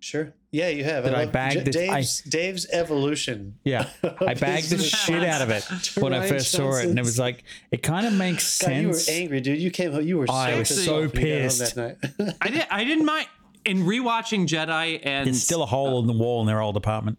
sure. 0.00 0.34
Yeah, 0.54 0.68
you 0.68 0.84
have. 0.84 1.04
Did 1.04 1.14
I 1.14 1.24
love 1.24 1.32
bag 1.32 1.52
J- 1.54 1.60
this- 1.60 1.76
I- 1.76 1.94
Dave's, 1.96 2.20
Dave's 2.22 2.66
evolution. 2.70 3.58
Yeah, 3.64 3.88
I 4.20 4.34
bagged 4.34 4.68
the 4.68 4.78
shit 4.78 5.24
out 5.24 5.40
of 5.40 5.48
it 5.50 5.64
when 5.98 6.12
I 6.12 6.18
Ryan 6.18 6.28
first 6.28 6.50
saw 6.52 6.76
it, 6.76 6.86
and 6.88 6.98
it 6.98 7.02
was 7.02 7.18
like 7.18 7.42
it 7.70 7.82
kind 7.82 8.06
of 8.06 8.12
makes 8.12 8.58
God, 8.60 8.72
you 8.72 8.88
were 8.90 8.98
angry, 9.08 9.40
dude. 9.40 9.58
You 9.58 9.70
came 9.70 9.92
home. 9.92 10.02
You 10.06 10.18
were 10.18 10.26
so, 10.26 10.32
I 10.34 10.58
was 10.58 10.68
pissed 10.68 10.84
so 10.84 11.04
off 11.04 11.14
when 11.14 11.26
you 11.26 11.32
got 11.32 11.38
home 11.40 11.42
pissed. 11.48 11.74
that 11.74 12.02
night. 12.18 12.34
I 12.42 12.48
did. 12.50 12.66
I 12.70 12.84
didn't 12.84 13.06
mind 13.06 13.26
in 13.64 13.78
rewatching 13.84 14.46
Jedi 14.46 15.00
and 15.02 15.26
There's 15.26 15.42
still 15.42 15.62
a 15.62 15.66
hole 15.66 15.98
in 16.00 16.06
the 16.06 16.12
wall 16.12 16.40
in 16.42 16.46
their 16.46 16.60
old 16.60 16.76
apartment. 16.76 17.16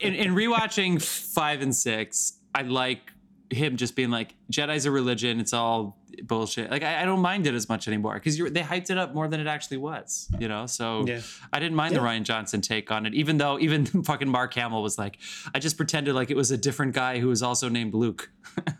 In, 0.00 0.14
in 0.14 0.34
rewatching 0.34 1.00
five 1.00 1.62
and 1.62 1.74
six, 1.74 2.38
I 2.54 2.62
like 2.62 3.12
him 3.50 3.76
just 3.76 3.94
being 3.94 4.10
like, 4.10 4.34
Jedi's 4.50 4.86
a 4.86 4.90
religion. 4.90 5.38
It's 5.38 5.52
all 5.52 5.98
bullshit. 6.24 6.70
Like 6.70 6.82
I, 6.82 7.02
I 7.02 7.04
don't 7.04 7.20
mind 7.20 7.46
it 7.46 7.54
as 7.54 7.68
much 7.68 7.86
anymore 7.86 8.14
because 8.14 8.36
they 8.36 8.62
hyped 8.62 8.90
it 8.90 8.98
up 8.98 9.14
more 9.14 9.28
than 9.28 9.40
it 9.40 9.46
actually 9.46 9.76
was. 9.76 10.28
You 10.38 10.48
know, 10.48 10.66
so 10.66 11.04
Yeah. 11.06 11.20
I 11.52 11.60
didn't 11.60 11.76
mind 11.76 11.94
the 11.94 12.00
Rian 12.00 12.22
Johnson 12.24 12.60
take 12.60 12.90
on 12.90 13.06
it, 13.06 13.14
even 13.14 13.38
though 13.38 13.58
even 13.60 13.86
fucking 14.04 14.28
Mark 14.28 14.54
Hamill 14.54 14.82
was 14.82 14.98
like, 14.98 15.18
I 15.54 15.58
just 15.58 15.76
pretended 15.76 16.14
like 16.14 16.30
it 16.30 16.36
was 16.36 16.50
a 16.50 16.56
different 16.58 16.94
guy 16.94 17.18
who 17.18 17.28
was 17.28 17.42
also 17.42 17.68
named 17.68 17.94
Luke. 17.94 18.30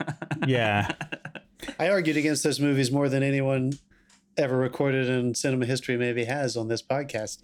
Yeah, 0.44 0.90
I 1.78 1.89
argued 1.89 2.16
against 2.16 2.43
those 2.43 2.59
movies 2.59 2.90
more 2.90 3.09
than 3.09 3.22
anyone 3.22 3.74
ever 4.36 4.56
recorded 4.56 5.09
in 5.09 5.36
cinema 5.36 5.66
history 5.66 5.97
maybe 5.97 6.24
has 6.24 6.56
on 6.56 6.66
this 6.66 6.82
podcast. 6.82 7.39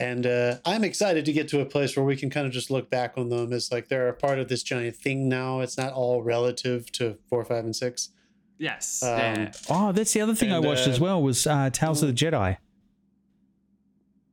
And 0.00 0.26
uh, 0.26 0.58
I'm 0.64 0.84
excited 0.84 1.24
to 1.24 1.32
get 1.32 1.48
to 1.48 1.60
a 1.60 1.64
place 1.64 1.96
where 1.96 2.04
we 2.04 2.14
can 2.16 2.30
kind 2.30 2.46
of 2.46 2.52
just 2.52 2.70
look 2.70 2.88
back 2.88 3.14
on 3.16 3.30
them 3.30 3.52
as 3.52 3.72
like 3.72 3.88
they're 3.88 4.08
a 4.08 4.14
part 4.14 4.38
of 4.38 4.48
this 4.48 4.62
giant 4.62 4.96
thing 4.96 5.28
now. 5.28 5.60
It's 5.60 5.76
not 5.76 5.92
all 5.92 6.22
relative 6.22 6.92
to 6.92 7.18
four, 7.28 7.44
five, 7.44 7.64
and 7.64 7.74
six. 7.74 8.10
Yes. 8.58 9.02
Um, 9.02 9.08
yeah. 9.18 9.52
Oh, 9.68 9.92
that's 9.92 10.12
the 10.12 10.20
other 10.20 10.34
thing 10.34 10.52
I 10.52 10.60
watched 10.60 10.86
uh, 10.86 10.90
as 10.90 11.00
well 11.00 11.20
was 11.22 11.46
uh, 11.46 11.70
Tales 11.70 12.02
of 12.02 12.08
the 12.08 12.14
Jedi. 12.14 12.58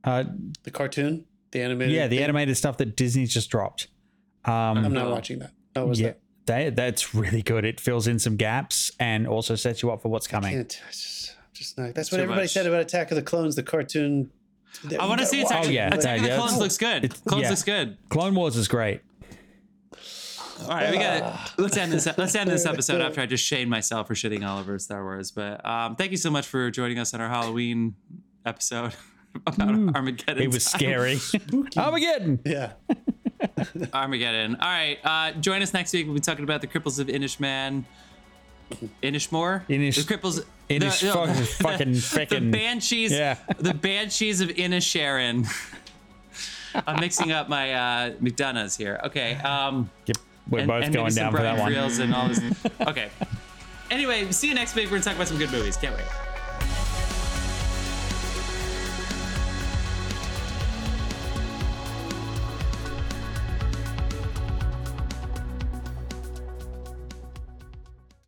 Uh, 0.04 0.24
The 0.62 0.70
cartoon, 0.70 1.24
the 1.50 1.62
animated. 1.62 1.94
yeah, 1.94 2.06
the 2.06 2.16
thing. 2.16 2.24
animated 2.24 2.56
stuff 2.56 2.76
that 2.76 2.96
Disney's 2.96 3.32
just 3.32 3.50
dropped. 3.50 3.88
Um, 4.44 4.78
I'm 4.78 4.92
not 4.92 5.10
watching 5.10 5.40
that. 5.40 5.50
How 5.74 5.86
was 5.86 6.00
yeah, 6.00 6.12
that? 6.46 6.76
that 6.76 6.76
that's 6.76 7.12
really 7.14 7.42
good. 7.42 7.64
It 7.64 7.80
fills 7.80 8.06
in 8.06 8.20
some 8.20 8.36
gaps 8.36 8.92
and 9.00 9.26
also 9.26 9.56
sets 9.56 9.82
you 9.82 9.90
up 9.90 10.00
for 10.02 10.08
what's 10.10 10.28
coming. 10.28 10.52
Can't, 10.52 10.80
it's 10.88 11.02
just, 11.02 11.36
just 11.52 11.78
not. 11.78 11.94
That's 11.94 12.12
what 12.12 12.20
everybody 12.20 12.44
much. 12.44 12.52
said 12.52 12.66
about 12.66 12.80
Attack 12.80 13.10
of 13.10 13.16
the 13.16 13.22
Clones, 13.22 13.56
the 13.56 13.64
cartoon. 13.64 14.30
I 14.98 15.06
want 15.06 15.20
to 15.20 15.26
see 15.26 15.42
Wow. 15.42 15.48
Attack, 15.50 15.64
Oh, 15.66 15.68
yeah. 15.70 15.94
Attack 15.94 16.16
of 16.18 16.22
the 16.24 16.28
Yeah, 16.30 16.36
Clones 16.36 16.58
looks 16.58 16.78
good. 16.78 17.04
it's- 17.04 17.20
Clones 17.22 17.42
yeah. 17.44 17.48
looks 17.50 17.62
good. 17.62 17.96
Clone 18.08 18.34
Wars 18.34 18.56
is 18.56 18.68
great. 18.68 19.00
All 20.62 20.68
right, 20.68 20.90
we 20.90 20.96
got. 20.98 21.52
Let's 21.58 21.76
end 21.76 21.92
this. 21.92 22.06
Let's 22.16 22.34
end 22.34 22.50
this 22.50 22.64
episode 22.64 23.02
after 23.02 23.20
I 23.20 23.26
just 23.26 23.44
shame 23.44 23.68
myself 23.68 24.06
for 24.06 24.14
shitting 24.14 24.46
all 24.46 24.58
over 24.58 24.78
Star 24.78 25.02
Wars. 25.04 25.30
But 25.30 25.64
um, 25.66 25.96
thank 25.96 26.12
you 26.12 26.16
so 26.16 26.30
much 26.30 26.46
for 26.46 26.70
joining 26.70 26.98
us 26.98 27.12
on 27.12 27.20
our 27.20 27.28
Halloween 27.28 27.94
episode 28.46 28.94
about 29.46 29.68
Armageddon. 29.94 30.42
It 30.42 30.50
was 30.52 30.64
time. 30.64 30.78
scary. 30.80 31.18
Armageddon. 31.76 32.40
Yeah. 32.46 32.72
Armageddon. 33.92 34.56
All 34.56 34.68
right. 34.68 34.98
Uh, 35.04 35.32
join 35.32 35.60
us 35.60 35.74
next 35.74 35.92
week. 35.92 36.06
We'll 36.06 36.14
be 36.14 36.20
talking 36.20 36.44
about 36.44 36.62
the 36.62 36.66
cripples 36.68 36.98
of 36.98 37.08
Inishmaan. 37.08 37.84
Inishmore? 39.02 39.66
Inish- 39.68 40.04
the 40.06 40.14
cripples. 40.16 40.44
Inish 40.68 41.00
the, 41.00 41.46
fucking- 41.46 41.92
the 42.46 42.50
banshees. 42.50 43.12
Yeah. 43.12 43.36
The 43.58 43.74
banshees 43.74 44.40
of 44.40 44.48
Inisherin. 44.50 45.46
I'm 46.86 47.00
mixing 47.00 47.32
up 47.32 47.48
my 47.48 47.72
uh, 47.72 48.10
McDonagh's 48.14 48.76
here. 48.76 49.00
Okay. 49.04 49.34
Um, 49.36 49.90
Yep. 50.06 50.16
We're 50.48 50.58
and, 50.60 50.68
both 50.68 50.84
and 50.84 50.94
going 50.94 51.14
down 51.14 51.32
for 51.32 51.42
that 51.42 51.58
one. 51.58 51.72
And 51.72 52.14
all 52.14 52.28
this. 52.28 52.40
Okay. 52.80 53.10
Anyway, 53.90 54.30
see 54.32 54.48
you 54.48 54.54
next 54.54 54.74
week. 54.74 54.86
We're 54.86 54.92
gonna 54.92 55.02
talk 55.04 55.14
about 55.14 55.28
some 55.28 55.38
good 55.38 55.50
movies. 55.50 55.76
Can't 55.76 55.94
wait. 55.96 56.04